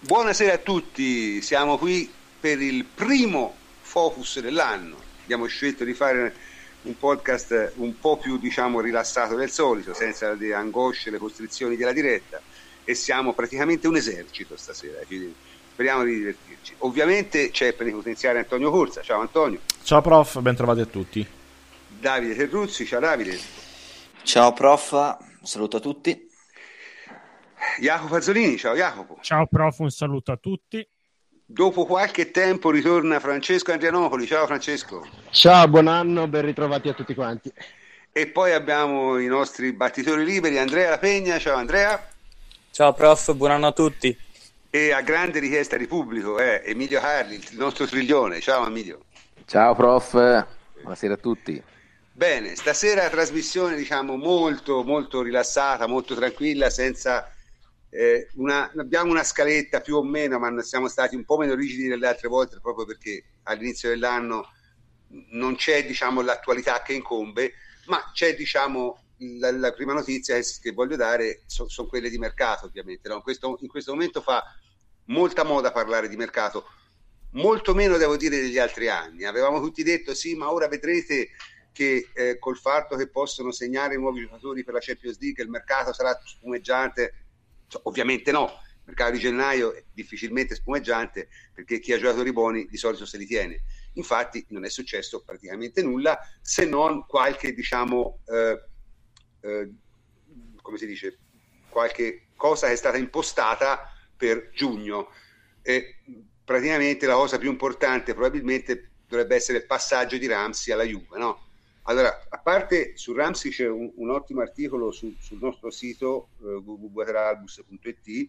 Buonasera 0.00 0.52
a 0.52 0.58
tutti, 0.58 1.42
siamo 1.42 1.76
qui 1.76 2.08
per 2.38 2.62
il 2.62 2.84
primo 2.84 3.52
focus 3.80 4.38
dell'anno. 4.38 4.96
Abbiamo 5.24 5.46
scelto 5.46 5.82
di 5.82 5.92
fare 5.92 6.34
un 6.82 6.96
podcast 6.96 7.72
un 7.76 7.98
po' 7.98 8.16
più 8.16 8.38
diciamo 8.38 8.80
rilassato 8.80 9.34
del 9.34 9.50
solito, 9.50 9.92
senza 9.94 10.34
le 10.34 10.54
angosce, 10.54 11.10
le 11.10 11.18
costrizioni 11.18 11.74
della 11.74 11.92
diretta 11.92 12.40
e 12.84 12.94
siamo 12.94 13.32
praticamente 13.32 13.88
un 13.88 13.96
esercito 13.96 14.56
stasera. 14.56 15.00
Speriamo 15.72 16.04
di 16.04 16.14
divertirci. 16.14 16.74
Ovviamente 16.78 17.50
c'è 17.50 17.72
plenipotenziario 17.72 18.38
Antonio 18.38 18.70
Corsa. 18.70 19.02
Ciao 19.02 19.20
Antonio. 19.20 19.58
Ciao 19.82 20.00
prof, 20.00 20.38
ben 20.38 20.54
trovati 20.54 20.80
a 20.80 20.86
tutti. 20.86 21.26
Davide 21.88 22.36
Terruzzi, 22.36 22.86
ciao 22.86 23.00
Davide. 23.00 23.36
Ciao 24.22 24.52
prof, 24.52 25.16
saluto 25.42 25.78
a 25.78 25.80
tutti. 25.80 26.27
Jacopo 27.80 28.16
Azzolini, 28.16 28.56
ciao 28.56 28.74
Jacopo. 28.74 29.18
Ciao 29.20 29.46
prof, 29.46 29.78
un 29.78 29.90
saluto 29.90 30.32
a 30.32 30.36
tutti. 30.36 30.86
Dopo 31.44 31.86
qualche 31.86 32.30
tempo 32.30 32.70
ritorna 32.70 33.20
Francesco 33.20 33.72
Andrianopoli, 33.72 34.26
ciao 34.26 34.46
Francesco. 34.46 35.06
Ciao, 35.30 35.66
buon 35.68 35.86
anno, 35.86 36.28
ben 36.28 36.44
ritrovati 36.44 36.88
a 36.88 36.92
tutti 36.92 37.14
quanti. 37.14 37.50
E 38.12 38.26
poi 38.26 38.52
abbiamo 38.52 39.18
i 39.18 39.26
nostri 39.26 39.72
battitori 39.72 40.24
liberi, 40.24 40.58
Andrea 40.58 40.90
La 40.90 40.98
Pegna, 40.98 41.38
ciao 41.38 41.56
Andrea. 41.56 42.06
Ciao 42.70 42.92
prof, 42.92 43.32
buon 43.34 43.52
anno 43.52 43.68
a 43.68 43.72
tutti. 43.72 44.16
E 44.70 44.92
a 44.92 45.00
grande 45.00 45.38
richiesta 45.38 45.76
di 45.76 45.86
pubblico, 45.86 46.38
eh, 46.38 46.62
Emilio 46.66 47.00
Carli, 47.00 47.36
il 47.36 47.56
nostro 47.56 47.86
triglione, 47.86 48.40
ciao 48.40 48.66
Emilio. 48.66 49.04
Ciao 49.46 49.74
prof, 49.74 50.12
buonasera 50.80 51.14
a 51.14 51.16
tutti. 51.16 51.62
Bene, 52.12 52.56
stasera 52.56 53.08
trasmissione 53.08 53.76
diciamo 53.76 54.16
molto 54.16 54.82
molto 54.82 55.22
rilassata, 55.22 55.86
molto 55.86 56.14
tranquilla, 56.14 56.68
senza 56.68 57.32
eh, 57.90 58.28
una, 58.34 58.70
abbiamo 58.76 59.10
una 59.10 59.24
scaletta 59.24 59.80
più 59.80 59.96
o 59.96 60.02
meno, 60.02 60.38
ma 60.38 60.62
siamo 60.62 60.88
stati 60.88 61.16
un 61.16 61.24
po' 61.24 61.38
meno 61.38 61.54
rigidi 61.54 61.88
delle 61.88 62.06
altre 62.06 62.28
volte 62.28 62.58
proprio 62.60 62.84
perché 62.84 63.24
all'inizio 63.44 63.88
dell'anno 63.88 64.52
non 65.30 65.56
c'è 65.56 65.86
diciamo, 65.86 66.20
l'attualità 66.20 66.82
che 66.82 66.92
incombe, 66.92 67.54
ma 67.86 68.10
c'è 68.12 68.34
diciamo, 68.34 69.04
la, 69.38 69.50
la, 69.52 69.72
prima 69.72 69.94
notizia 69.94 70.38
che 70.60 70.72
voglio 70.72 70.96
dare 70.96 71.42
so, 71.46 71.68
sono 71.68 71.88
quelle 71.88 72.10
di 72.10 72.18
mercato 72.18 72.66
ovviamente. 72.66 73.08
No? 73.08 73.16
In, 73.16 73.22
questo, 73.22 73.56
in 73.60 73.68
questo 73.68 73.92
momento 73.92 74.20
fa 74.20 74.42
molta 75.06 75.44
moda 75.44 75.72
parlare 75.72 76.08
di 76.08 76.16
mercato, 76.16 76.66
molto 77.32 77.74
meno 77.74 77.96
devo 77.96 78.16
dire 78.16 78.38
degli 78.38 78.58
altri 78.58 78.88
anni. 78.88 79.24
Avevamo 79.24 79.60
tutti 79.60 79.82
detto 79.82 80.14
sì, 80.14 80.34
ma 80.34 80.52
ora 80.52 80.68
vedrete 80.68 81.30
che 81.72 82.08
eh, 82.12 82.38
col 82.38 82.58
fatto 82.58 82.96
che 82.96 83.08
possono 83.08 83.52
segnare 83.52 83.96
nuovi 83.96 84.20
giocatori 84.20 84.64
per 84.64 84.74
la 84.74 84.80
Champions 84.80 85.18
League 85.20 85.44
il 85.44 85.48
mercato 85.48 85.92
sarà 85.92 86.18
spumeggiante 86.24 87.27
cioè, 87.68 87.82
ovviamente 87.84 88.32
no, 88.32 88.44
il 88.44 88.82
mercato 88.84 89.12
di 89.12 89.18
gennaio 89.18 89.74
è 89.74 89.84
difficilmente 89.92 90.54
spumeggiante 90.54 91.28
perché 91.54 91.78
chi 91.78 91.92
ha 91.92 91.98
giocatori 91.98 92.32
buoni 92.32 92.66
di 92.66 92.76
solito 92.76 93.06
se 93.06 93.18
li 93.18 93.26
tiene. 93.26 93.62
Infatti 93.94 94.44
non 94.48 94.64
è 94.64 94.70
successo 94.70 95.22
praticamente 95.22 95.82
nulla 95.82 96.18
se 96.40 96.64
non 96.64 97.06
qualche, 97.06 97.52
diciamo, 97.52 98.20
eh, 98.26 98.62
eh, 99.40 99.72
come 100.62 100.78
si 100.78 100.86
dice, 100.86 101.18
qualche 101.68 102.28
cosa 102.34 102.66
che 102.66 102.72
è 102.72 102.76
stata 102.76 102.96
impostata 102.96 103.92
per 104.16 104.50
giugno. 104.54 105.10
E 105.62 105.96
praticamente 106.44 107.06
la 107.06 107.14
cosa 107.14 107.38
più 107.38 107.50
importante 107.50 108.14
probabilmente 108.14 108.92
dovrebbe 109.06 109.36
essere 109.36 109.58
il 109.58 109.66
passaggio 109.66 110.16
di 110.16 110.26
Ramsey 110.26 110.72
alla 110.72 110.84
Juve, 110.84 111.18
no? 111.18 111.47
Allora, 111.88 112.26
a 112.28 112.38
parte 112.38 112.98
su 112.98 113.14
Ramsey 113.14 113.50
c'è 113.50 113.66
un, 113.66 113.90
un 113.96 114.10
ottimo 114.10 114.42
articolo 114.42 114.90
su, 114.90 115.16
sul 115.18 115.38
nostro 115.40 115.70
sito 115.70 116.28
eh, 116.42 116.52
www.albus.it 116.52 118.28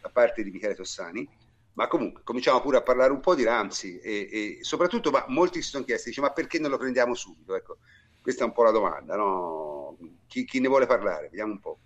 da 0.00 0.08
parte 0.08 0.42
di 0.42 0.50
Michele 0.50 0.74
Tossani, 0.74 1.26
ma 1.74 1.86
comunque 1.86 2.22
cominciamo 2.24 2.60
pure 2.60 2.78
a 2.78 2.82
parlare 2.82 3.12
un 3.12 3.20
po' 3.20 3.36
di 3.36 3.44
Ramsey 3.44 3.98
e, 3.98 4.28
e 4.32 4.58
soprattutto 4.62 5.12
ma 5.12 5.24
molti 5.28 5.62
si 5.62 5.70
sono 5.70 5.84
chiesti, 5.84 6.08
dice, 6.08 6.20
ma 6.20 6.32
perché 6.32 6.58
non 6.58 6.70
lo 6.70 6.78
prendiamo 6.78 7.14
subito? 7.14 7.54
Ecco, 7.54 7.78
questa 8.20 8.42
è 8.42 8.46
un 8.46 8.52
po' 8.52 8.64
la 8.64 8.72
domanda, 8.72 9.14
no? 9.14 9.96
chi, 10.26 10.44
chi 10.44 10.58
ne 10.58 10.66
vuole 10.66 10.86
parlare? 10.86 11.28
Vediamo 11.28 11.52
un 11.52 11.60
po'. 11.60 11.78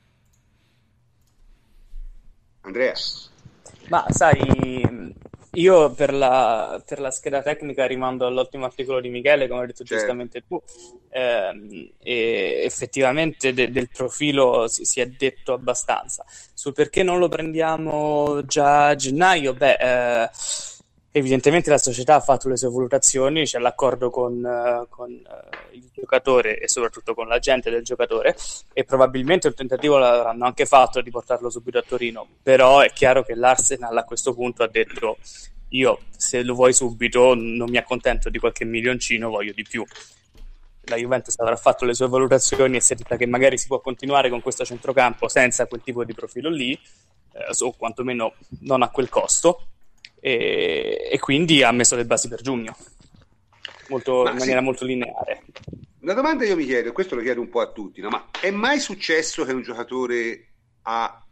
Andrea? 2.62 2.94
Ma 3.88 4.06
sai, 4.10 5.18
io 5.54 5.92
per 5.92 6.12
la, 6.14 6.80
per 6.86 7.00
la, 7.00 7.10
scheda 7.10 7.42
tecnica 7.42 7.86
rimando 7.86 8.26
all'ottimo 8.26 8.64
articolo 8.64 9.00
di 9.00 9.08
Michele, 9.08 9.48
come 9.48 9.62
hai 9.62 9.66
detto 9.66 9.84
certo. 9.84 9.94
giustamente 9.94 10.44
tu, 10.46 10.62
eh, 11.08 11.92
e 11.98 12.62
effettivamente 12.64 13.52
de, 13.52 13.70
del 13.70 13.88
profilo 13.88 14.68
si, 14.68 14.84
si, 14.84 15.00
è 15.00 15.06
detto 15.06 15.52
abbastanza. 15.52 16.24
Sul 16.54 16.72
perché 16.72 17.02
non 17.02 17.18
lo 17.18 17.28
prendiamo 17.28 18.44
già 18.44 18.88
a 18.88 18.94
gennaio, 18.94 19.54
beh, 19.54 19.74
eh, 19.74 20.30
Evidentemente 21.12 21.70
la 21.70 21.78
società 21.78 22.14
ha 22.14 22.20
fatto 22.20 22.48
le 22.48 22.56
sue 22.56 22.68
valutazioni, 22.68 23.42
c'è 23.42 23.58
l'accordo 23.58 24.10
con, 24.10 24.34
uh, 24.34 24.88
con 24.88 25.10
uh, 25.10 25.74
il 25.74 25.90
giocatore 25.92 26.60
e 26.60 26.68
soprattutto 26.68 27.14
con 27.14 27.26
l'agente 27.26 27.68
del 27.68 27.82
giocatore 27.82 28.36
e 28.72 28.84
probabilmente 28.84 29.48
un 29.48 29.54
tentativo 29.54 29.98
l'avranno 29.98 30.44
anche 30.44 30.66
fatto 30.66 31.00
di 31.00 31.10
portarlo 31.10 31.50
subito 31.50 31.78
a 31.78 31.84
Torino, 31.84 32.28
però 32.40 32.78
è 32.78 32.92
chiaro 32.92 33.24
che 33.24 33.34
l'Arsenal 33.34 33.96
a 33.96 34.04
questo 34.04 34.34
punto 34.34 34.62
ha 34.62 34.68
detto 34.68 35.16
io 35.70 35.98
se 36.16 36.44
lo 36.44 36.54
vuoi 36.54 36.72
subito 36.72 37.34
non 37.34 37.68
mi 37.68 37.76
accontento 37.76 38.30
di 38.30 38.38
qualche 38.38 38.64
milioncino, 38.64 39.30
voglio 39.30 39.52
di 39.52 39.64
più. 39.68 39.84
La 40.84 40.96
Juventus 40.96 41.36
avrà 41.40 41.56
fatto 41.56 41.84
le 41.84 41.94
sue 41.94 42.06
valutazioni 42.06 42.76
e 42.76 42.80
si 42.80 42.92
è 42.92 42.96
detta 42.96 43.16
che 43.16 43.26
magari 43.26 43.58
si 43.58 43.66
può 43.66 43.80
continuare 43.80 44.30
con 44.30 44.40
questo 44.40 44.64
centrocampo 44.64 45.26
senza 45.26 45.66
quel 45.66 45.82
tipo 45.82 46.04
di 46.04 46.14
profilo 46.14 46.50
lì, 46.50 46.72
eh, 47.32 47.64
o 47.64 47.72
quantomeno 47.72 48.34
non 48.60 48.82
a 48.82 48.90
quel 48.90 49.08
costo 49.08 49.64
e, 50.20 51.08
e 51.10 51.18
quindi 51.18 51.62
ha 51.62 51.72
messo 51.72 51.96
le 51.96 52.04
basi 52.04 52.28
per 52.28 52.42
giugno 52.42 52.76
molto, 53.90 54.26
in 54.26 54.36
maniera 54.36 54.60
sì. 54.60 54.64
molto 54.64 54.84
lineare. 54.84 55.42
Una 56.00 56.14
domanda 56.14 56.46
io 56.46 56.56
mi 56.56 56.64
chiedo, 56.64 56.88
e 56.88 56.92
questo 56.92 57.14
lo 57.14 57.20
chiedo 57.20 57.40
un 57.40 57.50
po' 57.50 57.60
a 57.60 57.70
tutti, 57.72 58.00
no? 58.00 58.08
ma 58.08 58.28
è 58.40 58.50
mai 58.50 58.80
successo 58.80 59.44
che 59.44 59.52
un 59.52 59.62
giocatore 59.62 60.46
ha 60.82 61.22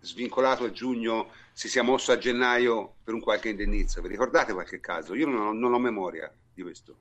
svincolato 0.00 0.64
a 0.64 0.70
giugno, 0.70 1.30
si 1.52 1.68
sia 1.68 1.82
mosso 1.82 2.12
a 2.12 2.18
gennaio 2.18 2.96
per 3.02 3.14
un 3.14 3.20
qualche 3.20 3.48
indennizzo? 3.48 4.02
Vi 4.02 4.08
ricordate 4.08 4.52
qualche 4.52 4.80
caso? 4.80 5.14
Io 5.14 5.26
non 5.26 5.40
ho, 5.40 5.52
non 5.52 5.72
ho 5.72 5.78
memoria 5.78 6.30
di 6.52 6.62
questo. 6.62 6.94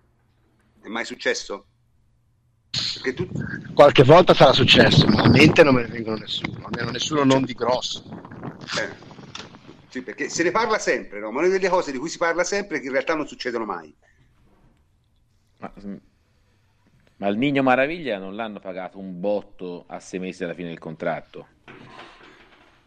È 0.82 0.88
mai 0.88 1.04
successo? 1.04 1.66
Tu... 3.14 3.28
Qualche 3.74 4.04
volta 4.04 4.34
sarà 4.34 4.54
successo, 4.54 5.06
ma 5.08 5.24
a 5.24 5.30
mente 5.30 5.64
non 5.64 5.76
me 5.76 5.82
ne 5.82 5.90
vengono 5.90 6.18
nessuno, 6.18 6.66
almeno 6.66 6.92
nessuno 6.92 7.24
non 7.24 7.44
di 7.44 7.54
grosso. 7.54 8.04
Eh. 8.80 9.15
Sì, 9.96 10.02
perché 10.02 10.28
se 10.28 10.44
ne 10.44 10.52
parla 10.52 10.78
sempre, 10.78 11.22
no? 11.22 11.32
ma 11.32 11.40
una 11.40 11.48
delle 11.48 11.70
cose 11.70 11.94
di 11.94 11.98
cui 11.98 12.10
si 12.10 12.18
parla 12.18 12.44
sempre 12.44 12.82
che 12.82 12.88
in 12.88 12.92
realtà 12.92 13.16
non 13.16 13.26
succedono 13.26 13.64
mai. 13.64 13.96
Ma, 15.60 15.72
ma 17.16 17.28
il 17.30 17.38
Nino 17.38 17.64
Maraviglia 17.64 18.18
non 18.18 18.36
l'hanno 18.36 18.60
pagato 18.60 19.00
un 19.00 19.22
botto 19.22 19.86
a 19.88 20.02
sei 20.02 20.20
mesi 20.20 20.44
alla 20.44 20.54
fine 20.54 20.68
del 20.68 20.80
contratto? 20.80 21.48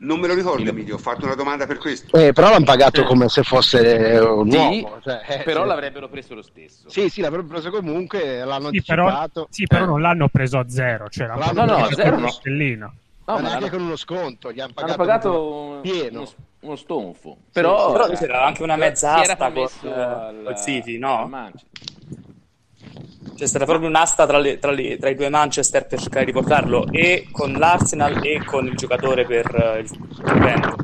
Non 0.01 0.21
me 0.21 0.27
lo 0.27 0.35
ricordo, 0.35 0.69
Emilio, 0.69 0.97
ho 0.97 0.99
fatto 0.99 1.25
una 1.25 1.35
domanda 1.35 1.65
per 1.65 1.79
questo. 1.79 2.15
Eh, 2.15 2.35
però 2.35 2.51
l'hanno 2.51 2.67
pagato 2.67 3.03
come 3.05 3.31
se 3.31 3.43
fosse 3.43 4.19
un 4.19 4.51
sì, 4.51 4.57
uomo. 4.59 5.01
Cioè, 5.01 5.23
eh, 5.29 5.43
però 5.45 5.63
sì. 5.63 5.69
l'avrebbero 5.69 6.09
preso 6.11 6.35
lo 6.35 6.43
stesso. 6.43 6.91
Sì, 6.91 7.09
sì, 7.09 7.23
l'avrebbero 7.23 7.59
preso 7.59 7.71
comunque, 7.71 8.45
l'hanno 8.45 8.69
sì. 8.71 8.83
Però, 8.83 9.27
sì, 9.49 9.67
però 9.67 9.85
eh. 9.85 9.87
non 9.87 10.03
l'hanno 10.03 10.29
preso 10.29 10.59
a 10.59 10.69
zero, 10.69 11.09
cioè 11.09 11.27
l'hanno 11.27 11.53
no, 11.53 11.65
no, 11.65 11.85
a 11.87 11.91
zero 11.91 12.19
no. 12.19 12.29
stellino. 12.29 12.95
No, 13.25 13.39
ma 13.39 13.55
hanno... 13.55 13.69
con 13.71 13.81
uno 13.81 13.97
sconto, 13.97 14.53
gli 14.53 14.61
hanno 14.61 14.75
pagato, 14.75 14.93
hanno 14.93 15.05
pagato 15.07 15.79
pieno. 15.81 16.21
Uno, 16.21 16.31
uno 16.61 16.77
stonfo. 16.77 17.39
Però, 17.53 17.87
sì, 17.87 17.93
però 17.93 18.09
c'era 18.17 18.45
anche 18.45 18.63
una 18.63 18.77
mezza 18.77 19.15
asta 19.15 19.53
con 19.53 19.63
il 19.63 20.57
City, 20.57 20.99
no? 20.99 21.53
C'è 23.35 23.47
stata 23.47 23.65
proprio 23.65 23.89
un'asta 23.89 24.27
tra, 24.27 24.39
le, 24.39 24.59
tra, 24.59 24.73
le, 24.73 24.99
tra, 24.99 25.11
i 25.11 25.15
due 25.15 25.29
Manchester 25.29 25.87
per 25.87 26.01
cercare 26.01 26.25
di 26.25 26.33
portarlo 26.33 26.91
e 26.91 27.29
con 27.31 27.53
l'Arsenal 27.53 28.25
e 28.25 28.45
con 28.45 28.67
il 28.67 28.75
giocatore 28.75 29.25
per 29.25 29.47
uh, 29.55 29.79
il 29.79 29.89
Trento. 30.25 30.75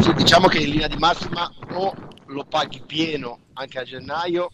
Sì, 0.00 0.14
diciamo 0.14 0.46
che 0.46 0.58
in 0.58 0.70
linea 0.70 0.86
di 0.86 0.96
massima 0.96 1.50
o 1.72 1.92
lo 2.26 2.44
paghi 2.44 2.80
pieno 2.86 3.40
anche 3.54 3.80
a 3.80 3.82
gennaio 3.82 4.50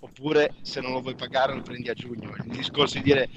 oppure 0.00 0.54
se 0.62 0.80
non 0.80 0.92
lo 0.92 1.00
vuoi 1.00 1.14
pagare 1.14 1.54
lo 1.54 1.60
prendi 1.60 1.90
a 1.90 1.94
giugno. 1.94 2.34
Il 2.44 2.56
discorso 2.56 2.96
di 2.96 3.02
dire 3.02 3.28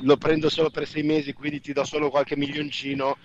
lo 0.00 0.16
prendo 0.16 0.48
solo 0.48 0.70
per 0.70 0.86
sei 0.86 1.02
mesi, 1.02 1.32
quindi 1.32 1.60
ti 1.60 1.72
do 1.72 1.84
solo 1.84 2.10
qualche 2.10 2.36
milioncino, 2.36 3.12
eh, 3.12 3.16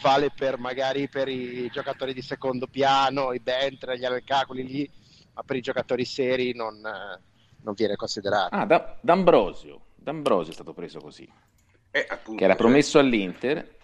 vale 0.00 0.30
per 0.34 0.58
magari 0.58 1.08
per 1.08 1.28
i 1.28 1.68
giocatori 1.70 2.12
di 2.14 2.22
secondo 2.22 2.66
piano, 2.66 3.32
i 3.32 3.40
Bentre, 3.40 3.98
gli 3.98 4.04
Alcacoli 4.04 4.64
lì, 4.64 4.90
ma 5.34 5.42
per 5.42 5.56
i 5.56 5.60
giocatori 5.60 6.04
seri 6.04 6.54
non, 6.54 6.76
eh, 6.84 7.20
non 7.62 7.74
viene 7.74 7.96
considerato. 7.96 8.54
Ah, 8.54 8.64
da, 8.64 8.96
D'Ambrosio. 9.00 9.80
D'Ambrosio 9.94 10.50
è 10.50 10.54
stato 10.54 10.72
preso 10.72 11.00
così. 11.00 11.28
Eh, 11.90 12.06
appunto, 12.08 12.38
che 12.38 12.44
era 12.44 12.54
cioè 12.54 12.62
promesso 12.62 12.98
all'Inter 12.98 13.76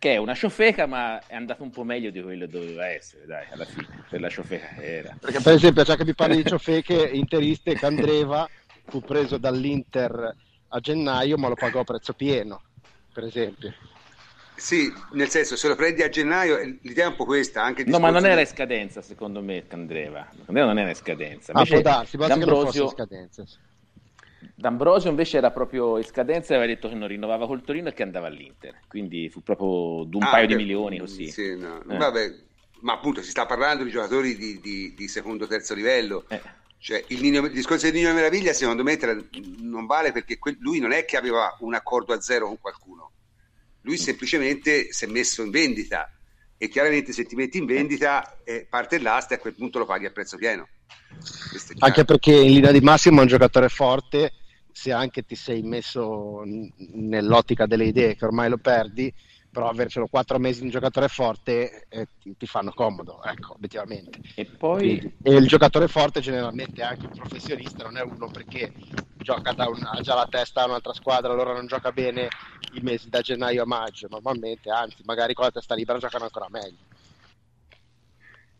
che 0.00 0.14
è 0.14 0.16
una 0.16 0.34
ciofeca 0.34 0.86
ma 0.86 1.20
è 1.26 1.34
andato 1.34 1.62
un 1.62 1.70
po' 1.70 1.84
meglio 1.84 2.10
di 2.10 2.22
quello 2.22 2.46
che 2.46 2.50
doveva 2.50 2.88
essere 2.88 3.26
dai 3.26 3.46
alla 3.52 3.66
fine 3.66 4.04
per 4.08 4.20
la 4.20 4.30
ciofeca 4.30 4.68
che 4.74 4.96
era 4.96 5.16
perché 5.20 5.40
per 5.40 5.52
esempio 5.52 5.82
già 5.84 5.94
che 5.94 6.06
mi 6.06 6.14
parli 6.14 6.42
di 6.42 6.48
ciofeche 6.48 7.10
interiste 7.12 7.74
Candreva 7.74 8.48
fu 8.86 9.00
preso 9.00 9.36
dall'Inter 9.36 10.34
a 10.68 10.80
gennaio 10.80 11.36
ma 11.36 11.48
lo 11.48 11.54
pagò 11.54 11.80
a 11.80 11.84
prezzo 11.84 12.14
pieno 12.14 12.62
per 13.12 13.24
esempio 13.24 13.74
Sì, 14.60 14.92
nel 15.12 15.30
senso, 15.30 15.56
se 15.56 15.68
lo 15.68 15.74
prendi 15.74 16.02
a 16.02 16.10
gennaio, 16.10 16.58
l'idea 16.82 17.06
è 17.06 17.08
un 17.08 17.16
po' 17.16 17.24
questa. 17.24 17.62
Anche 17.62 17.82
no, 17.84 17.98
ma 17.98 18.10
non 18.10 18.26
era 18.26 18.40
in 18.40 18.46
scadenza, 18.46 19.00
secondo 19.00 19.40
me, 19.40 19.66
Candreva. 19.66 20.28
Candreva 20.44 20.66
non 20.66 20.78
era 20.78 20.90
in 20.90 20.94
scadenza. 20.94 21.52
Invece, 21.52 21.76
ah, 21.76 21.80
può 21.80 21.90
darsi, 21.90 22.16
D'Ambrosio, 22.18 22.82
in 22.84 22.88
scadenza. 22.90 23.44
D'Ambrosio 24.54 25.08
invece 25.08 25.38
era 25.38 25.50
proprio 25.50 25.96
in 25.96 26.04
scadenza 26.04 26.52
e 26.52 26.56
aveva 26.58 26.70
detto 26.70 26.88
che 26.88 26.94
non 26.94 27.08
rinnovava 27.08 27.46
col 27.46 27.62
Torino 27.62 27.88
e 27.88 27.94
che 27.94 28.02
andava 28.02 28.26
all'Inter. 28.26 28.80
Quindi 28.86 29.30
fu 29.30 29.42
proprio 29.42 30.02
un 30.02 30.22
ah, 30.22 30.30
paio 30.30 30.46
beh, 30.46 30.54
di 30.54 30.62
milioni 30.62 30.98
così. 30.98 31.30
Sì, 31.30 31.56
no. 31.56 31.82
eh. 31.88 31.96
Vabbè, 31.96 32.34
ma 32.80 32.92
appunto 32.92 33.22
si 33.22 33.30
sta 33.30 33.46
parlando 33.46 33.82
di 33.82 33.90
giocatori 33.90 34.36
di, 34.36 34.60
di, 34.60 34.94
di 34.94 35.08
secondo 35.08 35.46
terzo 35.46 35.72
livello. 35.72 36.24
Eh. 36.28 36.40
Cioè, 36.76 37.02
il, 37.08 37.22
Nino, 37.22 37.46
il, 37.46 37.52
discorso 37.52 37.90
di 37.90 37.98
Nino 37.98 38.12
Meraviglia 38.12 38.52
secondo 38.52 38.82
me 38.82 38.98
non 39.58 39.86
vale 39.86 40.12
perché 40.12 40.38
que- 40.38 40.56
lui 40.60 40.80
non 40.80 40.92
è 40.92 41.06
che 41.06 41.16
aveva 41.16 41.56
un 41.60 41.74
accordo 41.74 42.12
a 42.12 42.20
zero 42.20 42.46
con 42.46 42.58
qualcuno, 42.58 43.12
lui 43.82 43.96
semplicemente 43.96 44.92
si 44.92 45.04
è 45.04 45.08
messo 45.08 45.42
in 45.42 45.50
vendita 45.50 46.10
e 46.56 46.68
chiaramente 46.68 47.12
se 47.12 47.24
ti 47.24 47.34
metti 47.34 47.58
in 47.58 47.66
vendita 47.66 48.38
eh, 48.44 48.66
parte 48.68 48.98
l'asta 48.98 49.34
e 49.34 49.36
a 49.38 49.40
quel 49.40 49.54
punto 49.54 49.78
lo 49.78 49.86
paghi 49.86 50.06
a 50.06 50.10
prezzo 50.10 50.36
pieno. 50.36 50.68
Anche 51.78 52.04
perché 52.04 52.32
in 52.32 52.52
linea 52.52 52.72
di 52.72 52.80
massimo 52.80 53.18
è 53.18 53.22
un 53.22 53.28
giocatore 53.28 53.68
forte, 53.68 54.32
se 54.70 54.92
anche 54.92 55.22
ti 55.22 55.34
sei 55.34 55.62
messo 55.62 56.42
nell'ottica 56.92 57.66
delle 57.66 57.86
idee 57.86 58.14
che 58.14 58.24
ormai 58.24 58.50
lo 58.50 58.58
perdi, 58.58 59.12
però 59.50 59.68
avercelo 59.68 60.06
quattro 60.06 60.38
mesi 60.38 60.62
un 60.62 60.70
giocatore 60.70 61.08
forte 61.08 61.86
eh, 61.88 62.06
ti, 62.20 62.36
ti, 62.36 62.46
fanno 62.46 62.72
comodo, 62.72 63.22
ecco, 63.24 63.54
obiettivamente. 63.54 64.20
E 64.36 64.44
poi... 64.44 64.98
E, 64.98 65.12
e, 65.22 65.34
il 65.34 65.48
giocatore 65.48 65.88
forte 65.88 66.20
generalmente 66.20 66.82
anche 66.82 67.06
un 67.06 67.12
professionista 67.12 67.82
non 67.82 67.96
è 67.96 68.02
uno 68.02 68.30
perché 68.30 68.72
gioca 69.16 69.52
da 69.52 69.68
un, 69.68 69.82
ha 69.82 70.00
già 70.00 70.14
la 70.14 70.28
testa 70.30 70.62
a 70.62 70.66
un'altra 70.66 70.92
squadra, 70.92 71.32
allora 71.32 71.52
non 71.52 71.66
gioca 71.66 71.90
bene 71.90 72.28
i 72.74 72.80
mesi 72.80 73.08
da 73.08 73.20
gennaio 73.20 73.62
a 73.62 73.66
maggio, 73.66 74.06
normalmente, 74.08 74.70
anzi, 74.70 75.02
magari 75.04 75.34
con 75.34 75.44
la 75.44 75.50
testa 75.50 75.74
libera 75.74 75.98
giocano 75.98 76.24
ancora 76.24 76.46
meglio. 76.48 76.88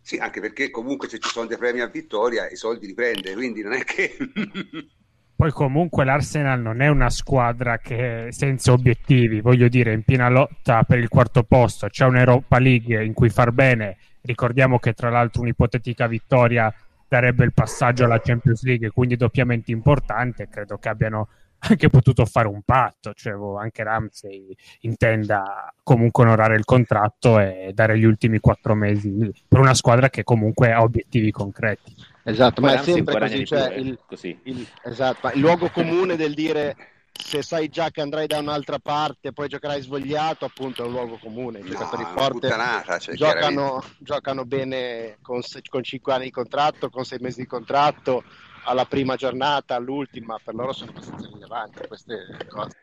Sì, 0.02 0.16
anche 0.16 0.40
perché 0.40 0.70
comunque 0.70 1.08
se 1.08 1.20
ci 1.20 1.28
sono 1.28 1.46
dei 1.46 1.58
premi 1.58 1.80
a 1.80 1.86
vittoria 1.86 2.48
i 2.50 2.56
soldi 2.56 2.86
li 2.86 2.94
prende, 2.94 3.34
quindi 3.34 3.62
non 3.62 3.74
è 3.74 3.84
che... 3.84 4.16
Poi 5.40 5.52
comunque 5.52 6.04
l'Arsenal 6.04 6.60
non 6.60 6.82
è 6.82 6.88
una 6.88 7.08
squadra 7.08 7.78
che 7.78 8.26
senza 8.28 8.72
obiettivi, 8.72 9.40
voglio 9.40 9.68
dire, 9.68 9.94
in 9.94 10.02
piena 10.02 10.28
lotta 10.28 10.82
per 10.82 10.98
il 10.98 11.08
quarto 11.08 11.44
posto, 11.44 11.88
c'è 11.88 12.04
un'Europa 12.04 12.58
League 12.58 13.02
in 13.02 13.14
cui 13.14 13.30
far 13.30 13.50
bene, 13.50 13.96
ricordiamo 14.20 14.78
che 14.78 14.92
tra 14.92 15.08
l'altro 15.08 15.40
un'ipotetica 15.40 16.06
vittoria 16.08 16.70
darebbe 17.08 17.46
il 17.46 17.54
passaggio 17.54 18.04
alla 18.04 18.20
Champions 18.20 18.64
League, 18.64 18.90
quindi 18.90 19.16
doppiamente 19.16 19.70
importante, 19.70 20.46
credo 20.50 20.76
che 20.76 20.90
abbiano 20.90 21.28
anche 21.60 21.88
potuto 21.88 22.26
fare 22.26 22.46
un 22.46 22.60
patto, 22.60 23.14
cioè 23.14 23.32
boh, 23.32 23.56
anche 23.56 23.82
Ramsey 23.82 24.54
intenda 24.80 25.72
comunque 25.82 26.24
onorare 26.24 26.56
il 26.56 26.66
contratto 26.66 27.38
e 27.38 27.70
dare 27.72 27.98
gli 27.98 28.04
ultimi 28.04 28.40
quattro 28.40 28.74
mesi 28.74 29.32
per 29.48 29.58
una 29.58 29.72
squadra 29.72 30.10
che 30.10 30.22
comunque 30.22 30.70
ha 30.70 30.82
obiettivi 30.82 31.30
concreti. 31.30 31.94
Esatto, 32.22 32.60
ma 32.60 32.74
è 32.74 32.82
sempre 32.82 33.18
così, 33.18 33.46
cioè 33.46 33.74
il, 33.74 33.98
così. 34.06 34.38
Il, 34.44 34.66
esatto, 34.84 35.30
il 35.32 35.40
luogo 35.40 35.70
comune 35.70 36.16
del 36.16 36.34
dire 36.34 36.76
se 37.12 37.42
sai 37.42 37.68
già 37.68 37.90
che 37.90 38.00
andrai 38.00 38.26
da 38.26 38.38
un'altra 38.38 38.78
parte 38.78 39.32
poi 39.32 39.48
giocherai 39.48 39.82
svogliato, 39.82 40.44
appunto 40.44 40.82
è 40.82 40.86
un 40.86 40.92
luogo 40.92 41.18
comune. 41.18 41.60
I 41.60 41.62
no, 41.62 41.68
giocatori 41.68 42.04
forti 42.14 42.48
cioè, 42.48 43.14
giocano, 43.14 43.84
giocano, 43.98 44.44
bene 44.44 45.18
con, 45.22 45.40
con 45.68 45.82
5 45.82 46.12
anni 46.12 46.24
di 46.24 46.30
contratto, 46.30 46.90
con 46.90 47.04
6 47.04 47.18
mesi 47.20 47.40
di 47.40 47.46
contratto, 47.46 48.24
alla 48.64 48.84
prima 48.84 49.16
giornata, 49.16 49.74
all'ultima, 49.74 50.38
per 50.42 50.54
loro 50.54 50.72
sono 50.72 50.90
abbastanza 50.90 51.28
rilevanti 51.32 51.86
queste 51.86 52.46
cose. 52.48 52.76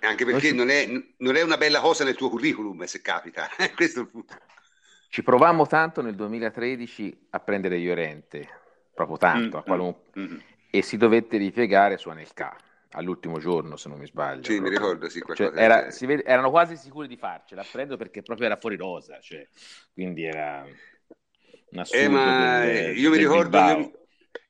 Anche 0.00 0.24
perché 0.24 0.52
non 0.52 0.68
è, 0.68 0.88
non 1.18 1.36
è 1.36 1.42
una 1.42 1.56
bella 1.56 1.80
cosa 1.80 2.02
nel 2.02 2.16
tuo 2.16 2.28
curriculum, 2.28 2.84
se 2.84 3.00
capita. 3.00 3.48
Questo 3.74 4.00
è 4.00 4.02
il 4.02 4.08
punto. 4.08 4.34
Ci 5.12 5.22
provammo 5.22 5.66
tanto 5.66 6.00
nel 6.00 6.14
2013 6.14 7.26
a 7.32 7.40
prendere 7.40 7.76
Llorente, 7.76 8.48
proprio 8.94 9.18
tanto, 9.18 9.58
mm, 9.58 9.60
qualun... 9.60 9.94
mm, 10.18 10.22
mm. 10.22 10.38
e 10.70 10.80
si 10.80 10.96
dovette 10.96 11.36
ripiegare 11.36 11.98
su 11.98 12.08
Anelka 12.08 12.56
all'ultimo 12.92 13.38
giorno, 13.38 13.76
se 13.76 13.90
non 13.90 13.98
mi 13.98 14.06
sbaglio. 14.06 14.44
Sì, 14.44 14.58
mi 14.58 14.70
ricordo, 14.70 15.10
sì, 15.10 15.22
cioè, 15.34 15.52
era, 15.54 15.86
vede, 16.00 16.24
erano 16.24 16.48
quasi 16.48 16.78
sicuri 16.78 17.08
di 17.08 17.18
farcela, 17.18 17.62
prendo 17.70 17.98
perché 17.98 18.22
proprio 18.22 18.46
era 18.46 18.56
fuori 18.56 18.76
rosa, 18.76 19.18
cioè, 19.20 19.46
quindi 19.92 20.24
era 20.24 20.64
un 20.64 21.78
assurdo. 21.78 22.02
Eh, 22.02 22.08
ma 22.08 22.60
del, 22.60 22.96
io, 22.96 23.10
mi 23.10 23.18
ricordo, 23.18 23.58
io, 23.58 23.92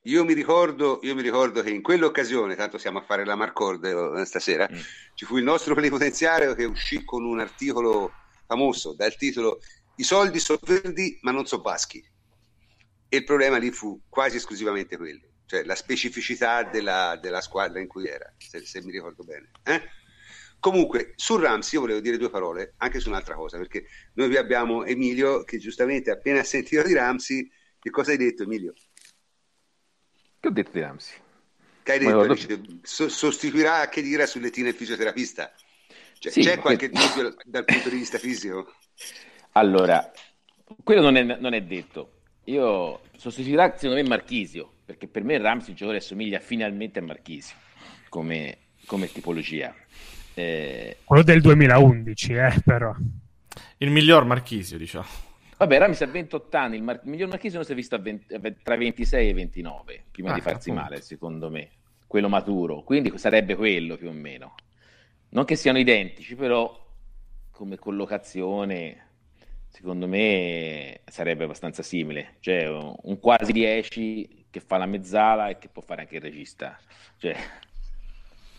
io, 0.03 0.23
mi 0.23 0.33
ricordo, 0.33 0.99
io, 1.01 1.13
mi 1.13 1.23
ricordo, 1.23 1.61
che 1.61 1.71
in 1.71 1.81
quell'occasione, 1.81 2.55
tanto 2.55 2.77
siamo 2.77 2.99
a 2.99 3.03
fare 3.03 3.25
la 3.25 3.35
Marcord 3.35 3.83
eh, 3.83 4.23
stasera, 4.23 4.69
mm. 4.71 4.79
ci 5.13 5.25
fu 5.25 5.35
il 5.35 5.43
nostro 5.43 5.73
plenipotenziario 5.73 6.53
che 6.55 6.63
uscì 6.63 7.03
con 7.03 7.25
un 7.25 7.41
articolo 7.41 8.13
famoso 8.45 8.93
dal 8.93 9.13
titolo 9.17 9.59
i 10.03 10.05
soldi 10.05 10.39
sono 10.39 10.59
verdi 10.61 11.17
ma 11.21 11.31
non 11.31 11.45
sono 11.45 11.61
baschi. 11.61 12.03
E 13.07 13.17
il 13.17 13.23
problema 13.23 13.57
lì 13.57 13.71
fu 13.71 14.01
quasi 14.09 14.35
esclusivamente 14.35 14.97
quello, 14.97 15.27
cioè 15.45 15.63
la 15.63 15.75
specificità 15.75 16.63
della, 16.63 17.17
della 17.21 17.41
squadra 17.41 17.79
in 17.79 17.87
cui 17.87 18.05
era, 18.05 18.31
se, 18.37 18.65
se 18.65 18.83
mi 18.83 18.91
ricordo 18.91 19.23
bene. 19.23 19.51
Eh? 19.63 19.81
Comunque, 20.59 21.13
su 21.15 21.37
Ramsey 21.37 21.75
io 21.75 21.81
volevo 21.81 21.99
dire 22.01 22.17
due 22.17 22.29
parole 22.29 22.73
anche 22.77 22.99
su 22.99 23.09
un'altra 23.09 23.35
cosa, 23.35 23.57
perché 23.57 23.85
noi 24.15 24.27
qui 24.27 24.37
abbiamo 24.37 24.83
Emilio 24.83 25.43
che 25.43 25.57
giustamente 25.57 26.11
appena 26.11 26.43
sentito 26.43 26.81
di 26.83 26.93
Ramsey, 26.93 27.49
che 27.79 27.89
cosa 27.89 28.11
hai 28.11 28.17
detto 28.17 28.43
Emilio? 28.43 28.73
Che 30.39 30.47
ho 30.47 30.51
detto 30.51 30.71
di 30.71 30.79
Ramsey? 30.81 31.15
Che 31.83 31.91
hai 31.91 31.99
detto? 31.99 32.33
Dice, 32.33 32.61
so, 32.81 33.07
sostituirà 33.07 33.87
che 33.89 34.01
dire 34.01 34.25
sulle 34.25 34.49
tine 34.49 34.69
il 34.69 34.75
fisioterapista? 34.75 35.53
Cioè, 36.17 36.31
sì, 36.31 36.41
c'è 36.41 36.57
qualche 36.57 36.89
che... 36.89 36.97
dubbio 36.97 37.35
dal 37.45 37.65
punto 37.65 37.89
di 37.89 37.97
vista 37.97 38.17
fisico? 38.17 38.73
Allora, 39.53 40.11
quello 40.83 41.01
non 41.01 41.15
è, 41.15 41.23
non 41.23 41.53
è 41.53 41.61
detto. 41.61 42.11
Io 42.45 43.01
sostituirà 43.15 43.73
secondo 43.75 44.01
me 44.01 44.07
Marchisio, 44.07 44.71
perché 44.85 45.07
per 45.07 45.23
me 45.23 45.37
Ramsey 45.37 45.69
il 45.69 45.75
giocatore 45.75 45.99
assomiglia 45.99 46.39
finalmente 46.39 46.99
a 46.99 47.03
Marchisio 47.03 47.55
come, 48.09 48.57
come 48.85 49.11
tipologia. 49.11 49.73
Eh... 50.33 50.97
Quello 51.03 51.23
del 51.23 51.41
2011, 51.41 52.33
eh, 52.33 52.61
però. 52.65 52.93
Il 53.77 53.91
miglior 53.91 54.25
Marchisio, 54.25 54.77
diciamo. 54.77 55.05
Vabbè, 55.57 55.77
Ramsey 55.77 56.07
ha 56.07 56.11
28 56.11 56.57
anni, 56.57 56.75
il, 56.75 56.83
mar- 56.83 57.01
il 57.03 57.09
miglior 57.09 57.29
Marchisio 57.29 57.57
non 57.57 57.65
si 57.65 57.71
è 57.71 57.75
visto 57.75 58.01
20, 58.01 58.25
tra 58.63 58.75
26 58.75 59.29
e 59.29 59.33
29, 59.33 60.03
prima 60.11 60.31
ah, 60.31 60.33
di 60.33 60.41
farsi 60.41 60.69
appunto. 60.69 60.89
male, 60.89 61.01
secondo 61.01 61.49
me. 61.49 61.69
Quello 62.07 62.29
maturo, 62.29 62.83
quindi 62.83 63.17
sarebbe 63.17 63.55
quello 63.55 63.95
più 63.97 64.09
o 64.09 64.11
meno. 64.11 64.55
Non 65.29 65.45
che 65.45 65.55
siano 65.55 65.79
identici, 65.79 66.35
però 66.35 66.79
come 67.49 67.77
collocazione 67.77 69.02
secondo 69.73 70.07
me 70.07 71.01
sarebbe 71.05 71.45
abbastanza 71.45 71.81
simile, 71.81 72.35
cioè 72.41 72.69
un 72.69 73.19
quasi 73.19 73.51
10 73.51 74.45
che 74.51 74.59
fa 74.59 74.77
la 74.77 74.85
mezzala 74.85 75.49
e 75.49 75.57
che 75.57 75.67
può 75.67 75.81
fare 75.81 76.01
anche 76.01 76.17
il 76.17 76.21
regista. 76.21 76.77
Cioè, 77.17 77.35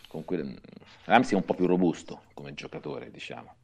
comunque, 0.08 0.58
Ramsey 1.04 1.34
è 1.34 1.36
un 1.36 1.44
po' 1.44 1.54
più 1.54 1.66
robusto 1.66 2.24
come 2.34 2.52
giocatore, 2.54 3.12
diciamo. 3.12 3.54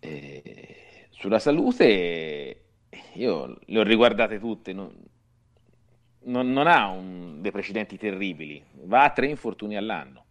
E 0.00 1.06
sulla 1.10 1.38
salute, 1.38 2.64
io 3.14 3.58
le 3.64 3.78
ho 3.78 3.84
riguardate 3.84 4.40
tutte, 4.40 4.72
non, 4.72 4.92
non, 6.24 6.50
non 6.50 6.66
ha 6.66 6.88
un, 6.88 7.40
dei 7.40 7.52
precedenti 7.52 7.96
terribili, 7.96 8.60
va 8.82 9.04
a 9.04 9.10
tre 9.10 9.28
infortuni 9.28 9.76
all'anno. 9.76 10.24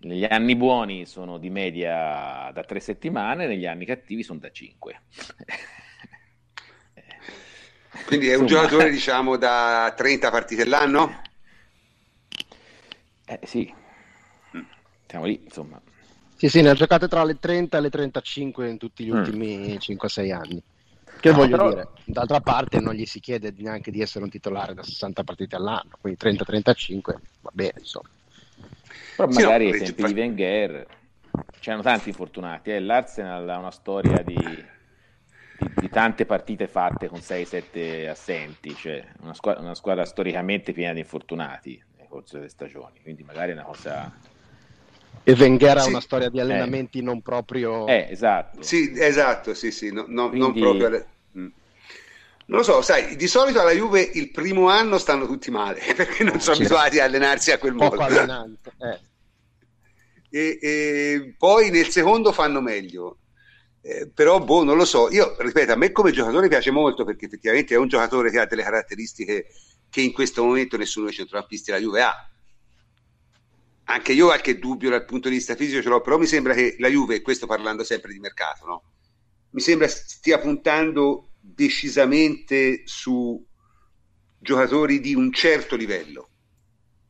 Negli 0.00 0.24
anni 0.24 0.54
buoni 0.54 1.06
sono 1.06 1.38
di 1.38 1.50
media 1.50 2.50
da 2.52 2.62
tre 2.62 2.78
settimane, 2.78 3.46
negli 3.46 3.66
anni 3.66 3.84
cattivi 3.84 4.22
sono 4.22 4.38
da 4.38 4.50
cinque. 4.50 5.02
Quindi 8.06 8.28
è 8.28 8.36
un 8.36 8.42
Insomma, 8.42 8.62
giocatore, 8.62 8.90
diciamo, 8.90 9.36
da 9.36 9.92
30 9.96 10.30
partite 10.30 10.62
all'anno? 10.62 11.22
Eh 13.26 13.40
sì, 13.42 13.72
siamo 15.06 15.24
lì, 15.24 15.40
insomma. 15.42 15.80
Sì, 16.36 16.48
sì, 16.48 16.62
ne 16.62 16.70
ha 16.70 16.74
giocate 16.74 17.08
tra 17.08 17.24
le 17.24 17.38
30 17.38 17.76
e 17.76 17.80
le 17.80 17.90
35 17.90 18.68
in 18.68 18.78
tutti 18.78 19.04
gli 19.04 19.10
mm. 19.10 19.16
ultimi 19.16 19.74
5-6 19.74 20.32
anni. 20.32 20.62
Che 21.20 21.30
no, 21.30 21.36
voglio 21.36 21.56
però... 21.56 21.68
dire, 21.70 21.88
d'altra 22.04 22.40
parte 22.40 22.78
non 22.78 22.94
gli 22.94 23.04
si 23.04 23.18
chiede 23.18 23.52
neanche 23.56 23.90
di 23.90 24.00
essere 24.00 24.24
un 24.24 24.30
titolare 24.30 24.72
da 24.72 24.84
60 24.84 25.24
partite 25.24 25.56
all'anno, 25.56 25.98
quindi 26.00 26.20
30-35 26.22 27.00
va 27.40 27.50
bene, 27.52 27.74
insomma. 27.78 28.08
Però 29.16 29.30
sì, 29.30 29.42
magari 29.42 29.66
no, 29.66 29.72
ai 29.72 29.78
tempi 29.80 30.04
di 30.04 30.12
Wenger 30.12 30.86
c'erano 31.60 31.82
tanti 31.82 32.08
infortunati. 32.08 32.70
Eh. 32.70 32.80
L'Arsenal 32.80 33.48
ha 33.48 33.58
una 33.58 33.70
storia 33.70 34.22
di, 34.22 34.36
di, 35.58 35.70
di 35.74 35.88
tante 35.88 36.24
partite 36.24 36.68
fatte 36.68 37.08
con 37.08 37.18
6-7 37.18 38.08
assenti, 38.08 38.74
cioè 38.74 39.04
una 39.20 39.34
squadra, 39.34 39.62
una 39.62 39.74
squadra, 39.74 40.04
storicamente 40.04 40.72
piena 40.72 40.92
di 40.92 41.00
infortunati 41.00 41.82
nel 41.96 42.06
corso 42.08 42.36
delle 42.36 42.48
stagioni. 42.48 43.00
Quindi 43.02 43.24
magari 43.24 43.50
è 43.50 43.54
una 43.54 43.64
cosa. 43.64 44.12
E 45.24 45.32
Wenger 45.32 45.78
ha 45.78 45.80
sì. 45.80 45.88
una 45.90 46.00
storia 46.00 46.28
di 46.28 46.40
allenamenti 46.40 47.00
eh. 47.00 47.02
non 47.02 47.20
proprio. 47.20 47.86
Eh, 47.86 48.06
esatto. 48.10 48.62
Sì, 48.62 48.92
esatto, 48.96 49.52
sì, 49.52 49.70
sì, 49.72 49.92
no, 49.92 50.04
no, 50.06 50.28
Quindi... 50.28 50.60
non 50.60 50.76
proprio. 50.76 51.06
Mm. 51.36 51.48
Non 52.48 52.60
lo 52.60 52.64
so, 52.64 52.80
sai, 52.80 53.16
di 53.16 53.26
solito 53.26 53.60
alla 53.60 53.72
Juve 53.72 54.00
il 54.00 54.30
primo 54.30 54.68
anno 54.68 54.96
stanno 54.96 55.26
tutti 55.26 55.50
male 55.50 55.80
perché 55.94 56.24
non 56.24 56.40
sono 56.40 56.56
sì. 56.56 56.62
abituati 56.62 56.98
a 56.98 57.04
allenarsi 57.04 57.50
a 57.52 57.58
quel 57.58 57.74
modo. 57.74 57.90
Poco 57.90 58.02
allenante, 58.02 58.72
eh. 58.78 59.00
e, 60.30 60.58
e 60.60 61.34
poi 61.36 61.70
nel 61.70 61.88
secondo 61.88 62.32
fanno 62.32 62.60
meglio. 62.60 63.18
Eh, 63.82 64.08
però 64.12 64.40
boh, 64.40 64.64
non 64.64 64.76
lo 64.76 64.86
so. 64.86 65.10
Io 65.10 65.36
ripeto, 65.38 65.72
a 65.72 65.76
me 65.76 65.92
come 65.92 66.10
giocatore 66.10 66.48
piace 66.48 66.70
molto 66.70 67.04
perché 67.04 67.26
effettivamente 67.26 67.74
è 67.74 67.78
un 67.78 67.88
giocatore 67.88 68.30
che 68.30 68.38
ha 68.38 68.46
delle 68.46 68.62
caratteristiche 68.62 69.46
che 69.90 70.00
in 70.00 70.12
questo 70.12 70.42
momento 70.42 70.78
nessuno 70.78 71.06
dei 71.06 71.14
centrocampisti 71.14 71.70
della 71.70 71.82
Juve 71.82 72.02
ha. 72.02 72.30
Anche 73.84 74.12
io 74.12 74.26
qualche 74.26 74.58
dubbio 74.58 74.88
dal 74.88 75.04
punto 75.04 75.28
di 75.28 75.34
vista 75.34 75.54
fisico 75.54 75.82
ce 75.82 75.88
l'ho, 75.88 76.00
però 76.00 76.16
mi 76.16 76.26
sembra 76.26 76.54
che 76.54 76.76
la 76.78 76.88
Juve, 76.88 77.20
questo 77.20 77.46
parlando 77.46 77.84
sempre 77.84 78.12
di 78.12 78.18
mercato, 78.18 78.66
no? 78.66 78.82
mi 79.50 79.60
sembra 79.60 79.88
stia 79.88 80.38
puntando 80.38 81.30
decisamente 81.54 82.82
su 82.84 83.44
giocatori 84.38 85.00
di 85.00 85.14
un 85.14 85.32
certo 85.32 85.76
livello, 85.76 86.28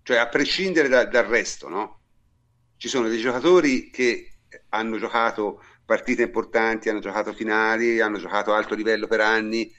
cioè 0.02 0.18
a 0.18 0.28
prescindere 0.28 0.88
da, 0.88 1.04
dal 1.04 1.24
resto, 1.24 1.68
no? 1.68 2.00
Ci 2.76 2.88
sono 2.88 3.08
dei 3.08 3.18
giocatori 3.18 3.90
che 3.90 4.38
hanno 4.70 4.98
giocato 4.98 5.62
partite 5.84 6.22
importanti, 6.22 6.88
hanno 6.88 7.00
giocato 7.00 7.32
finali, 7.32 8.00
hanno 8.00 8.18
giocato 8.18 8.54
alto 8.54 8.74
livello 8.74 9.06
per 9.06 9.20
anni 9.20 9.70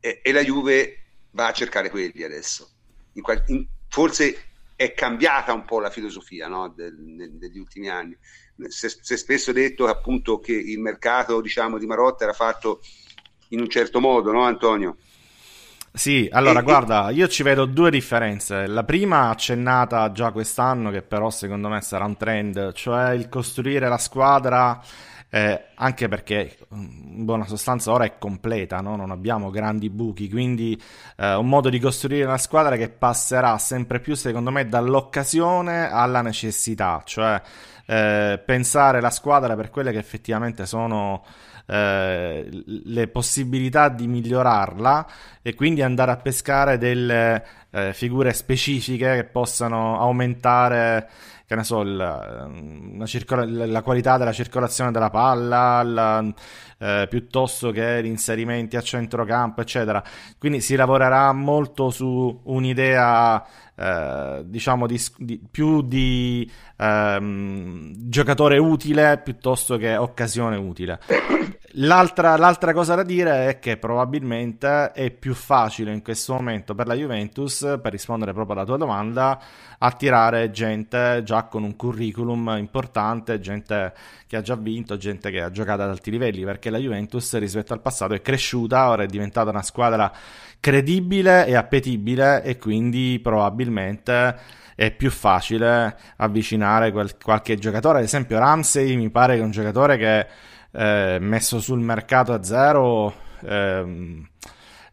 e, 0.00 0.20
e 0.22 0.32
la 0.32 0.42
Juve 0.42 1.02
va 1.32 1.48
a 1.48 1.52
cercare 1.52 1.90
quelli 1.90 2.22
adesso. 2.22 2.70
In 3.12 3.22
qual- 3.22 3.42
in, 3.48 3.66
forse 3.88 4.44
è 4.74 4.92
cambiata 4.94 5.52
un 5.52 5.64
po' 5.64 5.80
la 5.80 5.90
filosofia 5.90 6.48
no? 6.48 6.68
Del, 6.68 6.94
nel, 6.94 7.32
degli 7.32 7.58
ultimi 7.58 7.88
anni. 7.88 8.16
Si 8.68 8.86
è 8.86 9.16
spesso 9.16 9.52
detto 9.52 9.86
appunto 9.86 10.38
che 10.38 10.52
il 10.52 10.80
mercato 10.80 11.40
diciamo, 11.40 11.78
di 11.78 11.86
Marotta 11.86 12.24
era 12.24 12.32
fatto 12.32 12.80
in 13.48 13.60
un 13.60 13.68
certo 13.68 14.00
modo, 14.00 14.32
no 14.32 14.42
Antonio? 14.42 14.96
Sì, 15.92 16.28
allora 16.30 16.60
e, 16.60 16.62
guarda, 16.62 17.10
io 17.10 17.26
ci 17.26 17.42
vedo 17.42 17.64
due 17.64 17.90
differenze. 17.90 18.66
La 18.66 18.84
prima 18.84 19.30
accennata 19.30 20.12
già 20.12 20.30
quest'anno, 20.30 20.90
che 20.90 21.00
però 21.00 21.30
secondo 21.30 21.68
me 21.68 21.80
sarà 21.80 22.04
un 22.04 22.16
trend, 22.16 22.72
cioè 22.72 23.12
il 23.12 23.30
costruire 23.30 23.88
la 23.88 23.96
squadra 23.96 24.82
eh, 25.28 25.64
anche 25.74 26.08
perché 26.08 26.56
in 26.70 27.24
buona 27.24 27.46
sostanza 27.46 27.92
ora 27.92 28.04
è 28.04 28.16
completa, 28.18 28.80
no? 28.80 28.96
non 28.96 29.10
abbiamo 29.10 29.50
grandi 29.50 29.90
buchi, 29.90 30.30
quindi 30.30 30.80
eh, 31.16 31.34
un 31.34 31.48
modo 31.48 31.68
di 31.68 31.80
costruire 31.80 32.24
una 32.24 32.38
squadra 32.38 32.76
che 32.76 32.88
passerà 32.88 33.58
sempre 33.58 34.00
più, 34.00 34.14
secondo 34.14 34.50
me, 34.50 34.68
dall'occasione 34.68 35.90
alla 35.90 36.22
necessità, 36.22 37.02
cioè 37.04 37.40
eh, 37.86 38.40
pensare 38.44 39.00
la 39.00 39.10
squadra 39.10 39.54
per 39.56 39.70
quelle 39.70 39.92
che 39.92 39.98
effettivamente 39.98 40.64
sono 40.64 41.24
eh, 41.66 42.48
le 42.64 43.08
possibilità 43.08 43.88
di 43.88 44.06
migliorarla 44.06 45.06
e 45.42 45.54
quindi 45.54 45.82
andare 45.82 46.12
a 46.12 46.16
pescare 46.16 46.78
delle 46.78 47.44
eh, 47.70 47.92
figure 47.92 48.32
specifiche 48.32 49.16
che 49.16 49.24
possano 49.24 50.00
aumentare 50.00 51.08
che 51.46 51.54
ne 51.54 51.62
so, 51.62 51.80
il, 51.82 53.02
circola- 53.04 53.44
la 53.46 53.82
qualità 53.82 54.18
della 54.18 54.32
circolazione 54.32 54.90
della 54.90 55.10
palla, 55.10 55.80
la, 55.84 56.34
eh, 56.78 57.06
piuttosto 57.08 57.70
che 57.70 58.02
gli 58.02 58.06
inserimenti 58.06 58.76
a 58.76 58.80
centrocampo, 58.80 59.60
eccetera. 59.60 60.02
Quindi 60.38 60.60
si 60.60 60.74
lavorerà 60.74 61.32
molto 61.32 61.90
su 61.90 62.40
un'idea, 62.44 63.44
eh, 63.76 64.42
diciamo, 64.46 64.86
di, 64.86 65.00
di, 65.18 65.40
più 65.50 65.82
di 65.82 66.50
ehm, 66.76 67.92
giocatore 68.08 68.58
utile 68.58 69.20
piuttosto 69.22 69.76
che 69.76 69.96
occasione 69.96 70.56
utile. 70.56 70.98
L'altra, 71.78 72.38
l'altra, 72.38 72.72
cosa 72.72 72.94
da 72.94 73.02
dire 73.02 73.48
è 73.48 73.58
che 73.58 73.76
probabilmente 73.76 74.92
è 74.92 75.10
più 75.10 75.34
facile 75.34 75.92
in 75.92 76.00
questo 76.00 76.32
momento 76.32 76.74
per 76.74 76.86
la 76.86 76.94
Juventus, 76.94 77.78
per 77.82 77.92
rispondere 77.92 78.32
proprio 78.32 78.56
alla 78.56 78.64
tua 78.64 78.78
domanda, 78.78 79.38
attirare 79.76 80.50
gente 80.50 81.20
già 81.22 81.42
con 81.44 81.64
un 81.64 81.76
curriculum 81.76 82.54
importante, 82.56 83.40
gente 83.40 83.92
che 84.26 84.36
ha 84.36 84.40
già 84.40 84.56
vinto, 84.56 84.96
gente 84.96 85.30
che 85.30 85.42
ha 85.42 85.50
giocato 85.50 85.82
ad 85.82 85.90
alti 85.90 86.10
livelli, 86.10 86.44
perché 86.44 86.70
la 86.70 86.78
Juventus 86.78 87.36
rispetto 87.36 87.74
al 87.74 87.82
passato 87.82 88.14
è 88.14 88.22
cresciuta, 88.22 88.88
ora 88.88 89.02
è 89.02 89.06
diventata 89.06 89.50
una 89.50 89.62
squadra 89.62 90.10
credibile 90.60 91.46
e 91.46 91.54
appetibile 91.54 92.42
e 92.42 92.58
quindi 92.58 93.20
probabilmente 93.22 94.36
è 94.74 94.90
più 94.90 95.10
facile 95.10 95.96
avvicinare 96.16 96.92
quel, 96.92 97.16
qualche 97.16 97.56
giocatore. 97.56 97.98
Ad 97.98 98.04
esempio 98.04 98.38
Ramsey 98.38 98.94
mi 98.96 99.10
pare 99.10 99.34
che 99.34 99.40
è 99.40 99.44
un 99.44 99.50
giocatore 99.50 99.96
che 99.96 100.26
eh, 100.72 101.18
messo 101.20 101.60
sul 101.60 101.80
mercato 101.80 102.32
a 102.32 102.42
zero 102.42 103.14
ehm, 103.40 104.28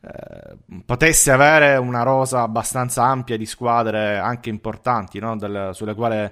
eh, 0.02 0.58
potesse 0.86 1.32
avere 1.32 1.76
una 1.76 2.04
rosa 2.04 2.42
abbastanza 2.42 3.04
ampia 3.04 3.38
di 3.38 3.46
squadre 3.46 4.18
anche 4.18 4.50
importanti 4.50 5.20
no? 5.20 5.36
Del, 5.38 5.72
sulle 5.74 5.94
quali 5.94 6.32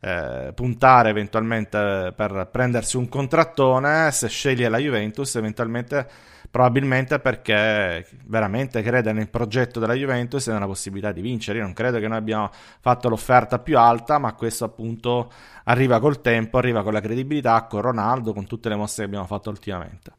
eh, 0.00 0.52
puntare 0.54 1.10
eventualmente 1.10 2.12
per 2.16 2.48
prendersi 2.50 2.96
un 2.96 3.08
contrattone 3.08 4.10
se 4.10 4.28
sceglie 4.28 4.68
la 4.68 4.78
Juventus 4.78 5.34
eventualmente 5.36 6.08
probabilmente 6.52 7.18
perché 7.18 8.06
veramente 8.26 8.82
crede 8.82 9.14
nel 9.14 9.30
progetto 9.30 9.80
della 9.80 9.94
Juventus 9.94 10.46
e 10.46 10.52
nella 10.52 10.66
possibilità 10.66 11.10
di 11.10 11.22
vincere. 11.22 11.56
Io 11.56 11.64
non 11.64 11.72
credo 11.72 11.98
che 11.98 12.06
noi 12.06 12.18
abbiamo 12.18 12.50
fatto 12.78 13.08
l'offerta 13.08 13.58
più 13.58 13.78
alta, 13.78 14.18
ma 14.18 14.34
questo 14.34 14.66
appunto 14.66 15.32
arriva 15.64 15.98
col 15.98 16.20
tempo, 16.20 16.58
arriva 16.58 16.82
con 16.82 16.92
la 16.92 17.00
credibilità, 17.00 17.62
con 17.62 17.80
Ronaldo, 17.80 18.34
con 18.34 18.46
tutte 18.46 18.68
le 18.68 18.76
mosse 18.76 19.00
che 19.00 19.06
abbiamo 19.06 19.24
fatto 19.24 19.48
ultimamente. 19.48 20.12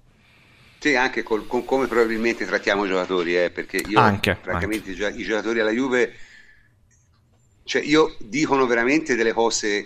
Sì, 0.79 0.95
anche 0.95 1.21
col, 1.21 1.45
con 1.45 1.63
come 1.65 1.85
probabilmente 1.85 2.47
trattiamo 2.47 2.85
i 2.85 2.87
giocatori, 2.87 3.37
eh, 3.37 3.51
perché 3.51 3.77
io 3.77 3.99
anche, 3.99 4.35
francamente 4.41 4.89
anche. 4.89 5.21
i 5.21 5.23
giocatori 5.23 5.59
alla 5.59 5.69
Juve, 5.69 6.13
cioè 7.63 7.83
io 7.83 8.17
dicono 8.17 8.65
veramente 8.65 9.15
delle 9.15 9.33
cose 9.33 9.85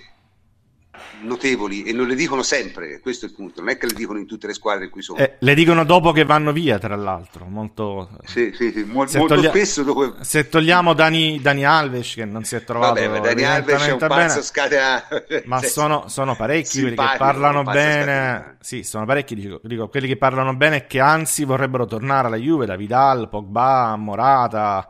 notevoli 1.21 1.83
e 1.83 1.93
non 1.93 2.07
le 2.07 2.15
dicono 2.15 2.41
sempre, 2.41 2.99
questo 2.99 3.25
è 3.25 3.29
il 3.29 3.35
punto, 3.35 3.61
non 3.61 3.69
è 3.69 3.77
che 3.77 3.87
le 3.87 3.93
dicono 3.93 4.19
in 4.19 4.25
tutte 4.25 4.47
le 4.47 4.53
squadre 4.53 4.85
in 4.85 4.89
cui 4.89 5.01
sono. 5.01 5.19
Eh, 5.19 5.35
le 5.39 5.53
dicono 5.53 5.83
dopo 5.83 6.11
che 6.11 6.25
vanno 6.25 6.51
via, 6.51 6.77
tra 6.77 6.95
l'altro, 6.95 7.45
molto, 7.45 8.09
sì, 8.25 8.51
sì, 8.53 8.71
sì, 8.71 8.83
Mol, 8.83 9.07
molto 9.13 9.35
toglia... 9.35 9.49
spesso 9.49 9.83
dopo... 9.83 10.15
Se 10.21 10.49
togliamo 10.49 10.93
Dani, 10.93 11.39
Dani, 11.41 11.65
Alves 11.65 12.13
che 12.13 12.25
non 12.25 12.43
si 12.43 12.55
è 12.55 12.63
trovato 12.63 12.99
Vabbè, 12.99 13.19
Dani 13.19 13.43
Alves 13.43 13.85
è 13.85 13.91
un 13.91 13.97
pazzo 13.99 14.41
scatenato. 14.41 15.23
Ma 15.45 15.59
cioè, 15.59 15.69
sono, 15.69 16.07
sono, 16.07 16.35
parecchi 16.35 16.81
quelli 16.81 16.95
che 16.95 17.15
parlano 17.17 17.63
bene, 17.63 18.57
sì, 18.59 18.83
sono 18.83 19.05
parecchi, 19.05 19.35
dico, 19.35 19.59
dico, 19.63 19.89
quelli 19.89 20.07
che 20.07 20.17
parlano 20.17 20.55
bene 20.55 20.77
e 20.77 20.87
che 20.87 20.99
anzi 20.99 21.43
vorrebbero 21.43 21.85
tornare 21.85 22.27
alla 22.27 22.37
Juve, 22.37 22.65
da 22.65 22.75
Vidal, 22.75 23.29
Pogba, 23.29 23.95
Morata... 23.95 24.87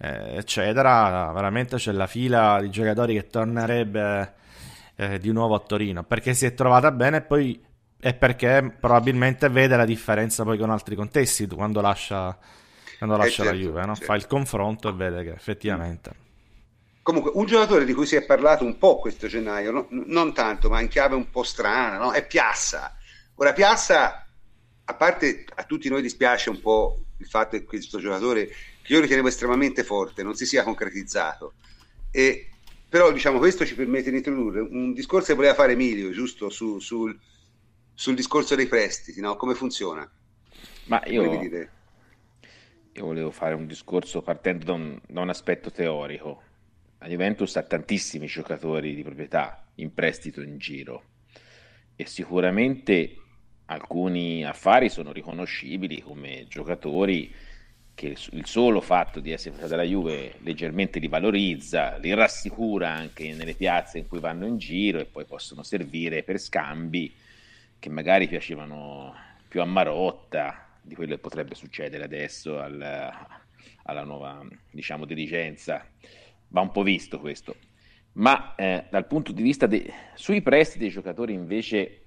Eh, 0.00 0.36
eccetera, 0.36 1.32
veramente 1.32 1.74
c'è 1.74 1.90
la 1.90 2.06
fila 2.06 2.60
di 2.60 2.70
giocatori 2.70 3.14
che 3.14 3.26
tornerebbe 3.26 4.34
eh, 5.00 5.18
di 5.18 5.30
nuovo 5.30 5.54
a 5.54 5.60
Torino 5.60 6.02
perché 6.02 6.34
si 6.34 6.44
è 6.44 6.54
trovata 6.54 6.90
bene 6.90 7.18
e 7.18 7.22
poi 7.22 7.64
è 8.00 8.14
perché 8.14 8.76
probabilmente 8.80 9.48
vede 9.48 9.76
la 9.76 9.84
differenza 9.84 10.42
poi 10.42 10.58
con 10.58 10.70
altri 10.70 10.96
contesti 10.96 11.46
quando 11.46 11.80
lascia, 11.80 12.36
quando 12.98 13.14
eh, 13.14 13.18
lascia 13.18 13.44
certo, 13.44 13.52
la 13.52 13.58
Juve, 13.58 13.86
no? 13.86 13.94
certo. 13.94 14.04
fa 14.04 14.16
il 14.16 14.26
confronto 14.26 14.88
e 14.88 14.92
vede 14.92 15.22
che 15.22 15.30
effettivamente. 15.30 16.26
Comunque, 17.02 17.30
un 17.34 17.46
giocatore 17.46 17.84
di 17.84 17.94
cui 17.94 18.06
si 18.06 18.16
è 18.16 18.24
parlato 18.24 18.64
un 18.64 18.76
po' 18.76 18.98
questo 18.98 19.28
gennaio, 19.28 19.70
no? 19.70 19.86
non 19.90 20.34
tanto, 20.34 20.68
ma 20.68 20.80
in 20.80 20.88
chiave 20.88 21.14
un 21.14 21.30
po' 21.30 21.44
strana, 21.44 21.96
no? 21.96 22.10
è 22.12 22.26
Piazza. 22.26 22.94
Ora, 23.36 23.52
Piazza, 23.52 24.26
a 24.84 24.94
parte 24.94 25.44
a 25.54 25.62
tutti 25.62 25.88
noi 25.88 26.02
dispiace 26.02 26.50
un 26.50 26.60
po' 26.60 27.04
il 27.18 27.26
fatto 27.26 27.56
che 27.56 27.64
questo 27.64 27.98
giocatore, 27.98 28.48
che 28.82 28.92
io 28.92 29.00
ritenevo 29.00 29.28
estremamente 29.28 29.84
forte, 29.84 30.22
non 30.22 30.34
si 30.34 30.44
sia 30.44 30.64
concretizzato. 30.64 31.54
E 32.10 32.48
però 32.88 33.12
diciamo 33.12 33.38
questo 33.38 33.66
ci 33.66 33.74
permette 33.74 34.10
di 34.10 34.16
introdurre 34.16 34.60
un 34.60 34.94
discorso 34.94 35.28
che 35.28 35.34
voleva 35.34 35.54
fare 35.54 35.72
Emilio, 35.72 36.10
giusto, 36.10 36.48
su, 36.48 36.78
sul, 36.78 37.18
sul, 37.92 38.14
discorso 38.14 38.54
dei 38.54 38.66
prestiti, 38.66 39.20
no? 39.20 39.36
come 39.36 39.54
funziona? 39.54 40.10
Ma 40.86 41.02
io, 41.06 41.22
io 41.32 43.04
volevo 43.04 43.30
fare 43.30 43.54
un 43.54 43.66
discorso 43.66 44.22
partendo 44.22 44.64
da 44.64 44.72
un, 44.72 44.98
da 45.06 45.20
un 45.20 45.28
aspetto 45.28 45.70
teorico. 45.70 46.42
La 47.00 47.08
Juventus 47.08 47.56
ha 47.56 47.62
tantissimi 47.62 48.26
giocatori 48.26 48.94
di 48.94 49.02
proprietà 49.02 49.68
in 49.76 49.92
prestito 49.92 50.40
in 50.40 50.58
giro 50.58 51.02
e 51.94 52.06
sicuramente 52.06 53.16
alcuni 53.66 54.44
affari 54.44 54.88
sono 54.88 55.12
riconoscibili 55.12 56.00
come 56.00 56.46
giocatori 56.48 57.32
che 57.98 58.14
il 58.30 58.46
solo 58.46 58.80
fatto 58.80 59.18
di 59.18 59.32
essere 59.32 59.56
stata 59.56 59.70
della 59.70 59.82
Juve 59.82 60.34
leggermente 60.42 61.00
li 61.00 61.08
valorizza, 61.08 61.96
li 61.96 62.14
rassicura 62.14 62.90
anche 62.90 63.34
nelle 63.34 63.54
piazze 63.54 63.98
in 63.98 64.06
cui 64.06 64.20
vanno 64.20 64.46
in 64.46 64.56
giro 64.56 65.00
e 65.00 65.04
poi 65.04 65.24
possono 65.24 65.64
servire 65.64 66.22
per 66.22 66.38
scambi 66.38 67.12
che 67.76 67.88
magari 67.88 68.28
piacevano 68.28 69.12
più 69.48 69.60
a 69.60 69.64
Marotta 69.64 70.68
di 70.80 70.94
quello 70.94 71.16
che 71.16 71.20
potrebbe 71.20 71.56
succedere 71.56 72.04
adesso 72.04 72.60
al, 72.60 73.10
alla 73.82 74.04
nuova 74.04 74.46
diciamo, 74.70 75.04
dirigenza. 75.04 75.84
Va 76.50 76.60
un 76.60 76.70
po' 76.70 76.84
visto 76.84 77.18
questo. 77.18 77.56
Ma 78.12 78.54
eh, 78.54 78.84
dal 78.90 79.08
punto 79.08 79.32
di 79.32 79.42
vista 79.42 79.66
dei, 79.66 79.92
sui 80.14 80.40
prestiti 80.40 80.84
dei 80.84 80.90
giocatori 80.90 81.32
invece 81.32 82.02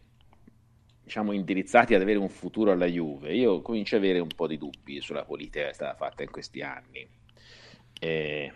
diciamo, 1.11 1.33
indirizzati 1.33 1.93
ad 1.93 2.01
avere 2.01 2.19
un 2.19 2.29
futuro 2.29 2.71
alla 2.71 2.85
Juve, 2.85 3.35
io 3.35 3.61
comincio 3.61 3.97
ad 3.97 4.03
avere 4.03 4.19
un 4.19 4.29
po' 4.33 4.47
di 4.47 4.57
dubbi 4.57 5.01
sulla 5.01 5.25
politica 5.25 5.65
che 5.65 5.71
è 5.71 5.73
stata 5.73 5.93
fatta 5.93 6.23
in 6.23 6.31
questi 6.31 6.61
anni. 6.61 7.05
Eh, 7.99 8.51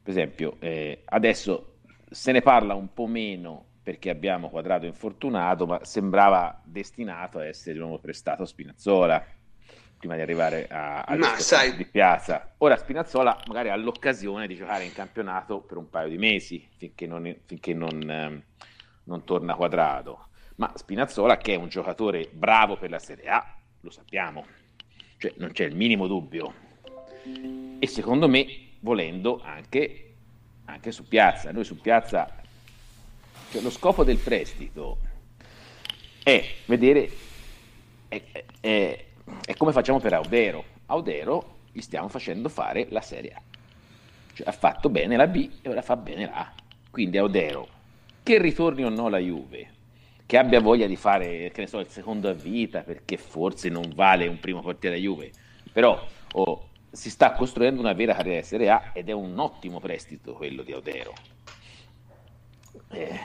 per 0.00 0.12
esempio, 0.12 0.58
eh, 0.60 1.02
adesso 1.06 1.78
se 2.08 2.30
ne 2.30 2.40
parla 2.40 2.74
un 2.74 2.92
po' 2.92 3.06
meno 3.06 3.64
perché 3.82 4.10
abbiamo 4.10 4.48
quadrato 4.48 4.86
infortunato, 4.86 5.66
ma 5.66 5.84
sembrava 5.84 6.62
destinato 6.64 7.38
a 7.38 7.46
essere 7.46 7.72
di 7.72 7.80
nuovo 7.80 7.98
prestato 7.98 8.44
Spinazzola 8.44 9.26
prima 9.98 10.14
di 10.14 10.20
arrivare 10.20 10.68
a, 10.68 11.02
a 11.02 11.38
sai... 11.38 11.74
di 11.74 11.84
piazza. 11.84 12.54
Ora 12.58 12.76
Spinazzola 12.76 13.42
magari 13.48 13.70
ha 13.70 13.76
l'occasione 13.76 14.46
di 14.46 14.54
giocare 14.54 14.84
in 14.84 14.92
campionato 14.92 15.62
per 15.62 15.78
un 15.78 15.90
paio 15.90 16.08
di 16.10 16.18
mesi 16.18 16.64
finché 16.76 17.08
non, 17.08 17.38
finché 17.44 17.74
non, 17.74 18.08
eh, 18.08 18.44
non 19.02 19.24
torna 19.24 19.56
quadrato. 19.56 20.28
Ma 20.56 20.72
Spinazzola, 20.74 21.36
che 21.36 21.54
è 21.54 21.56
un 21.56 21.68
giocatore 21.68 22.28
bravo 22.32 22.76
per 22.76 22.90
la 22.90 22.98
Serie 22.98 23.28
A, 23.28 23.56
lo 23.80 23.90
sappiamo, 23.90 24.44
cioè 25.18 25.34
non 25.36 25.52
c'è 25.52 25.64
il 25.64 25.76
minimo 25.76 26.06
dubbio. 26.06 26.64
E 27.78 27.86
secondo 27.86 28.28
me, 28.28 28.46
volendo 28.80 29.40
anche, 29.42 30.14
anche 30.64 30.92
su 30.92 31.06
piazza, 31.06 31.52
noi 31.52 31.64
su 31.64 31.78
piazza 31.80 32.42
cioè, 33.50 33.60
lo 33.60 33.70
scopo 33.70 34.02
del 34.02 34.18
prestito 34.18 34.98
è 36.22 36.44
vedere 36.64 37.10
è, 38.08 38.22
è, 38.60 39.04
è 39.44 39.54
come 39.56 39.72
facciamo 39.72 40.00
per 40.00 40.14
Audero. 40.14 40.64
Audero 40.86 41.54
gli 41.72 41.80
stiamo 41.80 42.08
facendo 42.08 42.48
fare 42.48 42.86
la 42.90 43.00
Serie 43.00 43.32
A. 43.32 43.42
Cioè, 44.32 44.48
ha 44.48 44.52
fatto 44.52 44.88
bene 44.88 45.16
la 45.16 45.26
B 45.26 45.50
e 45.62 45.68
ora 45.68 45.82
fa 45.82 45.96
bene 45.96 46.26
la 46.26 46.34
A. 46.34 46.52
Quindi 46.90 47.18
Audero, 47.18 47.68
che 48.22 48.38
ritorni 48.40 48.84
o 48.84 48.88
no 48.88 49.08
la 49.08 49.18
Juve, 49.18 49.74
che 50.26 50.38
abbia 50.38 50.60
voglia 50.60 50.86
di 50.86 50.96
fare, 50.96 51.50
che 51.52 51.60
ne 51.60 51.66
so, 51.68 51.78
il 51.78 51.88
secondo 51.88 52.28
a 52.28 52.32
vita, 52.32 52.80
perché 52.80 53.16
forse 53.16 53.68
non 53.68 53.92
vale 53.94 54.26
un 54.26 54.40
primo 54.40 54.60
portiere 54.60 54.96
a 54.96 54.98
Juve, 54.98 55.30
però 55.72 56.04
oh, 56.32 56.68
si 56.90 57.10
sta 57.10 57.32
costruendo 57.32 57.80
una 57.80 57.92
vera 57.92 58.14
carriera 58.14 58.42
Serie 58.42 58.70
A 58.70 58.90
ed 58.92 59.08
è 59.08 59.12
un 59.12 59.38
ottimo 59.38 59.78
prestito 59.78 60.32
quello 60.32 60.62
di 60.62 60.72
Audero. 60.72 61.12
Eh, 62.88 63.18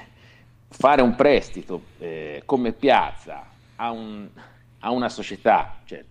fare 0.68 1.02
un 1.02 1.16
prestito 1.16 1.84
eh, 2.00 2.44
come 2.46 2.72
piazza 2.72 3.50
a, 3.76 3.92
un, 3.92 4.28
a 4.80 4.92
una 4.92 5.10
società 5.10 5.80
cioè, 5.86 6.04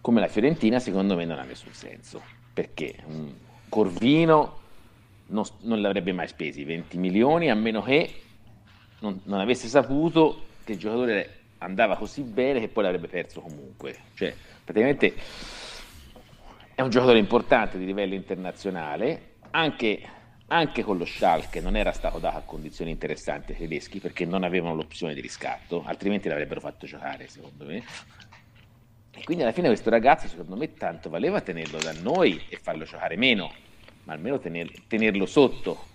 come 0.00 0.20
la 0.20 0.28
Fiorentina 0.28 0.78
secondo 0.78 1.16
me 1.16 1.24
non 1.24 1.38
ha 1.38 1.42
nessun 1.42 1.72
senso 1.72 2.22
perché 2.52 2.96
un 3.06 3.32
Corvino 3.68 4.58
non, 5.26 5.44
non 5.62 5.80
l'avrebbe 5.80 6.12
mai 6.12 6.28
spesi 6.28 6.64
20 6.64 6.96
milioni 6.98 7.50
a 7.50 7.54
meno 7.54 7.82
che 7.82 8.22
non, 9.00 9.20
non, 9.24 9.40
avesse 9.40 9.68
saputo 9.68 10.46
che 10.64 10.72
il 10.72 10.78
giocatore 10.78 11.38
andava 11.58 11.96
così 11.96 12.22
bene 12.22 12.60
che 12.60 12.68
poi 12.68 12.84
l'avrebbe 12.84 13.08
perso 13.08 13.40
comunque 13.40 13.96
cioè 14.14 14.34
praticamente 14.64 15.14
è 16.74 16.80
un 16.80 16.90
giocatore 16.90 17.18
importante 17.18 17.76
di 17.78 17.84
livello 17.84 18.14
internazionale 18.14 19.34
anche 19.50 20.18
anche 20.52 20.82
con 20.82 20.96
lo 20.96 21.04
Schalke 21.04 21.60
non 21.60 21.76
era 21.76 21.92
stato 21.92 22.18
dato 22.18 22.38
a 22.38 22.42
condizioni 22.42 22.90
interessanti 22.90 23.52
ai 23.52 23.58
tedeschi 23.58 24.00
perché 24.00 24.24
non 24.24 24.42
avevano 24.42 24.74
l'opzione 24.74 25.14
di 25.14 25.20
riscatto, 25.20 25.84
altrimenti 25.84 26.28
l'avrebbero 26.28 26.60
fatto 26.60 26.86
giocare, 26.86 27.28
secondo 27.28 27.64
me. 27.66 27.84
E 29.12 29.22
quindi 29.24 29.44
alla 29.44 29.52
fine 29.52 29.68
questo 29.68 29.90
ragazzo, 29.90 30.26
secondo 30.26 30.56
me, 30.56 30.74
tanto 30.74 31.08
valeva 31.08 31.40
tenerlo 31.40 31.78
da 31.78 31.92
noi 31.92 32.42
e 32.48 32.58
farlo 32.60 32.84
giocare 32.84 33.16
meno, 33.16 33.52
ma 34.04 34.12
almeno 34.12 34.40
tener, 34.40 34.68
tenerlo 34.88 35.26
sotto. 35.26 35.86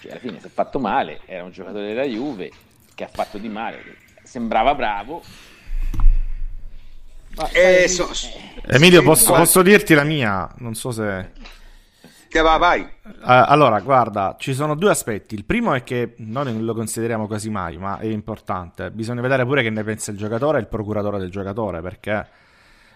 Cioè, 0.00 0.12
alla 0.12 0.20
fine 0.20 0.40
si 0.40 0.46
è 0.46 0.50
fatto 0.50 0.78
male, 0.78 1.20
era 1.26 1.44
un 1.44 1.50
giocatore 1.50 1.88
della 1.88 2.04
Juve 2.04 2.50
che 2.94 3.04
ha 3.04 3.10
fatto 3.12 3.36
di 3.38 3.48
male, 3.48 3.96
sembrava 4.22 4.74
bravo. 4.74 5.22
Ma, 7.36 7.48
eh, 7.50 7.86
so, 7.86 8.10
eh, 8.10 8.76
Emilio, 8.76 9.02
posso, 9.02 9.32
posso 9.34 9.62
dirti 9.62 9.94
la 9.94 10.04
mia? 10.04 10.50
Non 10.58 10.74
so 10.74 10.90
se... 10.90 11.30
Che 12.28 12.40
va, 12.40 12.56
vai. 12.56 12.80
Uh, 12.80 13.12
allora, 13.22 13.80
guarda, 13.80 14.36
ci 14.38 14.54
sono 14.54 14.74
due 14.74 14.90
aspetti. 14.90 15.34
Il 15.34 15.44
primo 15.44 15.74
è 15.74 15.82
che 15.82 16.14
noi 16.18 16.44
non 16.44 16.64
lo 16.64 16.74
consideriamo 16.74 17.26
quasi 17.26 17.50
mai, 17.50 17.76
ma 17.76 17.98
è 17.98 18.06
importante. 18.06 18.90
Bisogna 18.90 19.20
vedere 19.20 19.44
pure 19.44 19.62
che 19.62 19.70
ne 19.70 19.82
pensa 19.82 20.12
il 20.12 20.16
giocatore 20.16 20.58
e 20.58 20.60
il 20.60 20.68
procuratore 20.68 21.18
del 21.18 21.30
giocatore, 21.30 21.82
perché 21.82 22.26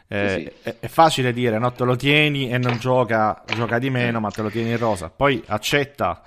eh, 0.07 0.29
sì, 0.29 0.53
sì. 0.63 0.69
È, 0.69 0.77
è, 0.81 0.87
facile 0.87 1.33
dire 1.33 1.59
no, 1.59 1.73
te 1.73 1.83
lo 1.83 1.97
tieni 1.97 2.51
e 2.51 2.59
non 2.59 2.79
gioca, 2.79 3.43
gioca 3.55 3.79
di 3.79 3.91
meno, 3.91 4.21
ma 4.21 4.31
te 4.31 4.43
lo 4.43 4.51
tieni 4.51 4.71
in 4.71 4.79
rosa. 4.79 5.11
Poi 5.11 5.43
accetta. 5.47 6.23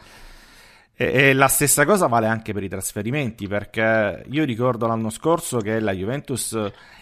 E, 0.99 1.29
e 1.29 1.33
la 1.33 1.47
stessa 1.47 1.85
cosa 1.85 2.07
vale 2.07 2.25
anche 2.25 2.53
per 2.53 2.63
i 2.63 2.69
trasferimenti, 2.69 3.47
perché 3.47 4.25
io 4.27 4.43
ricordo 4.43 4.87
l'anno 4.87 5.11
scorso 5.11 5.59
che 5.59 5.79
la 5.79 5.91
Juventus 5.91 6.53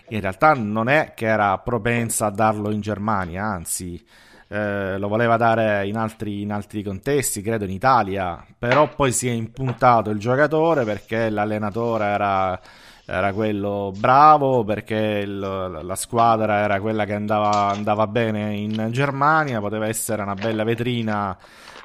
in 0.10 0.20
realtà 0.20 0.54
non 0.54 0.90
è 0.90 1.14
che 1.16 1.28
era 1.28 1.58
propensa 1.60 2.26
a 2.26 2.32
darlo 2.32 2.72
in 2.72 2.82
Germania, 2.82 3.46
anzi 3.46 4.04
eh, 4.50 4.98
lo 4.98 5.08
voleva 5.08 5.38
dare 5.38 5.88
in 5.88 5.96
altri, 5.96 6.42
in 6.42 6.52
altri, 6.52 6.84
contesti, 6.84 7.42
credo 7.42 7.64
in 7.64 7.72
Italia, 7.72 8.46
però 8.58 8.94
poi 8.94 9.14
si 9.14 9.30
è 9.30 9.32
impuntato 9.32 10.10
il 10.10 10.20
giocatore 10.20 10.84
perché 10.84 11.30
l'allenatore 11.30 12.06
era, 12.06 12.60
era 13.06 13.34
quello 13.34 13.92
bravo, 13.96 14.64
perché 14.64 15.22
il, 15.24 15.40
la 15.40 15.96
squadra 15.96 16.58
era 16.58 16.80
quella 16.80 17.06
che 17.06 17.14
andava, 17.14 17.70
andava 17.70 18.08
bene 18.08 18.56
in 18.56 18.88
Germania, 18.92 19.60
poteva 19.60 19.88
essere 19.88 20.24
una 20.24 20.34
bella 20.34 20.64
vetrina 20.64 21.38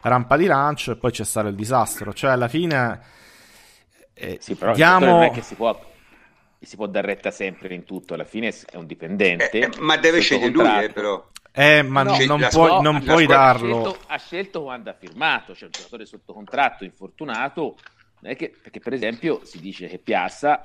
rampa 0.02 0.36
di 0.36 0.46
lancio 0.46 0.92
e 0.92 0.96
poi 0.96 1.10
c'è 1.10 1.24
stato 1.24 1.48
il 1.48 1.54
disastro, 1.54 2.12
cioè 2.14 2.30
alla 2.30 2.48
fine... 2.48 3.00
Eh, 4.14 4.38
sì, 4.40 4.54
però 4.54 4.72
diamo... 4.74 5.06
non 5.06 5.22
è 5.22 5.30
che 5.30 5.42
si 5.42 5.54
può 5.54 5.88
si 6.62 6.76
può 6.76 6.86
dar 6.86 7.04
retta 7.04 7.30
sempre 7.30 7.74
in 7.74 7.84
tutto, 7.84 8.14
alla 8.14 8.24
fine 8.24 8.54
è 8.70 8.76
un 8.76 8.86
dipendente. 8.86 9.50
Eh, 9.50 9.62
eh, 9.62 9.70
ma 9.80 9.96
deve 9.96 10.20
scegliere 10.20 10.50
lui, 10.50 10.84
eh, 10.84 10.90
però. 10.90 11.26
Eh, 11.52 11.82
ma 11.82 12.02
no, 12.02 12.16
non, 12.26 12.46
puoi, 12.50 12.82
non 12.82 13.02
puoi 13.02 13.26
darlo. 13.26 13.78
Ha 13.78 13.82
scelto, 13.82 14.04
ha 14.06 14.16
scelto, 14.18 14.62
quando 14.62 14.90
ha 14.90 14.92
firmato, 14.92 15.54
cioè 15.54 15.64
un 15.64 15.70
giocatore 15.70 16.04
sotto 16.04 16.32
contratto, 16.32 16.84
infortunato. 16.84 17.76
Che, 18.20 18.54
perché, 18.62 18.80
per 18.80 18.92
esempio, 18.92 19.40
si 19.44 19.58
dice 19.58 19.86
che 19.86 19.98
Piazza 19.98 20.60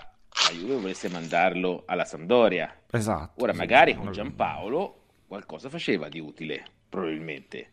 la 0.49 0.55
Juve 0.55 0.75
volesse 0.75 1.09
mandarlo 1.09 1.83
alla 1.85 2.05
Sampdoria. 2.05 2.73
Esatto. 2.91 3.43
Ora, 3.43 3.53
magari 3.53 3.95
con 3.95 4.11
Giampaolo 4.11 5.01
qualcosa 5.27 5.69
faceva 5.69 6.09
di 6.09 6.19
utile, 6.19 6.63
probabilmente. 6.89 7.71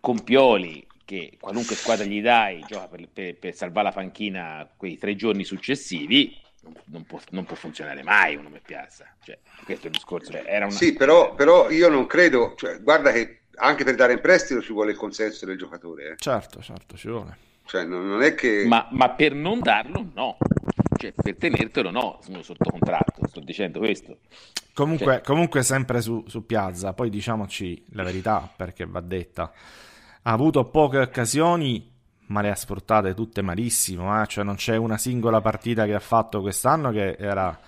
Con 0.00 0.22
Pioli, 0.22 0.86
che 1.04 1.36
qualunque 1.40 1.74
squadra 1.74 2.04
gli 2.04 2.20
dai, 2.20 2.64
gioca 2.66 2.88
per, 2.88 3.08
per, 3.08 3.36
per 3.36 3.54
salvare 3.54 3.88
la 3.88 3.92
panchina 3.92 4.68
quei 4.76 4.96
tre 4.98 5.16
giorni 5.16 5.44
successivi 5.44 6.36
non 6.86 7.04
può, 7.04 7.18
non 7.30 7.44
può, 7.44 7.56
funzionare 7.56 8.02
mai 8.02 8.36
un 8.36 8.44
nome 8.44 8.60
piazza. 8.60 9.06
Cioè, 9.22 9.38
questo 9.64 9.84
è 9.84 9.90
il 9.90 9.94
discorso. 9.94 10.32
Cioè, 10.32 10.56
una... 10.56 10.70
Sì, 10.70 10.94
però, 10.94 11.34
però, 11.34 11.70
io 11.70 11.88
non 11.88 12.06
credo, 12.06 12.54
cioè, 12.56 12.80
guarda 12.82 13.12
che 13.12 13.42
anche 13.56 13.84
per 13.84 13.94
dare 13.94 14.12
in 14.12 14.20
prestito 14.20 14.60
ci 14.60 14.72
vuole 14.72 14.92
il 14.92 14.96
consenso 14.96 15.46
del 15.46 15.56
giocatore. 15.56 16.10
Eh. 16.10 16.14
Certo, 16.18 16.60
certo, 16.60 16.96
ci 16.96 17.08
vuole. 17.08 17.36
Cioè, 17.64 17.84
non, 17.84 18.06
non 18.06 18.22
è 18.22 18.34
che... 18.34 18.64
ma, 18.66 18.88
ma, 18.90 19.10
per 19.10 19.34
non 19.34 19.60
darlo, 19.60 20.10
no. 20.14 20.36
Cioè, 20.98 21.12
per 21.12 21.36
tenertelo, 21.36 21.90
no. 21.90 22.18
Sono 22.22 22.42
sotto 22.42 22.68
contratto, 22.70 23.26
sto 23.28 23.40
dicendo 23.40 23.78
questo. 23.78 24.18
Comunque, 24.74 25.14
cioè... 25.14 25.20
comunque 25.22 25.62
sempre 25.62 26.00
su, 26.00 26.24
su 26.26 26.44
Piazza, 26.44 26.92
poi 26.92 27.08
diciamoci 27.08 27.84
la 27.92 28.02
verità, 28.02 28.52
perché 28.54 28.84
va 28.84 29.00
detta. 29.00 29.52
Ha 30.22 30.32
avuto 30.32 30.64
poche 30.64 30.98
occasioni 30.98 31.96
ma 32.28 32.42
le 32.42 32.50
ha 32.50 32.54
sfruttate 32.54 33.14
tutte 33.14 33.42
malissimo, 33.42 34.20
eh? 34.20 34.26
cioè 34.26 34.44
non 34.44 34.56
c'è 34.56 34.76
una 34.76 34.98
singola 34.98 35.40
partita 35.40 35.86
che 35.86 35.94
ha 35.94 36.00
fatto 36.00 36.40
quest'anno 36.40 36.90
che, 36.90 37.16
era, 37.18 37.58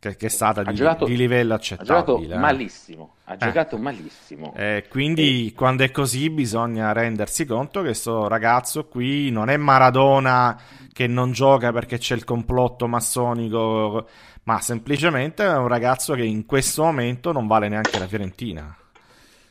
che, 0.00 0.16
che 0.16 0.26
è 0.26 0.30
stata 0.30 0.62
di, 0.62 0.74
giocato, 0.74 1.04
di, 1.04 1.14
livello 1.14 1.54
accettabile. 1.54 1.94
Ha 1.94 2.00
giocato 2.00 2.22
eh? 2.22 2.38
malissimo, 2.38 3.14
ha 3.24 3.36
giocato 3.36 3.76
eh. 3.76 3.80
malissimo. 3.80 4.54
Eh, 4.56 4.86
quindi 4.88 5.48
e... 5.48 5.52
quando 5.52 5.84
è 5.84 5.90
così 5.90 6.30
bisogna 6.30 6.90
rendersi 6.92 7.44
conto 7.44 7.80
che 7.80 7.88
questo 7.88 8.26
ragazzo 8.26 8.86
qui 8.86 9.30
non 9.30 9.50
è 9.50 9.58
Maradona 9.58 10.58
che 10.92 11.06
non 11.06 11.32
gioca 11.32 11.70
perché 11.70 11.98
c'è 11.98 12.14
il 12.14 12.24
complotto 12.24 12.88
massonico, 12.88 14.08
ma 14.44 14.60
semplicemente 14.60 15.44
è 15.44 15.56
un 15.56 15.68
ragazzo 15.68 16.14
che 16.14 16.24
in 16.24 16.46
questo 16.46 16.82
momento 16.82 17.30
non 17.30 17.46
vale 17.46 17.68
neanche 17.68 17.98
la 17.98 18.06
Fiorentina. 18.06 18.74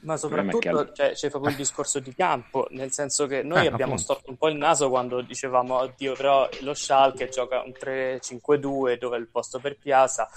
Ma 0.01 0.15
soprattutto 0.15 0.91
cioè, 0.93 1.11
c'è 1.11 1.29
proprio 1.29 1.51
il 1.51 1.57
discorso 1.57 1.99
di 1.99 2.13
campo, 2.13 2.67
nel 2.71 2.91
senso 2.91 3.25
che 3.25 3.43
noi 3.43 3.65
eh, 3.65 3.67
abbiamo 3.67 3.93
appunto. 3.93 4.01
storto 4.01 4.29
un 4.29 4.37
po' 4.37 4.47
il 4.47 4.55
naso 4.55 4.89
quando 4.89 5.21
dicevamo, 5.21 5.75
oddio, 5.75 6.13
però 6.13 6.47
lo 6.61 6.73
Schalke 6.73 7.29
gioca 7.29 7.61
un 7.61 7.71
3-5-2 7.71 8.97
dove 8.97 9.17
è 9.17 9.19
il 9.19 9.27
posto 9.27 9.59
per 9.59 9.77
Piazza. 9.77 10.29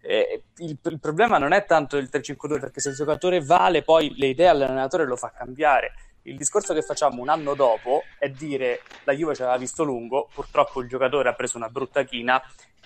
Eh, 0.00 0.42
il, 0.58 0.78
il, 0.82 1.00
problema 1.00 1.38
non 1.38 1.52
è 1.52 1.64
tanto 1.64 1.96
il 1.96 2.10
3-5-2 2.12 2.60
perché 2.60 2.80
se 2.80 2.90
il 2.90 2.94
giocatore 2.94 3.40
vale 3.40 3.82
poi 3.82 4.14
le 4.16 4.26
idee 4.26 4.48
all'allenatore 4.48 5.06
lo 5.06 5.16
fa 5.16 5.30
cambiare. 5.30 5.92
Il 6.26 6.36
discorso 6.38 6.72
che 6.72 6.80
facciamo 6.80 7.20
un 7.20 7.28
anno 7.28 7.54
dopo 7.54 8.02
è 8.18 8.30
dire 8.30 8.80
la 9.04 9.12
Juve 9.12 9.34
ci 9.34 9.42
aveva 9.42 9.58
visto 9.58 9.84
lungo, 9.84 10.30
purtroppo 10.32 10.80
il 10.80 10.88
giocatore 10.88 11.28
ha 11.28 11.34
preso 11.34 11.58
una 11.58 11.68
brutta 11.68 12.02
china 12.04 12.42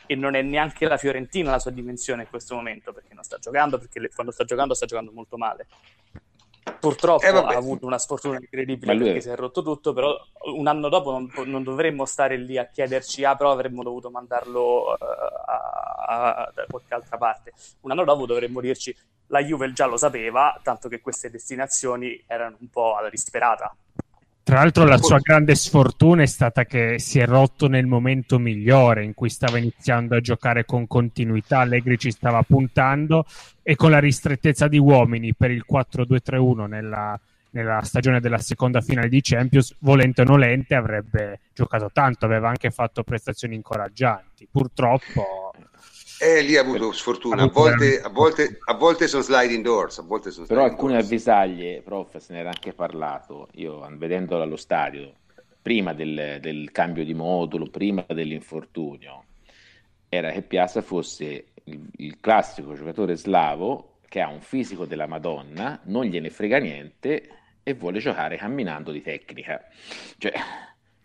e 0.07 0.17
non 0.17 0.35
è 0.35 0.43
neanche 0.43 0.89
la 0.89 0.97
Fiorentina 0.97 1.53
la 1.53 1.61
sua 1.61 1.71
dimensione 1.71 2.23
in 2.23 2.29
questo 2.29 2.57
momento 2.57 2.93
perché 2.93 3.15
non 3.15 3.23
sta 3.23 3.39
giocando, 3.39 3.79
perché 3.79 4.11
quando 4.13 4.33
sta 4.33 4.43
giocando 4.43 4.75
sta 4.75 4.87
giocando 4.87 5.13
molto 5.13 5.37
male. 5.37 5.69
Purtroppo 6.81 7.25
eh, 7.25 7.29
ha 7.29 7.57
avuto 7.57 7.87
una 7.87 7.99
sfortuna 7.99 8.37
incredibile 8.37 8.95
lui... 8.95 9.05
perché 9.05 9.21
si 9.21 9.29
è 9.31 9.37
rotto 9.37 9.63
tutto, 9.63 9.93
però 9.93 10.15
un 10.55 10.67
anno 10.67 10.89
dopo 10.89 11.11
non, 11.11 11.31
non, 11.47 11.63
dovremmo 11.63 12.05
stare 12.05 12.37
lì 12.37 12.59
a 12.59 12.67
chiederci, 12.67 13.25
ah 13.25 13.37
però 13.37 13.51
avremmo 13.51 13.83
dovuto 13.83 14.11
mandarlo 14.11 14.91
uh, 14.91 14.97
a, 15.47 16.35
a, 16.35 16.53
da 16.55 16.67
qualche 16.69 16.95
altra 16.95 17.17
parte. 17.17 17.53
Un 17.81 17.91
anno 17.91 18.05
dopo 18.05 18.27
dovremmo 18.27 18.61
dirci, 18.61 18.95
la 19.29 19.43
Juve 19.43 19.73
già 19.73 19.87
lo 19.87 19.97
sapeva, 19.97 20.59
tanto 20.63 20.89
che 20.89 21.01
queste 21.01 21.31
destinazioni 21.31 22.23
erano 22.27 22.57
un 22.61 22.69
po' 22.69 22.97
alla 22.97 23.11
disperata. 23.11 23.75
Tra 24.49 24.61
l'altro 24.61 24.85
la 24.87 24.97
sua 24.97 25.19
grande 25.19 25.55
sfortuna 25.55 26.23
è 26.23 26.27
stata 26.27 26.65
che 26.65 26.99
si 26.99 27.19
è 27.19 27.27
rotto 27.27 27.69
nel 27.69 27.85
momento 27.85 28.39
migliore 28.39 29.05
in 29.05 29.13
cui 29.13 29.29
stava 29.29 29.59
iniziando 29.59 30.17
a 30.17 30.23
giocare 30.23 30.65
con 30.65 30.87
continuità, 30.87 31.59
Allegri 31.59 31.99
ci 31.99 32.11
stava 32.11 32.43
puntando 32.43 33.27
e 33.63 33.77
con 33.77 33.91
la 33.91 33.99
ristrettezza 33.99 34.67
di 34.67 34.79
uomini 34.79 35.35
per 35.35 35.51
il 35.51 35.67
4-2-3-1 35.71 36.67
nella, 36.67 37.21
nella 37.51 37.83
stagione 37.83 38.21
della 38.21 38.39
seconda 38.39 38.81
finale 38.81 39.11
di 39.11 39.21
Champions, 39.21 39.77
volente 39.81 40.23
o 40.23 40.25
nolente 40.25 40.75
avrebbe 40.75 41.41
giocato 41.53 41.91
tanto, 41.93 42.25
aveva 42.25 42.49
anche 42.49 42.71
fatto 42.71 43.03
prestazioni 43.03 43.55
incoraggianti. 43.55 44.49
Purtroppo 44.51 45.48
eh, 46.21 46.43
lì 46.43 46.57
ha 46.57 46.63
avuto 46.63 46.91
sfortuna, 46.93 47.43
a 47.43 47.47
volte, 47.49 48.01
a, 48.01 48.09
volte, 48.09 48.59
a 48.65 48.75
volte, 48.75 49.07
sono 49.07 49.23
sliding 49.23 49.63
doors. 49.63 50.05
Volte 50.05 50.31
sono 50.31 50.47
Però 50.47 50.65
alcune 50.65 50.95
doors. 50.95 51.05
avvisaglie, 51.05 51.81
prof, 51.83 52.17
se 52.17 52.33
ne 52.33 52.41
era 52.41 52.49
anche 52.49 52.73
parlato, 52.73 53.49
io 53.53 53.87
vedendolo 53.93 54.43
allo 54.43 54.57
stadio, 54.57 55.13
prima 55.63 55.93
del, 55.93 56.39
del 56.41 56.71
cambio 56.73 57.05
di 57.05 57.15
modulo, 57.15 57.69
prima 57.71 58.05
dell'infortunio, 58.09 59.25
era 60.09 60.33
che 60.33 60.43
Piazza 60.43 60.83
fosse 60.83 61.47
il, 61.65 61.87
il, 61.97 62.17
classico 62.21 62.75
giocatore 62.75 63.15
slavo 63.15 63.99
che 64.09 64.21
ha 64.21 64.29
un 64.29 64.41
fisico 64.41 64.87
della 64.87 65.07
Madonna, 65.07 65.79
non 65.85 66.05
gliene 66.05 66.31
frega 66.31 66.59
niente 66.59 67.29
e 67.63 67.75
vuole 67.75 67.99
giocare 68.01 68.37
camminando 68.37 68.91
di 68.91 69.03
tecnica. 69.03 69.63
Cioè, 70.17 70.33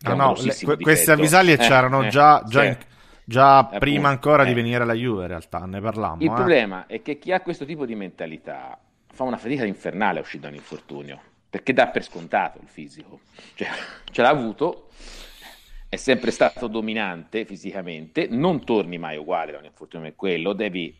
no, 0.00 0.14
no, 0.14 0.34
le, 0.40 0.76
queste 0.76 1.12
avvisaglie 1.12 1.52
eh, 1.52 1.58
c'erano 1.58 2.04
eh, 2.04 2.08
già, 2.08 2.42
già 2.46 2.62
sì. 2.62 2.66
in 2.66 2.76
Già 3.24 3.58
appunto, 3.58 3.78
prima 3.78 4.08
ancora 4.08 4.42
eh. 4.42 4.46
di 4.46 4.54
venire 4.54 4.82
alla 4.82 4.94
Juve, 4.94 5.22
in 5.22 5.28
realtà, 5.28 5.60
ne 5.60 5.80
parlammo. 5.80 6.22
Il 6.22 6.30
eh. 6.30 6.34
problema 6.34 6.86
è 6.86 7.00
che 7.00 7.18
chi 7.18 7.32
ha 7.32 7.40
questo 7.40 7.64
tipo 7.64 7.86
di 7.86 7.94
mentalità 7.94 8.78
fa 9.06 9.22
una 9.24 9.36
fatica 9.36 9.64
infernale 9.64 10.18
a 10.18 10.22
uscire 10.22 10.42
da 10.42 10.48
un 10.48 10.54
infortunio, 10.54 11.20
perché 11.48 11.72
dà 11.72 11.88
per 11.88 12.02
scontato 12.04 12.58
il 12.60 12.68
fisico. 12.68 13.20
Cioè, 13.54 13.68
ce 14.10 14.22
l'ha 14.22 14.28
avuto, 14.28 14.88
è 15.88 15.96
sempre 15.96 16.30
stato 16.30 16.66
dominante 16.66 17.44
fisicamente, 17.44 18.26
non 18.28 18.64
torni 18.64 18.98
mai 18.98 19.16
uguale 19.16 19.52
da 19.52 19.58
un 19.58 19.64
infortunio 19.64 20.06
come 20.06 20.16
quello, 20.16 20.52
devi, 20.52 20.94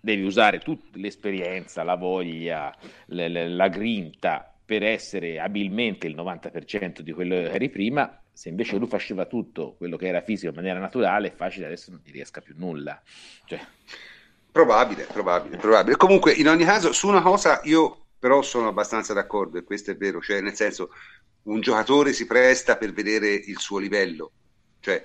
devi 0.00 0.22
usare 0.22 0.58
tutta 0.60 0.98
l'esperienza, 0.98 1.82
la 1.82 1.96
voglia, 1.96 2.72
le, 3.06 3.28
le, 3.28 3.48
la 3.48 3.68
grinta 3.68 4.48
per 4.64 4.82
essere 4.82 5.40
abilmente 5.40 6.06
il 6.06 6.14
90% 6.14 7.00
di 7.00 7.12
quello 7.12 7.34
che 7.34 7.50
eri 7.50 7.68
prima 7.68 8.18
se 8.34 8.48
invece 8.50 8.76
lui 8.76 8.88
faceva 8.88 9.24
tutto 9.24 9.74
quello 9.76 9.96
che 9.96 10.08
era 10.08 10.20
fisico 10.20 10.50
in 10.50 10.56
maniera 10.56 10.80
naturale, 10.80 11.28
è 11.28 11.34
facile 11.34 11.66
adesso 11.66 11.90
non 11.90 12.00
gli 12.04 12.10
riesca 12.10 12.40
più 12.40 12.54
nulla. 12.58 13.00
Cioè... 13.46 13.64
Probabile, 14.50 15.04
probabile, 15.04 15.56
probabile. 15.56 15.96
Comunque, 15.96 16.32
in 16.32 16.48
ogni 16.48 16.64
caso, 16.64 16.92
su 16.92 17.08
una 17.08 17.22
cosa 17.22 17.60
io 17.64 18.06
però 18.18 18.42
sono 18.42 18.68
abbastanza 18.68 19.12
d'accordo, 19.12 19.58
e 19.58 19.64
questo 19.64 19.90
è 19.90 19.96
vero, 19.96 20.20
cioè 20.20 20.40
nel 20.40 20.54
senso, 20.54 20.90
un 21.42 21.60
giocatore 21.60 22.12
si 22.12 22.26
presta 22.26 22.76
per 22.76 22.92
vedere 22.92 23.28
il 23.28 23.58
suo 23.58 23.78
livello, 23.78 24.32
cioè, 24.80 25.04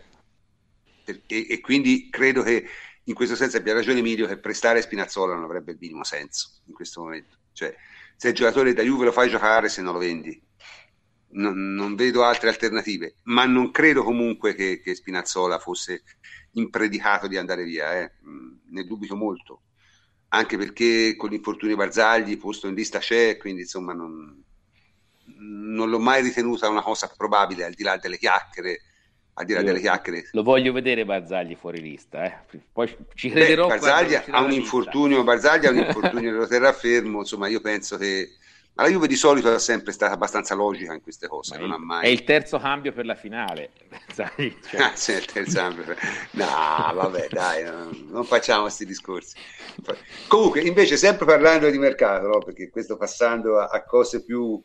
e, 1.04 1.24
e 1.28 1.60
quindi 1.60 2.10
credo 2.10 2.44
che 2.44 2.66
in 3.04 3.14
questo 3.14 3.36
senso 3.36 3.58
abbia 3.58 3.74
ragione 3.74 4.00
Emilio 4.00 4.28
che 4.28 4.38
prestare 4.38 4.82
Spinazzola 4.82 5.34
non 5.34 5.44
avrebbe 5.44 5.72
il 5.72 5.78
minimo 5.80 6.04
senso 6.04 6.62
in 6.66 6.74
questo 6.74 7.02
momento. 7.02 7.38
Cioè, 7.52 7.76
se 8.16 8.30
il 8.30 8.36
giocatore 8.36 8.74
da 8.74 8.84
Juve 8.84 9.06
lo 9.06 9.12
fai 9.12 9.30
giocare, 9.30 9.68
se 9.68 9.82
non 9.82 9.94
lo 9.94 10.00
vendi, 10.00 10.40
non, 11.32 11.74
non, 11.74 11.96
vedo 11.96 12.24
altre 12.24 12.50
alternative, 12.50 13.16
ma 13.24 13.46
non 13.46 13.72
credo 13.72 14.04
comunque 14.04 14.56
che, 14.56 14.82
che 14.82 14.96
Spinazzola 14.96 15.60
fosse 15.60 16.04
impredicato 16.54 17.28
di 17.28 17.38
andare 17.38 17.64
via, 17.64 18.00
eh. 18.00 18.12
Mm, 18.26 18.54
ne 18.70 18.84
dubito 18.84 19.16
molto, 19.16 19.62
anche 20.30 20.58
perché 20.58 21.16
con 21.16 21.30
l'infortunio 21.30 21.76
Barzagli 21.76 22.38
posto 22.38 22.68
in 22.68 22.76
lista 22.76 23.00
c'è, 23.00 23.38
quindi 23.38 23.62
insomma 23.62 23.94
non, 23.94 24.44
non 25.38 25.90
l'ho 25.90 26.00
mai 26.00 26.22
ritenuta 26.22 26.70
una 26.70 26.82
cosa 26.82 27.12
probabile 27.16 27.66
al 27.66 27.74
di 27.74 27.84
là 27.84 27.98
delle 27.98 28.18
chiacchiere. 28.18 28.82
Al 29.40 29.46
di 29.46 29.54
là 29.54 29.62
delle 29.62 29.80
chiacchiere. 29.80 30.28
Lo 30.34 30.44
voglio 30.44 30.74
vedere 30.74 31.06
Barzagli 31.06 31.56
fuori 31.56 31.80
lista, 31.80 32.26
eh. 32.26 32.60
poi 32.74 32.94
ci 33.14 33.30
crederò. 33.30 33.68
Beh, 33.68 33.78
Barzagli 33.78 34.16
ha 34.32 34.42
un 34.42 34.52
infortunio, 34.52 35.24
Barzagli 35.24 35.66
ha 35.66 35.70
un 35.70 35.78
infortunio, 35.78 36.32
lo 36.34 36.46
terrà 36.46 36.74
fermo, 36.74 37.20
insomma 37.20 37.48
io 37.48 37.62
penso 37.62 37.96
che 37.96 38.36
ma 38.80 38.86
la 38.86 38.92
Juve 38.92 39.08
di 39.08 39.18
solito 39.18 39.54
è 39.54 39.60
sempre 39.60 39.92
stata 39.92 40.14
abbastanza 40.14 40.56
logica 40.56 40.94
in 40.94 41.02
queste 41.02 41.28
cose. 41.28 41.58
Non 41.58 41.68
il, 41.68 41.74
ha 41.74 41.78
mai... 41.78 42.06
È 42.06 42.08
il 42.08 42.24
terzo 42.24 42.58
cambio 42.60 42.94
per 42.94 43.06
la 43.06 43.16
finale. 43.16 43.72
Sai, 44.14 44.56
cioè... 44.70 44.82
ah, 44.82 44.96
sì, 44.96 45.12
il 45.12 45.26
terzo 45.26 45.58
cambio. 45.58 45.84
Per... 45.84 45.98
No, 46.32 46.46
vabbè, 46.46 47.28
dai, 47.30 47.64
non, 47.66 48.08
non 48.10 48.24
facciamo 48.24 48.62
questi 48.62 48.86
discorsi. 48.86 49.36
Comunque, 50.30 50.62
invece, 50.62 50.96
sempre 50.96 51.26
parlando 51.26 51.70
di 51.70 51.78
mercato, 51.78 52.28
no? 52.28 52.38
perché 52.38 52.70
questo 52.70 52.96
passando 52.96 53.60
a, 53.60 53.66
a 53.66 53.84
cose 53.84 54.24
più, 54.24 54.62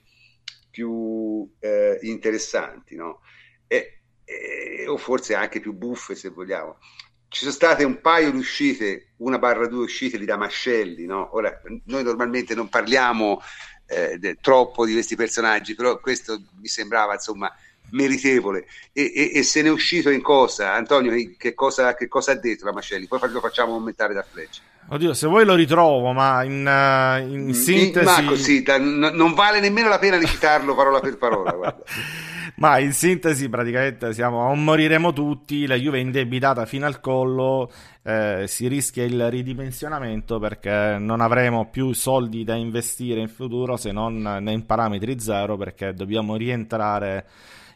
più 0.70 1.52
eh, 1.58 1.98
interessanti, 2.02 2.94
no? 2.94 3.20
e, 3.66 4.02
e, 4.24 4.86
o 4.86 4.96
forse 4.96 5.34
anche 5.34 5.58
più 5.58 5.72
buffe, 5.72 6.14
se 6.14 6.28
vogliamo. 6.28 6.78
Ci 7.26 7.40
sono 7.40 7.52
state 7.52 7.82
un 7.82 8.00
paio 8.00 8.30
di 8.30 8.38
uscite, 8.38 9.14
una 9.16 9.40
barra 9.40 9.66
due 9.66 9.82
uscite 9.82 10.18
di 10.18 10.24
Damascelli, 10.24 11.04
no? 11.04 11.34
Ora, 11.34 11.60
noi 11.86 12.04
normalmente 12.04 12.54
non 12.54 12.68
parliamo 12.68 13.40
eh, 13.86 14.18
de, 14.18 14.38
troppo 14.40 14.86
di 14.86 14.92
questi 14.92 15.16
personaggi, 15.16 15.74
però 15.74 15.98
questo 15.98 16.40
mi 16.60 16.68
sembrava 16.68 17.14
insomma 17.14 17.52
meritevole. 17.90 18.66
E, 18.92 19.12
e, 19.14 19.32
e, 19.34 19.42
se 19.42 19.62
ne 19.62 19.68
è 19.68 19.70
uscito 19.70 20.10
in 20.10 20.22
cosa? 20.22 20.72
Antonio 20.72 21.12
che 21.36 21.54
cosa, 21.54 21.94
che 21.94 22.08
cosa 22.08 22.32
ha 22.32 22.36
detto 22.36 22.64
la 22.64 22.72
Macelli? 22.72 23.06
Poi 23.06 23.20
lo 23.30 23.40
facciamo 23.40 23.72
commentare 23.72 24.14
da 24.14 24.24
Fleccia. 24.28 24.60
Oddio, 24.86 25.14
se 25.14 25.26
vuoi 25.26 25.46
lo 25.46 25.54
ritrovo, 25.54 26.12
ma 26.12 26.44
in, 26.44 26.66
uh, 26.66 27.32
in 27.32 27.54
sintesi... 27.54 28.04
Ma 28.04 28.24
così, 28.24 28.62
da, 28.62 28.78
n- 28.78 29.12
non 29.14 29.32
vale 29.32 29.58
nemmeno 29.58 29.88
la 29.88 29.98
pena 29.98 30.18
di 30.18 30.26
citarlo 30.26 30.74
parola 30.74 31.00
per 31.00 31.16
parola, 31.16 31.54
Ma 32.56 32.78
in 32.78 32.92
sintesi, 32.92 33.48
praticamente 33.48 34.12
siamo 34.12 34.48
a 34.48 34.54
moriremo 34.54 35.12
tutti, 35.12 35.66
la 35.66 35.74
Juve 35.74 35.98
è 35.98 36.00
indebitata 36.00 36.66
fino 36.66 36.86
al 36.86 37.00
collo, 37.00 37.68
eh, 38.02 38.44
si 38.46 38.68
rischia 38.68 39.02
il 39.02 39.28
ridimensionamento 39.28 40.38
perché 40.38 40.96
non 40.98 41.20
avremo 41.20 41.68
più 41.68 41.92
soldi 41.92 42.44
da 42.44 42.54
investire 42.54 43.20
in 43.20 43.28
futuro 43.28 43.76
se 43.76 43.90
non 43.90 44.44
in 44.46 44.66
parametri 44.66 45.18
zero 45.18 45.56
perché 45.56 45.94
dobbiamo 45.94 46.36
rientrare 46.36 47.26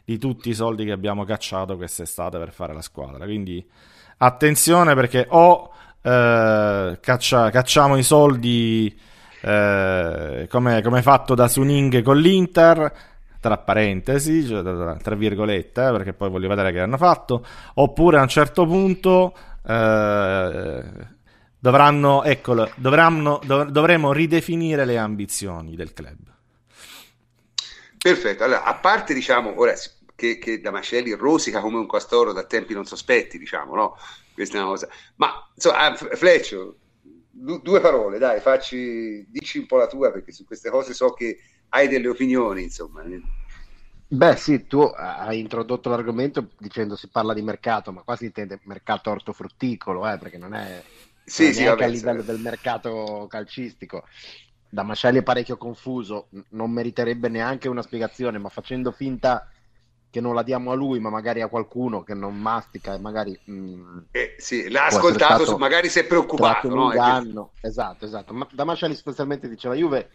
di 0.05 0.17
tutti 0.17 0.49
i 0.49 0.53
soldi 0.53 0.85
che 0.85 0.91
abbiamo 0.91 1.25
cacciato 1.25 1.75
quest'estate 1.75 2.37
per 2.37 2.53
fare 2.53 2.73
la 2.73 2.81
squadra. 2.81 3.25
Quindi 3.25 3.63
attenzione 4.17 4.95
perché 4.95 5.25
o 5.29 5.73
eh, 6.01 6.97
caccia, 7.01 7.49
cacciamo 7.49 7.97
i 7.97 8.03
soldi 8.03 8.97
eh, 9.41 10.47
come, 10.49 10.81
come 10.81 11.01
fatto 11.01 11.35
da 11.35 11.49
Suning 11.49 12.01
con 12.01 12.17
l'Inter 12.17 13.17
tra 13.39 13.57
parentesi, 13.57 14.45
cioè, 14.45 14.97
tra, 14.97 15.15
virgolette, 15.15 15.87
eh, 15.87 15.91
perché 15.91 16.13
poi 16.13 16.29
voglio 16.29 16.47
vedere 16.47 16.71
che 16.71 16.79
hanno 16.79 16.97
fatto, 16.97 17.45
oppure 17.75 18.17
a 18.17 18.21
un 18.21 18.27
certo 18.27 18.65
punto 18.65 19.33
eh, 19.65 20.83
dovranno, 21.57 22.23
eccolo, 22.23 22.69
dovranno, 22.75 23.39
dov- 23.43 23.69
dovremo 23.69 24.11
ridefinire 24.11 24.85
le 24.85 24.97
ambizioni 24.97 25.75
del 25.75 25.93
club. 25.93 26.17
Perfetto, 27.97 28.43
allora, 28.43 28.63
a 28.63 28.75
parte 28.75 29.13
diciamo 29.13 29.59
ora 29.59 29.73
che, 30.15 30.37
che 30.37 30.61
Damascelli 30.61 31.13
rosica 31.13 31.59
come 31.59 31.77
un 31.77 31.87
castoro 31.87 32.33
da 32.33 32.43
tempi 32.43 32.73
non 32.73 32.85
sospetti, 32.85 33.37
diciamo, 33.37 33.75
no? 33.75 33.97
questa 34.33 34.57
è 34.57 34.61
una 34.61 34.69
cosa. 34.69 34.87
Ma 35.15 35.49
insomma, 35.53 35.79
ah, 35.79 35.95
Fleccio, 35.95 36.77
due 37.29 37.79
parole, 37.81 38.17
dai, 38.17 38.39
facci, 38.39 39.25
dici 39.29 39.57
un 39.57 39.65
po' 39.65 39.77
la 39.77 39.87
tua, 39.87 40.11
perché 40.11 40.31
su 40.31 40.45
queste 40.45 40.69
cose 40.69 40.93
so 40.93 41.11
che 41.11 41.39
hai 41.69 41.87
delle 41.87 42.07
opinioni, 42.07 42.63
insomma. 42.63 43.03
Beh, 44.11 44.35
sì, 44.35 44.65
tu 44.65 44.79
hai 44.79 45.39
introdotto 45.39 45.89
l'argomento 45.89 46.49
dicendo 46.57 46.95
si 46.95 47.09
parla 47.09 47.33
di 47.33 47.41
mercato, 47.41 47.91
ma 47.91 48.01
qua 48.01 48.15
si 48.15 48.25
intende 48.25 48.59
mercato 48.63 49.11
ortofrutticolo, 49.11 50.09
eh, 50.09 50.17
perché 50.17 50.37
non 50.37 50.53
è, 50.55 50.83
sì, 51.23 51.45
non 51.45 51.53
sì, 51.53 51.63
vabbè, 51.65 51.83
a 51.83 51.87
livello 51.87 52.21
sì. 52.21 52.27
del 52.27 52.39
mercato 52.39 53.27
calcistico. 53.29 54.05
Da 54.71 54.83
Mascelli 54.83 55.19
è 55.19 55.23
parecchio 55.23 55.57
confuso, 55.57 56.27
non 56.49 56.71
meriterebbe 56.71 57.27
neanche 57.27 57.67
una 57.67 57.81
spiegazione, 57.81 58.37
ma 58.37 58.49
facendo 58.49 58.91
finta 58.91 59.47
che 60.11 60.21
non 60.21 60.33
la 60.33 60.43
diamo 60.43 60.71
a 60.71 60.75
lui, 60.75 60.99
ma 60.99 61.09
magari 61.09 61.41
a 61.41 61.47
qualcuno 61.47 62.01
che 62.03 62.15
non 62.15 62.35
mastica 62.35 62.95
e 62.95 62.99
magari... 62.99 63.39
Mh, 63.43 63.53
mm, 63.53 63.97
eh, 64.11 64.35
sì, 64.37 64.69
l'ha 64.69 64.87
ascoltato, 64.87 65.57
magari 65.57 65.87
si 65.89 65.99
è 65.99 66.05
preoccupato. 66.05 66.67
No? 66.67 66.85
Inganno. 66.85 67.51
Esatto, 67.61 68.05
esatto. 68.05 68.33
Ma 68.33 68.47
Damascelli 68.51 68.95
sostanzialmente 68.95 69.47
diceva 69.47 69.75
Juve, 69.75 70.09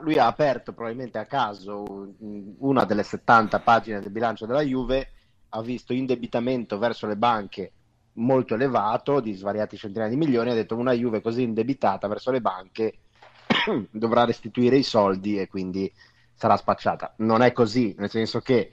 lui 0.00 0.18
ha 0.18 0.26
aperto 0.26 0.72
probabilmente 0.72 1.18
a 1.18 1.26
caso 1.26 2.14
una 2.58 2.84
delle 2.84 3.02
70 3.02 3.60
pagine 3.60 4.00
del 4.00 4.10
bilancio 4.10 4.46
della 4.46 4.62
Juve, 4.62 5.12
ha 5.50 5.62
visto 5.62 5.92
indebitamento 5.92 6.78
verso 6.78 7.06
le 7.06 7.16
banche 7.16 7.72
molto 8.14 8.54
elevato, 8.54 9.20
di 9.20 9.32
svariati 9.32 9.76
centinaia 9.76 10.10
di 10.10 10.16
milioni, 10.16 10.50
ha 10.50 10.54
detto 10.54 10.76
una 10.76 10.92
Juve 10.92 11.22
così 11.22 11.42
indebitata 11.42 12.08
verso 12.08 12.30
le 12.30 12.40
banche 12.40 12.98
dovrà 13.90 14.24
restituire 14.24 14.76
i 14.76 14.82
soldi 14.82 15.38
e 15.38 15.48
quindi 15.48 15.90
sarà 16.34 16.56
spacciata. 16.56 17.14
Non 17.18 17.42
è 17.42 17.52
così, 17.52 17.94
nel 17.98 18.10
senso 18.10 18.40
che 18.40 18.72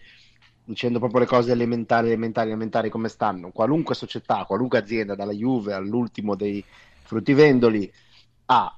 dicendo 0.65 0.99
proprio 0.99 1.21
le 1.21 1.27
cose 1.27 1.51
elementari, 1.51 2.07
elementari, 2.07 2.49
elementari 2.49 2.89
come 2.89 3.07
stanno. 3.07 3.51
Qualunque 3.51 3.95
società, 3.95 4.43
qualunque 4.45 4.79
azienda, 4.79 5.15
dalla 5.15 5.31
Juve 5.31 5.73
all'ultimo 5.73 6.35
dei 6.35 6.63
fruttivendoli, 7.03 7.91
ha 8.45 8.77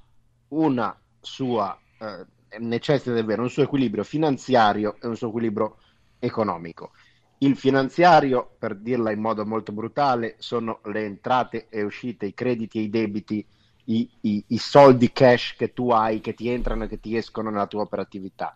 una 0.50 0.97
sua, 1.19 1.78
eh, 2.00 2.60
necessita 2.60 3.14
di 3.14 3.20
avere 3.20 3.42
un 3.42 3.50
suo 3.50 3.64
equilibrio 3.64 4.04
finanziario 4.04 4.98
e 5.02 5.08
un 5.08 5.16
suo 5.16 5.30
equilibrio 5.30 5.78
economico. 6.20 6.92
Il 7.40 7.56
finanziario, 7.56 8.56
per 8.58 8.76
dirla 8.76 9.12
in 9.12 9.20
modo 9.20 9.46
molto 9.46 9.72
brutale, 9.72 10.36
sono 10.40 10.80
le 10.86 11.06
entrate 11.06 11.68
e 11.70 11.84
uscite, 11.84 12.26
i 12.26 12.34
crediti 12.34 12.80
e 12.80 12.82
i 12.82 12.90
debiti, 12.90 13.46
i, 13.86 14.10
i, 14.22 14.44
i 14.48 14.58
soldi 14.58 15.12
cash 15.12 15.56
che 15.56 15.72
tu 15.72 15.92
hai, 15.92 16.20
che 16.20 16.34
ti 16.34 16.50
entrano 16.50 16.86
e 16.86 16.88
che 16.88 17.00
ti 17.00 17.16
escono 17.16 17.50
nella 17.52 17.68
tua 17.68 17.82
operatività. 17.82 18.56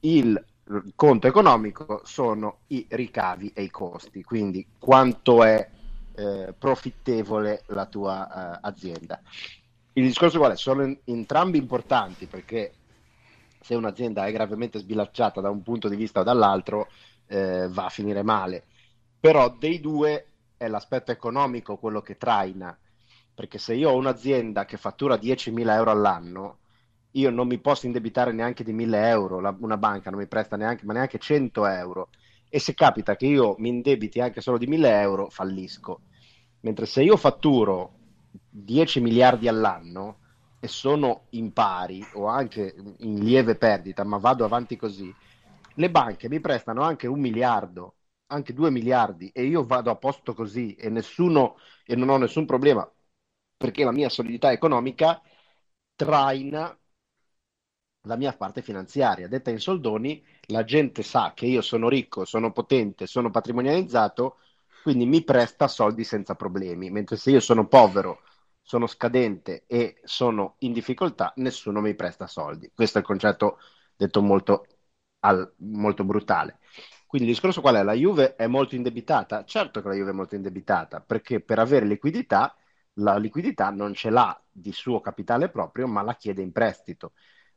Il 0.00 0.44
conto 0.94 1.26
economico 1.26 2.02
sono 2.04 2.60
i 2.68 2.86
ricavi 2.90 3.52
e 3.54 3.62
i 3.62 3.70
costi, 3.70 4.22
quindi 4.22 4.66
quanto 4.78 5.42
è 5.42 5.66
eh, 6.16 6.54
profittevole 6.58 7.62
la 7.68 7.86
tua 7.86 8.56
eh, 8.56 8.58
azienda. 8.62 9.20
Il 9.96 10.04
discorso 10.04 10.36
qual 10.36 10.52
è? 10.52 10.56
Sono 10.56 10.84
in, 10.84 10.98
entrambi 11.04 11.56
importanti 11.56 12.26
perché 12.26 12.72
se 13.58 13.74
un'azienda 13.74 14.26
è 14.26 14.32
gravemente 14.32 14.78
sbilanciata 14.78 15.40
da 15.40 15.48
un 15.48 15.62
punto 15.62 15.88
di 15.88 15.96
vista 15.96 16.20
o 16.20 16.22
dall'altro 16.22 16.88
eh, 17.26 17.66
va 17.70 17.86
a 17.86 17.88
finire 17.88 18.22
male, 18.22 18.64
però 19.18 19.48
dei 19.58 19.80
due 19.80 20.26
è 20.58 20.68
l'aspetto 20.68 21.12
economico 21.12 21.78
quello 21.78 22.02
che 22.02 22.18
traina, 22.18 22.78
perché 23.34 23.56
se 23.56 23.72
io 23.72 23.88
ho 23.88 23.96
un'azienda 23.96 24.66
che 24.66 24.76
fattura 24.76 25.16
10.000 25.16 25.70
euro 25.70 25.90
all'anno, 25.90 26.58
io 27.12 27.30
non 27.30 27.46
mi 27.46 27.58
posso 27.58 27.86
indebitare 27.86 28.32
neanche 28.32 28.64
di 28.64 28.74
1000 28.74 29.08
euro, 29.08 29.40
la, 29.40 29.56
una 29.60 29.78
banca 29.78 30.10
non 30.10 30.20
mi 30.20 30.26
presta 30.26 30.56
neanche, 30.56 30.84
ma 30.84 30.92
neanche 30.92 31.18
100 31.18 31.66
euro. 31.66 32.10
E 32.50 32.58
se 32.58 32.74
capita 32.74 33.16
che 33.16 33.24
io 33.24 33.54
mi 33.58 33.70
indebiti 33.70 34.20
anche 34.20 34.42
solo 34.42 34.58
di 34.58 34.66
1000 34.66 35.00
euro, 35.00 35.30
fallisco. 35.30 36.00
Mentre 36.60 36.84
se 36.84 37.02
io 37.02 37.16
fatturo 37.16 37.95
10 38.48 39.00
miliardi 39.00 39.48
all'anno 39.48 40.20
e 40.60 40.68
sono 40.68 41.26
in 41.30 41.52
pari 41.52 42.04
o 42.14 42.26
anche 42.26 42.74
in 42.98 43.18
lieve 43.24 43.56
perdita, 43.56 44.04
ma 44.04 44.18
vado 44.18 44.44
avanti 44.44 44.76
così, 44.76 45.14
le 45.74 45.90
banche 45.90 46.28
mi 46.28 46.40
prestano 46.40 46.82
anche 46.82 47.06
un 47.06 47.20
miliardo, 47.20 47.96
anche 48.26 48.52
due 48.54 48.70
miliardi 48.70 49.30
e 49.32 49.44
io 49.44 49.64
vado 49.64 49.90
a 49.90 49.96
posto 49.96 50.34
così 50.34 50.74
e 50.74 50.88
nessuno 50.88 51.56
e 51.84 51.94
non 51.96 52.08
ho 52.08 52.16
nessun 52.16 52.46
problema 52.46 52.88
perché 53.56 53.84
la 53.84 53.92
mia 53.92 54.08
solidità 54.08 54.52
economica 54.52 55.20
traina 55.94 56.76
la 58.06 58.16
mia 58.16 58.32
parte 58.32 58.62
finanziaria. 58.62 59.28
Detta 59.28 59.50
in 59.50 59.58
soldoni, 59.58 60.24
la 60.48 60.64
gente 60.64 61.02
sa 61.02 61.32
che 61.34 61.46
io 61.46 61.60
sono 61.60 61.88
ricco, 61.88 62.24
sono 62.24 62.52
potente, 62.52 63.06
sono 63.06 63.30
patrimonializzato, 63.30 64.38
quindi 64.86 65.04
mi 65.04 65.24
presta 65.24 65.66
soldi 65.66 66.04
senza 66.04 66.36
problemi, 66.36 66.90
mentre 66.90 67.16
se 67.16 67.32
io 67.32 67.40
sono 67.40 67.66
povero, 67.66 68.22
sono 68.62 68.86
scadente 68.86 69.64
e 69.66 70.00
sono 70.04 70.54
in 70.58 70.72
difficoltà, 70.72 71.32
nessuno 71.38 71.80
mi 71.80 71.96
presta 71.96 72.28
soldi. 72.28 72.70
Questo 72.72 72.98
è 72.98 73.00
il 73.00 73.06
concetto 73.08 73.58
detto 73.96 74.22
molto, 74.22 74.64
al, 75.24 75.52
molto 75.56 76.04
brutale. 76.04 76.60
Quindi 77.04 77.26
il 77.26 77.34
discorso 77.34 77.60
qual 77.60 77.74
è? 77.74 77.82
La 77.82 77.94
Juve 77.94 78.36
è 78.36 78.46
molto 78.46 78.76
indebitata? 78.76 79.44
Certo 79.44 79.82
che 79.82 79.88
la 79.88 79.94
Juve 79.94 80.10
è 80.10 80.12
molto 80.14 80.36
indebitata, 80.36 81.00
perché 81.00 81.40
per 81.40 81.58
avere 81.58 81.84
liquidità, 81.84 82.56
la 83.00 83.16
liquidità 83.16 83.70
non 83.70 83.92
ce 83.92 84.10
l'ha 84.10 84.40
di 84.48 84.70
suo 84.70 85.00
capitale 85.00 85.48
proprio, 85.48 85.88
ma 85.88 86.02
la 86.02 86.14
chiede 86.14 86.42
in 86.42 86.52
prestito 86.52 87.12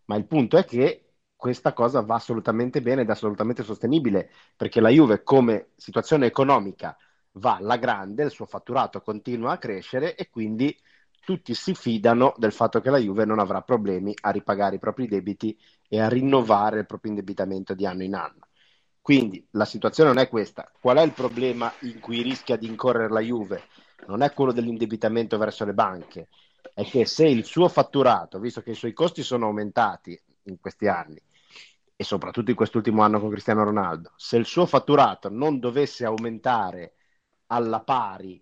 ma 0.05 0.15
il 0.15 0.25
punto 0.25 0.57
è 0.57 0.65
che 0.65 1.03
questa 1.35 1.73
cosa 1.73 2.01
va 2.01 2.15
assolutamente 2.15 2.81
bene 2.81 3.01
ed 3.03 3.09
è 3.09 3.11
assolutamente 3.11 3.63
sostenibile, 3.63 4.31
perché 4.55 4.81
la 4.81 4.89
Juve 4.89 5.23
come 5.23 5.69
situazione 5.75 6.25
economica 6.25 6.97
va 7.33 7.55
alla 7.57 7.77
grande, 7.77 8.23
il 8.23 8.31
suo 8.31 8.45
fatturato 8.45 9.01
continua 9.01 9.53
a 9.53 9.57
crescere 9.57 10.15
e 10.15 10.29
quindi 10.29 10.75
tutti 11.23 11.53
si 11.53 11.75
fidano 11.75 12.33
del 12.37 12.51
fatto 12.51 12.81
che 12.81 12.89
la 12.89 12.97
Juve 12.97 13.25
non 13.25 13.39
avrà 13.39 13.61
problemi 13.61 14.15
a 14.21 14.31
ripagare 14.31 14.75
i 14.75 14.79
propri 14.79 15.07
debiti 15.07 15.57
e 15.87 15.99
a 15.99 16.09
rinnovare 16.09 16.79
il 16.79 16.85
proprio 16.85 17.11
indebitamento 17.11 17.73
di 17.73 17.85
anno 17.85 18.03
in 18.03 18.15
anno. 18.15 18.47
Quindi 19.01 19.45
la 19.51 19.65
situazione 19.65 20.09
non 20.09 20.19
è 20.19 20.27
questa. 20.27 20.71
Qual 20.79 20.97
è 20.97 21.01
il 21.01 21.13
problema 21.13 21.71
in 21.81 21.99
cui 21.99 22.21
rischia 22.21 22.57
di 22.57 22.67
incorrere 22.67 23.09
la 23.09 23.21
Juve? 23.21 23.63
Non 24.07 24.21
è 24.21 24.33
quello 24.33 24.51
dell'indebitamento 24.51 25.37
verso 25.37 25.65
le 25.65 25.73
banche, 25.73 26.29
è 26.73 26.83
che 26.83 27.05
se 27.05 27.27
il 27.27 27.43
suo 27.43 27.67
fatturato, 27.67 28.39
visto 28.39 28.61
che 28.61 28.71
i 28.71 28.75
suoi 28.75 28.93
costi 28.93 29.23
sono 29.23 29.47
aumentati 29.47 30.19
in 30.43 30.59
questi 30.59 30.87
anni, 30.87 31.21
e 31.95 32.03
soprattutto 32.03 32.49
in 32.49 32.55
quest'ultimo 32.55 33.01
anno 33.01 33.19
con 33.19 33.29
Cristiano 33.29 33.63
Ronaldo, 33.63 34.13
se 34.15 34.37
il 34.37 34.45
suo 34.45 34.65
fatturato 34.65 35.29
non 35.29 35.59
dovesse 35.59 36.05
aumentare 36.05 36.93
alla 37.51 37.81
pari 37.81 38.41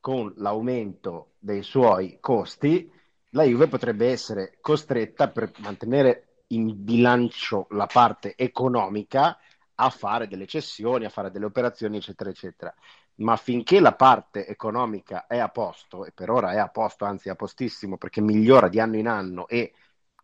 con 0.00 0.32
l'aumento 0.36 1.32
dei 1.38 1.62
suoi 1.62 2.18
costi, 2.20 2.90
la 3.30 3.42
Juve 3.42 3.68
potrebbe 3.68 4.08
essere 4.10 4.58
costretta 4.60 5.28
per 5.28 5.50
mantenere 5.58 6.42
in 6.48 6.84
bilancio 6.84 7.66
la 7.70 7.86
parte 7.86 8.34
economica 8.36 9.38
a 9.74 9.90
fare 9.90 10.28
delle 10.28 10.46
cessioni, 10.46 11.04
a 11.04 11.10
fare 11.10 11.30
delle 11.30 11.44
operazioni, 11.44 11.96
eccetera, 11.96 12.30
eccetera. 12.30 12.74
Ma 13.16 13.36
finché 13.36 13.80
la 13.80 13.94
parte 13.94 14.46
economica 14.46 15.26
è 15.26 15.38
a 15.38 15.48
posto, 15.48 16.04
e 16.04 16.12
per 16.12 16.30
ora 16.30 16.52
è 16.52 16.58
a 16.58 16.68
posto, 16.68 17.04
anzi 17.04 17.28
a 17.28 17.34
postissimo, 17.34 17.96
perché 17.96 18.20
migliora 18.20 18.68
di 18.68 18.80
anno 18.80 18.96
in 18.96 19.08
anno 19.08 19.48
e 19.48 19.72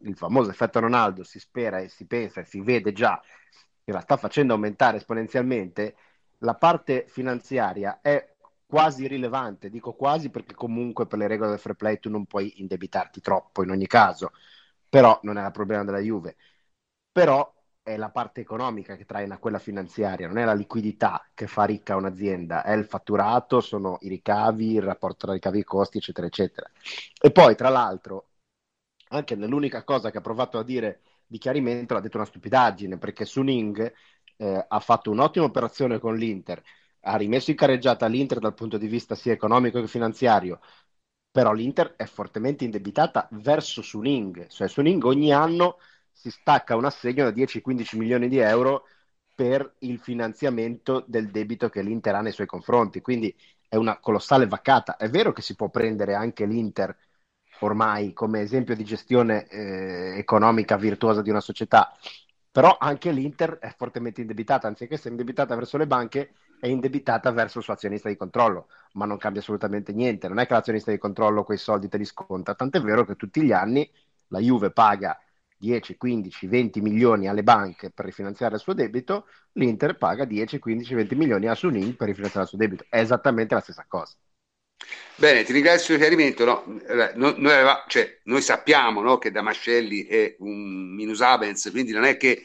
il 0.05 0.17
famoso 0.17 0.51
effetto 0.51 0.81
Ronaldo 0.81 1.23
si 1.25 1.39
spera 1.39 1.79
e 1.79 1.89
si 1.89 2.07
pensa 2.07 2.41
e 2.41 2.45
si 2.45 2.61
vede 2.61 2.93
già 2.93 3.21
che 3.85 3.93
la 3.93 4.01
sta 4.01 4.17
facendo 4.17 4.53
aumentare 4.55 4.99
esponenzialmente, 4.99 5.97
la 6.43 6.55
parte 6.55 7.05
finanziaria 7.09 8.01
è 8.01 8.35
quasi 8.67 9.07
rilevante, 9.07 9.71
dico 9.71 9.93
quasi 9.95 10.31
perché 10.31 10.55
comunque 10.55 11.07
per 11.07 11.19
le 11.19 11.27
regole 11.27 11.51
del 11.51 11.59
free 11.59 11.75
play 11.75 11.99
tu 11.99 12.11
non 12.11 12.27
puoi 12.27 12.61
indebitarti 12.61 13.21
troppo 13.21 13.63
in 13.63 13.71
ogni 13.71 13.87
caso, 13.87 14.33
però 14.89 15.19
non 15.23 15.39
è 15.39 15.45
il 15.45 15.53
problema 15.53 15.85
della 15.85 15.99
Juve. 15.99 16.37
Però 17.13 17.53
è 17.83 17.97
la 17.97 18.11
parte 18.11 18.41
economica 18.41 18.97
che 18.97 19.05
traina 19.05 19.39
quella 19.39 19.59
finanziaria, 19.59 20.27
non 20.29 20.39
è 20.39 20.45
la 20.45 20.55
liquidità 20.55 21.29
che 21.35 21.47
fa 21.47 21.65
ricca 21.65 21.97
un'azienda, 21.97 22.63
è 22.65 22.73
il 22.73 22.87
fatturato, 22.87 23.61
sono 23.61 23.99
i 24.01 24.09
ricavi, 24.09 24.75
il 24.75 24.83
rapporto 24.83 25.27
tra 25.27 25.33
ricavi 25.33 25.61
e 25.61 25.65
costi, 25.65 25.99
eccetera, 25.99 26.27
eccetera. 26.27 26.71
E 27.21 27.31
poi, 27.31 27.55
tra 27.57 27.69
l'altro, 27.69 28.29
anche 29.09 29.35
nell'unica 29.37 29.85
cosa 29.85 30.11
che 30.11 30.19
ha 30.19 30.21
provato 30.23 30.59
a 30.59 30.65
dire 30.65 31.01
di 31.27 31.39
chiarimento, 31.39 31.95
l'ha 31.95 32.01
detto 32.01 32.17
una 32.17 32.27
stupidaggine, 32.27 32.99
perché 32.99 33.25
Suning 33.25 33.93
eh, 34.37 34.65
ha 34.69 34.81
fatto 34.81 35.11
un'ottima 35.11 35.45
operazione 35.45 35.99
con 35.99 36.17
l'Inter, 36.17 36.63
ha 37.01 37.17
rimesso 37.17 37.51
in 37.51 37.57
carreggiata 37.57 38.07
l'Inter 38.07 38.39
dal 38.39 38.55
punto 38.55 38.79
di 38.79 38.87
vista 38.87 39.15
sia 39.15 39.33
economico 39.33 39.81
che 39.81 39.89
finanziario, 39.89 40.61
però 41.31 41.53
l'Inter 41.53 41.95
è 41.97 42.05
fortemente 42.05 42.65
indebitata 42.65 43.29
verso 43.33 43.83
Suning, 43.83 44.47
cioè 44.49 44.69
Suning 44.69 45.03
ogni 45.05 45.33
anno 45.33 45.79
si 46.13 46.31
stacca 46.31 46.77
un 46.77 46.85
assegno 46.85 47.25
da 47.25 47.31
10-15 47.31 47.97
milioni 47.97 48.29
di 48.29 48.39
euro 48.39 48.85
per 49.35 49.75
il 49.81 49.99
finanziamento 49.99 51.05
del 51.07 51.31
debito 51.31 51.69
che 51.71 51.83
l'Inter 51.83 52.15
ha 52.17 52.21
nei 52.21 52.33
suoi 52.33 52.47
confronti. 52.47 53.01
Quindi 53.01 53.35
è 53.69 53.77
una 53.77 53.99
colossale 53.99 54.47
vaccata. 54.47 54.97
È 54.97 55.09
vero 55.09 55.33
che 55.33 55.41
si 55.43 55.55
può 55.57 55.71
prendere 55.71 56.15
anche 56.15 56.45
l'Inter 56.47 56.95
ormai 57.61 58.13
come 58.13 58.41
esempio 58.41 58.75
di 58.75 58.85
gestione 58.85 59.47
eh, 59.49 60.19
economica 60.19 60.77
virtuosa 60.77 61.23
di 61.23 61.31
una 61.31 61.41
società, 61.41 61.93
però 62.53 62.77
anche 62.79 63.11
l'Inter 63.11 63.59
è 63.59 63.75
fortemente 63.77 64.21
indebitata, 64.21 64.69
anziché 64.69 64.95
essere 64.95 65.11
indebitata 65.11 65.55
verso 65.57 65.79
le 65.79 65.87
banche, 65.87 66.35
è 66.61 66.69
indebitata 66.69 67.31
verso 67.33 67.59
il 67.59 67.65
suo 67.65 67.73
azionista 67.73 68.09
di 68.09 68.17
controllo, 68.17 68.69
ma 68.93 69.07
non 69.07 69.17
cambia 69.17 69.41
assolutamente 69.41 69.93
niente. 69.93 70.29
Non 70.29 70.39
è 70.39 70.47
che 70.47 70.53
l'azionista 70.53 70.91
di 70.93 70.99
controllo 70.99 71.45
quei 71.45 71.59
soldi 71.59 71.89
te 71.89 71.97
li 71.99 72.05
sconta, 72.05 72.55
tant'è 72.55 72.81
vero 72.81 73.05
che 73.05 73.17
tutti 73.17 73.43
gli 73.43 73.53
anni 73.53 73.91
la 74.29 74.39
Juve 74.39 74.71
paga 74.71 75.19
10, 75.57 75.97
15, 75.97 76.47
20 76.47 76.81
milioni 76.81 77.27
alle 77.29 77.43
banche 77.43 77.91
per 77.91 78.05
rifinanziare 78.05 78.55
il 78.57 78.61
suo 78.61 78.75
debito, 78.75 79.27
l'Inter 79.53 79.97
paga 79.97 80.25
10, 80.25 80.59
15, 80.59 80.95
20 80.95 81.15
milioni 81.15 81.47
a 81.49 81.55
Sunin 81.55 81.97
per 81.97 82.09
rifinanziare 82.09 82.45
il 82.45 82.49
suo 82.49 82.59
debito. 82.59 82.85
È 82.89 82.99
esattamente 82.99 83.55
la 83.55 83.61
stessa 83.61 83.85
cosa. 83.89 84.15
Bene, 85.15 85.45
ti 85.45 85.53
ringrazio 85.53 85.97
per 85.97 86.03
il 86.03 86.09
chiarimento. 86.09 86.45
No? 86.45 86.65
Noi, 87.15 87.35
noi, 87.37 87.53
aveva, 87.53 87.85
cioè, 87.87 88.21
noi, 88.25 88.43
sappiamo 88.43 89.03
no, 89.03 89.19
che 89.19 89.31
Damascelli 89.31 90.05
è 90.07 90.37
un 90.39 90.95
minus 90.95 91.21
abens, 91.21 91.69
quindi 91.71 91.93
non 91.93 92.05
è 92.05 92.17
che, 92.17 92.43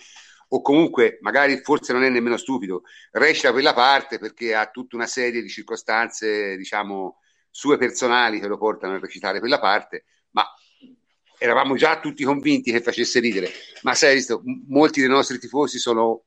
o 0.50 0.62
comunque 0.62 1.18
magari 1.22 1.60
forse 1.64 1.94
non 1.94 2.04
è 2.04 2.10
nemmeno 2.10 2.38
stupido, 2.38 2.84
recita 3.12 3.52
quella 3.52 3.74
parte 3.74 4.20
perché 4.20 4.54
ha 4.54 4.68
tutta 4.68 4.96
una 4.96 5.08
serie 5.08 5.42
di 5.42 5.50
circostanze, 5.50 6.56
diciamo, 6.56 7.20
sue 7.50 7.78
personali 7.78 8.40
che 8.40 8.48
lo 8.48 8.58
portano 8.58 8.96
a 8.96 9.00
recitare 9.00 9.40
quella 9.40 9.60
parte, 9.60 10.06
ma 10.32 10.46
eravamo 11.40 11.76
già 11.76 12.00
tutti 12.00 12.24
convinti 12.24 12.72
che 12.72 12.82
facesse 12.82 13.20
ridere, 13.20 13.50
ma 13.82 13.96
sai, 13.96 14.16
visto, 14.16 14.42
molti 14.68 15.00
dei 15.00 15.10
nostri 15.10 15.40
tifosi 15.40 15.80
sono 15.80 16.26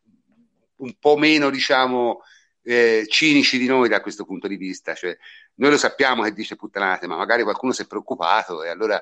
un 0.78 0.94
po' 0.98 1.16
meno, 1.16 1.50
diciamo, 1.50 2.22
eh, 2.62 3.06
cinici 3.08 3.58
di 3.58 3.66
noi 3.66 3.88
da 3.88 4.00
questo 4.00 4.24
punto 4.24 4.48
di 4.48 4.56
vista. 4.56 4.94
Cioè, 4.94 5.16
noi 5.60 5.70
lo 5.70 5.78
sappiamo 5.78 6.22
che 6.22 6.32
dice 6.32 6.56
puttanate, 6.56 7.06
ma 7.06 7.16
magari 7.16 7.42
qualcuno 7.42 7.72
si 7.72 7.82
è 7.82 7.86
preoccupato 7.86 8.62
e 8.62 8.70
allora 8.70 9.00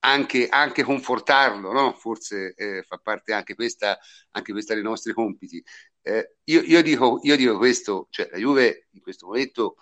anche, 0.00 0.46
anche 0.48 0.82
confortarlo, 0.82 1.72
no? 1.72 1.92
forse 1.94 2.54
eh, 2.54 2.82
fa 2.82 2.98
parte 2.98 3.32
anche 3.32 3.54
questa, 3.54 3.98
anche 4.32 4.52
questa 4.52 4.74
dei 4.74 4.82
nostri 4.82 5.14
compiti. 5.14 5.62
Eh, 6.02 6.36
io, 6.44 6.60
io, 6.60 6.82
dico, 6.82 7.18
io 7.22 7.36
dico 7.36 7.56
questo, 7.56 8.08
cioè 8.10 8.28
la 8.30 8.36
Juve 8.36 8.88
in 8.92 9.00
questo 9.00 9.26
momento 9.26 9.76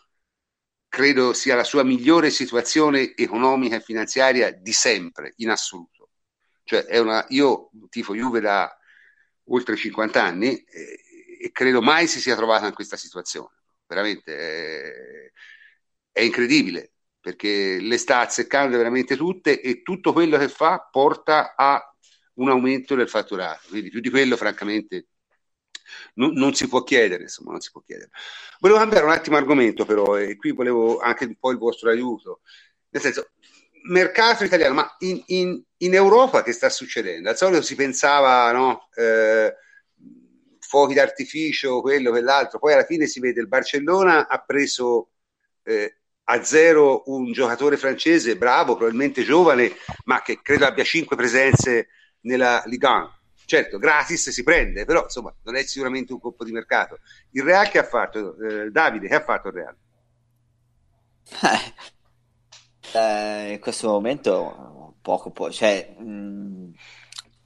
credo 0.89 1.33
sia 1.33 1.57
la 1.57 1.65
sua 1.65 1.83
migliore 1.83 2.31
situazione 2.31 3.15
economica 3.17 3.77
e 3.77 3.81
finanziaria 3.81 4.53
di 4.53 4.73
sempre, 4.73 5.33
in 5.39 5.51
assoluto. 5.51 6.11
Cioè, 6.63 6.85
è 6.85 6.99
una, 6.99 7.25
io 7.31 7.71
tifo 7.91 8.15
Juve 8.15 8.41
da 8.41 8.73
oltre 9.49 9.77
50 9.77 10.23
anni 10.23 10.57
eh, 10.63 11.01
e, 11.41 11.51
credo 11.53 11.83
mai 11.83 12.07
si 12.07 12.21
sia 12.21 12.37
trovata 12.37 12.67
in 12.69 12.75
questa 12.75 12.97
situazione. 12.97 13.51
Veramente 13.87 14.37
è, 14.37 15.33
è 16.15 16.21
incredibile 16.21 16.93
perché 17.21 17.81
le 17.81 17.99
sta 17.99 18.21
azzeccando 18.21 18.77
veramente 18.77 19.17
tutte 19.17 19.61
e 19.61 19.83
tutto 19.83 20.13
quello 20.13 20.39
che 20.39 20.49
fa 20.49 20.89
porta 20.91 21.55
a 21.57 21.83
un 22.35 22.51
aumento 22.51 22.95
del 22.95 23.09
fatturato. 23.09 23.69
Quindi 23.71 23.89
più 23.89 24.01
di 24.01 24.11
quello, 24.11 24.37
francamente, 24.37 25.07
non, 26.15 26.33
non, 26.35 26.55
si 26.55 26.69
può 26.69 26.83
chiedere, 26.83 27.23
insomma, 27.23 27.53
non 27.53 27.61
si 27.61 27.71
può 27.71 27.81
chiedere. 27.81 28.11
Volevo 28.61 28.79
cambiare 28.79 29.07
un 29.07 29.13
attimo 29.13 29.37
argomento, 29.37 29.87
però, 29.87 30.19
e 30.19 30.37
qui 30.37 30.53
volevo 30.53 30.99
anche 30.99 31.25
un 31.25 31.37
po' 31.37 31.51
il 31.51 31.57
vostro 31.57 31.91
aiuto. 31.91 32.43
Nel 32.91 33.01
senso, 33.01 33.31
mercato 33.89 34.45
italiano, 34.45 34.75
ma 34.75 34.95
in, 34.99 35.23
in, 35.27 35.63
in 35.79 35.95
Europa 35.95 36.43
che 36.43 36.53
sta 36.53 36.69
succedendo? 36.69 37.31
Al 37.31 37.39
solito 37.39 37.63
si 37.63 37.75
pensava, 37.75 38.53
no? 38.53 38.89
Eh, 38.95 39.55
fuochi 40.59 40.93
d'artificio, 40.93 41.81
quello, 41.81 42.11
quell'altro, 42.11 42.59
poi 42.59 42.75
alla 42.75 42.85
fine 42.85 43.07
si 43.07 43.19
vede 43.21 43.41
il 43.41 43.49
Barcellona 43.49 44.29
ha 44.29 44.39
preso 44.41 45.11
eh, 45.63 46.01
a 46.25 46.43
zero 46.43 47.03
un 47.07 47.33
giocatore 47.33 47.77
francese 47.77 48.37
bravo, 48.37 48.77
probabilmente 48.77 49.23
giovane, 49.25 49.73
ma 50.05 50.23
che 50.23 50.41
credo 50.43 50.67
abbia 50.67 50.85
cinque 50.85 51.17
presenze 51.17 51.89
nella 52.23 52.63
Ligue 52.67 52.89
1 52.89 53.19
certo 53.47 53.79
gratis 53.79 54.31
si 54.31 54.43
prende, 54.43 54.85
però 54.87 55.03
insomma 55.03 55.35
non 55.43 55.57
è 55.57 55.63
sicuramente 55.65 56.13
un 56.15 56.21
colpo 56.21 56.45
di 56.45 56.53
mercato. 56.53 56.99
Il 57.33 57.43
Real 57.43 57.69
che 57.69 57.79
ha 57.79 57.85
fatto, 57.85 58.37
eh, 58.41 58.71
Davide, 58.71 59.07
che 59.07 59.15
ha 59.17 59.23
fatto 59.23 59.49
il 59.49 59.55
Real? 59.55 59.77
Eh, 62.95 63.53
in 63.55 63.61
questo 63.61 63.89
momento 63.89 64.97
poco, 65.01 65.31
po- 65.31 65.51
cioè, 65.51 65.95
mh, 65.99 66.73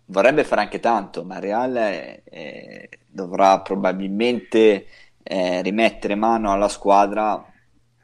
vorrebbe 0.07 0.45
fare 0.45 0.61
anche 0.63 0.81
tanto, 0.81 1.25
ma 1.25 1.37
il 1.37 1.43
Real 1.43 1.77
eh, 1.77 2.89
dovrà 3.07 3.61
probabilmente 3.63 4.87
eh, 5.23 5.63
rimettere 5.63 6.15
mano 6.17 6.53
alla 6.53 6.69
squadra 6.69 7.43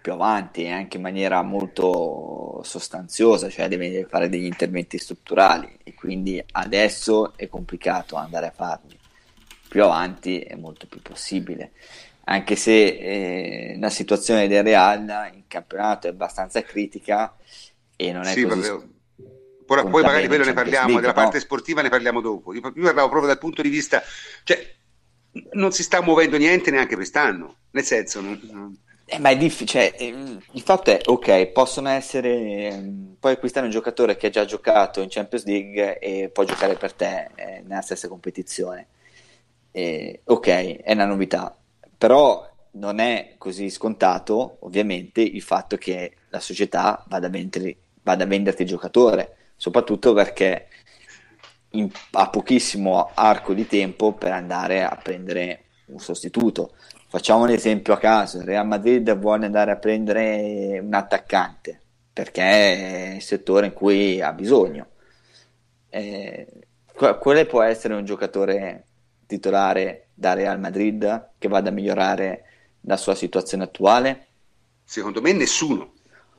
più 0.05 0.13
avanti 0.13 0.65
e 0.65 0.71
anche 0.71 0.99
in 0.99 1.03
maniera 1.03 1.41
molto 1.41 2.61
sostanziosa, 2.63 3.49
cioè 3.49 3.69
deve 3.69 4.05
fare 4.07 4.29
degli 4.29 4.45
interventi 4.45 4.99
strutturali 4.99 5.79
e 5.83 5.95
quindi 5.95 6.45
adesso 6.53 7.33
è 7.37 7.49
complicato 7.49 8.17
andare 8.17 8.49
a 8.49 8.51
farli. 8.51 8.99
Più 9.67 9.83
avanti 9.83 10.41
è 10.41 10.57
molto 10.57 10.87
più 10.89 11.01
possibile, 11.01 11.73
anche 12.25 12.55
se 12.55 12.85
eh, 12.85 13.79
la 13.79 13.89
situazione 13.89 14.47
del 14.47 14.63
Real 14.63 15.31
in 15.33 15.45
campionato 15.49 16.07
è 16.07 16.11
abbastanza 16.11 16.61
critica 16.61 17.35
e 17.97 18.13
non 18.13 18.27
è 18.27 18.33
sì, 18.35 18.43
così. 18.43 18.93
Poi, 19.65 19.89
poi 19.89 20.03
magari 20.03 20.27
quello 20.27 20.45
ne 20.45 20.53
parliamo, 20.53 20.89
League, 20.89 21.01
della 21.01 21.15
no? 21.15 21.23
parte 21.23 21.41
sportiva 21.41 21.81
ne 21.81 21.89
parliamo 21.89 22.21
dopo. 22.21 22.53
Io, 22.53 22.61
io 22.61 22.83
parlavo 22.83 23.09
proprio 23.09 23.29
dal 23.29 23.39
punto 23.39 23.63
di 23.63 23.71
vista, 23.71 24.03
cioè 24.43 24.71
non 25.53 25.73
si 25.73 25.83
sta 25.83 26.03
muovendo 26.03 26.37
niente 26.37 26.71
neanche 26.71 26.95
quest'anno, 26.95 27.57
nel 27.71 27.85
senso 27.85 28.21
non, 28.21 28.39
non 28.53 28.83
eh, 29.07 29.19
ma 29.19 29.31
è 29.31 29.37
difficile, 29.37 29.93
cioè, 29.97 30.03
ehm, 30.03 30.41
il 30.53 30.63
fatto 30.63 30.91
è, 30.91 31.01
ok, 31.05 31.47
possono 31.49 31.91
essere, 31.91 32.69
ehm, 32.69 33.17
puoi 33.21 33.33
acquistare 33.33 33.67
un 33.67 33.73
giocatore 33.73 34.17
che 34.17 34.29
ha 34.29 34.31
già 34.31 34.45
giocato 34.47 35.03
in 35.03 35.09
Champions 35.11 35.45
League 35.45 35.99
e 35.99 36.31
può 36.31 36.45
giocare 36.45 36.75
per 36.77 36.95
te 36.95 37.31
eh, 37.35 37.63
nella 37.67 37.83
stessa 37.83 38.09
competizione. 38.09 38.89
Eh, 39.71 40.23
ok, 40.25 40.49
è 40.83 40.93
una 40.93 41.05
novità, 41.05 41.55
però 41.99 42.51
non 42.73 42.99
è 42.99 43.35
così 43.37 43.69
scontato, 43.71 44.57
ovviamente, 44.61 45.21
il 45.21 45.43
fatto 45.43 45.77
che 45.77 46.17
la 46.31 46.41
società 46.41 47.05
vada 47.09 47.27
a, 47.27 47.31
vendere, 47.31 47.77
vada 48.03 48.25
a 48.25 48.27
venderti 48.27 48.63
il 48.63 48.69
giocatore, 48.69 49.37
soprattutto 49.57 50.13
perché 50.15 50.69
ha 52.13 52.31
pochissimo 52.31 53.11
arco 53.15 53.53
di 53.53 53.67
tempo 53.67 54.13
per 54.13 54.33
andare 54.33 54.83
a 54.85 54.97
prendere 54.97 55.65
un 55.87 55.99
sostituto 55.99 56.75
Facciamo 57.15 57.45
un 57.45 57.51
esempio 57.51 57.93
a 57.93 57.99
caso, 57.99 58.39
il 58.39 58.43
Real 58.43 58.67
Madrid 58.67 59.17
vuole 59.17 59.47
andare 59.47 59.71
a 59.71 59.77
prendere 59.77 60.81
un 60.83 60.93
attaccante 60.95 61.81
perché 62.13 62.43
è 62.43 63.15
il 63.15 63.23
settore 63.23 63.67
in 63.67 63.73
cui 63.73 64.21
ha 64.21 64.33
bisogno. 64.33 64.89
Eh, 65.91 66.45
quale 67.21 67.47
può 67.47 67.63
essere 67.63 67.95
un 67.95 68.05
giocatore 68.05 68.87
titolare 69.27 70.09
da 70.13 70.33
Real 70.33 70.59
Madrid 70.59 71.29
che 71.39 71.47
vada 71.47 71.69
a 71.69 71.73
migliorare 71.73 72.47
la 72.81 72.97
sua 72.97 73.15
situazione 73.15 73.63
attuale? 73.63 74.27
Secondo 74.83 75.21
me 75.21 75.33
nessuno. 75.35 75.93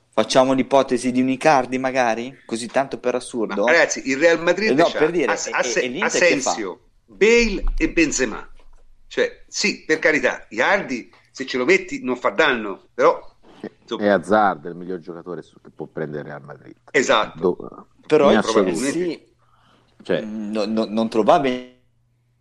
Facciamo 0.09 0.51
l'ipotesi 0.51 1.13
di 1.13 1.21
un 1.21 1.29
Icardi 1.29 1.77
magari? 1.77 2.37
Così 2.45 2.67
tanto 2.67 2.97
per 2.97 3.15
assurdo? 3.15 3.63
Ma 3.63 3.71
ragazzi, 3.71 4.09
il 4.09 4.17
Real 4.17 4.43
Madrid 4.43 4.71
eh 4.71 4.73
no, 4.73 4.91
per 4.91 5.11
dire, 5.11 5.31
As- 5.31 5.47
As- 5.53 5.77
Asensio, 6.01 6.81
Bale 7.05 7.63
e 7.77 7.89
Benzema. 7.91 8.49
Cioè, 9.15 9.43
sì, 9.47 9.85
per 9.85 9.99
carità, 9.99 10.45
Iardi, 10.49 11.09
se 11.31 11.45
ce 11.45 11.57
lo 11.57 11.63
metti, 11.63 12.03
non 12.03 12.17
fa 12.17 12.31
danno, 12.31 12.87
però... 12.93 13.17
Insomma... 13.79 14.03
È 14.03 14.07
Azzard 14.09 14.65
il 14.65 14.75
miglior 14.75 14.99
giocatore 14.99 15.41
che 15.41 15.69
può 15.73 15.85
prendere 15.85 16.23
Real 16.23 16.41
Madrid. 16.43 16.75
Esatto. 16.91 17.39
Do... 17.39 17.87
Però 18.05 18.29
in 18.29 18.43
sì, 18.75 19.25
cioè... 20.03 20.19
no, 20.19 20.65
no, 20.65 20.83
non 20.83 21.07
trovabile 21.07 21.79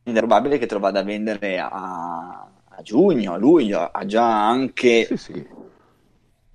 è 0.03 0.13
probabile 0.15 0.59
che 0.59 0.67
trova 0.67 0.91
da 0.91 1.05
vendere 1.05 1.61
a, 1.61 1.69
a, 1.71 2.83
giugno, 2.83 3.35
a 3.35 3.37
luglio, 3.37 3.89
ha 3.93 4.05
già 4.05 4.45
anche 4.45 5.05
sì, 5.07 5.17
sì. 5.17 5.33
il 5.33 5.47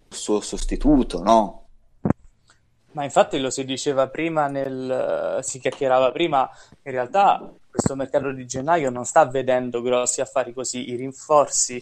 suo 0.09 0.41
sostituto, 0.41 1.23
no? 1.23 1.67
Ma 2.91 3.05
infatti 3.05 3.39
lo 3.39 3.49
si 3.49 3.63
diceva 3.63 4.09
prima, 4.09 4.47
nel, 4.47 5.39
si 5.43 5.59
chiacchierava 5.59 6.11
prima, 6.11 6.49
in 6.83 6.91
realtà 6.91 7.53
questo 7.69 7.95
mercato 7.95 8.31
di 8.31 8.45
gennaio 8.45 8.89
non 8.89 9.05
sta 9.05 9.25
vedendo 9.25 9.81
grossi 9.81 10.21
affari 10.21 10.53
così, 10.53 10.89
i 10.89 10.95
rinforzi, 10.95 11.81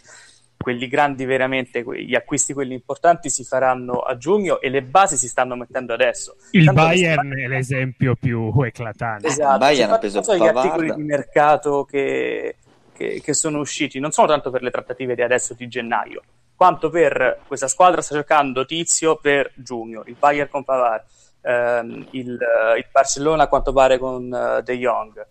quelli 0.58 0.88
grandi 0.88 1.24
veramente, 1.26 1.84
gli 2.04 2.16
acquisti 2.16 2.54
quelli 2.54 2.74
importanti 2.74 3.30
si 3.30 3.44
faranno 3.44 4.00
a 4.00 4.18
giugno 4.18 4.60
e 4.60 4.70
le 4.70 4.82
basi 4.82 5.16
si 5.16 5.28
stanno 5.28 5.56
mettendo 5.56 5.94
adesso. 5.94 6.36
Il 6.52 6.66
Tanto 6.66 6.82
Bayern 6.82 7.38
è 7.38 7.48
l'esempio 7.48 8.16
più 8.20 8.52
eclatante. 8.64 9.28
Esatto, 9.28 9.54
il 9.54 9.60
Bayern 9.60 9.92
ha 9.94 9.98
preso 9.98 10.20
gli 10.36 10.46
articoli 10.46 10.94
di 10.94 11.04
mercato 11.04 11.86
che, 11.86 12.58
che, 12.92 13.22
che 13.24 13.34
sono 13.34 13.60
usciti, 13.60 14.00
non 14.00 14.12
sono 14.12 14.28
tanto 14.28 14.50
per 14.50 14.62
le 14.62 14.72
trattative 14.72 15.16
di 15.16 15.22
adesso 15.22 15.54
di 15.54 15.68
gennaio, 15.68 16.22
quanto 16.56 16.90
per 16.90 17.42
questa 17.48 17.68
squadra 17.68 18.02
sta 18.02 18.16
cercando 18.16 18.66
Tizio 18.66 19.18
per 19.18 19.52
giugno, 19.56 20.04
il 20.08 20.16
Bayern 20.18 20.50
con 20.50 20.64
Pavar, 20.64 21.04
ehm, 21.42 22.08
il, 22.12 22.38
il, 22.78 22.86
Barcellona 22.92 23.44
a 23.44 23.48
quanto 23.48 23.72
pare 23.72 23.98
con 24.00 24.24
uh, 24.26 24.62
De 24.62 24.78
Jong, 24.78 25.26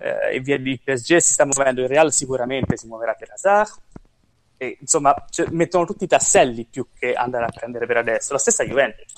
eh, 0.00 0.36
e 0.36 0.40
via 0.40 0.58
di 0.58 0.80
PSG 0.82 1.18
si 1.18 1.32
sta 1.32 1.44
muovendo, 1.44 1.82
il 1.82 1.88
Real 1.88 2.12
sicuramente 2.12 2.76
si 2.76 2.86
muoverà 2.86 3.14
per 3.14 3.30
Hazard, 3.32 3.70
e, 4.56 4.78
insomma 4.80 5.14
cioè, 5.30 5.46
mettono 5.50 5.84
tutti 5.84 6.04
i 6.04 6.08
tasselli 6.08 6.66
più 6.66 6.86
che 6.98 7.12
andare 7.14 7.44
a 7.44 7.50
prendere 7.50 7.86
per 7.86 7.98
adesso, 7.98 8.32
la 8.32 8.38
stessa 8.38 8.64
Juventus. 8.64 9.12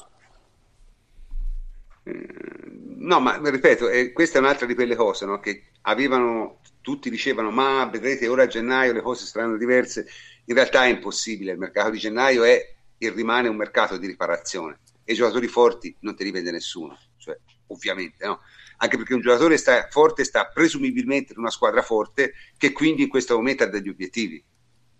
Mm, 2.08 3.06
no, 3.06 3.20
ma 3.20 3.40
ripeto, 3.42 3.88
eh, 3.88 4.12
questa 4.12 4.38
è 4.38 4.40
un'altra 4.40 4.66
di 4.66 4.74
quelle 4.74 4.96
cose 4.96 5.24
no? 5.24 5.38
che 5.38 5.70
avevano, 5.82 6.60
tutti 6.80 7.10
dicevano, 7.10 7.50
ma 7.50 7.86
vedrete 7.86 8.28
ora 8.28 8.42
a 8.42 8.46
gennaio 8.48 8.92
le 8.92 9.02
cose 9.02 9.24
saranno 9.24 9.56
diverse. 9.56 10.06
In 10.46 10.54
realtà 10.54 10.84
è 10.84 10.88
impossibile, 10.88 11.52
il 11.52 11.58
mercato 11.58 11.90
di 11.90 11.98
gennaio 11.98 12.42
è 12.42 12.74
e 12.98 13.10
rimane 13.10 13.48
un 13.48 13.56
mercato 13.56 13.96
di 13.96 14.06
riparazione 14.06 14.78
e 15.04 15.12
i 15.12 15.16
giocatori 15.16 15.48
forti 15.48 15.94
non 16.00 16.14
te 16.14 16.22
li 16.22 16.30
vende 16.30 16.52
nessuno, 16.52 16.96
cioè, 17.18 17.36
ovviamente, 17.68 18.24
no? 18.24 18.40
Anche 18.82 18.96
perché 18.96 19.14
un 19.14 19.20
giocatore 19.20 19.56
sta 19.56 19.86
forte 19.88 20.24
sta 20.24 20.46
presumibilmente 20.46 21.32
in 21.32 21.38
una 21.38 21.50
squadra 21.50 21.82
forte 21.82 22.34
che 22.56 22.72
quindi 22.72 23.02
in 23.02 23.08
questo 23.08 23.36
momento 23.36 23.62
ha 23.62 23.68
degli 23.68 23.88
obiettivi 23.88 24.44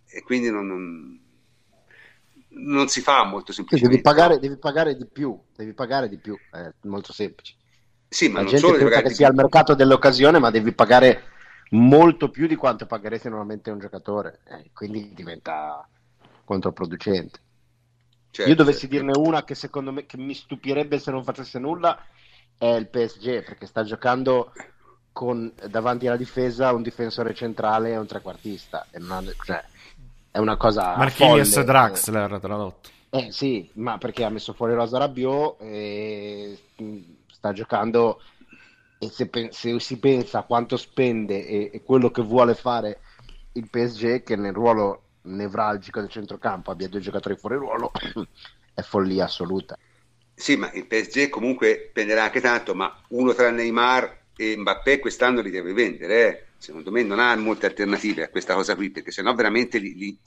e 0.07 0.23
quindi 0.23 0.51
non, 0.51 0.66
non, 0.68 1.21
non 2.51 2.88
si 2.88 3.01
fa 3.01 3.25
molto 3.25 3.53
semplicemente. 3.53 3.97
Devi 3.97 4.09
pagare, 4.09 4.38
devi 4.38 4.57
pagare, 4.57 4.97
di 4.97 5.07
più, 5.07 5.37
devi 5.57 5.73
pagare 5.73 6.09
di 6.09 6.18
più, 6.18 6.38
è 6.51 6.71
molto 6.83 7.12
semplice. 7.12 7.57
Sì, 8.09 8.29
ma 8.29 8.37
La 8.37 8.42
non 8.42 8.51
gente 8.51 8.66
solo 8.66 8.79
pensa 8.79 9.03
che 9.03 9.14
sia 9.14 9.29
il 9.29 9.35
mercato 9.35 9.75
dell'occasione, 9.75 10.38
ma 10.38 10.51
devi 10.51 10.73
pagare 10.73 11.25
molto 11.71 12.31
più 12.31 12.47
di 12.47 12.55
quanto 12.55 12.87
pagheresti 12.87 13.29
normalmente 13.31 13.71
un 13.71 13.81
giocatore, 13.81 14.42
eh, 14.47 14.71
quindi 14.73 15.12
diventa 15.12 15.89
controproducente. 16.45 17.41
Certo, 18.30 18.49
Io 18.49 18.57
dovessi 18.57 18.89
certo. 18.89 18.95
dirne 18.95 19.12
una 19.18 19.45
che 19.45 19.55
secondo 19.55 19.93
me 19.93 20.07
che 20.07 20.18
mi 20.18 20.35
stupirebbe 20.35 20.99
se 20.99 21.11
non 21.11 21.24
facesse 21.24 21.59
nulla, 21.59 21.99
è 22.63 22.77
il 22.77 22.87
PSG 22.87 23.43
perché 23.43 23.67
sta 23.67 23.83
giocando 23.83 24.53
con 25.11 25.53
davanti 25.69 26.07
alla 26.07 26.17
difesa 26.17 26.73
un 26.73 26.83
difensore 26.83 27.35
centrale 27.35 27.91
e 27.91 27.97
un 27.97 28.07
trequartista. 28.07 28.87
E 28.93 29.01
non, 29.01 29.29
cioè, 29.45 29.65
è 30.31 30.39
una 30.39 30.57
cosa. 30.57 30.97
Marquinhos 30.97 31.57
e 31.57 31.65
Draxler 31.65 32.39
tradotto. 32.39 32.89
Eh 33.11 33.33
sì, 33.33 33.69
ma 33.75 33.99
perché 33.99 34.23
ha 34.23 34.31
messo 34.31 34.53
fuori 34.53 34.75
Rosa 34.75 34.99
Rabiot 34.99 35.61
e 35.61 36.57
sta 37.33 37.53
giocando. 37.53 38.21
E 38.97 39.11
se, 39.11 39.29
se 39.51 39.81
si 39.81 39.99
pensa 39.99 40.39
a 40.39 40.45
quanto 40.45 40.77
spende 40.77 41.45
e, 41.45 41.71
e 41.73 41.83
quello 41.83 42.13
che 42.13 42.23
vuole 42.23 42.55
fare 42.55 43.01
il 43.55 43.69
PSG, 43.69 44.23
che 44.23 44.37
nel 44.37 44.53
ruolo 44.53 45.03
nevralgico 45.23 45.99
del 45.99 46.09
centrocampo 46.09 46.71
abbia 46.71 46.89
due 46.89 47.01
giocatori 47.01 47.35
fuori 47.35 47.57
ruolo, 47.57 47.91
è 48.73 48.83
follia 48.83 49.25
assoluta. 49.25 49.77
Sì, 50.35 50.57
ma 50.57 50.70
il 50.72 50.87
PSG 50.87 51.28
comunque 51.28 51.89
spenderà 51.91 52.24
anche 52.24 52.41
tanto, 52.41 52.74
ma 52.74 52.95
uno 53.09 53.35
tra 53.35 53.51
Neymar 53.51 54.20
e 54.37 54.57
Mbappé 54.57 54.99
quest'anno 54.99 55.41
li 55.41 55.51
deve 55.51 55.72
vendere. 55.72 56.28
Eh. 56.28 56.45
secondo 56.59 56.91
me 56.91 57.03
non 57.03 57.18
ha 57.18 57.35
molte 57.37 57.66
alternative 57.66 58.24
a 58.24 58.28
questa 58.28 58.55
cosa 58.55 58.74
qui, 58.74 58.91
perché 58.91 59.11
sennò 59.11 59.35
veramente, 59.35 59.78
li, 59.78 59.95
li, 59.95 60.18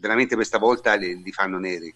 veramente 0.00 0.34
questa 0.34 0.58
volta 0.58 0.94
li, 0.94 1.22
li 1.22 1.32
fanno 1.32 1.58
neri, 1.58 1.94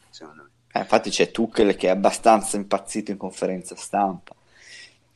eh, 0.77 0.81
infatti 0.81 1.11
c'è 1.11 1.31
Tuchel 1.31 1.77
che 1.77 1.87
è 1.87 1.91
abbastanza 1.91 2.57
impazzito 2.57 3.13
in 3.13 3.17
conferenza 3.17 3.77
stampa. 3.77 4.35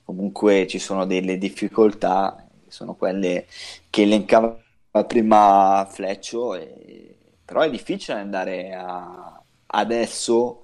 Comunque 0.04 0.66
ci 0.68 0.78
sono 0.78 1.04
delle 1.04 1.36
difficoltà, 1.36 2.46
sono 2.68 2.94
quelle 2.94 3.46
che 3.90 4.02
elencava 4.02 4.56
prima 5.06 5.86
Fleccio, 5.90 6.54
e... 6.54 7.16
però 7.44 7.62
è 7.62 7.70
difficile 7.70 8.18
andare 8.18 8.72
a... 8.72 9.42
adesso 9.66 10.62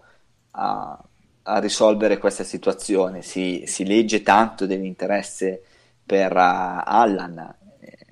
a 0.52 1.04
a 1.44 1.58
risolvere 1.58 2.18
questa 2.18 2.44
situazione. 2.44 3.22
Si, 3.22 3.64
si 3.66 3.84
legge 3.84 4.22
tanto 4.22 4.66
dell'interesse 4.66 5.62
per 6.04 6.32
uh, 6.32 6.82
Allan. 6.84 7.54
Eh, 7.80 8.06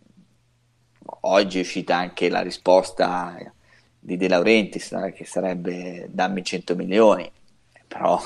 oggi 1.20 1.58
è 1.58 1.62
uscita 1.62 1.96
anche 1.96 2.28
la 2.28 2.40
risposta 2.40 3.36
di 3.98 4.16
De 4.16 4.28
Laurentiis 4.28 4.88
che 5.14 5.24
sarebbe 5.24 6.08
dammi 6.10 6.44
100 6.44 6.74
milioni, 6.74 7.30
però 7.86 8.20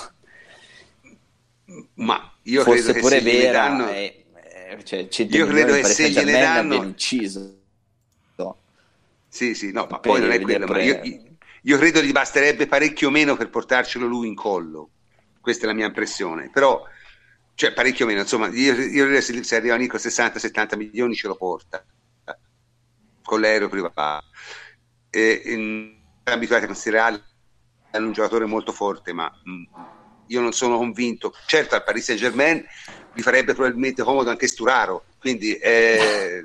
ma 1.95 2.33
io 2.43 2.63
forse 2.63 2.93
credo 2.93 3.01
pure 3.01 3.19
che 3.19 3.31
se 3.31 3.39
vera, 3.39 3.69
danno... 3.69 3.89
eh, 3.91 4.25
cioè, 4.85 5.09
100 5.09 5.37
io 5.37 5.47
credo 5.47 5.75
che 5.75 5.85
se 5.85 6.11
gliene 6.11 6.33
danno 6.33 6.75
inciso. 6.75 7.55
Sì, 9.29 9.55
sì, 9.55 9.71
no, 9.71 9.87
ma 9.91 9.99
poi 9.99 10.21
non 10.21 10.31
è 10.31 10.41
quello, 10.41 10.67
ma 10.67 10.83
io, 10.83 10.99
io 11.61 11.77
credo 11.77 12.01
gli 12.01 12.13
basterebbe 12.13 12.67
parecchio 12.67 13.11
meno 13.11 13.37
per 13.37 13.51
portarcelo 13.51 14.07
lui 14.07 14.29
in 14.29 14.35
collo 14.35 14.91
questa 15.47 15.63
è 15.63 15.69
la 15.69 15.75
mia 15.75 15.87
impressione, 15.87 16.51
però 16.51 16.85
cioè 17.55 17.73
parecchio 17.73 18.05
meno, 18.05 18.23
insomma, 18.23 18.49
io, 18.49 18.75
io 18.75 19.21
se, 19.21 19.45
se 19.45 19.55
arriva 19.55 19.77
Nico 19.77 19.95
a 19.95 20.01
60-70 20.01 20.77
milioni 20.77 21.15
ce 21.15 21.29
lo 21.29 21.37
porta 21.37 21.87
con 23.23 23.41
l'aereo 23.41 23.69
privato. 23.69 24.25
E, 25.09 25.43
in, 25.45 26.03
abituati 26.25 26.65
a 26.65 26.67
considerare 26.67 27.23
un 27.93 28.11
giocatore 28.11 28.45
molto 28.47 28.73
forte, 28.73 29.13
ma 29.13 29.31
mh, 29.45 29.53
mm, 29.53 29.65
io 30.27 30.41
non 30.41 30.53
sono 30.53 30.79
convinto. 30.79 31.33
Certo, 31.47 31.77
al 31.77 31.85
Paris 31.85 32.07
Saint 32.07 32.21
Germain 32.21 32.67
gli 33.15 33.23
farebbe 33.23 33.55
probabilmente 33.55 34.03
comodo 34.03 34.31
anche 34.31 34.49
Sturaro, 34.49 35.05
quindi 35.21 35.55
eh, 35.59 36.45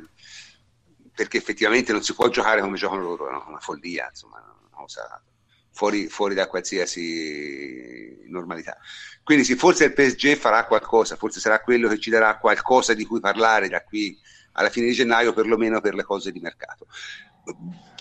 perché 1.11 1.37
effettivamente 1.37 1.91
non 1.91 2.03
si 2.03 2.13
può 2.13 2.29
giocare 2.29 2.61
come 2.61 2.77
giocano 2.77 3.01
loro, 3.01 3.29
è 3.29 3.31
no? 3.31 3.45
una 3.47 3.59
follia, 3.59 4.09
insomma, 4.09 4.37
una 4.37 4.69
cosa 4.69 5.23
fuori, 5.71 6.07
fuori 6.07 6.35
da 6.35 6.47
qualsiasi 6.47 8.25
normalità. 8.27 8.77
Quindi 9.23 9.43
sì, 9.43 9.55
forse 9.55 9.85
il 9.85 9.93
PSG 9.93 10.35
farà 10.35 10.65
qualcosa, 10.65 11.15
forse 11.15 11.39
sarà 11.39 11.61
quello 11.61 11.87
che 11.87 11.99
ci 11.99 12.09
darà 12.09 12.37
qualcosa 12.37 12.93
di 12.93 13.05
cui 13.05 13.19
parlare 13.19 13.69
da 13.69 13.83
qui 13.83 14.17
alla 14.53 14.69
fine 14.69 14.87
di 14.87 14.93
gennaio, 14.93 15.33
perlomeno 15.33 15.79
per 15.79 15.95
le 15.95 16.03
cose 16.03 16.31
di 16.31 16.39
mercato. 16.39 16.87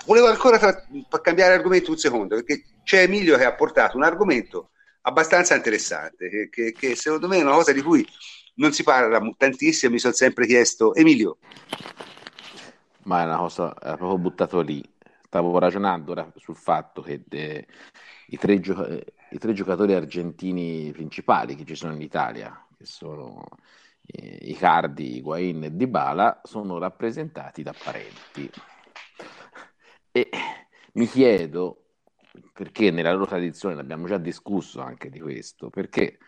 Volevo 0.07 0.29
ancora 0.29 0.59
tra... 0.59 0.85
cambiare 1.23 1.55
argomento 1.55 1.91
un 1.91 1.99
secondo, 1.99 2.35
perché 2.37 2.65
c'è 2.83 3.03
Emilio 3.03 3.37
che 3.37 3.45
ha 3.45 3.55
portato 3.55 3.97
un 3.97 4.03
argomento 4.03 4.71
abbastanza 5.03 5.55
interessante, 5.55 6.29
che, 6.29 6.49
che, 6.51 6.73
che 6.73 6.97
secondo 6.97 7.29
me 7.29 7.39
è 7.39 7.43
una 7.43 7.55
cosa 7.55 7.73
di 7.73 7.83
cui 7.83 8.07
non 8.57 8.73
si 8.73 8.83
parla 8.83 9.21
tantissimo, 9.37 9.93
mi 9.93 9.99
sono 9.99 10.13
sempre 10.13 10.47
chiesto, 10.47 10.95
Emilio. 10.95 11.39
Ma 13.05 13.23
è 13.23 13.25
una 13.25 13.39
cosa, 13.39 13.75
era 13.81 13.97
proprio 13.97 14.19
buttato 14.19 14.61
lì 14.61 14.83
stavo 15.31 15.57
ragionando 15.61 16.11
ora 16.11 16.29
sul 16.35 16.57
fatto 16.57 17.03
che 17.03 17.23
eh, 17.31 17.65
i, 18.27 18.37
tre 18.37 18.59
gio- 18.59 18.85
i, 19.31 19.39
tre 19.39 19.53
giocatori 19.53 19.95
argentini 19.95 20.91
principali 20.91 21.55
che 21.55 21.65
ci 21.65 21.77
sono 21.77 21.95
in 21.95 22.03
Italia, 22.03 22.67
che 22.77 22.85
sono 22.85 23.47
eh, 24.07 24.39
Icardi, 24.51 25.19
Higuain 25.19 25.63
e 25.63 25.77
Dybala, 25.77 26.41
sono 26.43 26.79
rappresentati 26.79 27.63
da 27.63 27.73
parenti. 27.73 28.51
E 30.11 30.29
mi 30.95 31.07
chiedo 31.07 31.85
perché 32.53 32.91
nella 32.91 33.13
loro 33.13 33.27
tradizione, 33.27 33.77
l'abbiamo 33.77 34.09
già 34.09 34.19
discusso 34.19 34.81
anche 34.81 35.11
di 35.11 35.21
questo, 35.21 35.71
perché 35.71 36.19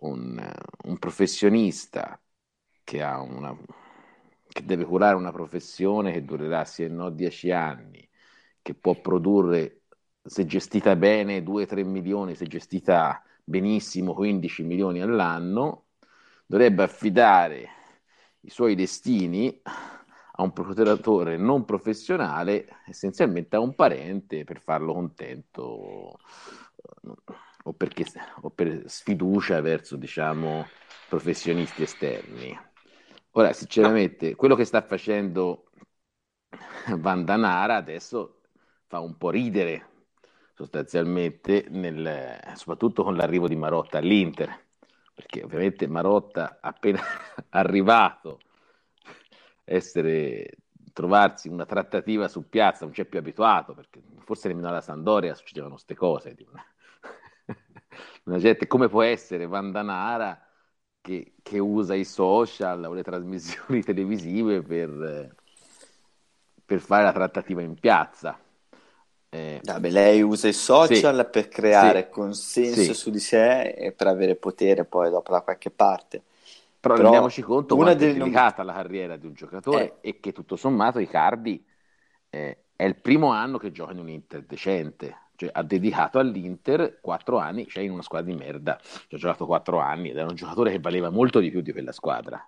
un, 0.00 0.36
un 0.84 0.98
professionista 0.98 2.20
che, 2.82 3.02
una, 3.04 3.56
che 4.48 4.64
deve 4.64 4.84
curare 4.84 5.14
una 5.14 5.30
professione 5.30 6.10
che 6.12 6.24
durerà 6.24 6.64
sì 6.64 6.82
e 6.82 6.88
no 6.88 7.10
dieci 7.10 7.52
anni, 7.52 8.07
che 8.68 8.74
può 8.74 9.00
produrre, 9.00 9.84
se 10.22 10.44
gestita 10.44 10.94
bene, 10.94 11.42
2-3 11.42 11.86
milioni, 11.86 12.34
se 12.34 12.46
gestita 12.46 13.22
benissimo, 13.42 14.12
15 14.12 14.62
milioni 14.62 15.00
all'anno, 15.00 15.86
dovrebbe 16.44 16.82
affidare 16.82 17.66
i 18.40 18.50
suoi 18.50 18.74
destini 18.74 19.58
a 19.62 20.42
un 20.42 20.52
procuratore 20.52 21.38
non 21.38 21.64
professionale, 21.64 22.82
essenzialmente 22.86 23.56
a 23.56 23.60
un 23.60 23.74
parente 23.74 24.44
per 24.44 24.60
farlo 24.60 24.92
contento 24.92 26.18
o, 27.62 27.72
perché, 27.72 28.04
o 28.42 28.50
per 28.50 28.82
sfiducia 28.84 29.62
verso, 29.62 29.96
diciamo, 29.96 30.66
professionisti 31.08 31.84
esterni. 31.84 32.54
Ora, 33.30 33.54
sinceramente, 33.54 34.34
quello 34.34 34.54
che 34.54 34.66
sta 34.66 34.82
facendo 34.82 35.70
Vandanara 36.98 37.76
adesso 37.76 38.37
fa 38.88 39.00
un 39.00 39.16
po' 39.16 39.30
ridere 39.30 39.86
sostanzialmente, 40.54 41.66
nel, 41.68 42.40
soprattutto 42.54 43.04
con 43.04 43.14
l'arrivo 43.14 43.46
di 43.46 43.54
Marotta 43.54 43.98
all'Inter, 43.98 44.66
perché 45.14 45.44
ovviamente 45.44 45.86
Marotta 45.86 46.58
appena 46.60 47.00
arrivato, 47.50 48.40
essere, 49.64 50.50
trovarsi 50.92 51.48
una 51.48 51.66
trattativa 51.66 52.26
su 52.26 52.48
piazza 52.48 52.84
non 52.84 52.94
c'è 52.94 53.04
più 53.04 53.18
abituato, 53.18 53.74
perché 53.74 54.02
forse 54.24 54.48
nemmeno 54.48 54.68
alla 54.68 54.80
Sandoria 54.80 55.34
succedevano 55.34 55.74
queste 55.74 55.94
cose. 55.94 56.34
Una, 56.50 56.64
una 58.24 58.38
gente, 58.38 58.66
come 58.66 58.88
può 58.88 59.02
essere 59.02 59.46
Vandanara 59.46 60.44
che, 61.00 61.34
che 61.42 61.58
usa 61.58 61.94
i 61.94 62.04
social 62.04 62.82
o 62.84 62.94
le 62.94 63.02
trasmissioni 63.02 63.82
televisive 63.84 64.62
per, 64.62 65.36
per 66.64 66.80
fare 66.80 67.04
la 67.04 67.12
trattativa 67.12 67.60
in 67.60 67.78
piazza? 67.78 68.40
Eh, 69.30 69.60
Vabbè, 69.62 69.90
lei 69.90 70.22
usa 70.22 70.48
i 70.48 70.52
social 70.52 71.16
sì, 71.16 71.30
per 71.30 71.48
creare 71.48 72.04
sì, 72.04 72.08
consenso 72.10 72.82
sì. 72.82 72.94
su 72.94 73.10
di 73.10 73.18
sé 73.18 73.70
e 73.70 73.92
per 73.92 74.06
avere 74.06 74.36
potere 74.36 74.84
poi 74.84 75.10
dopo 75.10 75.32
da 75.32 75.42
qualche 75.42 75.70
parte. 75.70 76.22
Però, 76.80 76.94
Però 76.94 77.08
rendiamoci 77.08 77.42
conto 77.42 77.74
una 77.74 77.86
quanto 77.86 78.04
è 78.04 78.12
delicata 78.12 78.62
la 78.62 78.72
carriera 78.72 79.16
di 79.16 79.26
un 79.26 79.34
giocatore 79.34 79.98
eh. 80.00 80.10
e 80.10 80.20
che 80.20 80.32
tutto 80.32 80.56
sommato 80.56 81.00
Icardi 81.00 81.62
eh, 82.30 82.58
è 82.74 82.84
il 82.84 82.96
primo 82.96 83.32
anno 83.32 83.58
che 83.58 83.72
gioca 83.72 83.92
in 83.92 83.98
un 83.98 84.08
Inter 84.08 84.44
decente. 84.44 85.26
Cioè, 85.38 85.50
ha 85.52 85.62
dedicato 85.62 86.18
all'Inter 86.18 86.98
quattro 87.00 87.38
anni, 87.38 87.68
cioè 87.68 87.84
in 87.84 87.92
una 87.92 88.02
squadra 88.02 88.32
di 88.32 88.36
merda, 88.36 88.76
ci 88.82 89.14
ha 89.14 89.18
giocato 89.18 89.46
quattro 89.46 89.78
anni 89.78 90.10
ed 90.10 90.16
era 90.16 90.26
un 90.26 90.34
giocatore 90.34 90.72
che 90.72 90.80
valeva 90.80 91.10
molto 91.10 91.38
di 91.38 91.50
più 91.50 91.60
di 91.60 91.70
quella 91.70 91.92
squadra. 91.92 92.44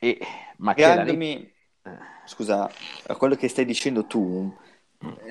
E, 0.00 0.18
ma 0.56 0.72
Legandomi, 0.74 1.52
eh. 1.82 1.98
scusa, 2.24 2.68
a 3.06 3.14
quello 3.14 3.36
che 3.36 3.46
stai 3.46 3.64
dicendo 3.64 4.04
tu, 4.06 4.52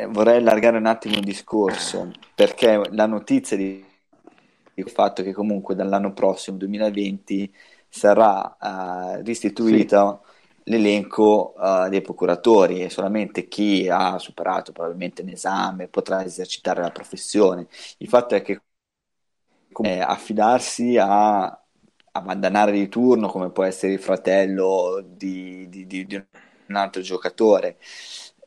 vorrei 0.10 0.38
allargare 0.38 0.78
un 0.78 0.86
attimo 0.86 1.16
il 1.16 1.24
discorso 1.24 2.12
perché 2.36 2.82
la 2.92 3.06
notizia 3.06 3.56
di 3.56 3.86
il 4.76 4.90
fatto 4.90 5.24
che 5.24 5.34
comunque 5.34 5.76
dall'anno 5.76 6.14
prossimo 6.14 6.58
2020 6.58 7.54
sarà 7.88 8.58
uh, 8.60 9.22
restituito 9.24 10.24
sì. 10.64 10.72
l'elenco 10.72 11.54
uh, 11.58 11.90
dei 11.90 12.02
procuratori 12.02 12.82
e 12.82 12.90
solamente 12.90 13.48
chi 13.48 13.88
ha 13.90 14.18
superato 14.18 14.72
probabilmente 14.72 15.24
l'esame 15.24 15.88
potrà 15.88 16.24
esercitare 16.24 16.82
la 16.82 16.92
professione. 16.92 17.68
Il 17.98 18.08
fatto 18.08 18.36
è 18.36 18.42
che 18.42 18.62
eh, 19.84 20.00
affidarsi 20.00 20.98
a, 20.98 21.44
a 21.44 22.22
mandanare 22.22 22.72
di 22.72 22.88
turno 22.90 23.28
come 23.28 23.52
può 23.52 23.64
essere 23.64 23.94
il 23.94 24.00
fratello 24.00 25.04
di, 25.06 25.68
di, 25.70 25.86
di, 25.86 26.06
di 26.06 26.16
un 26.68 26.76
altro 26.76 27.02
giocatore 27.02 27.78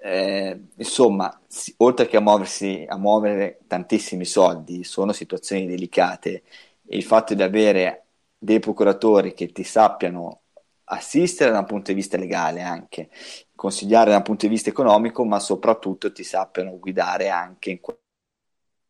eh, 0.06 0.60
insomma, 0.76 1.40
oltre 1.78 2.06
che 2.06 2.18
a 2.18 2.20
muoversi, 2.20 2.84
a 2.86 2.98
muovere 2.98 3.60
tantissimi 3.66 4.26
soldi, 4.26 4.84
sono 4.84 5.12
situazioni 5.12 5.66
delicate 5.66 6.42
e 6.84 6.98
il 6.98 7.04
fatto 7.04 7.32
di 7.32 7.42
avere 7.42 8.04
dei 8.36 8.58
procuratori 8.58 9.32
che 9.32 9.50
ti 9.50 9.64
sappiano 9.64 10.42
assistere 10.84 11.50
da 11.52 11.60
un 11.60 11.64
punto 11.64 11.90
di 11.90 11.96
vista 11.96 12.18
legale 12.18 12.60
anche, 12.60 13.08
consigliare 13.54 14.10
da 14.10 14.18
un 14.18 14.22
punto 14.24 14.44
di 14.44 14.52
vista 14.52 14.68
economico, 14.68 15.24
ma 15.24 15.40
soprattutto 15.40 16.12
ti 16.12 16.22
sappiano 16.22 16.78
guidare 16.78 17.30
anche 17.30 17.70
in 17.70 17.80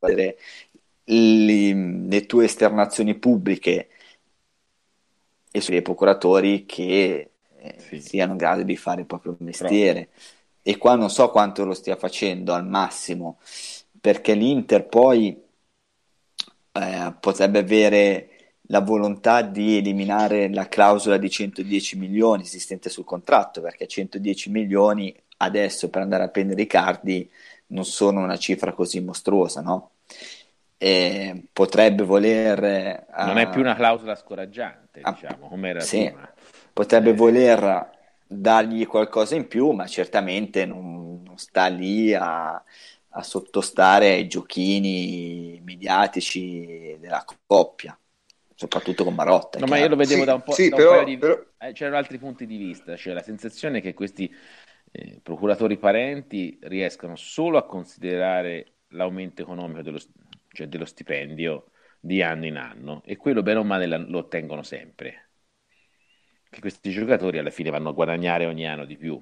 le, 0.01 0.37
le 1.05 2.27
tue 2.27 2.45
esternazioni 2.47 3.15
pubbliche 3.15 3.89
e 5.49 5.61
sui 5.61 5.81
procuratori 5.81 6.67
che 6.67 7.31
eh, 7.57 7.75
sì. 7.79 8.01
siano 8.01 8.33
in 8.33 8.39
grado 8.39 8.65
di 8.65 8.77
fare 8.77 9.03
il 9.03 9.07
proprio 9.07 9.37
mestiere. 9.39 10.09
Però 10.09 10.34
e 10.67 10.79
qua 10.79 10.95
non 10.95 11.11
so 11.11 11.29
quanto 11.29 11.67
lo 11.67 11.75
stia 11.75 11.95
facendo 11.95 12.55
al 12.55 12.67
massimo, 12.67 13.39
perché 14.01 14.33
l'Inter 14.33 14.87
poi 14.87 15.39
eh, 16.73 17.15
potrebbe 17.21 17.59
avere 17.59 18.29
la 18.69 18.81
volontà 18.81 19.43
di 19.43 19.77
eliminare 19.77 20.51
la 20.51 20.67
clausola 20.67 21.19
di 21.19 21.29
110 21.29 21.99
milioni 21.99 22.45
esistente 22.45 22.89
sul 22.89 23.05
contratto, 23.05 23.61
perché 23.61 23.87
110 23.87 24.51
milioni 24.51 25.15
adesso 25.39 25.91
per 25.91 26.01
andare 26.01 26.25
a 26.25 26.29
prendere 26.29 26.62
i 26.62 26.67
cardi 26.67 27.31
non 27.69 27.85
sono 27.85 28.23
una 28.23 28.39
cifra 28.39 28.73
così 28.73 29.01
mostruosa, 29.01 29.61
no? 29.61 29.91
E 30.79 31.45
potrebbe 31.53 32.05
voler... 32.05 33.05
Non 33.19 33.37
uh, 33.37 33.41
è 33.41 33.51
più 33.51 33.61
una 33.61 33.75
clausola 33.75 34.15
scoraggiante, 34.15 35.03
uh, 35.05 35.12
diciamo, 35.12 35.49
come 35.49 35.69
era 35.69 35.81
sì, 35.81 36.07
prima. 36.07 36.33
Potrebbe 36.73 37.11
eh. 37.11 37.15
voler 37.15 37.93
dargli 38.27 38.87
qualcosa 38.87 39.35
in 39.35 39.47
più, 39.47 39.70
ma 39.70 39.87
certamente 39.87 40.66
non, 40.66 41.22
non 41.25 41.39
sta 41.39 41.66
lì 41.66 42.14
a, 42.14 42.55
a 42.55 43.22
sottostare 43.22 44.11
ai 44.11 44.27
giochini 44.27 45.61
mediatici 45.64 46.97
della 46.99 47.25
coppia 47.47 47.97
soprattutto 48.55 49.05
con 49.05 49.14
Marotta. 49.14 49.59
No, 49.59 49.66
ma 49.66 49.79
io 49.79 49.89
lo 49.89 49.97
vedevo 49.97 50.20
sì, 50.20 50.27
da 50.27 50.35
un 50.35 50.43
po', 50.43 50.53
sì, 50.53 50.68
da 50.68 50.77
però, 50.77 50.99
un 50.99 51.05
di... 51.05 51.18
però... 51.18 51.43
Eh, 51.59 51.72
c'erano 51.72 51.97
altri 51.97 52.18
punti 52.18 52.47
di 52.47 52.57
vista, 52.57 52.97
cioè 52.97 53.12
la 53.12 53.22
sensazione 53.22 53.79
è 53.79 53.83
che 53.83 53.95
questi 53.95 54.33
eh, 54.91 55.20
procuratori 55.22 55.77
parenti 55.77 56.59
riescano 56.62 57.16
solo 57.16 57.59
a 57.59 57.66
considerare 57.66 58.75
l'aumento 58.89 59.43
economico 59.43 59.83
dello, 59.83 59.99
cioè 60.53 60.68
dello 60.68 60.85
stipendio 60.85 61.66
di 61.99 62.22
anno 62.22 62.47
in 62.47 62.57
anno 62.57 63.03
e 63.05 63.16
quello 63.16 63.43
bene 63.43 63.59
o 63.59 63.64
male 63.64 63.87
lo 63.87 64.18
ottengono 64.18 64.62
sempre. 64.62 65.24
Che 66.55 66.61
questi 66.61 66.93
giocatori 66.93 67.39
alla 67.39 67.51
fine 67.51 67.71
vanno 67.71 67.89
a 67.89 67.93
guadagnare 67.93 68.47
ogni 68.47 68.65
anno 68.65 68.85
di 68.85 68.97
più. 68.97 69.21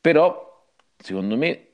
Però, 0.00 0.66
secondo 0.96 1.36
me, 1.36 1.72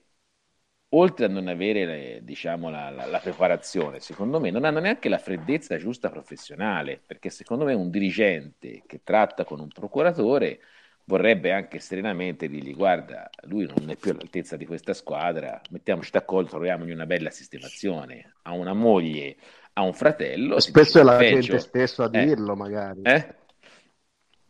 oltre 0.89 1.27
a 1.27 1.29
non 1.29 1.47
avere 1.47 2.25
diciamo, 2.25 2.69
la, 2.69 2.91
la, 2.91 3.07
la, 3.07 3.21
preparazione, 3.21 4.01
secondo 4.01 4.41
me 4.41 4.51
non 4.51 4.65
hanno 4.65 4.81
neanche 4.81 5.09
la 5.09 5.19
freddezza 5.19 5.77
giusta 5.77 6.11
professionale, 6.11 7.01
perché 7.07 7.31
secondo 7.31 7.65
me 7.65 7.73
un 7.75 7.89
dirigente 7.89 8.83
che 8.85 9.03
tratta 9.05 9.45
con 9.45 9.61
un 9.61 9.69
procuratore 9.69 10.59
vorrebbe 11.05 11.53
anche 11.53 11.79
serenamente 11.79 12.49
dirgli 12.49 12.75
guarda, 12.75 13.31
lui 13.43 13.65
non 13.77 13.91
è 13.91 13.97
più 13.97 14.11
all'altezza 14.11 14.57
di 14.57 14.67
questa 14.67 14.93
squadra, 14.93 15.61
mettiamoci 15.71 16.11
d'accordo, 16.11 16.49
troviamogli 16.49 16.91
una 16.91 17.07
bella 17.07 17.31
sistemazione, 17.31 18.35
ha 18.43 18.51
una 18.55 18.75
moglie, 18.75 19.37
ha 19.75 19.83
un 19.83 19.95
fratello. 19.95 20.59
Spesso 20.59 20.99
è 20.99 21.05
la 21.05 21.17
peggio. 21.17 21.43
gente 21.43 21.59
stesso 21.61 22.03
a 22.03 22.11
eh. 22.13 22.25
dirlo 22.25 22.57
magari. 22.57 23.03
Eh? 23.03 23.45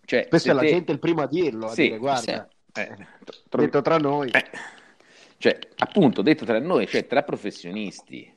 Cioè, 0.07 0.25
Spesso 0.27 0.51
è 0.51 0.55
la 0.55 0.65
gente 0.65 0.93
il 0.93 1.01
primo 1.01 1.23
a 1.23 1.27
dirlo, 1.27 1.67
a 1.67 1.71
sì, 1.71 1.83
dire 1.83 1.99
guarda, 1.99 2.49
sì. 2.73 2.81
eh, 2.81 2.97
detto 3.51 3.83
tra 3.83 3.99
noi. 3.99 4.31
Eh. 4.31 4.45
Cioè, 5.37 5.59
appunto, 5.79 6.23
detto 6.23 6.45
tra 6.45 6.61
noi, 6.61 6.87
cioè 6.87 7.07
tra 7.07 7.23
professionisti. 7.23 8.33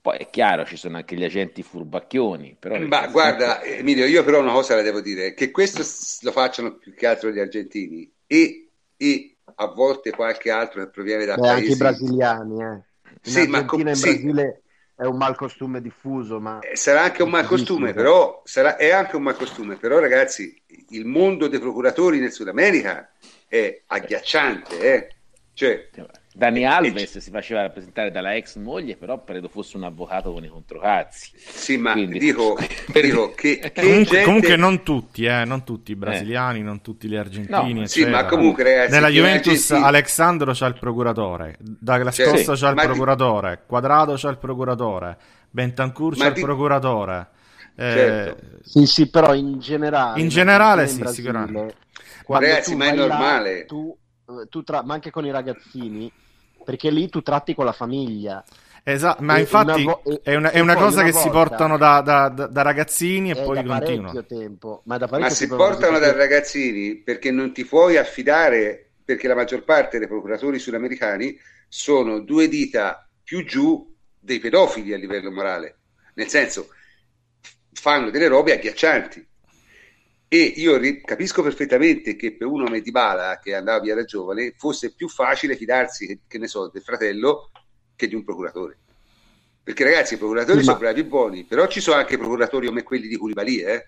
Poi 0.00 0.18
è 0.18 0.30
chiaro, 0.30 0.64
ci 0.64 0.76
sono 0.76 0.98
anche 0.98 1.16
gli 1.16 1.24
agenti 1.24 1.62
furbacchioni. 1.62 2.56
Però 2.58 2.78
Ma 2.86 3.08
guarda, 3.08 3.62
Emilio, 3.62 4.04
io 4.04 4.22
però 4.22 4.40
una 4.40 4.52
cosa 4.52 4.76
la 4.76 4.82
devo 4.82 5.00
dire, 5.00 5.34
che 5.34 5.50
questo 5.50 5.82
lo 6.20 6.30
facciano 6.30 6.76
più 6.76 6.94
che 6.94 7.06
altro 7.06 7.30
gli 7.30 7.40
argentini 7.40 8.10
e, 8.26 8.68
e 8.96 9.36
a 9.54 9.66
volte 9.66 10.10
qualche 10.10 10.50
altro 10.50 10.84
che 10.84 10.90
proviene 10.90 11.24
da 11.24 11.34
Beh, 11.34 11.40
paesi... 11.40 11.60
Anche 11.62 11.72
i 11.72 11.76
brasiliani, 11.76 12.62
eh. 12.62 12.86
In 13.24 13.32
sì, 13.32 13.38
Argentina 13.38 13.58
ma 13.58 13.64
com- 13.64 13.78
in 13.78 13.84
Brasile 13.84 14.62
è 14.98 15.04
un 15.04 15.16
malcostume 15.16 15.80
diffuso, 15.80 16.40
ma... 16.40 16.58
Eh, 16.58 16.74
sarà 16.74 17.02
anche 17.02 17.22
un 17.22 17.30
malcostume, 17.30 17.94
però 17.94 18.42
sarà, 18.44 18.76
è 18.76 18.90
anche 18.90 19.14
un 19.14 19.22
malcostume, 19.22 19.76
però 19.76 20.00
ragazzi, 20.00 20.60
il 20.88 21.04
mondo 21.04 21.46
dei 21.46 21.60
procuratori 21.60 22.18
nel 22.18 22.32
Sud 22.32 22.48
America 22.48 23.08
è 23.46 23.82
agghiacciante, 23.86 24.80
eh. 24.80 25.08
Cioè, 25.54 25.88
Dani 26.38 26.64
Alves 26.64 27.18
si 27.18 27.30
faceva 27.32 27.62
rappresentare 27.62 28.12
dalla 28.12 28.36
ex 28.36 28.58
moglie, 28.58 28.94
però 28.94 29.24
credo 29.24 29.48
fosse 29.48 29.76
un 29.76 29.82
avvocato 29.82 30.32
con 30.32 30.44
i 30.44 30.48
controcazzi. 30.48 31.32
Sì, 31.34 31.76
ma 31.78 31.94
Quindi... 31.94 32.20
dico, 32.20 32.56
dico 32.94 33.32
che, 33.34 33.58
che 33.58 33.72
comunque, 33.72 34.04
gente... 34.04 34.22
comunque, 34.22 34.56
non 34.56 34.84
tutti, 34.84 35.24
eh, 35.24 35.44
non 35.44 35.64
tutti 35.64 35.90
i 35.90 35.96
brasiliani, 35.96 36.60
eh. 36.60 36.62
non 36.62 36.80
tutti 36.80 37.08
gli 37.08 37.16
argentini. 37.16 37.80
No, 37.80 37.86
sì, 37.86 38.06
ma 38.06 38.24
comunque 38.26 38.62
ragazzi, 38.62 38.92
nella 38.92 39.08
Juventus 39.08 39.52
argentini... 39.52 39.82
Alexandro 39.82 40.52
c'ha 40.54 40.66
il 40.66 40.78
procuratore, 40.78 41.56
Douglas 41.58 42.14
cioè, 42.14 42.30
Costa 42.30 42.54
sì, 42.54 42.62
c'ha 42.62 42.68
il 42.68 42.76
procuratore, 42.76 43.50
di... 43.56 43.62
Quadrado 43.66 44.14
c'ha 44.16 44.28
il 44.28 44.38
procuratore, 44.38 45.18
Bentancur 45.50 46.16
c'ha 46.16 46.30
di... 46.30 46.38
il 46.38 46.44
procuratore. 46.44 47.28
Eh... 47.74 47.82
Certo. 47.82 48.46
Sì, 48.62 48.86
sì, 48.86 49.10
però 49.10 49.34
in 49.34 49.58
generale. 49.58 50.20
In 50.20 50.28
generale, 50.28 50.86
sì, 50.86 51.00
Brasile, 51.00 51.14
sicuramente. 51.26 51.74
Ragazzi, 52.28 52.76
ma 52.76 52.86
è 52.86 52.94
normale. 52.94 53.58
Là, 53.58 53.64
tu, 53.64 53.98
eh, 54.28 54.46
tu 54.48 54.62
tra... 54.62 54.84
ma 54.84 54.94
anche 54.94 55.10
con 55.10 55.26
i 55.26 55.32
ragazzini 55.32 56.12
perché 56.68 56.90
lì 56.90 57.08
tu 57.08 57.22
tratti 57.22 57.54
con 57.54 57.64
la 57.64 57.72
famiglia. 57.72 58.44
Esatto, 58.82 59.22
ma 59.22 59.38
e 59.38 59.40
infatti 59.40 59.82
una 59.82 59.92
vo- 60.02 60.02
è 60.22 60.34
una, 60.34 60.50
è 60.50 60.60
una 60.60 60.74
cosa 60.74 61.00
una 61.00 61.10
che 61.10 61.16
si 61.16 61.30
portano 61.30 61.78
da, 61.78 62.02
da, 62.02 62.28
da 62.28 62.60
ragazzini 62.60 63.30
e 63.30 63.36
poi 63.36 63.64
continuano. 63.64 64.22
Tempo, 64.26 64.82
ma, 64.84 64.98
ma 64.98 65.30
si 65.30 65.46
portano 65.46 65.98
da 65.98 66.12
ragazzini 66.12 66.96
perché 66.96 67.30
non 67.30 67.54
ti 67.54 67.64
puoi 67.64 67.96
affidare, 67.96 68.90
perché 69.02 69.28
la 69.28 69.34
maggior 69.34 69.64
parte 69.64 69.98
dei 69.98 70.08
procuratori 70.08 70.58
sudamericani 70.58 71.38
sono 71.68 72.20
due 72.20 72.48
dita 72.48 73.08
più 73.24 73.46
giù 73.46 73.90
dei 74.18 74.38
pedofili 74.38 74.92
a 74.92 74.98
livello 74.98 75.30
morale. 75.30 75.78
Nel 76.16 76.28
senso, 76.28 76.68
fanno 77.72 78.10
delle 78.10 78.28
robe 78.28 78.52
agghiaccianti. 78.52 79.26
E 80.30 80.36
io 80.56 80.76
ri- 80.76 81.00
capisco 81.02 81.42
perfettamente 81.42 82.14
che 82.14 82.36
per 82.36 82.46
uno 82.46 82.64
come 82.64 82.82
Dybala, 82.82 83.38
che 83.38 83.54
andava 83.54 83.80
via 83.80 83.94
da 83.94 84.04
giovane, 84.04 84.52
fosse 84.58 84.92
più 84.92 85.08
facile 85.08 85.56
fidarsi, 85.56 86.20
che, 86.26 86.38
ne 86.38 86.46
so, 86.46 86.68
del 86.68 86.82
fratello 86.82 87.50
che 87.96 88.06
di 88.08 88.14
un 88.14 88.24
procuratore. 88.24 88.76
Perché 89.62 89.84
ragazzi, 89.84 90.14
i 90.14 90.18
procuratori 90.18 90.58
sì, 90.58 90.64
sono 90.64 90.76
ma... 90.76 90.82
bravi 90.82 91.00
e 91.00 91.04
buoni, 91.04 91.44
però 91.44 91.66
ci 91.66 91.80
sono 91.80 91.96
anche 91.96 92.18
procuratori 92.18 92.66
come 92.66 92.82
quelli 92.82 93.08
di 93.08 93.16
Koulibaly, 93.16 93.56
eh? 93.58 93.86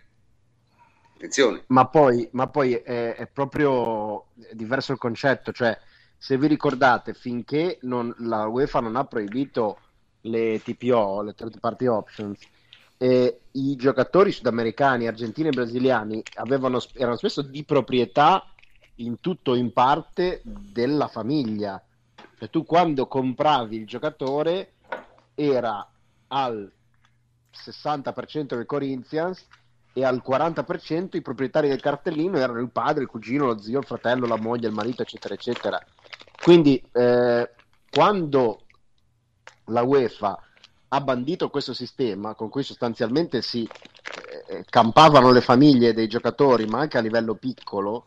Attenzione. 1.14 1.64
Ma 1.66 1.86
poi, 1.86 2.26
ma 2.32 2.48
poi 2.48 2.72
è, 2.72 3.14
è, 3.14 3.26
proprio 3.26 4.28
diverso 4.52 4.92
il 4.92 4.98
concetto, 4.98 5.52
cioè 5.52 5.78
se 6.16 6.38
vi 6.38 6.46
ricordate, 6.46 7.12
finché 7.12 7.78
non, 7.82 8.14
la 8.20 8.46
UEFA 8.46 8.80
non 8.80 8.96
ha 8.96 9.04
proibito 9.04 9.78
le 10.22 10.60
TPO, 10.62 11.22
le 11.22 11.34
third 11.34 11.60
party 11.60 11.86
options, 11.86 12.38
eh, 13.02 13.40
i 13.52 13.76
giocatori 13.76 14.30
sudamericani, 14.30 15.06
argentini 15.06 15.48
e 15.48 15.52
brasiliani 15.52 16.22
avevano, 16.34 16.82
erano 16.92 17.16
spesso 17.16 17.40
di 17.40 17.64
proprietà 17.64 18.44
in 18.96 19.20
tutto 19.20 19.52
o 19.52 19.56
in 19.56 19.72
parte 19.72 20.42
della 20.44 21.08
famiglia. 21.08 21.82
Cioè, 22.38 22.50
tu 22.50 22.66
quando 22.66 23.06
compravi 23.06 23.76
il 23.76 23.86
giocatore 23.86 24.74
era 25.34 25.90
al 26.28 26.70
60% 27.50 28.54
del 28.54 28.66
Corinthians 28.66 29.46
e 29.94 30.04
al 30.04 30.22
40% 30.22 31.16
i 31.16 31.22
proprietari 31.22 31.68
del 31.68 31.80
cartellino 31.80 32.36
erano 32.36 32.60
il 32.60 32.70
padre, 32.70 33.04
il 33.04 33.08
cugino, 33.08 33.46
lo 33.46 33.62
zio, 33.62 33.78
il 33.78 33.86
fratello, 33.86 34.26
la 34.26 34.36
moglie, 34.36 34.68
il 34.68 34.74
marito, 34.74 35.00
eccetera, 35.00 35.32
eccetera. 35.32 35.82
Quindi 36.42 36.82
eh, 36.92 37.50
quando 37.90 38.66
la 39.64 39.82
UEFA 39.82 40.38
ha 40.92 41.00
bandito 41.00 41.50
questo 41.50 41.72
sistema 41.72 42.34
con 42.34 42.48
cui 42.48 42.64
sostanzialmente 42.64 43.42
si 43.42 43.62
eh, 43.62 44.56
eh, 44.56 44.64
campavano 44.68 45.30
le 45.30 45.40
famiglie 45.40 45.94
dei 45.94 46.08
giocatori, 46.08 46.66
ma 46.66 46.80
anche 46.80 46.98
a 46.98 47.00
livello 47.00 47.34
piccolo, 47.34 48.06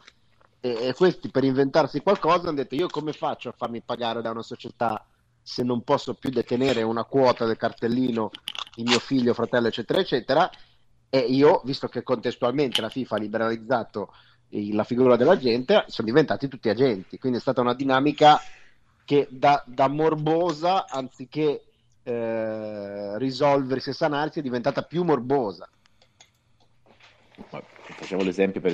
e, 0.59 0.87
e, 0.87 0.93
questi 0.93 1.29
per 1.29 1.45
inventarsi 1.45 2.01
qualcosa 2.01 2.47
hanno 2.47 2.57
detto 2.57 2.75
io 2.75 2.87
come 2.87 3.13
faccio 3.13 3.49
a 3.49 3.53
farmi 3.55 3.81
pagare 3.81 4.21
da 4.21 4.31
una 4.31 4.41
società 4.41 5.05
se 5.41 5.63
non 5.63 5.81
posso 5.83 6.13
più 6.13 6.29
detenere 6.29 6.81
una 6.83 7.03
quota 7.03 7.45
del 7.45 7.57
cartellino, 7.57 8.31
il 8.75 8.85
mio 8.85 8.99
figlio, 8.99 9.33
fratello, 9.33 9.67
eccetera, 9.67 9.99
eccetera. 9.99 10.49
E 11.09 11.19
io, 11.19 11.61
visto 11.65 11.87
che 11.87 12.01
contestualmente 12.01 12.81
la 12.81 12.89
FIFA 12.89 13.15
ha 13.15 13.19
liberalizzato 13.19 14.13
la 14.71 14.83
figura 14.83 15.17
dell'agente, 15.17 15.83
sono 15.87 16.07
diventati 16.07 16.47
tutti 16.47 16.69
agenti. 16.69 17.17
Quindi 17.19 17.39
è 17.39 17.41
stata 17.41 17.59
una 17.59 17.73
dinamica 17.73 18.39
che 19.03 19.27
da, 19.29 19.61
da 19.67 19.89
morbosa, 19.89 20.87
anziché 20.87 21.72
eh, 22.03 23.17
risolversi 23.17 23.89
e 23.89 23.93
sanarsi 23.93 24.39
è 24.39 24.41
diventata 24.41 24.83
più 24.83 25.03
morbosa. 25.03 25.69
Facciamo 27.95 28.23
l'esempio 28.23 28.61
per 28.61 28.73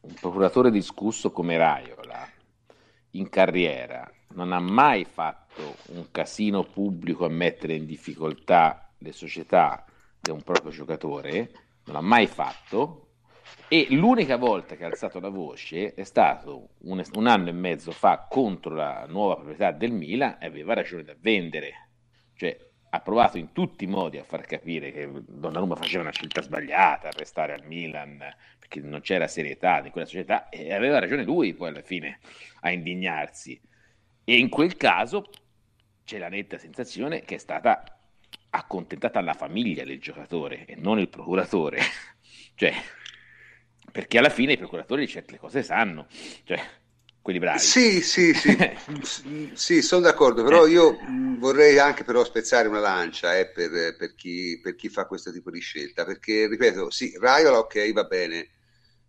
un 0.00 0.14
procuratore 0.14 0.70
discusso 0.70 1.30
come 1.30 1.56
Raiola 1.56 2.28
in 3.12 3.28
carriera 3.28 4.10
non 4.34 4.52
ha 4.52 4.60
mai 4.60 5.04
fatto 5.04 5.76
un 5.88 6.10
casino 6.10 6.62
pubblico 6.62 7.24
a 7.24 7.30
mettere 7.30 7.74
in 7.74 7.86
difficoltà 7.86 8.90
le 8.98 9.12
società 9.12 9.84
di 10.20 10.30
un 10.30 10.42
proprio 10.42 10.70
giocatore, 10.70 11.50
non 11.84 11.96
ha 11.96 12.00
mai 12.00 12.26
fatto, 12.26 13.02
e 13.68 13.86
l'unica 13.90 14.36
volta 14.36 14.76
che 14.76 14.84
ha 14.84 14.88
alzato 14.88 15.18
la 15.20 15.28
voce 15.28 15.94
è 15.94 16.04
stato 16.04 16.68
un, 16.82 17.02
un, 17.14 17.26
anno 17.26 17.48
e 17.48 17.52
mezzo 17.52 17.90
fa 17.90 18.26
contro 18.28 18.74
la 18.74 19.06
nuova 19.08 19.36
proprietà 19.36 19.72
del 19.72 19.92
Milan 19.92 20.36
e 20.40 20.46
aveva 20.46 20.74
ragione 20.74 21.02
da 21.02 21.14
vendere. 21.18 21.85
Cioè, 22.36 22.56
ha 22.90 23.00
provato 23.00 23.36
in 23.36 23.52
tutti 23.52 23.84
i 23.84 23.88
modi 23.88 24.18
a 24.18 24.24
far 24.24 24.46
capire 24.46 24.92
che 24.92 25.10
Donnarumma 25.26 25.74
faceva 25.74 26.02
una 26.02 26.12
scelta 26.12 26.40
sbagliata 26.40 27.08
a 27.08 27.12
restare 27.12 27.54
al 27.54 27.66
Milan 27.66 28.18
perché 28.58 28.80
non 28.80 29.00
c'era 29.00 29.26
serietà 29.26 29.84
in 29.84 29.90
quella 29.90 30.06
società 30.06 30.48
e 30.48 30.72
aveva 30.72 30.98
ragione 30.98 31.24
lui 31.24 31.52
poi 31.54 31.68
alla 31.68 31.82
fine 31.82 32.20
a 32.60 32.70
indignarsi. 32.70 33.60
E 34.24 34.36
in 34.36 34.48
quel 34.48 34.76
caso 34.76 35.30
c'è 36.04 36.18
la 36.18 36.28
netta 36.28 36.58
sensazione 36.58 37.22
che 37.22 37.34
è 37.34 37.38
stata 37.38 37.82
accontentata 38.50 39.20
la 39.20 39.34
famiglia 39.34 39.84
del 39.84 40.00
giocatore 40.00 40.64
e 40.64 40.76
non 40.76 40.98
il 40.98 41.08
procuratore. 41.08 41.80
cioè, 42.54 42.72
perché 43.92 44.18
alla 44.18 44.30
fine 44.30 44.52
i 44.52 44.58
procuratori 44.58 45.06
certe 45.06 45.38
cose 45.38 45.62
sanno. 45.62 46.06
Cioè, 46.44 46.60
quelli 47.26 47.40
bravi. 47.40 47.58
Sì, 47.58 48.00
sì, 48.02 48.32
sì, 48.32 48.56
sì, 49.52 49.82
sono 49.82 50.02
d'accordo, 50.02 50.44
però 50.44 50.64
eh. 50.64 50.70
io 50.70 50.96
vorrei 51.38 51.76
anche 51.76 52.04
però 52.04 52.22
spezzare 52.22 52.68
una 52.68 52.78
lancia 52.78 53.36
eh, 53.36 53.48
per, 53.48 53.96
per, 53.96 54.14
chi, 54.14 54.60
per, 54.62 54.76
chi, 54.76 54.88
fa 54.88 55.06
questo 55.06 55.32
tipo 55.32 55.50
di 55.50 55.58
scelta, 55.58 56.04
perché 56.04 56.46
ripeto, 56.46 56.88
sì, 56.88 57.18
Raiola 57.18 57.58
ok, 57.58 57.92
va 57.92 58.04
bene, 58.04 58.48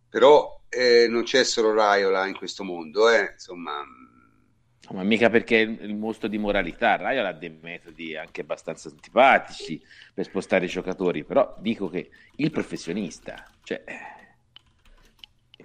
però 0.10 0.64
eh, 0.68 1.06
non 1.08 1.24
c'è 1.24 1.44
solo 1.44 1.76
Raiola 1.76 2.26
in 2.26 2.36
questo 2.36 2.64
mondo, 2.64 3.08
eh, 3.08 3.34
insomma... 3.34 3.84
Ma 4.90 5.04
mica 5.04 5.30
perché 5.30 5.58
il 5.58 5.96
mostro 5.96 6.28
di 6.28 6.40
moralità, 6.40 6.96
Raiola 6.96 7.30
ha 7.30 7.34
dei 7.34 7.56
metodi 7.62 8.16
anche 8.16 8.42
abbastanza 8.42 8.90
antipatici 8.90 9.80
per 10.12 10.26
spostare 10.26 10.66
i 10.66 10.70
giocatori, 10.70 11.24
però 11.24 11.56
dico 11.60 11.88
che 11.88 12.10
il 12.38 12.50
professionista, 12.50 13.48
cioè 13.64 13.84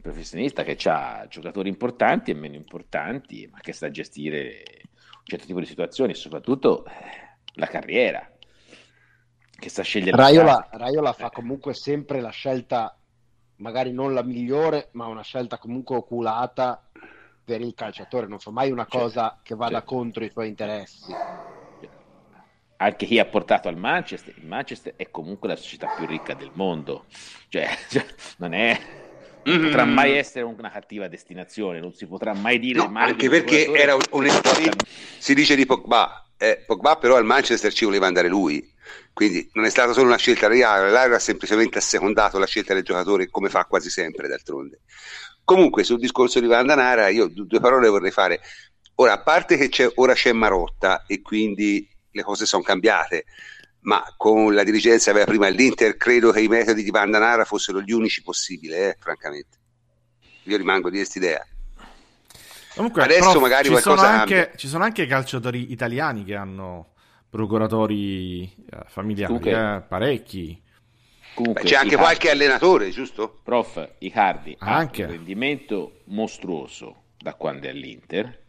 professionista 0.03 0.65
che 0.65 0.77
ha 0.89 1.27
giocatori 1.29 1.69
importanti 1.69 2.33
e 2.33 2.35
meno 2.35 2.57
importanti, 2.57 3.49
ma 3.51 3.61
che 3.61 3.73
sa 3.73 3.91
gestire 3.91 4.63
un 4.83 5.25
certo 5.25 5.47
tipo 5.47 5.61
di 5.61 5.67
situazioni 5.67 6.13
e 6.13 6.17
soprattutto 6.17 6.85
eh, 6.85 6.91
la 7.55 7.67
carriera, 7.67 8.29
che 9.57 9.69
sa 9.69 9.83
scegliere. 9.83 10.17
Raiola, 10.17 10.69
Raiola 10.73 11.13
fa 11.13 11.31
comunque 11.31 11.73
sempre 11.73 12.21
la 12.21 12.31
scelta, 12.31 12.99
magari 13.57 13.93
non 13.93 14.13
la 14.13 14.25
migliore, 14.25 14.89
ma 14.93 15.07
una 15.07 15.23
scelta 15.23 15.59
comunque 15.59 15.97
oculata 15.97 16.91
per 17.45 17.61
il 17.61 17.75
calciatore, 17.75 18.27
non 18.27 18.41
fa 18.41 18.51
mai 18.51 18.73
una 18.73 18.87
certo, 18.89 18.99
cosa 18.99 19.39
che 19.43 19.55
vada 19.55 19.79
certo. 19.79 19.95
contro 19.95 20.25
i 20.25 20.31
suoi 20.31 20.49
interessi. 20.49 21.15
Anche 22.77 23.07
chi 23.07 23.21
ha 23.21 23.27
portato 23.27 23.69
al 23.69 23.77
Manchester, 23.77 24.37
il 24.37 24.47
Manchester 24.47 24.97
è 24.97 25.09
comunque 25.13 25.47
la 25.47 25.55
società 25.55 25.95
più 25.97 26.07
ricca 26.07 26.35
del 26.35 26.51
mondo, 26.55 27.05
cioè, 27.49 27.69
cioè 27.89 28.05
non 28.39 28.55
è 28.55 28.77
mm-hmm. 29.49 29.65
potrà 29.65 29.85
mai 29.85 30.17
essere 30.17 30.45
una 30.45 30.71
cattiva 30.71 31.09
destinazione, 31.09 31.81
non 31.81 31.93
si 31.93 32.07
potrà 32.07 32.35
mai 32.35 32.59
dire 32.59 32.79
no, 32.79 32.91
anche 32.95 33.29
perché 33.29 33.71
era 33.73 33.97
onestamente 34.11 34.85
si 35.19 35.35
dice 35.35 35.55
di 35.55 35.67
Pogba, 35.67 36.27
eh, 36.37 36.63
Pogba 36.67 36.97
però 36.97 37.17
al 37.17 37.25
Manchester 37.25 37.73
ci 37.73 37.85
voleva 37.85 38.07
andare 38.07 38.29
lui, 38.29 38.69
quindi 39.13 39.49
non 39.53 39.65
è 39.65 39.71
stata 39.71 39.93
solo 39.93 40.07
una 40.07 40.17
scelta 40.17 40.49
reale, 40.49 40.91
l'Aira 40.91 41.17
ha 41.17 41.21
semplicemente 41.21 41.79
assecondato 41.79 42.39
la 42.39 42.47
scelta 42.47 42.75
del 42.75 42.83
giocatore 42.83 43.29
come 43.31 43.49
fa 43.49 43.65
quasi 43.67 43.91
sempre 43.91 44.29
d'altronde. 44.29 44.81
Comunque 45.45 45.85
sul 45.85 45.99
discorso 45.99 46.41
di 46.41 46.47
Vandanara 46.47 47.09
io 47.09 47.29
due 47.29 47.61
parole 47.61 47.89
vorrei 47.89 48.11
fare. 48.11 48.41
Ora, 48.97 49.15
a 49.15 49.23
parte 49.23 49.57
che 49.57 49.69
c'è, 49.69 49.91
ora 49.97 50.15
c'è 50.15 50.33
Marotta 50.33 51.05
e 51.07 51.21
quindi 51.23 51.89
le 52.11 52.23
cose 52.23 52.47
sono 52.47 52.63
cambiate, 52.63 53.25
ma 53.83 54.03
con 54.17 54.55
la 54.55 54.65
dirigenza 54.65 55.11
aveva 55.11 55.27
prima 55.27 55.49
l'Inter, 55.49 55.97
credo 55.97 56.31
che 56.31 56.41
i 56.41 56.49
metodi 56.49 56.83
di 56.83 56.91
Vandanara 56.91 57.45
fossero 57.45 57.81
gli 57.81 57.93
unici 57.93 58.23
possibili, 58.23 58.75
eh, 58.75 58.97
francamente. 58.99 59.59
Io 60.45 60.57
rimango 60.57 60.91
di 60.91 60.97
questa 60.97 61.19
idea. 61.19 61.47
Comunque, 62.75 63.03
adesso 63.03 63.39
magari 63.39 63.69
ci 63.69 63.77
sono, 63.77 64.01
anche, 64.01 64.53
ci 64.57 64.67
sono 64.67 64.85
anche 64.85 65.07
calciatori 65.07 65.73
italiani 65.73 66.25
che 66.25 66.35
hanno 66.35 66.93
procuratori 67.29 68.45
eh, 68.45 68.85
familiari, 68.87 69.51
eh, 69.51 69.83
parecchi. 69.87 70.63
Comunque, 71.35 71.63
c'è 71.65 71.77
anche 71.77 71.95
Icardi, 71.95 72.05
qualche 72.05 72.31
allenatore, 72.31 72.91
giusto? 72.91 73.41
Prof, 73.43 73.95
Icardi 73.99 74.57
anche. 74.59 75.03
ha 75.03 75.07
un 75.07 75.13
rendimento 75.13 76.01
mostruoso 76.05 77.05
da 77.19 77.35
quando 77.35 77.67
è 77.67 77.71
all'Inter, 77.71 78.41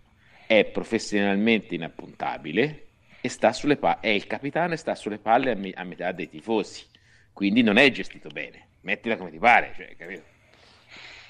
è 0.48 0.66
professionalmente 0.66 1.76
inappuntabile, 1.76 2.88
e 3.26 3.30
sta 3.30 3.54
sulle 3.54 3.78
palle, 3.78 4.00
è 4.02 4.10
il 4.10 4.28
capitano 4.28 4.74
e 4.74 4.78
sta 4.78 4.96
sulle 4.96 5.18
palle 5.18 5.52
a, 5.52 5.56
me- 5.56 5.72
a, 5.72 5.86
metà 5.86 6.12
dei 6.12 6.28
tifosi, 6.28 6.84
quindi 7.32 7.62
non 7.62 7.78
è 7.78 7.90
gestito 7.90 8.28
bene, 8.28 8.68
mettila 8.82 9.16
come 9.16 9.32
ti 9.32 9.38
pare, 9.38 9.72
cioè, 9.78 9.96
capito? 9.96 10.24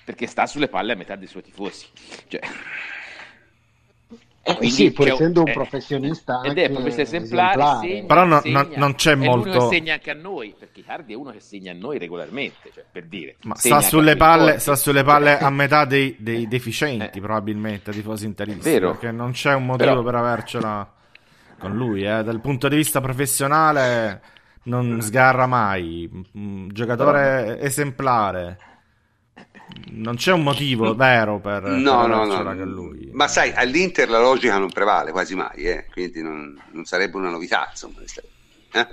perché 0.04 0.26
sta 0.26 0.48
sulle 0.48 0.70
palle 0.70 0.94
a 0.94 0.96
metà 0.96 1.16
dei 1.16 1.28
suoi 1.28 1.44
tifosi. 1.44 1.86
Cioè... 2.28 2.42
Eh, 4.46 4.70
sì, 4.72 4.92
pur 4.92 5.08
essendo 5.08 5.42
un, 5.42 5.48
un 5.50 5.54
professionista 5.54 6.42
ed 6.42 6.58
è 6.58 6.70
professionista 6.70 7.02
esemplare, 7.16 7.52
esemplare. 7.52 7.88
Segna, 7.88 8.06
però 8.08 8.26
no, 8.26 8.42
segna, 8.42 8.62
no, 8.64 8.70
non 8.76 8.96
c'è 8.96 9.16
molto 9.16 9.68
e 9.68 9.70
segna 9.70 9.94
anche 9.94 10.12
a 10.12 10.16
noi 10.16 10.56
perché 10.58 10.80
Icardi 10.82 11.14
è 11.14 11.16
uno 11.16 11.32
che 11.32 11.40
segna 11.40 11.72
a 11.72 11.76
noi 11.76 11.98
regolarmente 11.98 12.72
cioè, 12.74 12.84
per 12.92 13.06
dire 13.06 13.38
ma 13.44 13.56
sta 13.56 13.80
sulle, 13.80 14.18
palle, 14.18 14.60
sta 14.60 14.76
sulle 14.76 15.04
palle 15.04 15.38
a 15.38 15.50
metà 15.50 15.86
dei, 15.86 16.18
dei 16.20 16.50
deficienti 16.50 17.20
eh. 17.20 17.22
probabilmente 17.22 17.92
a 17.92 17.94
tifosi 17.94 18.26
interisti 18.26 18.80
perché 18.80 19.12
non 19.12 19.32
c'è 19.32 19.54
un 19.54 19.66
motivo 19.66 19.92
però, 19.92 20.04
per 20.04 20.16
avercela 20.16 20.94
con 21.64 21.76
lui, 21.78 22.04
eh. 22.04 22.24
dal 22.24 22.42
punto 22.42 22.68
di 22.68 22.76
vista 22.76 23.00
professionale 23.00 24.22
non 24.64 25.02
sgarra 25.02 25.48
mai, 25.48 26.10
un 26.34 26.70
giocatore 26.72 27.60
esemplare. 27.62 28.60
Non 29.92 30.16
c'è 30.16 30.32
un 30.32 30.44
motivo 30.44 30.94
vero 30.94 31.40
per, 31.40 31.64
no, 31.64 32.06
no, 32.06 32.26
no. 32.26 32.44
con 32.44 32.70
lui. 32.70 33.10
Ma 33.14 33.28
sai, 33.28 33.52
all'Inter 33.54 34.10
la 34.10 34.20
logica 34.20 34.58
non 34.58 34.72
prevale 34.72 35.12
quasi 35.12 35.36
mai, 35.36 35.64
eh? 35.64 35.86
quindi 35.92 36.22
non, 36.22 36.62
non, 36.72 36.86
sarebbe 36.86 37.18
una 37.18 37.30
novità. 37.30 37.68
Insomma, 37.70 38.00
eh? 38.74 38.88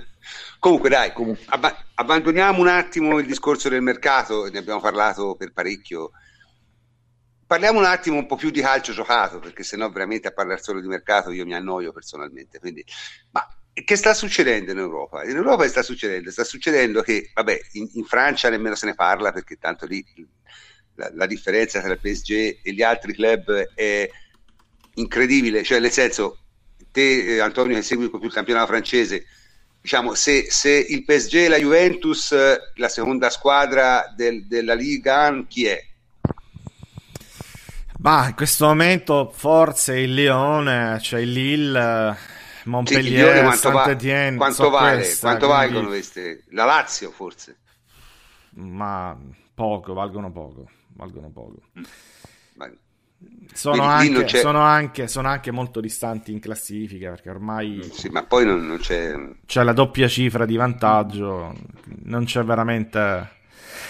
Comunque, 0.59 0.89
dai, 0.89 1.11
comunque, 1.13 1.43
ab- 1.49 1.85
abbandoniamo 1.95 2.61
un 2.61 2.67
attimo 2.67 3.19
il 3.19 3.27
discorso 3.27 3.69
del 3.69 3.81
mercato, 3.81 4.49
ne 4.49 4.59
abbiamo 4.59 4.79
parlato 4.79 5.35
per 5.35 5.51
parecchio 5.51 6.11
parliamo 7.51 7.79
un 7.79 7.85
attimo 7.85 8.15
un 8.15 8.27
po' 8.27 8.37
più 8.37 8.49
di 8.49 8.61
calcio 8.61 8.93
giocato, 8.93 9.39
perché 9.39 9.63
sennò 9.63 9.89
veramente 9.89 10.29
a 10.29 10.31
parlare 10.31 10.63
solo 10.63 10.79
di 10.79 10.87
mercato 10.87 11.31
io 11.31 11.43
mi 11.43 11.53
annoio 11.53 11.91
personalmente. 11.91 12.59
Quindi, 12.59 12.81
ma 13.31 13.45
che 13.73 13.97
sta 13.97 14.13
succedendo 14.13 14.71
in 14.71 14.77
Europa? 14.77 15.25
In 15.25 15.35
Europa 15.35 15.67
sta 15.67 15.83
succedendo, 15.83 16.31
sta 16.31 16.45
succedendo 16.45 17.01
che, 17.01 17.29
vabbè, 17.33 17.59
in, 17.73 17.89
in 17.95 18.05
Francia 18.05 18.47
nemmeno 18.47 18.75
se 18.75 18.85
ne 18.85 18.95
parla 18.95 19.33
perché 19.33 19.57
tanto 19.57 19.85
lì 19.85 20.01
la, 20.95 21.11
la, 21.13 21.25
differenza 21.25 21.81
tra 21.81 21.91
il 21.91 21.99
PSG 21.99 22.59
e 22.63 22.71
gli 22.71 22.81
altri 22.81 23.11
club 23.11 23.51
è 23.75 24.09
incredibile, 24.93 25.61
cioè 25.63 25.81
nel 25.81 25.91
senso, 25.91 26.43
te 26.89 27.35
eh, 27.35 27.39
Antonio 27.39 27.75
che 27.75 27.81
segui 27.81 28.09
più 28.09 28.23
il 28.23 28.31
campionato 28.31 28.67
francese, 28.67 29.25
diciamo, 29.81 30.13
se, 30.13 30.49
se, 30.49 30.69
il 30.71 31.03
PSG 31.03 31.33
e 31.33 31.47
la 31.49 31.57
Juventus, 31.57 32.33
la 32.75 32.87
seconda 32.87 33.29
squadra 33.29 34.05
del, 34.15 34.47
della 34.47 34.73
Liga, 34.73 35.43
chi 35.49 35.65
è? 35.65 35.89
Ma 38.01 38.27
in 38.27 38.35
questo 38.35 38.65
momento 38.65 39.31
forse 39.31 39.99
il 39.99 40.13
Lione, 40.15 40.99
cioè 41.01 41.19
il 41.19 41.31
Lille, 41.31 42.17
Montpellier, 42.65 43.35
sì, 43.35 43.43
quanto, 43.43 43.71
va- 43.71 44.35
quanto 44.37 44.69
vale? 44.69 44.95
Questa, 44.97 45.27
quanto 45.27 45.45
quindi... 45.47 45.63
valgono 45.65 45.87
queste? 45.87 46.43
La 46.49 46.65
Lazio 46.65 47.11
forse? 47.11 47.57
Ma 48.55 49.15
poco, 49.53 49.93
valgono 49.93 50.31
poco, 50.31 50.67
valgono 50.95 51.29
poco. 51.29 51.61
Mm. 51.79 51.83
Sono 53.53 53.83
anche, 53.83 54.27
sono, 54.39 54.61
anche, 54.61 55.07
sono 55.07 55.27
anche, 55.27 55.51
molto 55.51 55.79
distanti 55.79 56.31
in 56.31 56.39
classifica 56.39 57.11
perché 57.11 57.29
ormai 57.29 57.81
mm, 57.85 57.89
sì, 57.91 58.09
ma 58.09 58.23
poi 58.23 58.45
non, 58.45 58.65
non 58.65 58.77
c'è... 58.77 59.13
c'è 59.45 59.61
la 59.61 59.73
doppia 59.73 60.07
cifra 60.07 60.45
di 60.45 60.55
vantaggio, 60.55 61.53
non 62.05 62.23
c'è 62.25 62.43
veramente... 62.43 63.39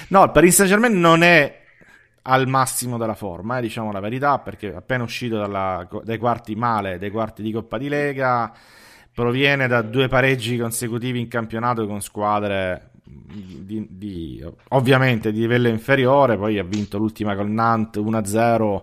No, 0.10 0.24
il 0.26 0.32
Paris 0.32 0.56
Saint 0.56 0.70
Germain 0.70 1.00
non 1.00 1.24
è 1.24 1.61
al 2.24 2.48
massimo 2.48 2.98
della 2.98 3.16
forma, 3.16 3.58
eh, 3.58 3.62
diciamo 3.62 3.92
la 3.92 4.00
verità, 4.00 4.40
perché 4.40 4.74
appena 4.74 5.04
uscito 5.04 5.38
dalla, 5.38 5.88
dai 6.04 6.18
quarti 6.18 6.56
male, 6.56 6.98
dai 6.98 7.10
quarti 7.10 7.42
di 7.42 7.52
Coppa 7.52 7.78
di 7.78 7.90
Lega, 7.90 8.52
proviene 9.14 9.68
da 9.68 9.82
due 9.82 10.08
pareggi 10.08 10.58
consecutivi 10.58 11.20
in 11.20 11.28
campionato 11.28 11.86
con 11.88 12.02
squadre 12.02 12.92
di, 13.04 13.88
di, 13.90 14.46
ovviamente 14.70 15.32
di 15.32 15.40
livello 15.40 15.68
inferiore, 15.68 16.38
poi 16.38 16.60
ha 16.60 16.64
vinto 16.64 16.98
l'ultima 16.98 17.36
col 17.36 17.50
Nantes 17.50 18.04
1-0. 18.04 18.82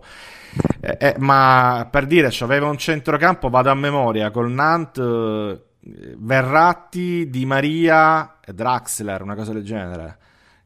Eh, 0.81 0.97
eh, 1.01 1.15
ma 1.19 1.89
per 1.91 2.07
dire, 2.07 2.31
aveva 2.41 2.69
un 2.69 2.79
centrocampo, 2.79 3.49
vado 3.49 3.71
a 3.71 3.75
memoria, 3.75 4.31
col 4.31 4.51
Nantes, 4.51 5.05
eh, 5.05 6.15
Verratti, 6.19 7.31
Di 7.31 7.47
Maria 7.47 8.39
e 8.45 8.53
Draxler, 8.53 9.23
una 9.23 9.35
cosa 9.35 9.53
del 9.53 9.65
genere. 9.65 10.19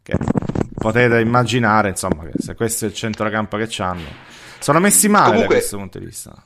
Che 0.03 0.17
potete 0.83 1.21
immaginare, 1.21 1.89
insomma, 1.91 2.25
che 2.25 2.33
se 2.39 2.55
questo 2.55 2.85
è 2.85 2.89
il 2.89 2.95
centrocampo 2.95 3.57
che 3.57 3.83
hanno, 3.83 4.09
sono 4.59 4.81
messi 4.81 5.09
male 5.09 5.31
Comunque, 5.31 5.55
da 5.55 5.61
questo 5.61 5.77
punto 5.77 5.99
di 5.99 6.05
vista. 6.05 6.45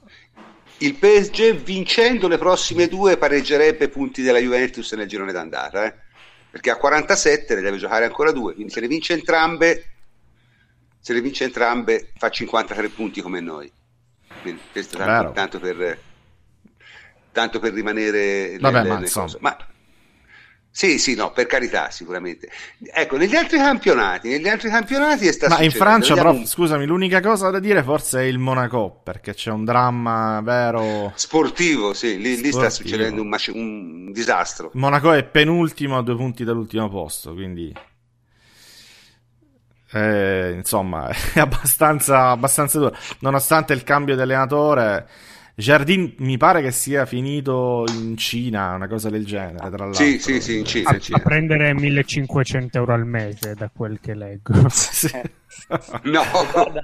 Il 0.78 0.94
PSG 0.94 1.54
vincendo 1.54 2.28
le 2.28 2.36
prossime 2.36 2.86
due 2.86 3.16
pareggerebbe 3.16 3.88
punti 3.88 4.22
della 4.22 4.38
Juventus 4.38 4.92
nel 4.92 5.08
girone 5.08 5.32
d'andata, 5.32 5.86
eh? 5.86 5.94
perché 6.50 6.70
a 6.70 6.76
47 6.76 7.54
ne 7.54 7.62
deve 7.62 7.78
giocare 7.78 8.04
ancora 8.04 8.30
due, 8.30 8.54
quindi 8.54 8.72
se 8.72 8.80
le 8.80 8.88
vince 8.88 9.14
entrambe, 9.14 9.84
se 11.00 11.14
le 11.14 11.22
vince 11.22 11.44
entrambe 11.44 12.12
fa 12.16 12.28
53 12.28 12.88
punti 12.90 13.22
come 13.22 13.40
noi. 13.40 13.72
Quindi 14.42 14.60
questo 14.70 14.98
tanto, 14.98 15.32
tanto, 15.32 15.58
per, 15.58 15.98
tanto 17.32 17.58
per 17.58 17.72
rimanere 17.72 18.58
Vabbè, 18.60 18.82
nelle, 18.82 18.88
ma, 18.88 18.94
nelle 18.98 19.36
ma 19.40 19.56
Sì, 20.76 20.98
sì, 20.98 21.14
no, 21.14 21.32
per 21.32 21.46
carità, 21.46 21.88
sicuramente. 21.88 22.50
Ecco, 22.92 23.16
negli 23.16 23.34
altri 23.34 23.56
campionati, 23.56 24.28
negli 24.28 24.46
altri 24.46 24.68
campionati 24.68 25.26
è 25.26 25.32
stato. 25.32 25.54
Ma 25.54 25.62
in 25.62 25.70
Francia, 25.70 26.12
però, 26.12 26.32
un... 26.32 26.44
scusami, 26.44 26.84
l'unica 26.84 27.22
cosa 27.22 27.48
da 27.48 27.60
dire 27.60 27.82
forse 27.82 28.20
è 28.20 28.24
il 28.24 28.38
Monaco, 28.38 29.00
perché 29.02 29.32
c'è 29.32 29.50
un 29.50 29.64
dramma 29.64 30.38
vero. 30.42 31.14
Sportivo, 31.14 31.94
sì, 31.94 32.18
lì, 32.18 32.42
lì 32.42 32.52
sta 32.52 32.68
succedendo 32.68 33.22
un, 33.22 33.28
mac... 33.28 33.50
un 33.54 34.12
disastro. 34.12 34.70
Monaco 34.74 35.12
è 35.12 35.24
penultimo 35.24 35.96
a 35.96 36.02
due 36.02 36.16
punti 36.16 36.44
dall'ultimo 36.44 36.90
posto, 36.90 37.32
quindi. 37.32 37.74
Eh, 39.92 40.52
insomma, 40.58 41.08
è 41.32 41.38
abbastanza, 41.38 42.28
abbastanza 42.28 42.78
duro. 42.78 42.94
Nonostante 43.20 43.72
il 43.72 43.82
cambio 43.82 44.14
di 44.14 44.20
allenatore 44.20 45.08
Jardin 45.58 46.16
mi 46.18 46.36
pare 46.36 46.60
che 46.60 46.70
sia 46.70 47.06
finito 47.06 47.84
in 47.88 48.14
Cina, 48.18 48.74
una 48.74 48.86
cosa 48.86 49.08
del 49.08 49.24
genere, 49.24 49.70
tra 49.70 49.86
l'altro. 49.86 50.04
Sì, 50.04 50.18
sì, 50.18 50.38
sì, 50.38 50.58
in 50.58 50.66
Cina. 50.66 50.90
A, 50.90 50.98
a 51.12 51.18
prendere 51.18 51.72
1500 51.72 52.76
euro 52.76 52.92
al 52.92 53.06
mese, 53.06 53.54
da 53.54 53.70
quel 53.74 53.98
che 53.98 54.14
leggo. 54.14 54.52
sì. 54.68 55.10
no. 56.02 56.22
Guarda, 56.52 56.82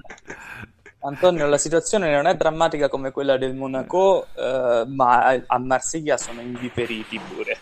Antonio, 1.01 1.47
la 1.49 1.59
situazione 1.59 2.15
non 2.15 2.27
è 2.27 2.35
drammatica 2.35 2.89
come 2.89 3.11
quella 3.11 3.37
del 3.37 3.55
Monaco, 3.55 4.29
eh, 4.35 4.85
ma 4.87 5.39
a 5.47 5.59
Marsiglia 5.59 6.17
sono 6.17 6.41
inviperiti 6.41 7.21
pure. 7.29 7.59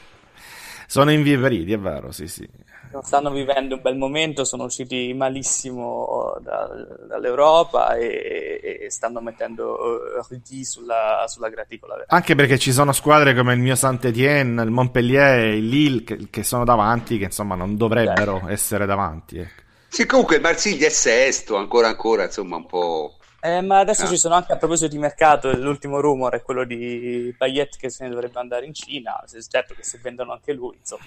Sono 0.87 1.11
inviperiti, 1.11 1.73
è 1.73 1.79
vero, 1.79 2.13
sì, 2.13 2.29
sì 2.29 2.49
non 2.93 3.03
stanno 3.03 3.31
vivendo 3.31 3.77
un 3.77 3.83
bel 3.83 3.97
momento, 3.97 4.45
sono 4.45 4.65
usciti 4.65 5.13
malissimo 5.15 6.37
da, 6.41 6.69
dall'Europa 7.07 7.95
e, 7.95 8.81
e, 8.83 8.91
stanno 8.91 9.21
mettendo 9.21 10.19
uh, 10.19 10.65
sulla, 10.65 11.25
sulla 11.29 11.49
graticola. 11.49 12.05
Anche 12.07 12.35
perché 12.35 12.59
ci 12.59 12.73
sono 12.73 12.93
squadre 12.93 13.35
come 13.35 13.55
il 13.55 13.61
mio 13.61 13.77
Saint-Étienne, 13.77 14.63
il 14.63 14.71
Montpellier, 14.71 15.55
il 15.55 15.69
Lille 15.69 16.03
che, 16.03 16.19
che, 16.31 16.43
sono 16.43 16.65
davanti, 16.65 17.19
che 17.19 17.25
insomma 17.25 17.55
non 17.55 17.77
dovrebbero 17.77 18.41
Beh. 18.45 18.53
essere 18.53 18.87
davanti. 18.87 19.39
Ecco. 19.39 19.63
Sì, 19.89 20.07
comunque 20.07 20.37
il 20.37 20.43
Marsiglia 20.43 20.87
è 20.87 20.91
sesto, 20.91 21.57
ancora 21.57 21.89
ancora, 21.89 22.25
insomma 22.25 22.57
un 22.57 22.67
po'... 22.67 23.17
Eh, 23.43 23.61
ma 23.63 23.79
adesso 23.79 24.05
ah. 24.05 24.09
ci 24.09 24.17
sono 24.17 24.35
anche 24.35 24.53
a 24.53 24.57
proposito 24.57 24.89
di 24.89 24.99
mercato, 24.99 25.51
l'ultimo 25.57 26.01
rumore 26.01 26.39
è 26.39 26.43
quello 26.43 26.65
di 26.65 27.35
Payet 27.37 27.77
che 27.77 27.89
se 27.89 28.05
ne 28.05 28.11
dovrebbe 28.11 28.39
andare 28.39 28.67
in 28.67 28.75
Cina, 28.75 29.25
certo 29.49 29.75
che 29.75 29.83
se 29.83 29.99
vendono 30.03 30.33
anche 30.33 30.53
lui, 30.53 30.77
insomma. 30.77 31.05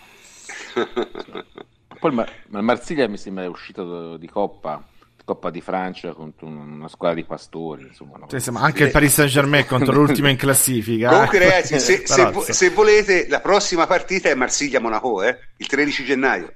Poi 2.03 2.11
ma, 2.11 2.27
ma 2.49 2.59
Marsiglia 2.59 3.07
mi 3.07 3.15
sembra 3.15 3.45
è 3.45 3.47
uscito 3.47 4.17
di 4.17 4.27
Coppa 4.27 4.83
Coppa 5.23 5.49
di 5.49 5.61
Francia 5.61 6.11
contro 6.11 6.47
una 6.47 6.89
squadra 6.89 7.15
di 7.15 7.23
pastori. 7.23 7.83
Insomma, 7.83 8.17
no? 8.17 8.27
sì, 8.27 8.49
anche 8.55 8.83
il 8.83 8.91
Paris 8.91 9.13
Saint 9.13 9.31
Germain 9.31 9.65
contro 9.65 9.93
l'ultima 9.93 10.27
in 10.27 10.35
classifica. 10.35 11.07
Comunque, 11.07 11.39
ragazzi, 11.39 11.79
se, 11.79 12.03
se, 12.05 12.51
se, 12.51 12.69
volete, 12.71 13.29
la 13.29 13.39
prossima 13.39 13.87
partita 13.87 14.27
è 14.27 14.35
Marsiglia-Monaco, 14.35 15.23
eh? 15.23 15.39
il 15.55 15.65
13 15.65 16.03
gennaio. 16.03 16.53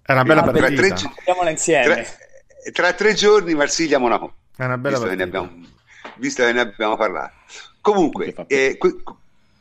È 0.00 0.12
una 0.12 0.22
bella 0.22 0.42
partita. 0.42 0.68
Tra 0.68 0.74
tre, 0.74 1.50
insieme. 1.50 1.84
Tra, 1.92 2.72
tra 2.72 2.92
tre 2.94 3.12
giorni 3.12 3.52
Marsiglia-Monaco. 3.52 4.36
È 4.56 4.64
una 4.64 4.78
bella 4.78 4.96
visto 4.96 5.14
partita. 5.14 5.30
Che 5.30 5.36
abbiamo, 5.36 5.66
visto 6.16 6.44
che 6.44 6.52
ne 6.52 6.60
abbiamo 6.60 6.96
parlato. 6.96 7.32
Comunque, 7.82 8.34
eh, 8.46 8.78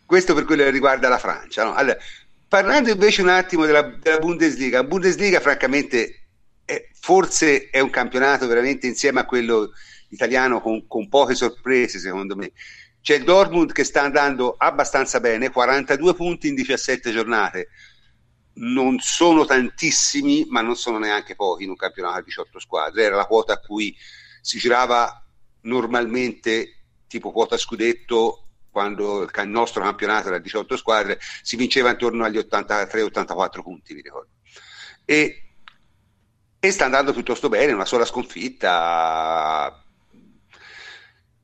questo 0.05 0.33
per 0.33 0.45
quello 0.45 0.63
che 0.63 0.69
riguarda 0.69 1.09
la 1.09 1.17
Francia. 1.17 1.65
No? 1.65 1.73
Allora, 1.73 1.97
Parlando 2.51 2.89
invece 2.89 3.21
un 3.21 3.29
attimo 3.29 3.65
della, 3.65 3.81
della 3.81 4.19
Bundesliga, 4.19 4.83
Bundesliga 4.83 5.39
francamente 5.39 6.25
è, 6.65 6.89
forse 6.99 7.69
è 7.69 7.79
un 7.79 7.89
campionato 7.89 8.45
veramente 8.45 8.87
insieme 8.87 9.21
a 9.21 9.25
quello 9.25 9.71
italiano 10.09 10.59
con, 10.59 10.85
con 10.85 11.07
poche 11.07 11.33
sorprese 11.33 11.97
secondo 11.97 12.35
me. 12.35 12.51
C'è 13.01 13.15
il 13.15 13.23
Dortmund 13.23 13.71
che 13.71 13.85
sta 13.85 14.01
andando 14.01 14.55
abbastanza 14.57 15.21
bene, 15.21 15.49
42 15.49 16.13
punti 16.13 16.49
in 16.49 16.55
17 16.55 17.13
giornate. 17.13 17.69
Non 18.55 18.99
sono 18.99 19.45
tantissimi, 19.45 20.45
ma 20.49 20.59
non 20.59 20.75
sono 20.75 20.97
neanche 20.97 21.35
pochi 21.35 21.63
in 21.63 21.69
un 21.69 21.77
campionato 21.77 22.17
a 22.17 22.21
18 22.21 22.59
squadre. 22.59 23.03
Era 23.03 23.15
la 23.15 23.27
quota 23.27 23.53
a 23.53 23.59
cui 23.61 23.95
si 24.41 24.59
girava 24.59 25.25
normalmente, 25.61 26.81
tipo 27.07 27.31
quota 27.31 27.55
scudetto, 27.55 28.40
quando 28.71 29.23
il 29.23 29.49
nostro 29.49 29.83
campionato 29.83 30.29
era 30.29 30.39
18 30.39 30.77
squadre, 30.77 31.19
si 31.41 31.57
vinceva 31.57 31.91
intorno 31.91 32.23
agli 32.23 32.37
83-84 32.37 33.61
punti, 33.61 33.93
vi 33.93 34.01
ricordo. 34.01 34.29
E, 35.03 35.43
e 36.57 36.71
sta 36.71 36.85
andando 36.85 37.13
piuttosto 37.13 37.49
bene, 37.49 37.73
una 37.73 37.85
sola 37.85 38.05
sconfitta. 38.05 39.83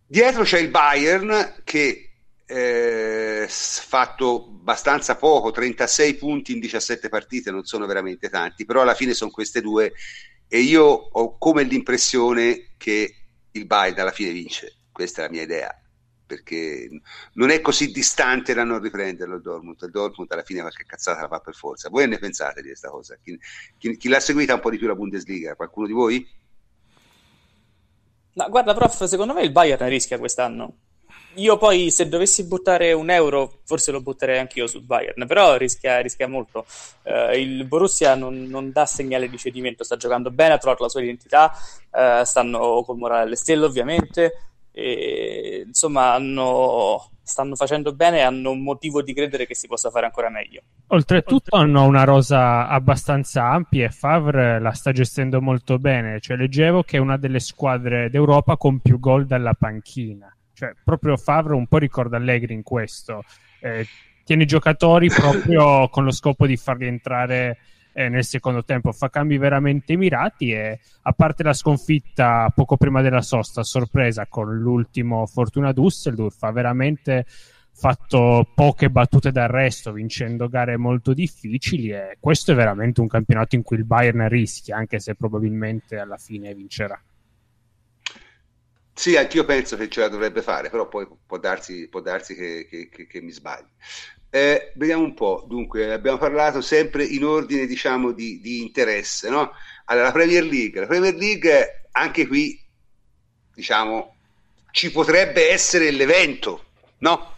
Dietro 0.07 0.43
c'è 0.43 0.59
il 0.59 0.69
Bayern 0.69 1.61
che 1.65 2.11
eh, 2.45 3.45
fatto 3.49 4.45
abbastanza 4.59 5.17
poco, 5.17 5.51
36 5.51 6.15
punti 6.15 6.53
in 6.53 6.61
17 6.61 7.09
partite, 7.09 7.51
non 7.51 7.65
sono 7.65 7.85
veramente 7.85 8.29
tanti, 8.29 8.63
però 8.63 8.81
alla 8.81 8.95
fine 8.95 9.13
sono 9.13 9.31
queste 9.31 9.59
due 9.59 9.91
e 10.47 10.59
io 10.59 10.85
ho 10.85 11.37
come 11.37 11.63
l'impressione 11.63 12.69
che 12.77 13.15
il 13.51 13.65
Bayern 13.65 13.99
alla 13.99 14.11
fine 14.11 14.31
vince, 14.31 14.77
questa 14.93 15.21
è 15.21 15.25
la 15.25 15.31
mia 15.31 15.41
idea 15.41 15.81
perché 16.27 16.89
non 17.33 17.49
è 17.49 17.61
così 17.61 17.91
distante 17.91 18.53
da 18.53 18.63
non 18.63 18.79
riprenderlo 18.81 19.35
il 19.35 19.41
Dortmund. 19.41 19.81
Il 19.81 19.89
Dortmund 19.89 20.31
alla 20.31 20.43
fine 20.43 20.61
qualche 20.61 20.83
cazzata 20.85 21.21
la 21.21 21.27
fa 21.27 21.39
per 21.39 21.55
forza. 21.55 21.89
Voi 21.89 22.07
ne 22.07 22.19
pensate 22.19 22.61
di 22.61 22.67
questa 22.67 22.89
cosa? 22.89 23.17
Chi, 23.23 23.39
chi, 23.77 23.97
chi 23.97 24.09
l'ha 24.09 24.19
seguita 24.19 24.53
un 24.53 24.59
po' 24.59 24.69
di 24.69 24.77
più 24.77 24.87
la 24.87 24.95
Bundesliga? 24.95 25.55
Qualcuno 25.55 25.87
di 25.87 25.93
voi? 25.93 26.29
No, 28.33 28.49
guarda, 28.49 28.75
prof, 28.75 29.05
secondo 29.05 29.33
me 29.33 29.41
il 29.41 29.51
Bayern 29.51 29.89
rischia 29.89 30.19
quest'anno. 30.19 30.75
Io 31.37 31.57
poi, 31.57 31.91
se 31.91 32.07
dovessi 32.07 32.45
buttare 32.45 32.93
un 32.93 33.11
euro, 33.11 33.59
forse 33.63 33.91
lo 33.91 34.01
butterei 34.01 34.39
anch'io 34.39 34.65
sul 34.65 34.81
Bayern, 34.81 35.27
però 35.27 35.55
rischia, 35.55 35.99
rischia 35.99 36.27
molto. 36.27 36.65
Uh, 37.03 37.31
il 37.35 37.63
Borussia 37.65 38.15
non, 38.15 38.43
non, 38.45 38.71
dà 38.71 38.87
segnale 38.87 39.29
di 39.29 39.37
cedimento, 39.37 39.83
sta 39.83 39.97
giocando 39.97 40.31
bene, 40.31 40.53
ha 40.53 40.57
trovato 40.57 40.83
la 40.83 40.89
sua 40.89 41.01
identità, 41.01 41.51
uh, 41.91 42.23
stanno 42.23 42.81
col 42.83 42.97
morale 42.97 43.23
alle 43.23 43.35
stelle 43.35 43.65
ovviamente, 43.65 44.46
e, 44.77 45.63
insomma 45.65 46.13
hanno, 46.13 47.09
stanno 47.23 47.55
facendo 47.55 47.95
bene 47.95 48.19
e 48.19 48.21
hanno 48.21 48.51
un 48.51 48.61
motivo 48.61 49.01
di 49.01 49.11
credere 49.11 49.47
che 49.47 49.55
si 49.55 49.67
possa 49.67 49.89
fare 49.89 50.05
ancora 50.05 50.29
meglio. 50.29 50.61
Oltretutto 50.89 51.55
hanno 51.55 51.83
una 51.85 52.03
rosa 52.03 52.67
abbastanza 52.67 53.49
ampia 53.49 53.85
e 53.85 53.89
Favre 53.89 54.59
la 54.59 54.71
sta 54.73 54.91
gestendo 54.91 55.41
molto 55.41 55.79
bene, 55.79 56.19
cioè 56.19 56.37
leggevo 56.37 56.83
che 56.83 56.97
è 56.97 56.99
una 56.99 57.17
delle 57.17 57.39
squadre 57.39 58.11
d'Europa 58.11 58.55
con 58.55 58.79
più 58.79 58.99
gol 58.99 59.25
dalla 59.25 59.55
panchina, 59.55 60.31
cioè 60.53 60.75
proprio 60.83 61.17
Favre 61.17 61.55
un 61.55 61.65
po' 61.65 61.79
ricorda 61.79 62.17
Allegri 62.17 62.53
in 62.53 62.61
questo, 62.61 63.23
eh, 63.61 63.87
tiene 64.23 64.43
i 64.43 64.47
giocatori 64.47 65.09
proprio 65.09 65.89
con 65.89 66.03
lo 66.03 66.11
scopo 66.11 66.45
di 66.45 66.55
farli 66.55 66.85
entrare 66.85 67.57
eh, 67.97 68.09
nel 68.09 68.23
secondo 68.23 68.63
tempo, 68.63 68.91
fa 68.91 69.09
cambi 69.09 69.39
veramente 69.39 69.97
mirati 69.97 70.51
e 70.51 70.79
a 71.01 71.13
parte 71.13 71.41
la 71.41 71.53
sconfitta 71.53 72.51
poco 72.53 72.77
prima 72.77 73.01
della 73.01 73.23
sosta, 73.23 73.63
sorpresa 73.63 74.27
con 74.27 74.55
l'ultimo 74.55 75.25
Fortuna 75.25 75.71
Düsseldorf, 75.71 76.37
ha 76.41 76.51
veramente 76.51 77.25
fatto 77.73 78.51
poche 78.53 78.91
battute 78.91 79.31
d'arresto 79.31 79.91
vincendo 79.93 80.47
gare 80.47 80.77
molto 80.77 81.13
difficili 81.13 81.89
e 81.89 82.17
questo 82.19 82.51
è 82.51 82.55
veramente 82.55 83.01
un 83.01 83.07
campionato 83.07 83.55
in 83.55 83.63
cui 83.63 83.77
il 83.77 83.85
Bayern 83.85 84.29
rischia 84.29 84.77
anche 84.77 84.99
se 84.99 85.15
probabilmente 85.15 85.97
alla 85.97 86.17
fine 86.17 86.53
vincerà. 86.53 87.01
Sì, 88.93 89.15
anch'io 89.15 89.43
penso 89.43 89.75
che 89.75 89.89
ce 89.89 90.01
la 90.01 90.07
dovrebbe 90.07 90.43
fare, 90.43 90.69
però 90.69 90.87
poi 90.87 91.07
può 91.25 91.39
darsi, 91.39 91.87
può 91.87 92.01
darsi 92.01 92.35
che, 92.35 92.67
che, 92.69 92.89
che, 92.89 93.07
che 93.07 93.21
mi 93.21 93.31
sbagli. 93.31 93.69
Eh, 94.29 94.73
vediamo 94.75 95.03
un 95.03 95.13
po', 95.13 95.45
dunque 95.47 95.91
abbiamo 95.93 96.17
parlato 96.17 96.59
sempre 96.59 97.05
in 97.05 97.23
ordine 97.23 97.65
diciamo 97.65 98.11
di, 98.11 98.41
di 98.41 98.61
interesse, 98.61 99.29
no? 99.29 99.51
Allora, 99.85 100.07
la 100.07 100.11
Premier 100.11 100.43
League, 100.43 100.81
la 100.81 100.87
Premier 100.87 101.15
League 101.15 101.85
anche 101.91 102.27
qui 102.27 102.61
diciamo 103.55 104.15
ci 104.71 104.91
potrebbe 104.91 105.49
essere 105.49 105.91
l'evento, 105.91 106.65
no? 106.99 107.35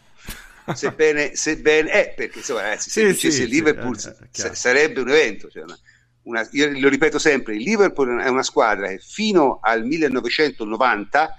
Sebbene, 0.74 1.36
sebbene 1.38 1.92
eh, 1.92 2.14
perché 2.16 2.40
insomma, 2.40 2.62
ragazzi, 2.62 2.90
se 2.90 3.14
sì, 3.14 3.32
sì, 3.32 3.48
Liverpool 3.48 3.98
sì, 3.98 4.10
eh, 4.10 4.56
sarebbe 4.56 5.02
un 5.02 5.10
evento, 5.10 5.48
cioè 5.50 5.64
una, 5.64 5.78
una, 6.24 6.48
io 6.52 6.72
lo 6.80 6.90
ripeto 6.90 7.20
sempre, 7.20 7.56
il 7.56 7.62
Liverpool 7.62 8.20
è 8.20 8.30
una 8.30 8.44
squadra 8.44 8.88
che 8.88 8.98
fino 8.98 9.60
al 9.62 9.86
1990 9.86 11.36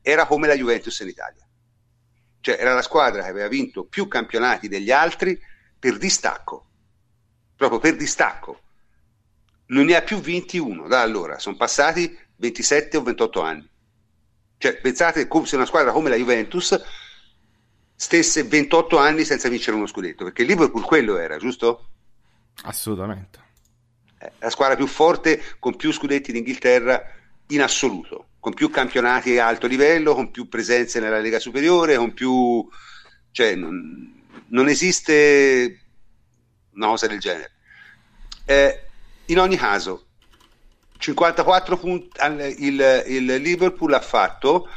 era 0.00 0.26
come 0.26 0.46
la 0.46 0.54
Juventus 0.54 0.98
in 1.00 1.08
Italia 1.08 1.43
cioè 2.44 2.58
era 2.60 2.74
la 2.74 2.82
squadra 2.82 3.22
che 3.22 3.30
aveva 3.30 3.48
vinto 3.48 3.84
più 3.84 4.06
campionati 4.06 4.68
degli 4.68 4.90
altri 4.90 5.40
per 5.78 5.96
distacco, 5.96 6.66
proprio 7.56 7.78
per 7.78 7.96
distacco. 7.96 8.60
Non 9.68 9.86
ne 9.86 9.96
ha 9.96 10.02
più 10.02 10.20
vinti 10.20 10.58
uno 10.58 10.86
da 10.86 11.00
allora, 11.00 11.38
sono 11.38 11.56
passati 11.56 12.14
27 12.36 12.98
o 12.98 13.02
28 13.02 13.40
anni. 13.40 13.66
Cioè, 14.58 14.78
pensate 14.78 15.26
se 15.44 15.56
una 15.56 15.64
squadra 15.64 15.90
come 15.90 16.10
la 16.10 16.16
Juventus 16.16 16.78
stesse 17.94 18.42
28 18.42 18.98
anni 18.98 19.24
senza 19.24 19.48
vincere 19.48 19.78
uno 19.78 19.86
scudetto, 19.86 20.24
perché 20.24 20.42
il 20.42 20.48
Liverpool 20.48 20.84
quello 20.84 21.16
era, 21.16 21.38
giusto? 21.38 21.88
Assolutamente. 22.64 23.42
Eh, 24.18 24.32
la 24.38 24.50
squadra 24.50 24.76
più 24.76 24.86
forte 24.86 25.42
con 25.58 25.76
più 25.76 25.90
scudetti 25.90 26.30
d'Inghilterra 26.30 27.02
in 27.46 27.62
assoluto 27.62 28.32
con 28.44 28.52
più 28.52 28.68
campionati 28.68 29.38
a 29.38 29.46
alto 29.46 29.66
livello, 29.66 30.12
con 30.12 30.30
più 30.30 30.50
presenze 30.50 31.00
nella 31.00 31.18
Lega 31.18 31.38
Superiore, 31.38 31.96
con 31.96 32.12
più... 32.12 32.68
cioè 33.30 33.54
non, 33.54 34.22
non 34.48 34.68
esiste 34.68 35.80
una 36.74 36.88
cosa 36.88 37.06
del 37.06 37.20
genere. 37.20 37.52
Eh, 38.44 38.82
in 39.28 39.38
ogni 39.38 39.56
caso, 39.56 40.08
54 40.98 41.78
punti, 41.78 42.18
il, 42.58 43.04
il 43.06 43.24
Liverpool 43.24 43.94
ha 43.94 44.00
fatto, 44.02 44.68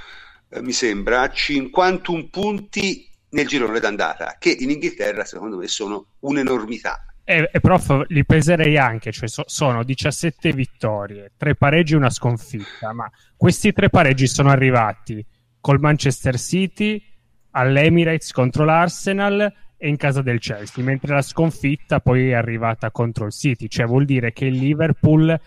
eh, 0.47 0.61
mi 0.61 0.72
sembra, 0.72 1.30
51 1.30 2.30
punti 2.30 3.05
nel 3.32 3.47
girone 3.47 3.82
d'andata, 3.82 4.38
che 4.39 4.49
in 4.49 4.70
Inghilterra 4.70 5.26
secondo 5.26 5.57
me 5.57 5.68
sono 5.68 6.11
un'enormità. 6.20 7.05
E, 7.30 7.49
e 7.51 7.59
prof, 7.59 8.05
li 8.07 8.23
peserei 8.23 8.78
anche, 8.78 9.11
cioè 9.11 9.28
so, 9.28 9.43
sono 9.47 9.84
17 9.84 10.53
vittorie, 10.53 11.34
3 11.36 11.55
pareggi 11.55 11.91
e 11.91 11.97
una 11.97 12.09
sconfitta, 12.09 12.93
ma 12.93 13.11
questi 13.36 13.73
tre 13.73 13.89
pareggi 13.89 14.28
sono 14.28 14.49
arrivati 14.49 15.25
col 15.59 15.82
Manchester 15.82 16.39
City, 16.39 17.03
all'Emirates 17.51 18.32
contro 18.32 18.63
l'Arsenal 18.63 19.53
e 19.75 19.89
in 19.89 19.97
casa 19.97 20.21
del 20.21 20.39
Chelsea, 20.39 20.82
mentre 20.86 21.13
la 21.13 21.21
sconfitta 21.21 21.99
poi 21.99 22.30
è 22.30 22.34
arrivata 22.34 22.91
contro 22.91 23.25
il 23.25 23.34
City, 23.34 23.67
cioè 23.67 23.86
vuol 23.86 24.05
dire 24.05 24.32
che 24.32 24.45
il 24.45 24.55
Liverpool 24.55 25.38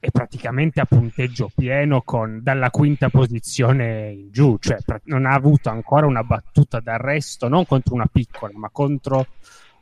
è 0.00 0.10
praticamente 0.10 0.80
a 0.80 0.86
punteggio 0.86 1.52
pieno 1.54 2.02
con, 2.02 2.40
dalla 2.42 2.70
quinta 2.70 3.10
posizione 3.10 4.10
in 4.10 4.32
giù, 4.32 4.56
cioè 4.58 4.78
non 5.04 5.24
ha 5.24 5.34
avuto 5.34 5.68
ancora 5.68 6.04
una 6.04 6.24
battuta 6.24 6.80
d'arresto, 6.80 7.46
non 7.46 7.64
contro 7.64 7.94
una 7.94 8.08
piccola, 8.10 8.52
ma 8.56 8.70
contro 8.70 9.26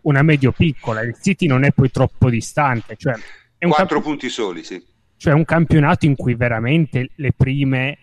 una 0.05 0.22
medio 0.22 0.52
piccola. 0.52 1.02
Il 1.02 1.16
City 1.20 1.46
non 1.46 1.64
è 1.64 1.72
poi 1.72 1.90
troppo 1.90 2.30
distante, 2.30 2.96
cioè 2.96 3.14
è 3.59 3.64
un 3.64 3.70
quattro 3.70 3.96
camp- 3.96 4.05
punti 4.05 4.28
soli, 4.28 4.64
sì. 4.64 4.82
Cioè 5.16 5.32
un 5.32 5.44
campionato 5.44 6.07
in 6.07 6.16
cui 6.16 6.34
veramente 6.34 7.11
le 7.14 7.32
prime 7.32 7.98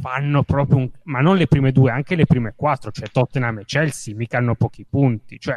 fanno 0.00 0.42
proprio 0.42 0.78
un... 0.78 0.90
ma 1.04 1.20
non 1.20 1.36
le 1.36 1.46
prime 1.46 1.72
due, 1.72 1.90
anche 1.90 2.14
le 2.14 2.26
prime 2.26 2.54
quattro, 2.56 2.90
cioè 2.90 3.08
Tottenham 3.08 3.58
e 3.58 3.64
Chelsea 3.64 4.14
mica 4.14 4.38
hanno 4.38 4.54
pochi 4.54 4.86
punti, 4.88 5.38
cioè 5.38 5.56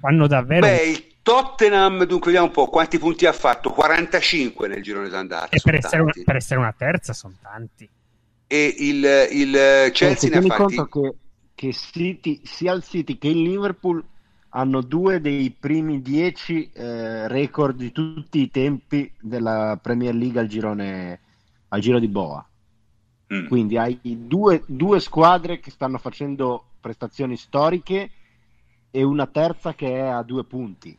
fanno 0.00 0.26
davvero... 0.26 0.66
Beh, 0.66 0.82
il 0.84 1.04
Tottenham, 1.22 2.04
dunque 2.04 2.32
vediamo 2.32 2.46
un 2.46 2.52
po' 2.52 2.68
quanti 2.68 2.98
punti 2.98 3.26
ha 3.26 3.32
fatto, 3.32 3.70
45 3.70 4.66
nel 4.66 4.82
girone 4.82 5.08
d'andata. 5.08 5.48
E 5.50 5.60
per 5.62 5.74
essere, 5.74 6.02
una, 6.02 6.12
per 6.24 6.36
essere, 6.36 6.58
una, 6.58 6.74
terza 6.76 7.12
sono 7.12 7.34
tanti. 7.42 7.88
E 8.46 8.74
il, 8.78 9.28
il 9.32 9.90
Chelsea 9.92 10.30
eh, 10.30 10.38
ne 10.38 10.38
ha 10.38 10.56
fatti... 10.56 10.76
conto 10.76 10.88
che, 10.88 11.14
che 11.54 11.72
City, 11.74 12.40
sia 12.44 12.72
il 12.72 12.82
City 12.82 13.18
che 13.18 13.28
il 13.28 13.42
Liverpool 13.42 14.02
hanno 14.50 14.80
due 14.80 15.20
dei 15.20 15.50
primi 15.50 16.00
dieci 16.00 16.70
eh, 16.72 17.28
record 17.28 17.76
di 17.76 17.92
tutti 17.92 18.40
i 18.40 18.50
tempi 18.50 19.12
della 19.20 19.78
Premier 19.80 20.14
League 20.14 20.40
al 20.40 20.46
girone 20.46 21.20
al 21.68 21.80
giro 21.80 21.98
di 21.98 22.08
Boa. 22.08 22.46
Mm. 23.32 23.46
Quindi 23.46 23.76
hai 23.76 23.98
due, 24.02 24.62
due, 24.66 25.00
squadre 25.00 25.60
che 25.60 25.70
stanno 25.70 25.98
facendo 25.98 26.64
prestazioni 26.80 27.36
storiche 27.36 28.10
e 28.90 29.02
una 29.02 29.26
terza 29.26 29.74
che 29.74 29.96
è 29.96 30.00
a 30.00 30.22
due 30.22 30.44
punti. 30.44 30.96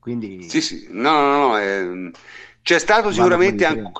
Quindi... 0.00 0.48
Sì, 0.48 0.60
sì, 0.60 0.88
no, 0.90 1.12
no, 1.20 1.48
no. 1.48 1.58
Eh, 1.58 2.10
c'è 2.62 2.78
stato 2.80 3.12
sicuramente 3.12 3.64
an- 3.64 3.92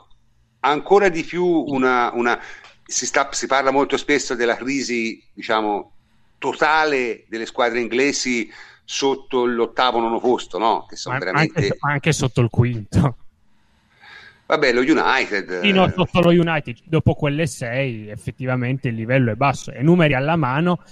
ancora 0.61 1.09
di 1.09 1.23
più 1.23 1.45
una... 1.45 2.11
una 2.15 2.41
si, 2.83 3.07
sta, 3.07 3.31
si 3.31 3.47
parla 3.47 3.71
molto 3.71 3.97
spesso 3.97 4.35
della 4.35 4.57
crisi, 4.57 5.23
diciamo, 5.33 5.93
totale 6.41 7.27
delle 7.29 7.47
squadre 7.47 7.81
inglesi 7.81 8.51
sotto 8.83 9.45
l'ottavo 9.45 10.01
nono 10.01 10.19
posto, 10.19 10.59
no? 10.59 10.87
Che 10.89 10.97
sono 10.97 11.15
Ma 11.15 11.21
veramente... 11.21 11.61
Anche, 11.61 11.77
anche 11.79 12.13
sotto 12.13 12.41
il 12.41 12.49
quinto. 12.51 13.17
Vabbè, 14.47 14.73
lo 14.73 14.81
United. 14.81 15.61
Sì, 15.61 15.71
no, 15.71 15.89
sotto 15.95 16.21
lo 16.21 16.31
United, 16.31 16.79
dopo 16.87 17.15
quelle 17.15 17.47
sei, 17.47 18.09
effettivamente 18.09 18.89
il 18.89 18.97
livello 18.97 19.31
è 19.31 19.37
basso. 19.37 19.71
E 19.71 19.81
numeri 19.83 20.15
alla 20.15 20.35
mano, 20.35 20.83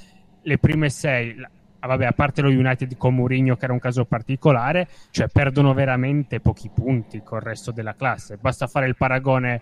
le 0.43 0.59
prime 0.59 0.91
sei, 0.91 1.35
ah, 1.81 1.87
vabbè, 1.89 2.05
a 2.05 2.13
parte 2.13 2.41
lo 2.41 2.51
United 2.51 2.97
con 2.97 3.17
Mourinho, 3.17 3.57
che 3.57 3.65
era 3.65 3.73
un 3.73 3.81
caso 3.81 4.05
particolare, 4.05 4.87
cioè 5.11 5.27
perdono 5.27 5.75
veramente 5.75 6.39
pochi 6.39 6.71
punti 6.73 7.23
col 7.25 7.41
resto 7.41 7.73
della 7.73 7.97
classe. 7.97 8.37
Basta 8.37 8.69
fare 8.69 8.87
il 8.87 8.97
paragone 8.97 9.61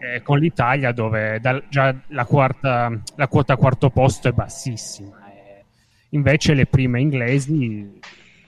eh, 0.00 0.20
con 0.20 0.38
l'Italia, 0.38 0.92
dove 0.92 1.38
da, 1.40 1.62
già 1.66 1.94
la, 2.08 2.26
quarta, 2.26 2.92
la 3.16 3.28
quota 3.28 3.56
quarto 3.56 3.88
posto 3.88 4.28
è 4.28 4.32
bassissima. 4.32 5.19
Invece 6.10 6.54
le 6.54 6.66
prime 6.66 7.00
inglesi 7.00 7.98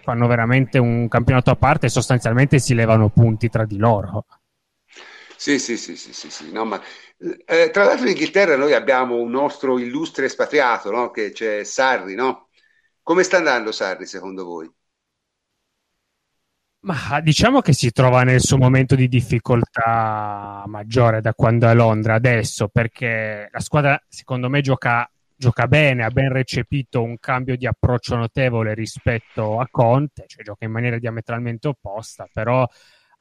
fanno 0.02 0.26
veramente 0.26 0.78
un 0.78 1.08
campionato 1.08 1.50
a 1.50 1.56
parte 1.56 1.86
e 1.86 1.90
sostanzialmente 1.90 2.58
si 2.58 2.74
levano 2.74 3.08
punti 3.08 3.48
tra 3.48 3.64
di 3.64 3.76
loro. 3.76 4.26
Sì, 5.36 5.58
sì, 5.58 5.76
sì, 5.76 5.96
sì, 5.96 6.12
sì, 6.12 6.30
sì. 6.30 6.52
No, 6.52 6.64
ma, 6.64 6.80
eh, 7.46 7.70
tra 7.70 7.84
l'altro 7.84 8.04
in 8.06 8.12
Inghilterra 8.12 8.56
noi 8.56 8.74
abbiamo 8.74 9.16
un 9.16 9.30
nostro 9.30 9.78
illustre 9.78 10.26
espatriato, 10.26 10.90
no? 10.90 11.10
Che 11.10 11.32
c'è 11.32 11.64
Sarri, 11.64 12.14
no? 12.14 12.48
Come 13.02 13.22
sta 13.24 13.38
andando 13.38 13.72
Sarri 13.72 14.06
secondo 14.06 14.44
voi? 14.44 14.72
Ma 16.84 17.20
diciamo 17.20 17.60
che 17.60 17.72
si 17.72 17.92
trova 17.92 18.24
nel 18.24 18.40
suo 18.40 18.56
momento 18.58 18.96
di 18.96 19.06
difficoltà 19.06 20.64
maggiore 20.66 21.20
da 21.20 21.32
quando 21.32 21.66
è 21.66 21.70
a 21.70 21.74
Londra 21.74 22.14
adesso, 22.14 22.68
perché 22.68 23.48
la 23.52 23.60
squadra 23.60 24.02
secondo 24.08 24.48
me 24.48 24.60
gioca, 24.62 25.08
gioca 25.43 25.66
bene, 25.66 26.05
ha 26.05 26.11
ben 26.11 26.30
recepito 26.30 27.03
un 27.03 27.18
cambio 27.18 27.57
di 27.57 27.66
approccio 27.66 28.14
notevole 28.14 28.74
rispetto 28.74 29.59
a 29.59 29.66
Conte, 29.68 30.26
cioè 30.28 30.45
gioca 30.45 30.64
in 30.64 30.70
maniera 30.70 30.99
diametralmente 30.99 31.66
opposta, 31.66 32.28
però 32.32 32.64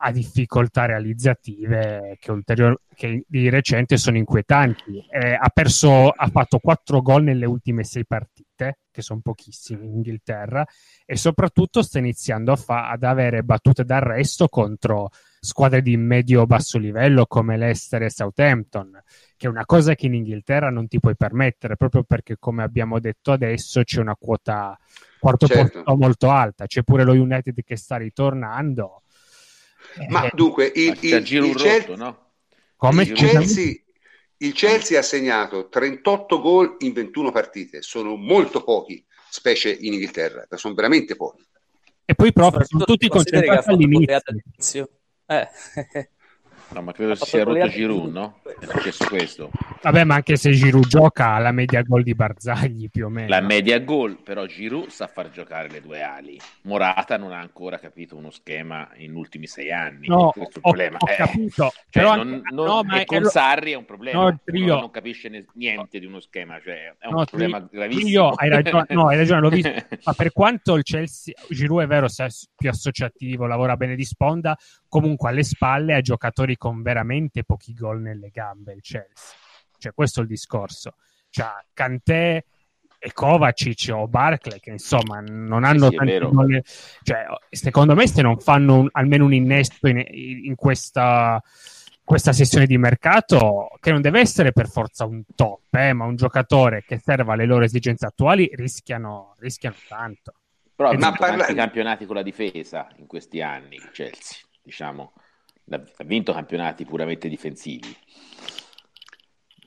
ha 0.03 0.11
difficoltà 0.11 0.85
realizzative 0.85 2.17
che, 2.19 2.31
ulterior- 2.31 2.79
che 2.93 3.23
di 3.27 3.49
recente 3.49 3.97
sono 3.97 4.17
inquietanti. 4.17 5.03
Eh, 5.09 5.33
ha, 5.33 5.49
perso, 5.49 6.09
ha 6.09 6.27
fatto 6.27 6.59
quattro 6.59 7.01
gol 7.01 7.23
nelle 7.23 7.47
ultime 7.47 7.83
sei 7.83 8.05
partite, 8.05 8.81
che 8.91 9.01
sono 9.01 9.21
pochissimi 9.23 9.87
in 9.87 9.95
Inghilterra, 9.95 10.63
e 11.03 11.15
soprattutto 11.15 11.81
sta 11.81 11.97
iniziando 11.97 12.55
fa- 12.55 12.89
ad 12.89 13.03
avere 13.03 13.41
battute 13.41 13.83
d'arresto 13.83 14.47
contro 14.47 15.09
squadre 15.39 15.81
di 15.81 15.97
medio-basso 15.97 16.77
livello 16.77 17.25
come 17.25 17.57
l'Ester 17.57 18.03
e 18.03 18.11
Southampton, 18.11 19.01
che 19.41 19.47
è 19.47 19.49
una 19.49 19.65
cosa 19.65 19.95
che 19.95 20.05
in 20.05 20.13
Inghilterra 20.13 20.69
non 20.69 20.87
ti 20.87 20.99
puoi 20.99 21.15
permettere, 21.15 21.75
proprio 21.75 22.03
perché, 22.03 22.35
come 22.37 22.61
abbiamo 22.61 22.99
detto 22.99 23.31
adesso, 23.31 23.81
c'è 23.81 23.99
una 23.99 24.15
quota 24.15 24.79
quarto 25.19 25.47
certo. 25.47 25.81
posto 25.81 25.97
molto 25.97 26.29
alta. 26.29 26.67
C'è 26.67 26.83
pure 26.83 27.03
lo 27.03 27.13
United 27.13 27.59
che 27.63 27.75
sta 27.75 27.97
ritornando 27.97 29.01
ma 30.09 30.25
eh, 30.27 30.31
dunque, 30.35 30.71
il, 30.75 30.95
il, 31.01 31.23
il, 31.25 31.45
il 31.45 31.55
Chelsea, 31.55 31.95
no? 31.95 32.33
il, 32.91 33.11
Chelsea, 33.13 33.73
il 34.37 34.53
Chelsea 34.53 34.99
ha 34.99 35.01
segnato 35.01 35.69
38 35.69 36.39
gol 36.39 36.75
in 36.81 36.93
21 36.93 37.31
partite, 37.31 37.81
sono 37.81 38.15
molto 38.15 38.63
pochi, 38.63 39.03
specie 39.27 39.71
in 39.71 39.93
Inghilterra, 39.93 40.45
sono 40.51 40.75
veramente 40.75 41.15
pochi. 41.15 41.43
E 42.05 42.13
poi 42.13 42.31
proprio 42.31 42.63
sono 42.63 42.83
tutti 42.83 43.07
concentrati 43.07 43.71
all'inizio. 43.71 44.89
Eh. 45.25 45.47
No, 46.73 46.81
ma 46.81 46.93
credo 46.93 47.15
si 47.15 47.25
sia 47.25 47.43
rotto 47.43 47.67
Giroud, 47.67 48.13
no? 48.13 48.39
È 48.43 48.65
successo 48.65 49.05
questo. 49.05 49.51
Vabbè, 49.81 50.03
ma 50.05 50.15
anche 50.15 50.37
se 50.37 50.51
Giroud 50.51 50.87
gioca 50.87 51.37
la 51.39 51.51
media 51.51 51.81
gol 51.81 52.03
di 52.03 52.13
Barzagli 52.15 52.89
più 52.89 53.07
o 53.07 53.09
meno. 53.09 53.27
La 53.27 53.41
media 53.41 53.79
gol, 53.79 54.17
però 54.23 54.45
Giroud 54.45 54.87
sa 54.87 55.07
far 55.07 55.31
giocare 55.31 55.69
le 55.69 55.81
due 55.81 56.01
ali. 56.01 56.39
Morata 56.63 57.17
non 57.17 57.33
ha 57.33 57.39
ancora 57.39 57.77
capito 57.77 58.15
uno 58.15 58.29
schema 58.29 58.89
in 58.97 59.15
ultimi 59.15 59.47
sei 59.47 59.71
anni. 59.71 60.07
No, 60.07 60.31
questo 60.31 60.59
ho, 60.59 60.61
problema. 60.61 60.97
Ho 60.99 61.09
eh, 61.09 61.15
capito. 61.15 61.71
Cioè, 61.89 62.03
però 62.03 62.15
non, 62.15 62.33
anche, 62.33 62.53
non, 62.53 62.65
no, 62.65 62.83
ma 62.83 63.05
con 63.05 63.25
Sarri 63.25 63.71
è 63.73 63.75
un 63.75 63.85
problema. 63.85 64.21
No, 64.21 64.39
Trio, 64.43 64.79
non 64.79 64.91
capisce 64.91 65.27
ne, 65.27 65.45
niente 65.55 65.99
di 65.99 66.05
uno 66.05 66.21
schema, 66.21 66.59
cioè 66.63 66.95
è 66.97 67.07
un 67.07 67.15
no, 67.15 67.25
problema 67.25 67.59
tri, 67.59 67.77
gravissimo. 67.77 68.05
Trio, 68.05 68.29
hai 68.29 68.49
ragione, 68.49 68.85
no, 68.89 69.07
hai 69.07 69.17
ragione, 69.17 69.41
l'ho 69.41 69.49
visto. 69.49 69.69
ma 70.05 70.13
per 70.13 70.31
quanto 70.31 70.75
il 70.75 70.83
Chelsea, 70.83 71.33
Giroud 71.49 71.83
è 71.83 71.87
vero, 71.87 72.07
se 72.07 72.25
è 72.25 72.29
più 72.55 72.69
associativo, 72.69 73.45
lavora 73.45 73.75
bene 73.75 73.95
di 73.95 74.05
sponda, 74.05 74.57
comunque 74.91 75.29
alle 75.29 75.43
spalle 75.43 75.93
ha 75.93 76.01
giocatori 76.01 76.57
con 76.57 76.81
veramente 76.81 77.45
pochi 77.45 77.73
gol 77.73 78.01
nelle 78.01 78.27
gambe 78.27 78.73
il 78.73 78.81
Chelsea. 78.81 79.37
Cioè, 79.77 79.93
questo 79.93 80.19
è 80.19 80.23
il 80.23 80.27
discorso. 80.27 80.95
Cioè, 81.29 81.47
Cantè 81.71 82.43
e 82.99 83.13
Kovacic 83.13 83.89
o 83.93 84.09
Barclay 84.09 84.59
che 84.59 84.71
insomma 84.71 85.21
non 85.21 85.63
hanno 85.63 85.89
sì, 85.89 85.95
tanti 85.95 86.19
gol. 86.19 86.61
Cioè, 87.03 87.25
secondo 87.49 87.95
me 87.95 88.05
se 88.05 88.21
non 88.21 88.37
fanno 88.39 88.79
un, 88.79 88.89
almeno 88.91 89.23
un 89.23 89.33
innesto 89.33 89.87
in, 89.87 90.03
in 90.09 90.55
questa 90.55 91.41
questa 92.03 92.33
sessione 92.33 92.65
di 92.65 92.77
mercato 92.77 93.69
che 93.79 93.91
non 93.91 94.01
deve 94.01 94.19
essere 94.19 94.51
per 94.51 94.67
forza 94.67 95.05
un 95.05 95.23
top, 95.33 95.73
eh, 95.73 95.93
ma 95.93 96.03
un 96.03 96.17
giocatore 96.17 96.83
che 96.85 96.99
serva 96.99 97.33
alle 97.33 97.45
loro 97.45 97.63
esigenze 97.63 98.05
attuali 98.05 98.49
rischiano, 98.53 99.35
rischiano 99.39 99.75
tanto. 99.87 100.33
Però 100.75 100.89
ha 100.89 100.91
vinto 100.91 101.15
parla... 101.17 101.45
campionati 101.53 102.05
con 102.05 102.17
la 102.17 102.23
difesa 102.23 102.89
in 102.97 103.05
questi 103.05 103.41
anni, 103.41 103.79
Chelsea, 103.93 104.39
diciamo 104.61 105.13
ha 105.75 106.03
vinto 106.03 106.33
campionati 106.33 106.85
puramente 106.85 107.29
difensivi. 107.29 107.95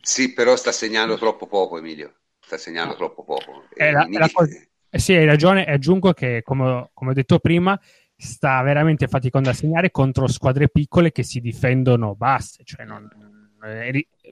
Sì, 0.00 0.34
però 0.34 0.54
sta 0.56 0.72
segnando 0.72 1.16
troppo 1.16 1.46
poco, 1.46 1.78
Emilio. 1.78 2.14
Sta 2.40 2.58
segnando 2.58 2.94
troppo 2.94 3.24
poco. 3.24 3.64
Eh, 3.74 3.90
la, 3.90 4.06
la 4.10 4.28
cosa... 4.30 4.54
eh 4.90 4.98
sì, 4.98 5.14
hai 5.14 5.24
ragione. 5.24 5.64
Aggiungo 5.64 6.12
che, 6.12 6.42
come, 6.42 6.90
come, 6.92 7.10
ho 7.10 7.14
detto 7.14 7.38
prima, 7.38 7.78
sta 8.16 8.60
veramente 8.62 9.08
faticando 9.08 9.48
a 9.48 9.54
segnare 9.54 9.90
contro 9.90 10.26
squadre 10.26 10.68
piccole 10.68 11.10
che 11.10 11.22
si 11.22 11.40
difendono 11.40 12.14
basse. 12.14 12.64
Cioè 12.64 12.84
non, 12.84 13.08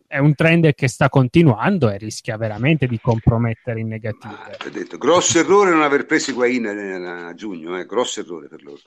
è 0.07 0.19
un 0.19 0.35
trend 0.35 0.75
che 0.75 0.89
sta 0.89 1.09
continuando 1.09 1.89
e 1.89 1.97
rischia 1.97 2.37
veramente 2.37 2.87
di 2.87 3.01
compromettere 3.01 3.81
in 3.81 3.89
negativo. 3.89 4.35
Ah, 4.35 4.69
detto, 4.71 4.99
grosso 4.99 5.39
errore 5.39 5.71
non 5.71 5.81
aver 5.81 6.05
preso 6.05 6.33
Higuain 6.33 6.67
a 6.67 7.33
giugno, 7.35 7.79
eh, 7.79 7.87
grosso 7.87 8.21
errore 8.21 8.49
per 8.49 8.63
loro. 8.63 8.81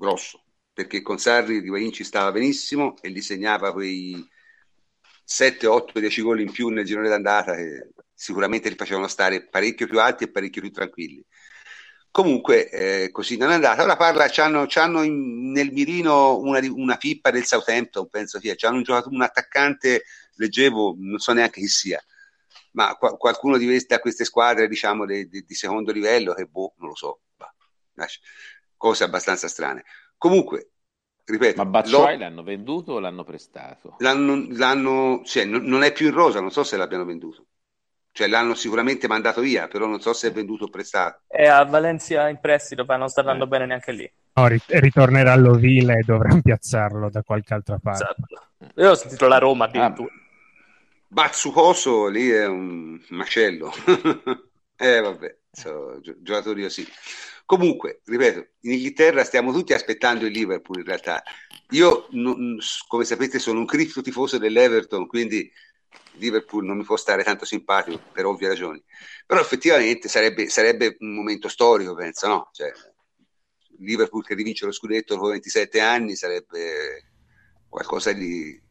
Grosso, 0.00 0.42
perché 0.72 1.02
con 1.02 1.18
Sarri 1.18 1.56
Higuain 1.56 1.92
ci 1.92 2.04
stava 2.04 2.32
benissimo 2.32 2.94
e 3.02 3.10
gli 3.10 3.20
segnava 3.20 3.70
quei 3.70 4.26
7, 5.22 5.66
8, 5.66 6.00
10 6.00 6.22
gol 6.22 6.40
in 6.40 6.50
più 6.50 6.68
nel 6.68 6.86
girone 6.86 7.10
d'andata 7.10 7.54
che 7.54 7.90
sicuramente 8.14 8.70
li 8.70 8.76
facevano 8.76 9.08
stare 9.08 9.46
parecchio 9.46 9.86
più 9.86 10.00
alti 10.00 10.24
e 10.24 10.30
parecchio 10.30 10.62
più 10.62 10.70
tranquilli. 10.72 11.22
Comunque, 12.10 12.70
eh, 12.70 13.10
così 13.10 13.36
non 13.36 13.50
è 13.50 13.54
andata. 13.54 13.82
Ora 13.82 13.96
parla, 13.96 14.26
c'hanno, 14.30 14.64
c'hanno 14.66 15.02
nel 15.02 15.70
mirino 15.70 16.38
una, 16.38 16.60
una, 16.72 16.96
pippa 16.96 17.30
del 17.30 17.44
Southampton, 17.44 18.08
penso 18.08 18.40
sia. 18.40 18.54
C'hanno 18.56 18.76
un, 18.76 18.82
giocato, 18.82 19.10
un 19.10 19.20
attaccante, 19.20 20.04
leggevo, 20.36 20.96
non 20.98 21.18
so 21.18 21.34
neanche 21.34 21.60
chi 21.60 21.68
sia, 21.68 22.02
ma 22.72 22.96
qua, 22.96 23.18
qualcuno 23.18 23.58
di 23.58 23.66
queste, 23.66 23.98
queste 24.00 24.24
squadre, 24.24 24.66
diciamo, 24.66 25.04
di, 25.04 25.28
di, 25.28 25.44
di 25.46 25.54
secondo 25.54 25.92
livello, 25.92 26.32
che 26.32 26.46
boh, 26.46 26.72
non 26.78 26.88
lo 26.88 26.96
so. 26.96 27.20
Bah, 27.36 27.52
cose 28.80 29.04
abbastanza 29.04 29.46
strane. 29.46 29.84
Comunque, 30.16 30.70
ripeto. 31.26 31.62
Ma 31.62 31.68
Batshuayi 31.68 32.16
lo... 32.16 32.24
l'hanno 32.24 32.42
venduto 32.42 32.92
o 32.92 32.98
l'hanno 32.98 33.24
prestato? 33.24 33.96
L'hanno, 33.98 34.46
l'hanno, 34.48 35.20
cioè, 35.22 35.44
non, 35.44 35.64
non 35.64 35.82
è 35.82 35.92
più 35.92 36.06
in 36.06 36.14
rosa, 36.14 36.40
non 36.40 36.50
so 36.50 36.64
se 36.64 36.78
l'abbiano 36.78 37.04
venduto. 37.04 37.44
Cioè 38.10 38.26
l'hanno 38.26 38.54
sicuramente 38.54 39.06
mandato 39.06 39.42
via, 39.42 39.68
però 39.68 39.86
non 39.86 40.00
so 40.00 40.14
se 40.14 40.28
è 40.28 40.32
venduto 40.32 40.64
o 40.64 40.68
prestato. 40.68 41.20
È 41.26 41.46
a 41.46 41.62
Valencia 41.64 42.26
in 42.30 42.40
prestito, 42.40 42.84
ma 42.86 42.96
non 42.96 43.08
sta 43.08 43.20
andando 43.20 43.44
eh. 43.44 43.48
bene 43.48 43.66
neanche 43.66 43.92
lì. 43.92 44.10
No, 44.32 44.48
ritornerà 44.48 45.32
all'Ovile 45.32 45.98
e 45.98 46.02
dovrà 46.04 46.36
piazzarlo 46.42 47.10
da 47.10 47.22
qualche 47.22 47.52
altra 47.52 47.78
parte. 47.78 48.04
Esatto. 48.04 48.80
Io 48.80 48.90
ho 48.90 48.94
sentito 48.94 49.28
la 49.28 49.38
Roma 49.38 49.66
addirittura. 49.66 50.12
Ah. 50.12 50.18
Bazzucoso 51.06 52.08
lì 52.08 52.30
è 52.30 52.46
un 52.46 52.98
macello. 53.10 53.70
eh 54.76 55.00
vabbè, 55.00 55.36
so, 55.50 56.00
gi- 56.00 56.16
giocatori 56.22 56.62
così. 56.62 56.86
Comunque, 57.50 58.00
ripeto, 58.04 58.46
in 58.60 58.74
Inghilterra 58.74 59.24
stiamo 59.24 59.52
tutti 59.52 59.72
aspettando 59.72 60.24
il 60.24 60.30
Liverpool 60.30 60.78
in 60.78 60.84
realtà. 60.84 61.20
Io, 61.70 62.06
non, 62.10 62.56
come 62.86 63.04
sapete, 63.04 63.40
sono 63.40 63.58
un 63.58 63.66
cripto 63.66 64.02
tifoso 64.02 64.38
dell'Everton, 64.38 65.08
quindi 65.08 65.50
Liverpool 66.12 66.64
non 66.64 66.76
mi 66.76 66.84
può 66.84 66.96
stare 66.96 67.24
tanto 67.24 67.44
simpatico 67.44 68.00
per 68.12 68.24
ovvie 68.24 68.46
ragioni, 68.46 68.80
però 69.26 69.40
effettivamente 69.40 70.08
sarebbe, 70.08 70.48
sarebbe 70.48 70.96
un 71.00 71.12
momento 71.12 71.48
storico, 71.48 71.92
penso, 71.96 72.28
no? 72.28 72.50
Cioè, 72.52 72.70
Liverpool 73.80 74.24
che 74.24 74.34
rivince 74.34 74.64
lo 74.64 74.70
scudetto 74.70 75.16
dopo 75.16 75.26
27 75.30 75.80
anni 75.80 76.14
sarebbe 76.14 77.10
qualcosa 77.68 78.12
di 78.12 78.62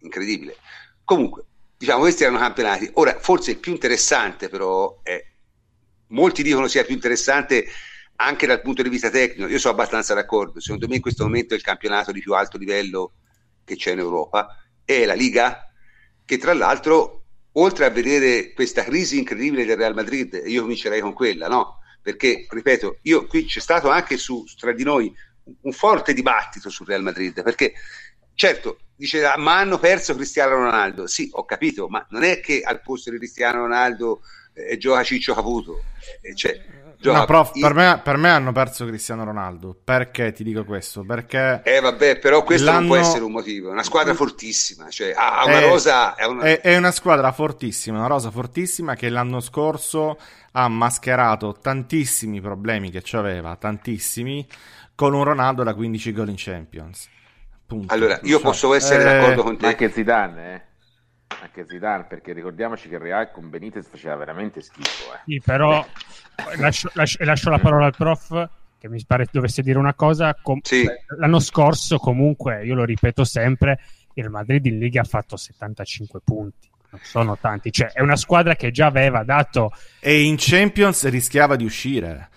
incredibile. 0.00 0.56
Comunque, 1.04 1.44
diciamo, 1.76 2.00
questi 2.00 2.24
erano 2.24 2.40
campionati. 2.40 2.90
Ora, 2.94 3.16
forse 3.20 3.52
il 3.52 3.58
più 3.60 3.70
interessante 3.70 4.48
però 4.48 5.02
è, 5.04 5.24
molti 6.08 6.42
dicono 6.42 6.66
sia 6.66 6.84
più 6.84 6.94
interessante 6.94 7.64
anche 8.16 8.46
dal 8.46 8.60
punto 8.60 8.82
di 8.82 8.88
vista 8.88 9.10
tecnico, 9.10 9.48
io 9.48 9.58
sono 9.58 9.74
abbastanza 9.74 10.14
d'accordo, 10.14 10.60
secondo 10.60 10.86
me 10.88 10.96
in 10.96 11.00
questo 11.00 11.24
momento 11.24 11.54
il 11.54 11.62
campionato 11.62 12.12
di 12.12 12.20
più 12.20 12.34
alto 12.34 12.58
livello 12.58 13.14
che 13.64 13.76
c'è 13.76 13.92
in 13.92 13.98
Europa, 13.98 14.56
è 14.84 15.04
la 15.04 15.14
Liga, 15.14 15.68
che 16.24 16.38
tra 16.38 16.52
l'altro, 16.52 17.24
oltre 17.52 17.86
a 17.86 17.90
vedere 17.90 18.52
questa 18.52 18.84
crisi 18.84 19.18
incredibile 19.18 19.64
del 19.64 19.76
Real 19.76 19.94
Madrid, 19.94 20.42
io 20.46 20.62
comincerei 20.62 21.00
con 21.00 21.12
quella, 21.12 21.48
no? 21.48 21.78
Perché, 22.02 22.46
ripeto, 22.48 22.98
io 23.02 23.26
qui 23.26 23.46
c'è 23.46 23.60
stato 23.60 23.88
anche 23.88 24.16
su, 24.16 24.44
tra 24.58 24.72
di 24.72 24.84
noi 24.84 25.12
un 25.62 25.72
forte 25.72 26.12
dibattito 26.12 26.68
sul 26.70 26.86
Real 26.86 27.02
Madrid, 27.02 27.42
perché 27.42 27.72
certo, 28.34 28.78
dice, 28.94 29.24
ah, 29.24 29.38
ma 29.38 29.58
hanno 29.58 29.78
perso 29.78 30.14
Cristiano 30.14 30.56
Ronaldo. 30.56 31.06
Sì, 31.06 31.28
ho 31.32 31.44
capito, 31.44 31.88
ma 31.88 32.04
non 32.10 32.22
è 32.22 32.40
che 32.40 32.60
al 32.62 32.80
posto 32.82 33.10
di 33.10 33.16
Cristiano 33.16 33.58
Ronaldo 33.58 34.20
eh, 34.52 34.76
gioca 34.76 35.02
Ciccio 35.02 35.34
Caputo. 35.34 35.82
Eh, 36.20 36.34
cioè, 36.34 36.62
No, 37.02 37.24
prof, 37.24 37.58
per, 37.58 37.74
me, 37.74 38.00
per, 38.02 38.16
me, 38.16 38.30
hanno 38.30 38.52
perso 38.52 38.86
Cristiano 38.86 39.24
Ronaldo. 39.24 39.76
Perché 39.82 40.32
ti 40.32 40.42
dico 40.44 40.64
questo? 40.64 41.04
Perché. 41.04 41.62
Eh, 41.64 41.80
vabbè, 41.80 42.18
però 42.18 42.42
questo 42.42 42.70
non 42.70 42.86
può 42.86 42.96
essere 42.96 43.24
un 43.24 43.32
motivo. 43.32 43.68
È 43.68 43.72
una 43.72 43.82
squadra 43.82 44.14
fortissima. 44.14 44.88
Cioè, 44.88 45.12
ha 45.16 45.44
una 45.44 45.60
è, 45.60 45.68
rosa. 45.68 46.14
È 46.14 46.24
una... 46.24 46.42
È, 46.42 46.60
è 46.60 46.76
una 46.76 46.90
squadra 46.90 47.32
fortissima, 47.32 47.98
una 47.98 48.06
rosa 48.06 48.30
fortissima 48.30 48.94
che 48.94 49.08
l'anno 49.08 49.40
scorso 49.40 50.18
ha 50.52 50.68
mascherato 50.68 51.56
tantissimi 51.60 52.40
problemi 52.40 52.90
che 52.90 53.02
aveva, 53.16 53.56
tantissimi, 53.56 54.46
con 54.94 55.14
un 55.14 55.24
Ronaldo 55.24 55.62
da 55.62 55.74
15 55.74 56.12
gol 56.12 56.28
in 56.28 56.36
Champions. 56.36 57.08
Punto. 57.66 57.92
Allora, 57.92 58.20
io 58.22 58.38
so. 58.38 58.44
posso 58.44 58.74
essere 58.74 59.02
eh, 59.02 59.04
d'accordo 59.04 59.42
con 59.42 59.56
te. 59.56 59.66
Anche 59.66 59.90
Zidane, 59.90 60.54
eh 60.54 60.72
anche 61.40 61.66
Zidane 61.68 62.04
perché 62.04 62.32
ricordiamoci 62.32 62.88
che 62.88 62.94
il 62.94 63.00
Real 63.00 63.30
con 63.30 63.50
Benitez 63.50 63.88
faceva 63.88 64.16
veramente 64.16 64.60
schifo 64.60 65.14
eh. 65.14 65.18
sì, 65.26 65.40
però 65.44 65.84
lascio, 66.58 66.90
lascio, 66.94 67.24
lascio, 67.24 67.50
la 67.50 67.58
parola 67.58 67.86
al 67.86 67.96
prof 67.96 68.48
che 68.78 68.88
mi 68.88 69.02
pare 69.06 69.26
dovesse 69.30 69.62
dire 69.62 69.78
una 69.78 69.94
cosa 69.94 70.34
Com- 70.40 70.60
sì. 70.62 70.86
l'anno 71.18 71.40
scorso 71.40 71.98
comunque 71.98 72.64
io 72.64 72.74
lo 72.74 72.84
ripeto 72.84 73.24
sempre 73.24 73.80
il 74.14 74.28
Madrid 74.30 74.64
in 74.66 74.78
Liga 74.78 75.00
ha 75.00 75.04
fatto 75.04 75.36
75 75.36 76.20
punti 76.22 76.68
non 76.90 77.00
sono 77.02 77.36
tanti 77.38 77.72
cioè 77.72 77.92
è 77.92 78.00
una 78.00 78.16
squadra 78.16 78.54
che 78.54 78.70
già 78.70 78.86
aveva 78.86 79.24
dato 79.24 79.72
e 80.00 80.22
in 80.22 80.36
Champions 80.38 81.08
rischiava 81.08 81.56
di 81.56 81.64
uscire 81.64 82.28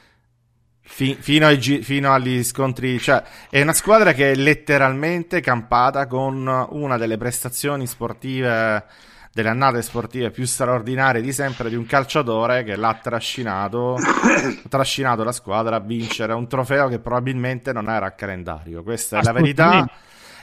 fino, 0.88 1.46
ai, 1.46 1.60
fino, 1.60 2.14
agli 2.14 2.44
scontri, 2.44 2.98
cioè 3.00 3.22
è 3.50 3.62
una 3.62 3.74
squadra 3.74 4.14
che 4.14 4.32
è 4.32 4.36
letteralmente 4.36 5.42
campata 5.42 6.08
con 6.08 6.68
una 6.70 6.98
delle 6.98 7.18
prestazioni 7.18 7.86
sportive, 7.86 8.86
delle 9.34 9.50
annate 9.50 9.82
sportive 9.82 10.32
più 10.32 10.46
straordinarie 10.46 11.22
di 11.22 11.34
sempre 11.34 11.70
di 11.70 11.76
un 11.76 11.86
calciatore 11.86 12.64
che 12.64 12.76
l'ha 12.76 12.98
trascinato, 13.02 13.98
trascinato 14.70 15.24
la 15.24 15.34
squadra 15.34 15.76
a 15.76 15.80
vincere 15.80 16.34
un 16.34 16.48
trofeo 16.48 16.88
che 16.88 17.00
probabilmente 17.00 17.74
non 17.74 17.90
era 17.90 18.08
a 18.08 18.12
calendario. 18.12 18.82
Questa 18.82 19.20
è 19.20 19.24
la 19.24 19.34
verità. 19.34 19.88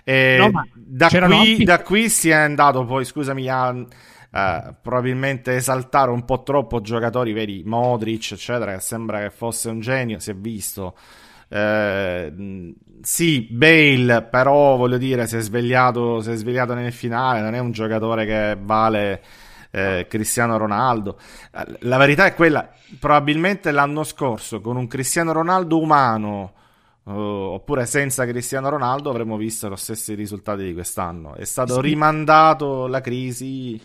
E 0.07 0.37
no, 0.39 0.67
da, 0.75 1.09
qui, 1.09 1.65
da, 1.65 1.81
qui, 1.81 2.11
si 2.11 2.29
è 2.29 2.35
andato 2.35 2.85
poi, 2.85 3.07
scusami, 3.07 3.49
a 3.49 3.75
eh, 4.35 4.75
probabilmente 4.83 5.55
esaltare 5.55 6.11
un 6.11 6.25
po' 6.25 6.43
troppo 6.43 6.81
giocatori, 6.81 7.33
vedi, 7.33 7.63
Modric, 7.65 8.33
eccetera, 8.33 8.75
che 8.75 8.81
sembra 8.81 9.21
che 9.21 9.31
fosse 9.31 9.69
un 9.69 9.79
genio, 9.79 10.19
si 10.19 10.33
è 10.33 10.35
visto. 10.35 10.97
Eh, 11.49 12.75
sì, 13.01 13.47
Bale, 13.49 14.23
però 14.23 14.77
voglio 14.77 14.99
dire, 14.99 15.29
si 15.29 15.37
è, 15.37 15.41
svegliato, 15.41 16.21
si 16.21 16.33
è 16.33 16.35
svegliato 16.35 16.75
nel 16.75 16.93
finale, 16.93 17.43
non 17.43 17.55
è 17.55 17.61
un 17.61 17.71
giocatore 17.71 18.27
che 18.27 18.59
vale 18.61 19.23
eh, 19.71 20.07
Cristiano 20.09 20.57
Ronaldo. 20.57 21.17
Eh, 21.53 21.79
la 21.83 21.97
verità 21.97 22.27
è 22.27 22.35
quella, 22.35 22.69
probabilmente 22.99 23.71
l'anno 23.71 24.03
scorso 24.03 24.61
con 24.61 24.75
un 24.77 24.89
Cristiano 24.89 25.31
Ronaldo 25.31 25.79
umano, 25.79 26.53
uh, 27.05 27.13
oppure 27.13 27.87
senza 27.87 28.27
Cristiano 28.27 28.69
Ronaldo, 28.69 29.11
avremmo 29.11 29.37
visto 29.37 29.69
lo 29.69 29.77
stessi 29.77 30.15
risultati 30.15 30.65
di 30.65 30.73
quest'anno. 30.73 31.37
È 31.37 31.45
stato 31.45 31.75
sì. 31.75 31.81
rimandato 31.83 32.89
la 32.89 33.01
crisi 33.01 33.81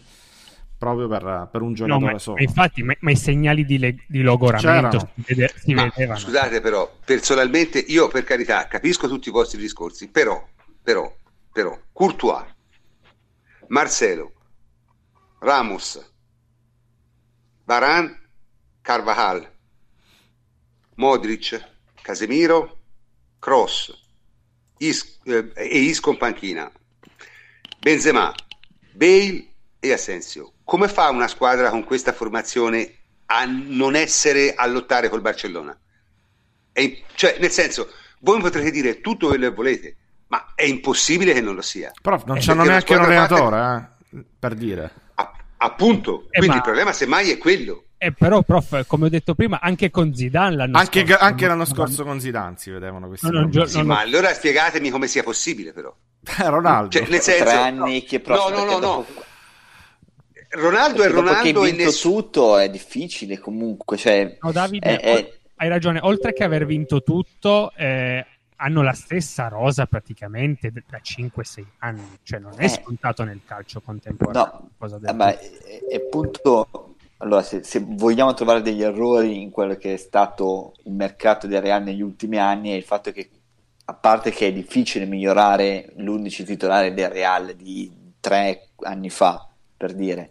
proprio 0.80 1.10
per, 1.10 1.50
per 1.52 1.62
un 1.62 1.74
giocatore 1.74 2.06
no, 2.06 2.12
ma, 2.14 2.20
solo. 2.20 2.42
Infatti, 2.42 2.82
ma, 2.82 2.96
ma, 3.02 3.12
i 3.12 3.18
segnali 3.18 3.66
di, 3.66 3.78
le, 3.78 3.96
di 4.08 4.22
logoramento 4.22 5.12
si, 5.14 5.24
vede, 5.28 5.54
si 5.56 5.74
vedevano. 5.74 6.18
Scusate, 6.18 6.62
però, 6.62 6.92
personalmente, 7.04 7.80
io 7.80 8.08
per 8.08 8.24
carità 8.24 8.66
capisco 8.68 9.08
tutti 9.10 9.28
i 9.28 9.32
vostri 9.32 9.60
discorsi, 9.60 10.08
però, 10.08 10.42
però, 10.82 11.14
però, 11.52 11.78
Courtois, 11.92 12.46
Marcelo, 13.68 14.32
Ramos, 15.40 16.12
Baran, 17.66 18.18
Carvajal, 18.82 19.52
Modric, 20.96 21.62
Casemiro, 22.02 22.78
Cross 23.38 24.08
Is, 24.78 25.20
eh, 25.26 25.52
e 25.54 25.78
Isco 25.78 26.12
in 26.12 26.18
panchina, 26.18 26.72
Benzema, 27.80 28.34
Bale 28.94 29.48
e 29.80 29.92
Asensio 29.92 30.54
come 30.70 30.88
fa 30.88 31.10
una 31.10 31.28
squadra 31.28 31.72
con 31.72 31.84
questa 31.84 32.14
formazione 32.14 32.94
a 33.26 33.44
non 33.46 33.96
essere 33.96 34.54
a 34.54 34.68
lottare 34.68 35.10
col 35.10 35.20
Barcellona? 35.20 35.76
È, 36.72 37.02
cioè, 37.16 37.38
nel 37.40 37.50
senso, 37.50 37.90
voi 38.20 38.40
potrete 38.40 38.70
dire 38.70 39.02
tutto 39.02 39.30
quello 39.30 39.50
che 39.50 39.56
volete, 39.56 39.96
ma 40.28 40.54
è 40.54 40.66
impossibile 40.66 41.34
che 41.34 41.42
non 41.42 41.56
lo 41.56 41.64
sia. 41.64 41.92
Però 42.00 42.22
non 42.24 42.38
c'hanno 42.40 42.64
neanche 42.66 42.94
un 42.94 43.02
allenatore, 43.02 43.98
eh, 44.12 44.24
per 44.38 44.54
dire. 44.54 44.92
A, 45.16 45.34
appunto, 45.58 46.28
eh, 46.30 46.38
quindi 46.38 46.50
ma... 46.50 46.56
il 46.58 46.62
problema 46.62 46.94
semmai 46.94 47.32
è 47.32 47.40
quello. 47.40 47.86
Eh, 47.98 48.12
però, 48.14 48.44
prof, 48.44 48.86
come 48.86 49.08
ho 49.08 49.10
detto 49.10 49.34
prima, 49.34 49.60
anche 49.60 49.90
con 49.90 50.14
Zidane 50.14 50.56
l'anno 50.56 50.78
anche, 50.78 51.04
scorso. 51.04 51.24
Anche 51.24 51.48
l'anno 51.48 51.66
scorso 51.66 52.04
con 52.04 52.20
Zidane 52.20 52.58
si 52.60 52.70
vedevano 52.70 53.08
questi 53.08 53.28
no, 53.28 53.50
no, 53.52 53.66
sì, 53.66 53.82
ma 53.82 54.02
allora 54.02 54.32
spiegatemi 54.36 54.92
come 54.92 55.08
sia 55.08 55.24
possibile, 55.24 55.74
però. 55.74 55.92
Ronaldo. 56.38 56.92
Cioè, 56.92 57.10
nel 57.10 57.22
senso, 57.22 57.44
tre 57.46 57.54
anni 57.54 58.04
che 58.04 58.22
no, 58.24 58.50
no, 58.50 58.64
no, 58.66 58.78
no. 58.78 59.06
Ronaldo 60.50 61.04
è 61.04 61.10
Ronaldo 61.10 61.66
e 61.66 61.72
ness- 61.72 62.02
tutto 62.02 62.58
è 62.58 62.70
difficile 62.70 63.38
comunque. 63.38 63.98
Cioè, 63.98 64.38
no, 64.42 64.52
Davide, 64.52 65.00
è, 65.00 65.18
è... 65.18 65.34
hai 65.58 65.70
ragione. 65.70 66.00
Oltre 66.02 66.34
che 66.34 66.44
aver 66.44 66.66
vinto 66.66 67.04
tutto, 67.04 67.72
eh, 67.76 68.26
hanno 68.62 68.82
la 68.82 68.94
stessa 68.94 69.48
rosa 69.48 69.86
praticamente 69.86 70.72
da 70.72 71.00
5-6 71.02 71.64
anni, 71.80 72.18
cioè 72.24 72.40
non 72.40 72.54
è 72.58 72.66
eh, 72.66 72.70
scontato 72.70 73.24
nel 73.24 73.42
calcio 73.46 73.82
contemporaneo. 73.82 74.70
No, 74.78 75.00
eh, 75.06 75.14
ma 75.14 75.30
è, 75.30 75.40
è 75.90 75.96
appunto, 75.96 76.96
allora 77.18 77.42
se, 77.42 77.64
se, 77.64 77.84
vogliamo 77.86 78.34
trovare 78.34 78.62
degli 78.62 78.84
errori 78.84 79.42
in 79.42 79.50
quello 79.50 79.76
che 79.76 79.94
è 79.94 79.98
stato 79.98 80.74
il 80.84 80.94
mercato 80.94 81.48
del 81.48 81.62
Real 81.62 81.84
negli 81.84 82.02
ultimi 82.02 82.38
anni 82.38 82.72
è 82.72 82.76
il 82.76 82.84
fatto 82.84 83.12
che, 83.12 83.30
a 83.86 83.94
parte 83.94 84.32
che 84.32 84.48
è 84.48 84.54
difficile 84.54 85.06
migliorare 85.06 85.94
l'11 85.96 86.46
titolare 86.46 86.94
del 86.94 87.10
Real 87.10 87.54
di 87.54 87.92
tre 88.20 88.70
anni 88.82 89.10
fa, 89.10 89.49
per 89.80 89.94
dire, 89.94 90.30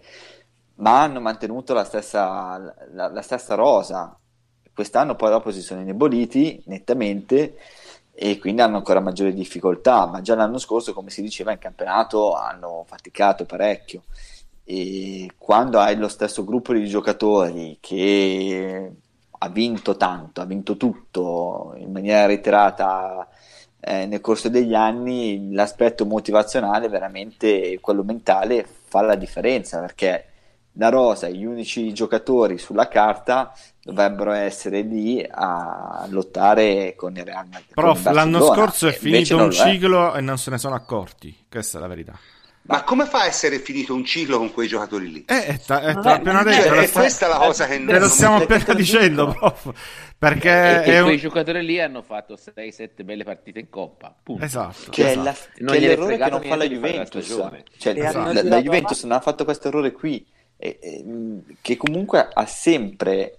ma 0.75 1.01
hanno 1.01 1.21
mantenuto 1.21 1.73
la 1.73 1.85
stessa, 1.85 2.59
la, 2.93 3.09
la 3.09 3.23
stessa 3.23 3.55
rosa. 3.55 4.15
Quest'anno 4.75 5.17
poi 5.17 5.31
dopo 5.31 5.51
si 5.51 5.63
sono 5.63 5.81
indeboliti 5.81 6.63
nettamente 6.67 7.57
e 8.13 8.39
quindi 8.39 8.61
hanno 8.61 8.77
ancora 8.77 9.01
maggiori 9.01 9.33
difficoltà, 9.33 10.07
ma 10.07 10.21
già 10.21 10.35
l'anno 10.35 10.59
scorso, 10.59 10.93
come 10.93 11.09
si 11.09 11.23
diceva, 11.23 11.53
in 11.53 11.59
campionato 11.59 12.35
hanno 12.35 12.85
faticato 12.87 13.47
parecchio. 13.47 14.03
E 14.65 15.31
quando 15.39 15.79
hai 15.81 15.97
lo 15.97 16.09
stesso 16.09 16.45
gruppo 16.45 16.75
di 16.75 16.87
giocatori 16.87 17.79
che 17.81 18.93
ha 19.31 19.49
vinto 19.49 19.97
tanto, 19.97 20.43
ha 20.43 20.45
vinto 20.45 20.77
tutto 20.77 21.73
in 21.79 21.91
maniera 21.91 22.27
reiterata 22.27 23.27
eh, 23.81 24.05
nel 24.07 24.21
corso 24.21 24.49
degli 24.51 24.75
anni, 24.75 25.53
l'aspetto 25.55 26.05
motivazionale, 26.05 26.89
veramente 26.89 27.79
quello 27.81 28.05
mentale, 28.05 28.67
fa 28.89 29.03
la 29.03 29.15
differenza 29.15 29.81
perché 29.81 30.25
la 30.79 30.89
rosa, 30.89 31.29
gli 31.29 31.45
unici 31.45 31.93
giocatori 31.93 32.57
sulla 32.57 32.89
carta 32.89 33.53
dovrebbero 33.83 34.31
essere 34.33 34.83
lì 34.83 35.25
a 35.29 36.07
lottare 36.09 36.95
con 36.97 37.17
il 37.17 37.25
Real 37.25 37.47
Madrid. 37.51 37.73
Prof, 37.75 38.11
l'anno 38.13 38.41
scorso 38.41 38.87
è 38.87 38.93
finito 38.93 39.37
un 39.37 39.51
ciclo 39.51 40.13
è. 40.13 40.19
e 40.19 40.21
non 40.21 40.39
se 40.39 40.51
ne 40.51 40.59
sono 40.59 40.77
accorti, 40.77 41.47
questa 41.51 41.79
è 41.79 41.81
la 41.81 41.89
verità. 41.89 42.19
Ma 42.69 42.83
come 42.83 43.07
fa 43.07 43.23
a 43.23 43.27
essere 43.27 43.61
finito 43.61 43.95
un 43.95 44.05
ciclo 44.05 44.37
con 44.37 44.53
quei 44.53 44.69
giocatori 44.69 45.11
lì? 45.11 45.25
Eh, 45.27 45.47
è, 45.47 45.59
ta- 45.59 45.81
è 45.81 45.95
ta- 45.95 46.17
appena 46.17 46.43
detto. 46.43 46.69
Cioè, 46.69 46.83
è 46.83 46.91
questa 46.91 47.27
la 47.27 47.39
cosa 47.39 47.67
che 47.67 47.79
non... 47.79 47.99
lo 47.99 48.09
stiamo 48.09 48.37
appena 48.37 48.75
dicendo, 48.75 49.33
prof. 49.33 49.73
Perché 50.19 50.85
e, 50.85 50.91
e 50.91 50.99
un... 51.01 51.07
quei 51.07 51.17
giocatori 51.17 51.65
lì 51.65 51.81
hanno 51.81 52.03
fatto 52.03 52.35
6-7 52.35 53.05
belle 53.05 53.25
partite 53.25 53.61
in 53.61 53.71
Coppa. 53.71 54.15
Punto. 54.23 54.45
Esatto. 54.45 54.91
Che 54.91 55.01
esatto. 55.01 55.21
è, 55.21 55.23
la, 55.23 55.37
non 55.61 55.73
che 55.73 55.77
è 55.77 55.81
l'errore 55.81 56.19
che 56.19 56.29
non 56.29 56.43
fa 56.43 56.57
la 56.57 56.69
Juventus. 56.69 57.37
La 57.39 57.63
cioè, 57.79 57.99
esatto. 57.99 58.33
la, 58.33 58.43
la 58.43 58.61
Juventus 58.61 59.03
non 59.05 59.13
ha 59.13 59.21
fatto 59.21 59.45
questo 59.45 59.69
errore 59.69 59.93
qui, 59.93 60.27
e, 60.59 60.79
e, 60.83 61.05
che 61.63 61.79
comunque 61.79 62.29
ha 62.31 62.47
sempre 62.47 63.39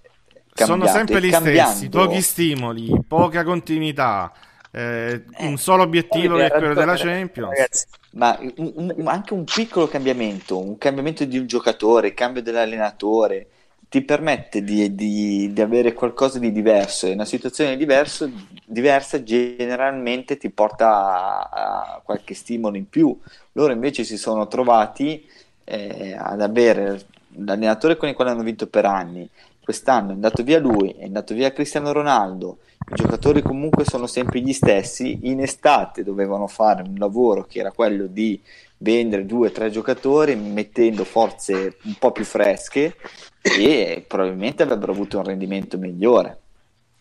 cambiato. 0.52 0.64
Sono 0.64 0.86
sempre 0.88 1.22
gli 1.22 1.30
cambiando... 1.30 1.70
stessi, 1.70 1.88
pochi 1.88 2.20
stimoli, 2.20 2.90
poca 3.06 3.44
continuità 3.44 4.32
eh, 4.72 5.24
eh, 5.36 5.46
un 5.46 5.58
solo 5.58 5.82
obiettivo 5.82 6.36
che 6.36 6.46
è 6.46 6.50
quello 6.50 6.74
della 6.74 6.96
Champions. 6.96 7.50
Ragazzi. 7.50 7.86
Ma 8.12 8.38
un, 8.56 8.92
un, 8.96 9.06
anche 9.06 9.34
un 9.34 9.44
piccolo 9.44 9.88
cambiamento, 9.88 10.58
un 10.58 10.78
cambiamento 10.78 11.24
di 11.24 11.38
un 11.38 11.46
giocatore, 11.46 12.14
cambio 12.14 12.42
dell'allenatore, 12.42 13.46
ti 13.90 14.02
permette 14.02 14.62
di, 14.62 14.94
di, 14.94 15.52
di 15.52 15.60
avere 15.60 15.92
qualcosa 15.94 16.38
di 16.38 16.52
diverso 16.52 17.06
e 17.08 17.12
una 17.12 17.24
situazione 17.24 17.76
diverso, 17.76 18.30
diversa 18.64 19.20
generalmente 19.24 20.36
ti 20.36 20.48
porta 20.50 20.88
a, 20.88 21.48
a, 21.50 22.00
qualche 22.04 22.34
stimolo 22.34 22.76
in 22.76 22.88
più. 22.88 23.18
Loro 23.52 23.72
invece 23.72 24.04
si 24.04 24.16
sono 24.16 24.46
trovati 24.46 25.28
eh, 25.64 26.14
ad 26.16 26.40
avere 26.40 27.04
l'allenatore 27.36 27.96
con 27.96 28.08
il 28.08 28.14
quale 28.14 28.30
hanno 28.30 28.44
vinto 28.44 28.68
per 28.68 28.84
anni. 28.84 29.28
Quest'anno 29.60 30.10
è 30.10 30.14
andato 30.14 30.44
via 30.44 30.60
lui, 30.60 30.90
è 30.90 31.04
andato 31.04 31.34
via 31.34 31.52
Cristiano 31.52 31.90
Ronaldo, 31.90 32.58
i 32.90 32.94
giocatori 32.94 33.40
comunque 33.40 33.84
sono 33.84 34.08
sempre 34.08 34.40
gli 34.40 34.52
stessi, 34.52 35.20
in 35.22 35.40
estate 35.40 36.02
dovevano 36.02 36.48
fare 36.48 36.82
un 36.82 36.96
lavoro 36.96 37.44
che 37.44 37.60
era 37.60 37.70
quello 37.70 38.06
di 38.06 38.40
vendere 38.78 39.26
due 39.26 39.48
o 39.48 39.52
tre 39.52 39.70
giocatori 39.70 40.34
mettendo 40.34 41.04
forze 41.04 41.76
un 41.84 41.94
po' 41.98 42.10
più 42.10 42.24
fresche 42.24 42.96
e 43.40 44.04
probabilmente 44.06 44.64
avrebbero 44.64 44.90
avuto 44.90 45.18
un 45.18 45.24
rendimento 45.24 45.78
migliore. 45.78 46.40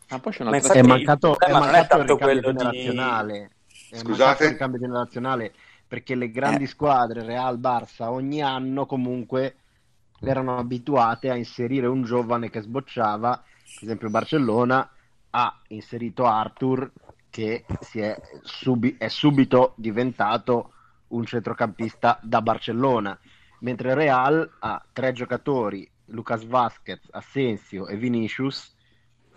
Ma 0.10 0.20
poi 0.20 0.32
c'è 0.32 0.44
una 0.44 0.58
è 0.58 0.82
mancato, 0.84 1.40
è 1.40 1.52
mancato 1.52 1.98
il 1.98 2.08
ricambio 2.08 2.42
generazionale. 2.42 3.52
Di... 3.66 3.98
Scusate. 3.98 4.44
il 4.44 4.50
ricambio 4.52 4.80
generazionale 4.80 5.54
perché 5.88 6.14
le 6.14 6.30
grandi 6.30 6.66
eh. 6.66 6.68
squadre 6.68 7.24
Real 7.24 7.58
Barça 7.60 8.10
ogni 8.10 8.44
anno 8.44 8.86
comunque 8.86 9.56
erano 10.22 10.60
abituate 10.60 11.32
a 11.32 11.36
inserire 11.36 11.88
un 11.88 12.04
giovane 12.04 12.52
che 12.52 12.62
sbocciava, 12.62 13.32
ad 13.32 13.44
esempio 13.82 14.10
Barcellona 14.12 14.88
ha 15.32 15.59
inserito 15.67 16.25
Arthur 16.25 16.91
che 17.30 17.65
è, 17.93 18.21
subi- 18.41 18.95
è, 18.97 19.07
subito 19.07 19.73
diventato 19.75 20.73
un 21.09 21.25
centrocampista 21.25 22.19
da 22.21 22.41
Barcellona, 22.41 23.17
mentre 23.59 23.93
Real 23.93 24.49
ha 24.59 24.84
tre 24.91 25.11
giocatori, 25.11 25.89
Lucas 26.05 26.43
Vasquez, 26.45 26.99
Asensio 27.11 27.88
e 27.88 27.95
Vinicius, 27.97 28.75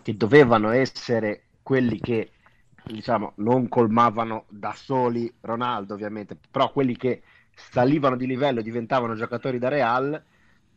che 0.03 0.17
dovevano 0.17 0.71
essere 0.71 1.45
quelli 1.63 2.01
che 2.01 2.33
diciamo 2.85 3.35
non 3.37 3.69
colmavano 3.69 4.47
da 4.49 4.73
soli 4.75 5.33
Ronaldo 5.41 5.95
ovviamente, 5.95 6.37
però 6.51 6.73
quelli 6.73 6.97
che 6.97 7.23
salivano 7.55 8.17
di 8.17 8.27
livello 8.27 8.61
e 8.61 8.65
diventavano 8.65 9.15
giocatori 9.15 9.59
da 9.59 9.69
Real 9.69 10.21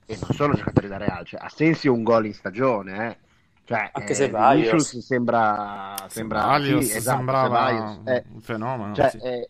e 0.06 0.18
non 0.22 0.30
sono 0.32 0.54
giocatori 0.54 0.88
da 0.88 0.98
Real, 0.98 1.26
cioè 1.26 1.40
Asensio 1.42 1.94
un 1.94 2.04
gol 2.04 2.28
in 2.28 2.34
stagione, 2.34 3.10
eh 3.10 3.25
cioè, 3.66 3.90
anche 3.92 4.12
eh, 4.12 4.16
se 4.16 4.30
Vinicius 4.30 5.00
sembra, 5.00 5.96
sembra 6.08 6.60
sì, 6.62 6.78
esatto, 6.78 7.18
sembrava 7.18 8.00
eh, 8.04 8.24
un 8.32 8.42
fenomeno. 8.42 8.94
Cioè, 8.94 9.10
sì. 9.10 9.18
eh, 9.18 9.50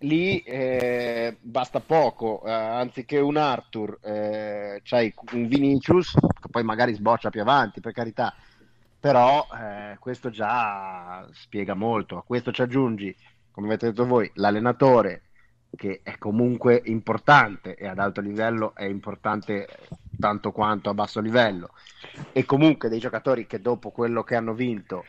lì 0.00 0.38
eh, 0.40 1.36
basta 1.40 1.80
poco, 1.80 2.42
eh, 2.44 2.52
anziché 2.52 3.18
un 3.18 3.38
Arthur, 3.38 3.98
eh, 4.02 4.80
c'hai 4.84 5.14
un 5.32 5.46
Vinicius 5.46 6.12
che 6.12 6.48
poi 6.50 6.62
magari 6.62 6.92
sboccia 6.92 7.30
più 7.30 7.40
avanti, 7.40 7.80
per 7.80 7.92
carità, 7.92 8.34
però 9.00 9.46
eh, 9.54 9.96
questo 9.98 10.28
già 10.28 11.26
spiega 11.32 11.72
molto. 11.72 12.18
A 12.18 12.22
questo 12.22 12.52
ci 12.52 12.60
aggiungi, 12.60 13.16
come 13.50 13.66
avete 13.68 13.86
detto 13.86 14.04
voi, 14.04 14.30
l'allenatore 14.34 15.22
che 15.76 16.00
è 16.02 16.18
comunque 16.18 16.80
importante 16.86 17.74
e 17.76 17.86
ad 17.86 17.98
alto 17.98 18.20
livello 18.20 18.74
è 18.74 18.84
importante 18.84 19.68
tanto 20.18 20.50
quanto 20.50 20.90
a 20.90 20.94
basso 20.94 21.20
livello 21.20 21.70
e 22.32 22.44
comunque 22.44 22.88
dei 22.88 22.98
giocatori 22.98 23.46
che 23.46 23.60
dopo 23.60 23.90
quello 23.90 24.22
che 24.24 24.34
hanno 24.34 24.54
vinto 24.54 25.04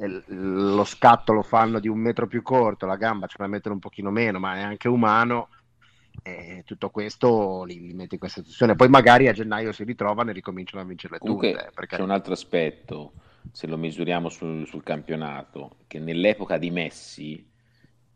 eh, 0.00 0.22
lo 0.26 0.84
scatto 0.84 1.32
lo 1.32 1.42
fanno 1.42 1.80
di 1.80 1.88
un 1.88 1.98
metro 1.98 2.26
più 2.26 2.42
corto, 2.42 2.86
la 2.86 2.96
gamba 2.96 3.26
ce 3.26 3.36
la 3.38 3.48
mettono 3.48 3.74
un 3.74 3.80
pochino 3.80 4.10
meno, 4.10 4.38
ma 4.38 4.56
è 4.56 4.62
anche 4.62 4.88
umano 4.88 5.48
e 6.22 6.62
tutto 6.64 6.90
questo 6.90 7.64
li, 7.64 7.80
li 7.80 7.94
mette 7.94 8.14
in 8.14 8.20
questa 8.20 8.40
situazione. 8.40 8.76
Poi 8.76 8.88
magari 8.88 9.28
a 9.28 9.32
gennaio 9.32 9.72
si 9.72 9.84
ritrovano 9.84 10.30
e 10.30 10.34
ricominciano 10.34 10.82
a 10.82 10.86
vincere 10.86 11.14
le 11.14 11.18
Comunque, 11.18 11.52
tutte. 11.52 11.70
Perché... 11.74 11.96
C'è 11.96 12.02
un 12.02 12.10
altro 12.10 12.32
aspetto, 12.32 13.12
se 13.50 13.66
lo 13.66 13.76
misuriamo 13.76 14.28
sul, 14.28 14.66
sul 14.66 14.82
campionato, 14.82 15.78
che 15.86 15.98
nell'epoca 15.98 16.58
di 16.58 16.70
Messi 16.70 17.46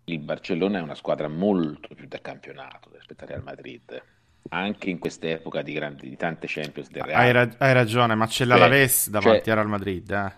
il 0.05 0.18
Barcellona 0.18 0.78
è 0.78 0.82
una 0.82 0.94
squadra 0.94 1.28
molto 1.28 1.94
più 1.94 2.07
da 2.09 2.20
campionato 2.20 2.90
rispetto 2.92 3.22
al 3.22 3.28
Real 3.28 3.42
Madrid 3.42 4.03
anche 4.48 4.90
in 4.90 4.98
quest'epoca 4.98 5.62
di, 5.62 5.72
grandi, 5.72 6.09
di 6.09 6.16
tante 6.16 6.46
Champions 6.48 6.90
del 6.90 7.03
Real. 7.03 7.20
Hai, 7.20 7.32
ra- 7.32 7.55
hai 7.59 7.72
ragione, 7.72 8.14
ma 8.14 8.26
c'è 8.26 8.44
l'Alaves 8.44 9.05
cioè, 9.05 9.12
davanti 9.12 9.44
cioè, 9.44 9.50
al 9.50 9.57
Real 9.57 9.68
Madrid. 9.68 10.11
Eh. 10.11 10.32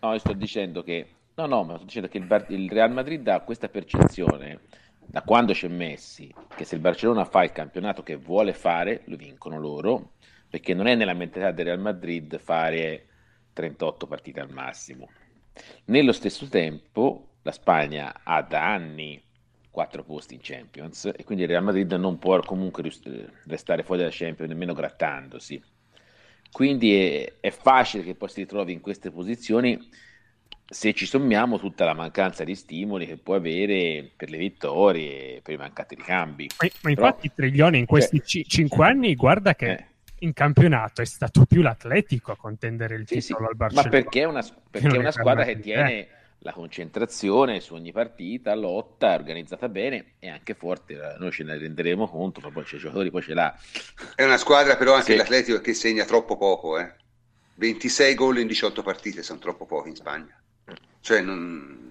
No, 0.00 0.12
io 0.12 0.18
sto 0.18 0.32
dicendo 0.32 0.82
che 0.82 1.08
no, 1.34 1.46
no, 1.46 1.64
ma 1.64 1.76
sto 1.76 1.84
dicendo 1.84 2.08
che 2.08 2.18
il, 2.18 2.24
Bar- 2.24 2.50
il, 2.50 2.70
Real 2.70 2.92
Madrid 2.92 3.26
ha 3.28 3.40
questa 3.40 3.68
percezione 3.68 4.60
da 4.98 5.22
quando 5.22 5.52
c'è 5.52 5.68
Messi 5.68 6.32
che 6.54 6.64
se 6.64 6.76
il 6.76 6.80
Barcellona 6.80 7.24
fa 7.24 7.42
il 7.42 7.52
campionato 7.52 8.02
che 8.02 8.16
vuole 8.16 8.52
fare, 8.52 9.02
lo 9.06 9.16
vincono 9.16 9.58
loro, 9.58 10.12
perché 10.48 10.74
non 10.74 10.86
è 10.86 10.94
nella 10.94 11.14
mentalità 11.14 11.50
del 11.50 11.66
Real 11.66 11.80
Madrid 11.80 12.38
fare 12.38 13.06
38 13.52 14.06
partite 14.06 14.40
al 14.40 14.50
massimo. 14.52 15.08
Nello 15.86 16.12
stesso 16.12 16.46
tempo, 16.48 17.29
la 17.42 17.52
Spagna 17.52 18.20
ha 18.22 18.42
da 18.42 18.72
anni 18.72 19.22
quattro 19.70 20.02
posti 20.02 20.34
in 20.34 20.40
Champions 20.42 21.10
e 21.16 21.24
quindi 21.24 21.44
il 21.44 21.50
Real 21.50 21.62
Madrid 21.62 21.92
non 21.92 22.18
può 22.18 22.38
comunque 22.40 22.82
restare 23.46 23.82
fuori 23.82 24.00
dalla 24.00 24.12
Champions 24.12 24.50
nemmeno 24.50 24.72
grattandosi. 24.72 25.62
Quindi 26.50 26.96
è, 26.96 27.34
è 27.40 27.50
facile 27.50 28.02
che 28.02 28.16
poi 28.16 28.28
si 28.28 28.40
ritrovi 28.40 28.72
in 28.72 28.80
queste 28.80 29.10
posizioni 29.10 29.78
se 30.72 30.92
ci 30.92 31.06
sommiamo 31.06 31.58
tutta 31.58 31.84
la 31.84 31.94
mancanza 31.94 32.44
di 32.44 32.54
stimoli 32.54 33.06
che 33.06 33.16
può 33.16 33.34
avere 33.34 34.10
per 34.16 34.30
le 34.30 34.38
vittorie 34.38 35.40
per 35.42 35.54
i 35.54 35.56
mancati 35.56 35.94
ricambi. 35.94 36.48
Ma, 36.60 36.68
ma 36.82 36.90
infatti 36.90 37.30
Però, 37.30 37.48
Triglione 37.48 37.78
in 37.78 37.86
questi 37.86 38.20
cioè, 38.24 38.44
cinque 38.44 38.86
anni 38.86 39.14
guarda 39.14 39.54
che 39.54 39.70
eh. 39.70 39.86
in 40.20 40.32
campionato 40.32 41.00
è 41.00 41.06
stato 41.06 41.44
più 41.44 41.62
l'atletico 41.62 42.32
a 42.32 42.36
contendere 42.36 42.96
il 42.96 43.06
sì, 43.06 43.20
titolo 43.20 43.44
sì, 43.44 43.50
al 43.50 43.56
Barcellona. 43.56 43.88
Ma 43.88 44.02
perché 44.02 44.20
è 44.20 44.24
una, 44.24 44.44
perché 44.70 44.98
una 44.98 45.10
squadra 45.12 45.44
che 45.44 45.58
tiene... 45.60 45.92
Eh 45.92 46.18
la 46.42 46.52
concentrazione 46.52 47.60
su 47.60 47.74
ogni 47.74 47.92
partita, 47.92 48.54
lotta, 48.54 49.14
organizzata 49.14 49.68
bene 49.68 50.14
e 50.18 50.28
anche 50.28 50.54
forte, 50.54 51.16
noi 51.18 51.30
ce 51.32 51.44
ne 51.44 51.58
renderemo 51.58 52.08
conto, 52.08 52.40
ma 52.40 52.50
poi 52.50 52.64
c'è 52.64 52.76
i 52.76 52.78
giocatori, 52.78 53.10
poi 53.10 53.22
ce 53.22 53.34
l'ha. 53.34 53.54
È 54.14 54.24
una 54.24 54.38
squadra 54.38 54.76
però 54.76 54.94
anche 54.94 55.12
sì. 55.12 55.16
l'Atletico 55.16 55.60
che 55.60 55.74
segna 55.74 56.04
troppo 56.04 56.36
poco, 56.36 56.78
eh. 56.78 56.94
26 57.56 58.14
gol 58.14 58.38
in 58.38 58.46
18 58.46 58.82
partite 58.82 59.22
sono 59.22 59.38
troppo 59.38 59.66
pochi 59.66 59.90
in 59.90 59.96
Spagna. 59.96 60.34
Cioè 61.00 61.20
non... 61.20 61.89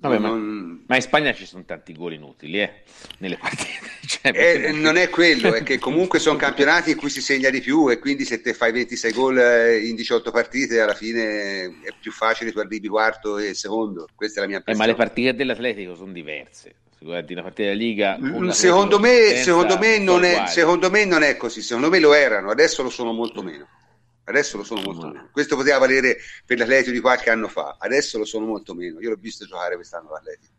Vabbè, 0.00 0.18
non... 0.18 0.40
ma, 0.40 0.82
ma, 0.86 0.96
in 0.96 1.02
Spagna 1.02 1.34
ci 1.34 1.44
sono 1.44 1.62
tanti 1.66 1.94
gol 1.94 2.14
inutili 2.14 2.60
eh, 2.62 2.82
nelle 3.18 3.36
partite. 3.40 3.90
Cioè, 4.06 4.32
eh, 4.34 4.72
non 4.72 4.96
è 4.96 5.10
quello, 5.10 5.52
è 5.52 5.62
che 5.62 5.76
comunque 5.78 6.18
sono 6.18 6.36
campionati 6.36 6.92
in 6.92 6.96
cui 6.96 7.10
si 7.10 7.20
segna 7.20 7.50
di 7.50 7.60
più 7.60 7.90
e 7.90 7.98
quindi 7.98 8.24
se 8.24 8.40
te 8.40 8.54
fai 8.54 8.72
26 8.72 9.12
gol 9.12 9.38
eh, 9.38 9.86
in 9.86 9.94
18 9.94 10.30
partite 10.30 10.80
alla 10.80 10.94
fine 10.94 11.64
è 11.82 11.92
più 12.00 12.12
facile 12.12 12.50
tu 12.50 12.60
arrivi 12.60 12.88
quarto 12.88 13.36
e 13.36 13.52
secondo. 13.52 14.08
Questa 14.14 14.40
è 14.40 14.42
la 14.42 14.48
mia 14.48 14.62
eh, 14.64 14.74
ma 14.74 14.86
le 14.86 14.94
partite 14.94 15.34
dell'Atletico 15.34 15.94
sono 15.94 16.12
diverse. 16.12 16.74
Se 16.98 17.04
guardi 17.04 17.34
una 17.34 17.42
partita 17.42 17.68
della 17.68 17.80
Liga, 17.80 18.18
mm, 18.18 18.48
secondo 18.48 18.98
me, 18.98 19.36
secondo, 19.36 19.78
me 19.78 19.98
non 19.98 20.24
è, 20.24 20.44
secondo 20.46 20.90
me 20.90 21.04
non 21.04 21.22
è 21.22 21.36
così. 21.36 21.60
Secondo 21.60 21.90
me 21.90 21.98
lo 21.98 22.14
erano, 22.14 22.50
adesso 22.50 22.82
lo 22.82 22.90
sono 22.90 23.12
molto 23.12 23.42
meno. 23.42 23.68
Adesso 24.30 24.56
lo 24.56 24.64
sono 24.64 24.80
molto 24.82 25.08
meno. 25.08 25.28
Questo 25.30 25.56
poteva 25.56 25.78
valere 25.78 26.18
per 26.44 26.58
l'Atletico 26.58 26.92
di 26.92 27.00
qualche 27.00 27.30
anno 27.30 27.48
fa, 27.48 27.76
adesso 27.78 28.18
lo 28.18 28.24
sono 28.24 28.46
molto 28.46 28.74
meno. 28.74 29.00
Io 29.00 29.10
l'ho 29.10 29.16
visto 29.16 29.46
giocare 29.46 29.74
quest'anno 29.74 30.10
l'Atletico. 30.10 30.52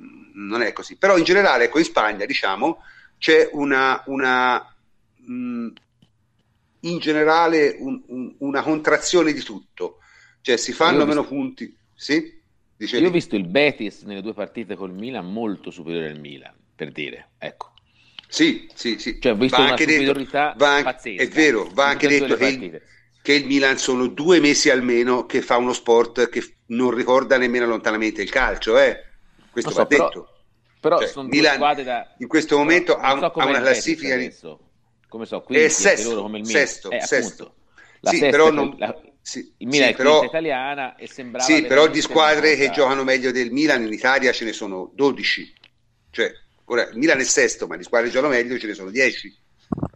Mm, 0.00 0.48
non 0.48 0.62
è 0.62 0.72
così. 0.72 0.96
Però 0.96 1.16
in 1.16 1.24
generale, 1.24 1.64
ecco, 1.64 1.78
in 1.78 1.84
Spagna, 1.84 2.24
diciamo, 2.24 2.82
c'è 3.18 3.50
una, 3.52 4.02
una 4.06 4.74
mh, 5.16 5.32
mm, 5.32 5.68
in 6.80 6.98
generale 6.98 7.76
un, 7.78 8.02
un, 8.06 8.34
una 8.38 8.62
contrazione 8.62 9.32
di 9.32 9.42
tutto. 9.42 9.98
Cioè 10.40 10.56
si 10.56 10.72
fanno 10.72 11.06
meno 11.06 11.24
punti. 11.24 11.76
Sì? 11.94 12.40
Dicevi? 12.76 13.02
Io 13.02 13.08
ho 13.08 13.12
visto 13.12 13.36
il 13.36 13.46
Betis 13.46 14.02
nelle 14.02 14.22
due 14.22 14.34
partite 14.34 14.74
col 14.74 14.92
Milan 14.92 15.30
molto 15.30 15.70
superiore 15.70 16.10
al 16.10 16.18
Milan, 16.18 16.52
per 16.74 16.90
dire, 16.90 17.30
ecco. 17.38 17.71
Sì, 18.32 18.66
sì, 18.72 18.98
sì. 18.98 19.20
Cioè, 19.20 19.36
visto 19.36 19.58
va 19.58 19.64
una 19.64 19.76
superiorità 19.76 20.54
detto, 20.56 20.64
va, 20.64 20.80
pazzesca. 20.82 21.22
È 21.22 21.28
vero, 21.28 21.68
va 21.74 21.88
anche 21.88 22.08
detto 22.08 22.34
che 22.36 22.46
il, 22.46 22.82
che 23.20 23.34
il, 23.34 23.44
Milan 23.44 23.76
sono 23.76 24.06
due 24.06 24.40
mesi 24.40 24.70
almeno 24.70 25.26
che 25.26 25.42
fa 25.42 25.58
uno 25.58 25.74
sport 25.74 26.30
che 26.30 26.54
non 26.68 26.92
ricorda 26.92 27.36
nemmeno 27.36 27.66
lontanamente 27.66 28.22
il 28.22 28.30
calcio, 28.30 28.78
eh? 28.78 29.04
Questo 29.50 29.72
so, 29.72 29.76
va 29.76 29.86
però, 29.86 30.04
detto. 30.06 30.28
Però 30.80 30.98
cioè, 30.98 31.08
sono 31.08 31.28
Milan 31.28 31.58
da... 31.84 32.14
in 32.16 32.26
questo 32.26 32.56
momento 32.56 32.96
ha, 32.96 33.18
so 33.18 33.26
ha, 33.26 33.44
una 33.44 33.60
classifica 33.60 34.14
adesso. 34.14 34.58
come 35.08 35.26
so, 35.26 35.42
quindi 35.42 35.64
è 35.64 35.68
sesto, 35.68 36.22
come 36.22 36.38
il 36.38 36.46
Milan. 36.46 36.66
sesto, 36.66 36.90
eh, 36.90 37.00
sesto. 37.02 37.54
La 38.00 38.10
sì, 38.12 38.18
però 38.18 38.50
non... 38.50 38.74
la... 38.78 38.98
Sì, 39.20 39.52
il 39.58 39.66
Milan 39.66 39.88
sì, 39.88 39.92
è 39.92 39.96
però, 39.96 40.24
italiana 40.24 40.96
e 40.96 41.06
sembrava 41.06 41.44
sì, 41.44 41.66
però 41.66 41.86
di 41.86 42.00
squadre 42.00 42.56
che 42.56 42.70
giocano 42.70 43.04
meglio 43.04 43.30
del 43.30 43.50
Milan 43.50 43.82
in 43.82 43.92
Italia 43.92 44.32
ce 44.32 44.46
ne 44.46 44.54
sono 44.54 44.90
12 44.94 45.52
cioè 46.10 46.32
Ora, 46.66 46.88
Milan 46.94 47.20
è 47.20 47.24
sesto, 47.24 47.66
ma 47.66 47.76
di 47.76 47.82
squadre 47.82 48.10
giocano 48.10 48.32
meglio 48.32 48.58
ce 48.58 48.66
ne 48.66 48.74
sono 48.74 48.90
10. 48.90 49.36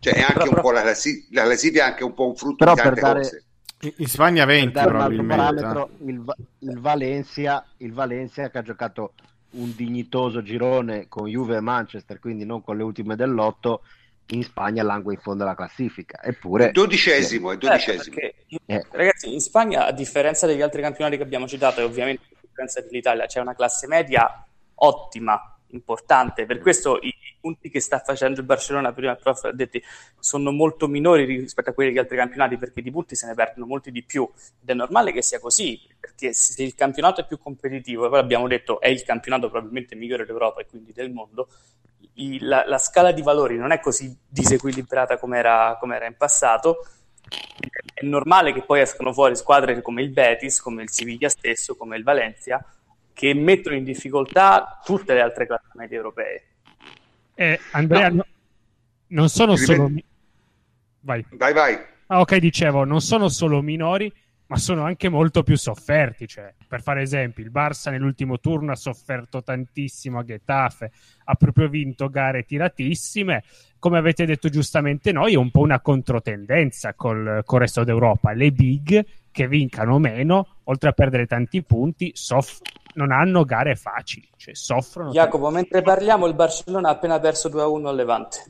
Cioè 0.00 0.14
è 0.14 0.20
anche 0.20 0.32
però, 0.32 0.44
un 0.44 0.50
però, 0.50 0.62
po' 0.62 0.70
la, 0.72 0.82
classi- 0.82 1.26
la 1.30 1.44
classifica 1.44 1.84
è 1.84 1.88
anche 1.90 2.04
un 2.04 2.14
po' 2.14 2.28
un 2.28 2.36
frutto 2.36 2.64
di 2.64 2.74
tante 2.74 3.00
dare, 3.00 3.20
cose. 3.20 3.44
In 3.96 4.06
Spagna 4.06 4.44
20 4.44 4.72
probabilmente. 4.72 5.88
Il, 6.04 6.24
il, 6.60 6.80
Valencia, 6.80 7.66
il 7.78 7.92
Valencia 7.92 8.50
che 8.50 8.58
ha 8.58 8.62
giocato 8.62 9.12
un 9.50 9.74
dignitoso 9.74 10.42
girone 10.42 11.08
con 11.08 11.26
Juve 11.26 11.56
e 11.56 11.60
Manchester, 11.60 12.18
quindi 12.18 12.44
non 12.44 12.62
con 12.62 12.76
le 12.76 12.82
ultime 12.82 13.16
dell'otto, 13.16 13.82
in 14.30 14.42
Spagna 14.42 14.82
langue 14.82 15.14
in 15.14 15.20
fondo 15.20 15.44
alla 15.44 15.54
classifica. 15.54 16.20
Eppure... 16.22 16.72
Dodicesimo, 16.72 17.52
è 17.52 17.56
dodicesimo. 17.56 18.16
Eh, 18.16 18.34
eh. 18.66 18.86
Ragazzi, 18.90 19.32
in 19.32 19.40
Spagna, 19.40 19.86
a 19.86 19.92
differenza 19.92 20.46
degli 20.46 20.62
altri 20.62 20.82
campionati 20.82 21.16
che 21.16 21.22
abbiamo 21.22 21.46
citato, 21.46 21.80
e 21.80 21.84
ovviamente 21.84 22.22
a 22.32 22.38
differenza 22.40 22.80
dell'Italia, 22.80 23.26
c'è 23.26 23.40
una 23.40 23.54
classe 23.54 23.86
media 23.86 24.44
ottima 24.74 25.55
importante. 25.68 26.46
Per 26.46 26.58
questo 26.60 26.98
i 27.00 27.14
punti 27.40 27.70
che 27.70 27.80
sta 27.80 27.98
facendo 27.98 28.40
il 28.40 28.46
Barcellona, 28.46 28.92
prima 28.92 29.12
il 29.12 29.18
prof 29.18 29.44
ha 29.44 29.52
detto, 29.52 29.78
sono 30.18 30.50
molto 30.50 30.88
minori 30.88 31.24
rispetto 31.24 31.70
a 31.70 31.72
quelli 31.72 31.90
degli 31.90 31.98
altri 31.98 32.16
campionati 32.16 32.56
perché 32.56 32.82
di 32.82 32.90
punti 32.90 33.14
se 33.14 33.26
ne 33.26 33.34
perdono 33.34 33.66
molti 33.66 33.90
di 33.90 34.02
più. 34.02 34.28
Ed 34.60 34.68
è 34.68 34.74
normale 34.74 35.12
che 35.12 35.22
sia 35.22 35.38
così, 35.38 35.80
perché 35.98 36.32
se 36.32 36.62
il 36.62 36.74
campionato 36.74 37.20
è 37.20 37.26
più 37.26 37.38
competitivo, 37.38 38.06
e 38.06 38.08
poi 38.08 38.18
abbiamo 38.18 38.48
detto 38.48 38.80
è 38.80 38.88
il 38.88 39.02
campionato 39.02 39.48
probabilmente 39.48 39.94
migliore 39.94 40.24
d'Europa 40.24 40.60
e 40.60 40.66
quindi 40.66 40.92
del 40.92 41.10
mondo, 41.10 41.48
il, 42.14 42.46
la, 42.46 42.64
la, 42.66 42.78
scala 42.78 43.12
di 43.12 43.22
valori 43.22 43.56
non 43.56 43.72
è 43.72 43.80
così 43.80 44.16
disequilibrata 44.26 45.18
come 45.18 45.38
era, 45.38 45.78
era 45.80 46.06
in 46.06 46.16
passato. 46.16 46.86
È 47.92 48.04
normale 48.04 48.52
che 48.52 48.62
poi 48.62 48.80
escano 48.80 49.12
fuori 49.12 49.36
squadre 49.36 49.80
come 49.82 50.02
il 50.02 50.10
Betis, 50.10 50.60
come 50.60 50.82
il 50.82 50.90
Siviglia 50.90 51.28
stesso, 51.28 51.76
come 51.76 51.96
il 51.96 52.04
Valencia, 52.04 52.64
che 53.16 53.32
mettono 53.32 53.74
in 53.76 53.84
difficoltà 53.84 54.78
tutte 54.84 55.14
le 55.14 55.22
altre 55.22 55.46
classi 55.46 55.70
medie 55.72 55.96
europee. 55.96 56.44
Eh, 57.34 57.58
Andrea, 57.72 58.10
no. 58.10 58.16
No, 58.16 58.24
non 59.06 59.30
sono 59.30 59.56
solo... 59.56 59.90
Vai. 61.00 61.24
Vai, 61.30 61.54
vai. 61.54 61.78
Ah, 62.08 62.20
ok, 62.20 62.36
dicevo, 62.36 62.84
non 62.84 63.00
sono 63.00 63.30
solo 63.30 63.62
minori, 63.62 64.12
ma 64.48 64.58
sono 64.58 64.82
anche 64.82 65.08
molto 65.08 65.42
più 65.44 65.56
sofferti. 65.56 66.28
Cioè, 66.28 66.52
per 66.68 66.82
fare 66.82 67.00
esempi, 67.00 67.40
il 67.40 67.50
Barça 67.50 67.90
nell'ultimo 67.90 68.38
turno 68.38 68.72
ha 68.72 68.76
sofferto 68.76 69.42
tantissimo 69.42 70.18
a 70.18 70.22
Getafe, 70.22 70.90
ha 71.24 71.34
proprio 71.36 71.70
vinto 71.70 72.10
gare 72.10 72.44
tiratissime. 72.44 73.44
Come 73.78 73.96
avete 73.96 74.26
detto 74.26 74.50
giustamente 74.50 75.10
noi, 75.10 75.32
è 75.32 75.38
un 75.38 75.50
po' 75.50 75.60
una 75.60 75.80
controtendenza 75.80 76.92
col, 76.92 77.40
col 77.46 77.60
resto 77.60 77.82
d'Europa. 77.82 78.32
Le 78.32 78.52
big 78.52 79.06
che 79.30 79.48
vincano 79.48 79.98
meno, 79.98 80.56
oltre 80.64 80.90
a 80.90 80.92
perdere 80.92 81.24
tanti 81.24 81.62
punti, 81.62 82.10
soff- 82.14 82.60
non 82.96 83.12
hanno 83.12 83.44
gare 83.44 83.76
facili, 83.76 84.28
cioè 84.36 84.54
soffrono. 84.54 85.10
Jacopo, 85.10 85.44
tanto. 85.44 85.58
mentre 85.58 85.82
parliamo, 85.82 86.26
il 86.26 86.34
Barcellona 86.34 86.88
ha 86.88 86.92
appena 86.92 87.18
perso 87.20 87.48
2-1 87.48 87.86
al 87.86 87.94
Levante. 87.94 88.44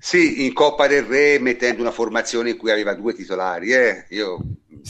Sì, 0.00 0.44
in 0.44 0.52
Coppa 0.52 0.86
del 0.86 1.04
Re 1.04 1.38
mettendo 1.38 1.82
una 1.82 1.90
formazione 1.90 2.50
in 2.50 2.56
cui 2.56 2.70
aveva 2.70 2.94
due 2.94 3.14
titolari, 3.14 3.72
eh? 3.72 4.06
io 4.10 4.38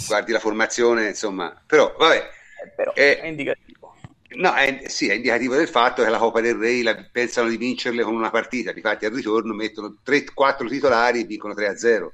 guardi 0.07 0.33
la 0.33 0.39
formazione, 0.39 1.09
insomma, 1.09 1.61
però 1.67 1.95
vabbè. 1.99 2.17
Eh, 2.17 2.73
però, 2.75 2.93
eh, 2.95 3.21
è 3.21 3.27
indicativo. 3.27 3.95
No, 4.37 4.55
è, 4.55 4.85
sì, 4.87 5.09
è 5.09 5.15
indicativo 5.15 5.55
del 5.55 5.69
fatto 5.69 6.03
che 6.03 6.11
la 6.11 6.19
Coppa 6.19 6.41
del 6.41 6.55
Re 6.55 6.83
la, 6.83 6.97
pensano 7.11 7.49
di 7.49 7.57
vincerle 7.57 8.03
con 8.03 8.15
una 8.15 8.31
partita, 8.31 8.73
difatti 8.73 9.05
al 9.05 9.13
ritorno 9.13 9.55
mettono 9.55 9.97
3-4 10.05 10.69
titolari 10.69 11.21
e 11.21 11.25
vincono 11.25 11.55
3-0 11.55 12.09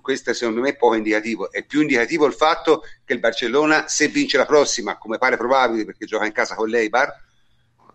questo 0.00 0.32
secondo 0.32 0.60
me 0.60 0.70
è 0.70 0.76
poco 0.76 0.94
indicativo. 0.94 1.50
È 1.50 1.64
più 1.64 1.80
indicativo 1.80 2.26
il 2.26 2.32
fatto 2.32 2.82
che 3.04 3.12
il 3.12 3.18
Barcellona, 3.18 3.88
se 3.88 4.08
vince 4.08 4.36
la 4.36 4.46
prossima, 4.46 4.98
come 4.98 5.18
pare 5.18 5.36
probabile 5.36 5.84
perché 5.84 6.06
gioca 6.06 6.26
in 6.26 6.32
casa 6.32 6.54
con 6.54 6.68
l'Eibar, 6.68 7.12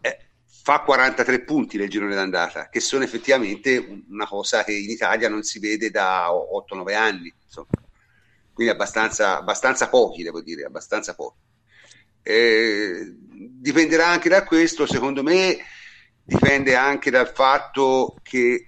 eh, 0.01 0.17
fa 0.45 0.81
43 0.81 1.41
punti 1.43 1.77
nel 1.77 1.89
girone 1.89 2.15
d'andata, 2.15 2.69
che 2.69 2.79
sono 2.79 3.03
effettivamente 3.03 4.03
una 4.09 4.27
cosa 4.27 4.63
che 4.63 4.73
in 4.73 4.89
Italia 4.89 5.29
non 5.29 5.43
si 5.43 5.59
vede 5.59 5.89
da 5.89 6.29
8-9 6.29 6.95
anni. 6.95 7.33
Insomma. 7.43 7.69
Quindi 8.53 8.73
abbastanza, 8.73 9.37
abbastanza 9.37 9.89
pochi, 9.89 10.23
devo 10.23 10.41
dire, 10.41 10.65
abbastanza 10.65 11.15
pochi. 11.15 11.39
Eh, 12.23 13.15
dipenderà 13.17 14.07
anche 14.07 14.29
da 14.29 14.43
questo, 14.43 14.85
secondo 14.85 15.23
me 15.23 15.57
dipende 16.23 16.75
anche 16.75 17.09
dal 17.09 17.29
fatto 17.33 18.15
che 18.21 18.67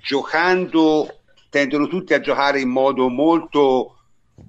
giocando 0.00 1.23
tendono 1.54 1.86
tutti 1.86 2.14
a 2.14 2.20
giocare 2.20 2.58
in 2.58 2.68
modo 2.68 3.08
molto, 3.08 3.98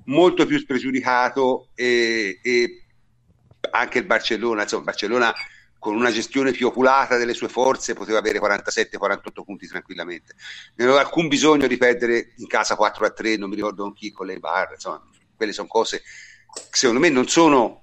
molto 0.05 0.47
più 0.47 0.57
spregiudicato 0.57 1.67
e, 1.75 2.39
e 2.41 2.83
anche 3.69 3.99
il 3.99 4.05
Barcellona, 4.05 4.63
insomma, 4.63 4.81
il 4.81 4.87
Barcellona 4.87 5.31
con 5.77 5.95
una 5.95 6.09
gestione 6.09 6.51
più 6.51 6.65
oculata 6.65 7.15
delle 7.15 7.35
sue 7.35 7.47
forze 7.47 7.93
poteva 7.93 8.17
avere 8.17 8.39
47-48 8.39 9.43
punti 9.45 9.67
tranquillamente. 9.67 10.33
Non 10.77 10.87
aveva 10.87 11.03
alcun 11.03 11.27
bisogno 11.27 11.67
di 11.67 11.77
perdere 11.77 12.33
in 12.37 12.47
casa 12.47 12.75
4 12.75 13.05
a 13.05 13.11
3, 13.11 13.37
non 13.37 13.49
mi 13.49 13.55
ricordo 13.55 13.83
con 13.83 13.93
chi, 13.93 14.09
con 14.09 14.25
le 14.25 14.39
barre, 14.39 14.73
insomma, 14.73 15.07
quelle 15.35 15.53
sono 15.53 15.67
cose 15.67 16.01
che 16.01 16.75
secondo 16.75 16.99
me 16.99 17.09
non 17.09 17.27
sono, 17.27 17.81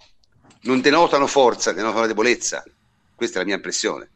non 0.63 0.81
denotano 0.81 1.29
forza, 1.29 1.71
denotano 1.71 2.09
debolezza. 2.09 2.65
Questa 3.15 3.37
è 3.37 3.39
la 3.39 3.47
mia 3.47 3.55
impressione. 3.55 4.11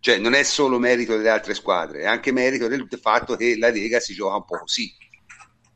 Cioè 0.00 0.18
non 0.18 0.34
è 0.34 0.42
solo 0.44 0.78
merito 0.78 1.16
delle 1.16 1.28
altre 1.28 1.54
squadre, 1.54 2.02
è 2.02 2.06
anche 2.06 2.30
merito 2.30 2.68
del 2.68 2.86
fatto 3.00 3.34
che 3.36 3.56
la 3.58 3.70
Lega 3.70 3.98
si 3.98 4.14
gioca 4.14 4.36
un 4.36 4.44
po' 4.44 4.58
così. 4.58 4.94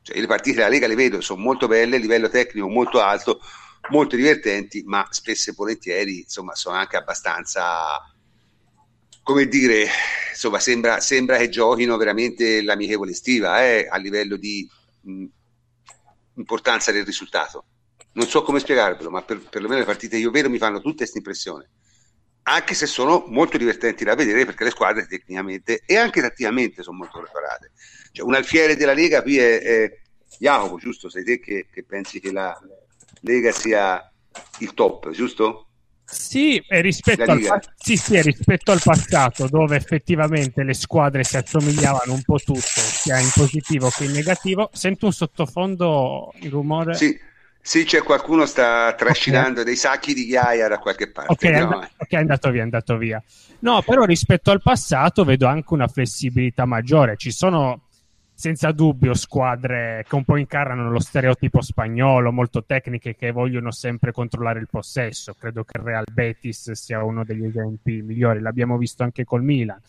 Cioè, 0.01 0.19
le 0.19 0.27
partite 0.27 0.57
della 0.57 0.69
Lega 0.69 0.87
le 0.87 0.95
vedo, 0.95 1.19
sono 1.21 1.41
molto 1.41 1.67
belle, 1.67 1.97
livello 1.97 2.29
tecnico 2.29 2.69
molto 2.69 3.01
alto, 3.01 3.41
molto 3.89 4.15
divertenti, 4.15 4.83
ma 4.85 5.05
spesso 5.09 5.49
e 5.49 5.53
volentieri 5.53 6.19
insomma, 6.19 6.55
sono 6.55 6.77
anche 6.77 6.95
abbastanza, 6.95 8.01
come 9.21 9.47
dire, 9.47 9.87
insomma, 10.31 10.59
sembra, 10.59 11.01
sembra 11.01 11.37
che 11.37 11.49
giochino 11.49 11.97
veramente 11.97 12.61
l'amichevole 12.61 13.11
estiva 13.11 13.61
eh, 13.63 13.87
a 13.89 13.97
livello 13.97 14.37
di 14.37 14.69
mh, 15.01 15.25
importanza 16.35 16.93
del 16.93 17.05
risultato. 17.05 17.65
Non 18.13 18.27
so 18.27 18.41
come 18.43 18.59
spiegarvelo, 18.59 19.09
ma 19.09 19.21
per, 19.23 19.39
perlomeno 19.49 19.79
le 19.81 19.85
partite 19.85 20.15
che 20.15 20.21
io 20.21 20.31
vedo 20.31 20.49
mi 20.49 20.59
fanno 20.59 20.79
tutte 20.79 20.97
questa 20.97 21.17
impressione 21.17 21.69
anche 22.43 22.73
se 22.73 22.85
sono 22.85 23.25
molto 23.27 23.57
divertenti 23.57 24.03
da 24.03 24.15
vedere 24.15 24.45
perché 24.45 24.65
le 24.65 24.69
squadre 24.71 25.07
tecnicamente 25.07 25.81
e 25.85 25.97
anche 25.97 26.21
tatticamente 26.21 26.83
sono 26.83 26.97
molto 26.97 27.19
preparate. 27.19 27.71
Cioè, 28.11 28.25
un 28.25 28.35
alfiere 28.35 28.75
della 28.75 28.93
Lega 28.93 29.21
qui 29.21 29.37
è, 29.37 29.61
è 29.61 29.97
Jacopo, 30.39 30.77
giusto? 30.77 31.09
Sei 31.09 31.23
te 31.23 31.39
che, 31.39 31.67
che, 31.71 31.83
pensi 31.83 32.19
che 32.19 32.31
la 32.31 32.57
Lega 33.21 33.51
sia 33.51 34.11
il 34.59 34.73
top, 34.73 35.11
giusto? 35.11 35.67
Sì, 36.05 36.61
rispetto 36.67 37.31
al, 37.31 37.61
sì, 37.75 37.95
sì, 37.95 38.21
rispetto 38.21 38.71
al 38.71 38.81
passato 38.83 39.47
dove 39.47 39.77
effettivamente 39.77 40.63
le 40.63 40.73
squadre 40.73 41.23
si 41.23 41.37
assomigliavano 41.37 42.13
un 42.13 42.21
po' 42.21 42.37
tutte, 42.37 42.61
sia 42.61 43.19
in 43.19 43.29
positivo 43.33 43.89
che 43.89 44.03
in 44.03 44.11
negativo. 44.11 44.69
Sento 44.73 45.07
un 45.07 45.13
sottofondo, 45.13 46.33
il 46.41 46.51
rumore. 46.51 46.93
Sì, 46.95 47.17
Sì, 47.65 47.85
c'è 47.85 48.03
qualcuno 48.03 48.45
sta 48.45 48.93
trascinando 48.93 49.61
okay. 49.61 49.63
dei 49.63 49.77
sacchi 49.77 50.13
di 50.13 50.25
ghiaia 50.25 50.67
da 50.67 50.79
qualche 50.79 51.09
parte. 51.09 51.31
Ok, 51.31 51.43
è, 51.45 51.61
and- 51.61 51.89
ok, 51.95 52.09
è 52.09 52.15
andato 52.17 52.51
via, 52.51 52.59
è 52.59 52.63
andato 52.63 52.97
via. 52.97 53.23
No, 53.59 53.81
però 53.81 54.03
rispetto 54.03 54.51
al 54.51 54.61
passato 54.61 55.23
vedo 55.23 55.47
anche 55.47 55.73
una 55.73 55.87
flessibilità 55.87 56.65
maggiore. 56.65 57.15
Ci 57.15 57.31
sono 57.31 57.83
senza 58.33 58.73
dubbio 58.73 59.13
squadre 59.13 60.03
che 60.05 60.13
un 60.13 60.25
po' 60.25 60.35
incarnano 60.35 60.91
lo 60.91 60.99
stereotipo 60.99 61.61
spagnolo, 61.61 62.33
molto 62.33 62.65
tecniche 62.65 63.15
che 63.15 63.31
vogliono 63.31 63.71
sempre 63.71 64.11
controllare 64.11 64.59
il 64.59 64.67
possesso. 64.69 65.33
Credo 65.39 65.63
che 65.63 65.77
il 65.77 65.85
Real 65.85 66.05
Betis 66.11 66.71
sia 66.71 67.01
uno 67.01 67.23
degli 67.23 67.45
esempi 67.45 68.01
migliori, 68.01 68.41
l'abbiamo 68.41 68.77
visto 68.77 69.03
anche 69.03 69.23
col 69.23 69.41
Milan. 69.41 69.79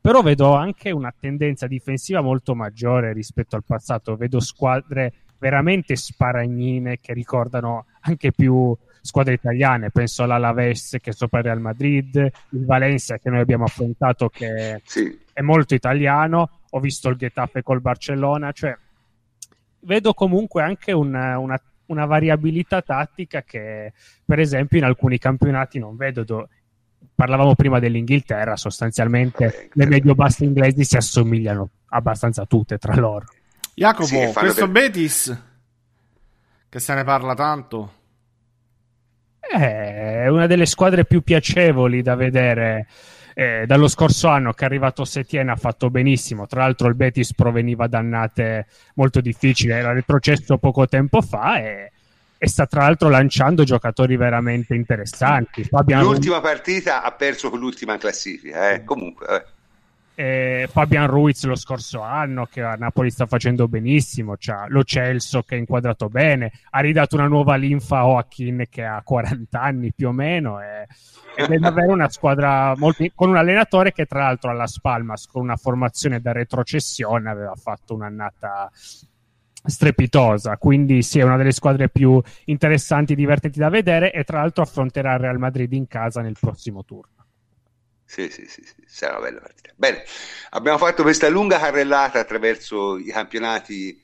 Però 0.00 0.22
vedo 0.22 0.54
anche 0.56 0.90
una 0.90 1.14
tendenza 1.16 1.68
difensiva 1.68 2.20
molto 2.20 2.56
maggiore 2.56 3.12
rispetto 3.12 3.54
al 3.54 3.62
passato. 3.64 4.16
Vedo 4.16 4.40
squadre 4.40 5.12
veramente 5.42 5.96
sparagnine 5.96 7.00
che 7.00 7.12
ricordano 7.12 7.86
anche 8.02 8.30
più 8.30 8.76
squadre 9.00 9.34
italiane, 9.34 9.90
penso 9.90 10.22
all'Alaves 10.22 10.98
che 11.00 11.10
è 11.10 11.12
sopra 11.12 11.40
il 11.40 11.46
Real 11.46 11.60
Madrid, 11.60 12.14
il 12.14 12.64
Valencia 12.64 13.18
che 13.18 13.28
noi 13.28 13.40
abbiamo 13.40 13.64
affrontato 13.64 14.28
che 14.28 14.80
sì. 14.84 15.18
è 15.32 15.40
molto 15.40 15.74
italiano, 15.74 16.60
ho 16.70 16.78
visto 16.78 17.08
il 17.08 17.16
Getafe 17.16 17.64
col 17.64 17.80
Barcellona, 17.80 18.52
cioè 18.52 18.78
vedo 19.80 20.14
comunque 20.14 20.62
anche 20.62 20.92
una, 20.92 21.36
una, 21.38 21.60
una 21.86 22.06
variabilità 22.06 22.80
tattica 22.80 23.42
che 23.42 23.92
per 24.24 24.38
esempio 24.38 24.78
in 24.78 24.84
alcuni 24.84 25.18
campionati 25.18 25.80
non 25.80 25.96
vedo. 25.96 26.22
Do- 26.22 26.48
parlavamo 27.16 27.56
prima 27.56 27.80
dell'Inghilterra, 27.80 28.54
sostanzialmente 28.54 29.70
le 29.72 29.86
medio-basse 29.86 30.44
inglesi 30.44 30.84
si 30.84 30.96
assomigliano 30.96 31.68
abbastanza 31.86 32.46
tutte 32.46 32.78
tra 32.78 32.94
loro. 32.94 33.24
Jacopo, 33.74 34.06
sì, 34.06 34.30
questo 34.32 34.68
per... 34.68 34.70
Betis, 34.70 35.42
che 36.68 36.78
se 36.78 36.94
ne 36.94 37.04
parla 37.04 37.34
tanto, 37.34 37.92
è 39.40 40.26
una 40.28 40.46
delle 40.46 40.66
squadre 40.66 41.04
più 41.04 41.22
piacevoli 41.22 42.02
da 42.02 42.14
vedere. 42.14 42.86
Eh, 43.34 43.64
dallo 43.66 43.88
scorso 43.88 44.28
anno 44.28 44.52
che 44.52 44.64
è 44.64 44.66
arrivato 44.66 45.06
Setien 45.06 45.48
ha 45.48 45.56
fatto 45.56 45.88
benissimo. 45.88 46.46
Tra 46.46 46.60
l'altro, 46.60 46.88
il 46.88 46.94
Betis 46.94 47.34
proveniva 47.34 47.86
da 47.86 47.98
annate 47.98 48.66
molto 48.94 49.22
difficili, 49.22 49.72
era 49.72 49.92
retrocesso 49.92 50.58
poco 50.58 50.86
tempo 50.86 51.22
fa 51.22 51.58
e, 51.58 51.92
e 52.36 52.48
sta 52.48 52.66
tra 52.66 52.82
l'altro 52.82 53.08
lanciando 53.08 53.64
giocatori 53.64 54.16
veramente 54.16 54.74
interessanti. 54.74 55.64
Fabian 55.64 56.02
L'ultima 56.02 56.42
partita 56.42 57.02
ha 57.02 57.12
perso 57.12 57.48
con 57.48 57.58
l'ultima 57.58 57.96
classifica, 57.96 58.70
eh. 58.70 58.84
comunque. 58.84 59.26
Eh 59.26 59.60
eh, 60.14 60.68
Fabian 60.70 61.06
Ruiz 61.06 61.44
lo 61.44 61.54
scorso 61.54 62.00
anno 62.00 62.46
che 62.46 62.62
a 62.62 62.74
Napoli 62.74 63.10
sta 63.10 63.26
facendo 63.26 63.68
benissimo, 63.68 64.34
c'ha 64.38 64.66
lo 64.68 64.82
Celso 64.84 65.42
che 65.42 65.56
è 65.56 65.58
inquadrato 65.58 66.08
bene, 66.08 66.52
ha 66.70 66.80
ridato 66.80 67.16
una 67.16 67.26
nuova 67.26 67.56
linfa 67.56 67.98
a 67.98 68.02
Joaquin 68.02 68.66
che 68.68 68.84
ha 68.84 69.00
40 69.02 69.60
anni 69.60 69.92
più 69.92 70.08
o 70.08 70.12
meno 70.12 70.60
e, 70.60 70.86
ed 71.34 71.50
è 71.50 71.56
davvero 71.56 71.92
una 71.92 72.10
squadra 72.10 72.74
molto, 72.76 73.04
con 73.14 73.30
un 73.30 73.36
allenatore 73.36 73.92
che 73.92 74.06
tra 74.06 74.20
l'altro 74.20 74.50
alla 74.50 74.66
Spalmas 74.66 75.26
con 75.26 75.42
una 75.42 75.56
formazione 75.56 76.20
da 76.20 76.32
retrocessione 76.32 77.30
aveva 77.30 77.54
fatto 77.54 77.94
un'annata 77.94 78.70
strepitosa, 79.64 80.56
quindi 80.56 81.02
sì 81.02 81.20
è 81.20 81.22
una 81.22 81.36
delle 81.36 81.52
squadre 81.52 81.88
più 81.88 82.20
interessanti 82.46 83.12
e 83.12 83.16
divertenti 83.16 83.58
da 83.60 83.68
vedere 83.68 84.12
e 84.12 84.24
tra 84.24 84.40
l'altro 84.40 84.64
affronterà 84.64 85.14
il 85.14 85.20
Real 85.20 85.38
Madrid 85.38 85.72
in 85.72 85.86
casa 85.86 86.20
nel 86.20 86.36
prossimo 86.38 86.84
turno. 86.84 87.21
Sì, 88.12 88.28
sì, 88.28 88.46
sì, 88.46 88.62
sì, 88.62 88.74
sarà 88.84 89.16
una 89.16 89.28
bella 89.28 89.40
partita. 89.40 89.72
Bene, 89.74 90.04
abbiamo 90.50 90.76
fatto 90.76 91.02
questa 91.02 91.30
lunga 91.30 91.58
carrellata 91.58 92.18
attraverso 92.18 92.98
i 92.98 93.06
campionati 93.06 93.98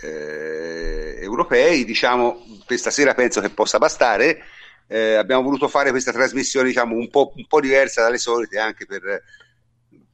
eh, 0.00 1.18
europei, 1.20 1.84
diciamo, 1.84 2.42
questa 2.64 2.90
sera 2.90 3.12
penso 3.12 3.42
che 3.42 3.50
possa 3.50 3.76
bastare. 3.76 4.44
Eh, 4.86 5.12
abbiamo 5.12 5.42
voluto 5.42 5.68
fare 5.68 5.90
questa 5.90 6.10
trasmissione, 6.10 6.68
diciamo, 6.68 6.94
un 6.94 7.10
po', 7.10 7.34
un 7.36 7.46
po 7.46 7.60
diversa 7.60 8.00
dalle 8.00 8.16
solite, 8.16 8.58
anche 8.58 8.86
per, 8.86 9.22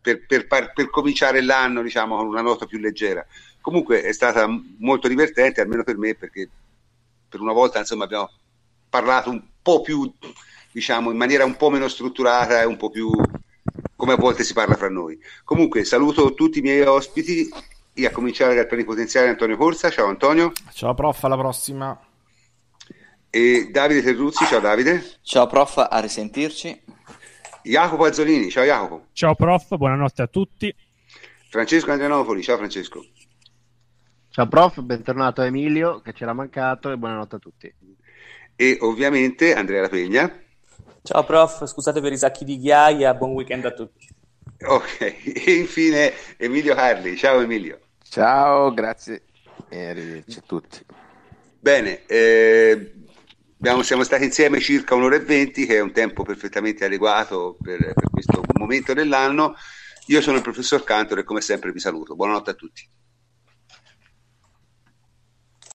per, 0.01 0.27
per, 0.27 0.73
per, 0.75 0.91
cominciare 0.91 1.41
l'anno, 1.41 1.83
diciamo, 1.83 2.17
con 2.17 2.27
una 2.27 2.43
nota 2.43 2.67
più 2.67 2.81
leggera. 2.81 3.25
Comunque 3.61 4.03
è 4.03 4.13
stata 4.13 4.45
molto 4.79 5.07
divertente, 5.07 5.61
almeno 5.61 5.85
per 5.85 5.97
me, 5.97 6.17
perché 6.17 6.49
per 7.29 7.39
una 7.41 7.53
volta, 7.53 7.79
insomma, 7.79 8.03
abbiamo 8.03 8.29
parlato 8.89 9.31
un 9.31 9.41
po' 9.63 9.83
più 9.83 10.13
diciamo 10.77 11.11
in 11.11 11.17
maniera 11.17 11.47
un 11.47 11.57
po' 11.57 11.71
meno 11.71 11.89
strutturata 11.89 12.61
e 12.61 12.67
un 12.67 12.77
po' 12.77 12.91
più 12.91 13.11
come 13.97 14.13
a 14.13 14.17
volte 14.17 14.45
si 14.45 14.53
parla 14.53 14.75
fra 14.75 14.91
noi. 14.91 15.19
Comunque 15.43 15.85
saluto 15.85 16.35
tutti 16.35 16.59
i 16.59 16.63
miei 16.63 16.83
ospiti, 16.83 17.49
a 18.05 18.11
cominciare 18.11 18.55
dal 18.55 18.67
plenipotenziario 18.67 19.31
Antonio 19.31 19.57
Corsa. 19.57 19.91
Ciao 19.91 20.07
Antonio. 20.07 20.53
Ciao 20.73 20.95
prof, 20.95 21.25
alla 21.25 21.39
prossima. 21.39 21.99
E 23.31 23.69
Davide 23.71 24.03
Terruzzi, 24.03 24.45
ciao 24.45 24.61
Davide. 24.61 25.03
Ciao 25.23 25.47
prof, 25.47 25.79
a 25.79 25.99
risentirci. 25.99 26.83
Jacopo 27.63 28.05
Azzolini, 28.05 28.51
ciao 28.51 28.65
Jacopo. 28.65 29.07
Ciao 29.13 29.35
prof, 29.35 29.77
buonanotte 29.77 30.23
a 30.23 30.27
tutti. 30.27 30.73
Francesco 31.49 31.91
Andrianopoli, 31.91 32.43
ciao 32.43 32.59
Francesco. 32.59 33.05
Ciao 34.29 34.47
prof, 34.47 34.81
bentornato 34.83 35.41
a 35.41 35.47
Emilio 35.47 36.01
che 36.03 36.13
c'era 36.13 36.35
mancato 36.35 36.93
e 36.93 36.99
buonanotte 36.99 37.37
a 37.37 37.39
tutti. 37.39 37.75
E 38.55 38.77
ovviamente 38.81 39.55
Andrea 39.55 39.81
Rapegna. 39.81 40.45
Ciao 41.07 41.23
prof, 41.23 41.65
scusate 41.67 42.01
per 42.01 42.11
i 42.11 42.19
sacchi 42.19 42.45
di 42.45 42.59
ghiaia, 42.59 43.15
buon 43.15 43.31
weekend 43.31 43.65
a 43.65 43.71
tutti. 43.71 44.09
Ok, 44.67 45.01
e 45.01 45.53
infine 45.55 46.13
Emilio 46.37 46.75
Carli, 46.75 47.17
ciao 47.17 47.39
Emilio. 47.39 47.79
Ciao, 48.03 48.75
grazie 48.75 49.23
e 49.69 49.91
arrivederci 49.91 50.39
a 50.39 50.43
tutti. 50.45 50.85
Bene, 51.61 52.05
eh, 52.07 52.93
abbiamo, 53.57 53.85
siamo 53.85 54.03
stati 54.03 54.25
insieme 54.25 54.59
circa 54.59 54.97
un'ora 54.97 55.15
e 55.15 55.21
venti, 55.21 55.65
che 55.65 55.77
è 55.77 55.81
un 55.81 55.93
tempo 55.93 56.25
perfettamente 56.25 56.85
adeguato 56.85 57.57
per, 57.63 57.79
per 57.79 58.11
questo 58.11 58.43
momento 58.59 58.93
dell'anno. 58.93 59.55
Io 60.07 60.21
sono 60.21 60.39
il 60.39 60.43
professor 60.43 60.83
Cantor 60.83 61.19
e 61.21 61.25
come 61.25 61.41
sempre 61.41 61.71
vi 61.71 61.79
saluto. 61.79 62.17
Buonanotte 62.17 62.51
a 62.51 62.55
tutti. 62.55 62.85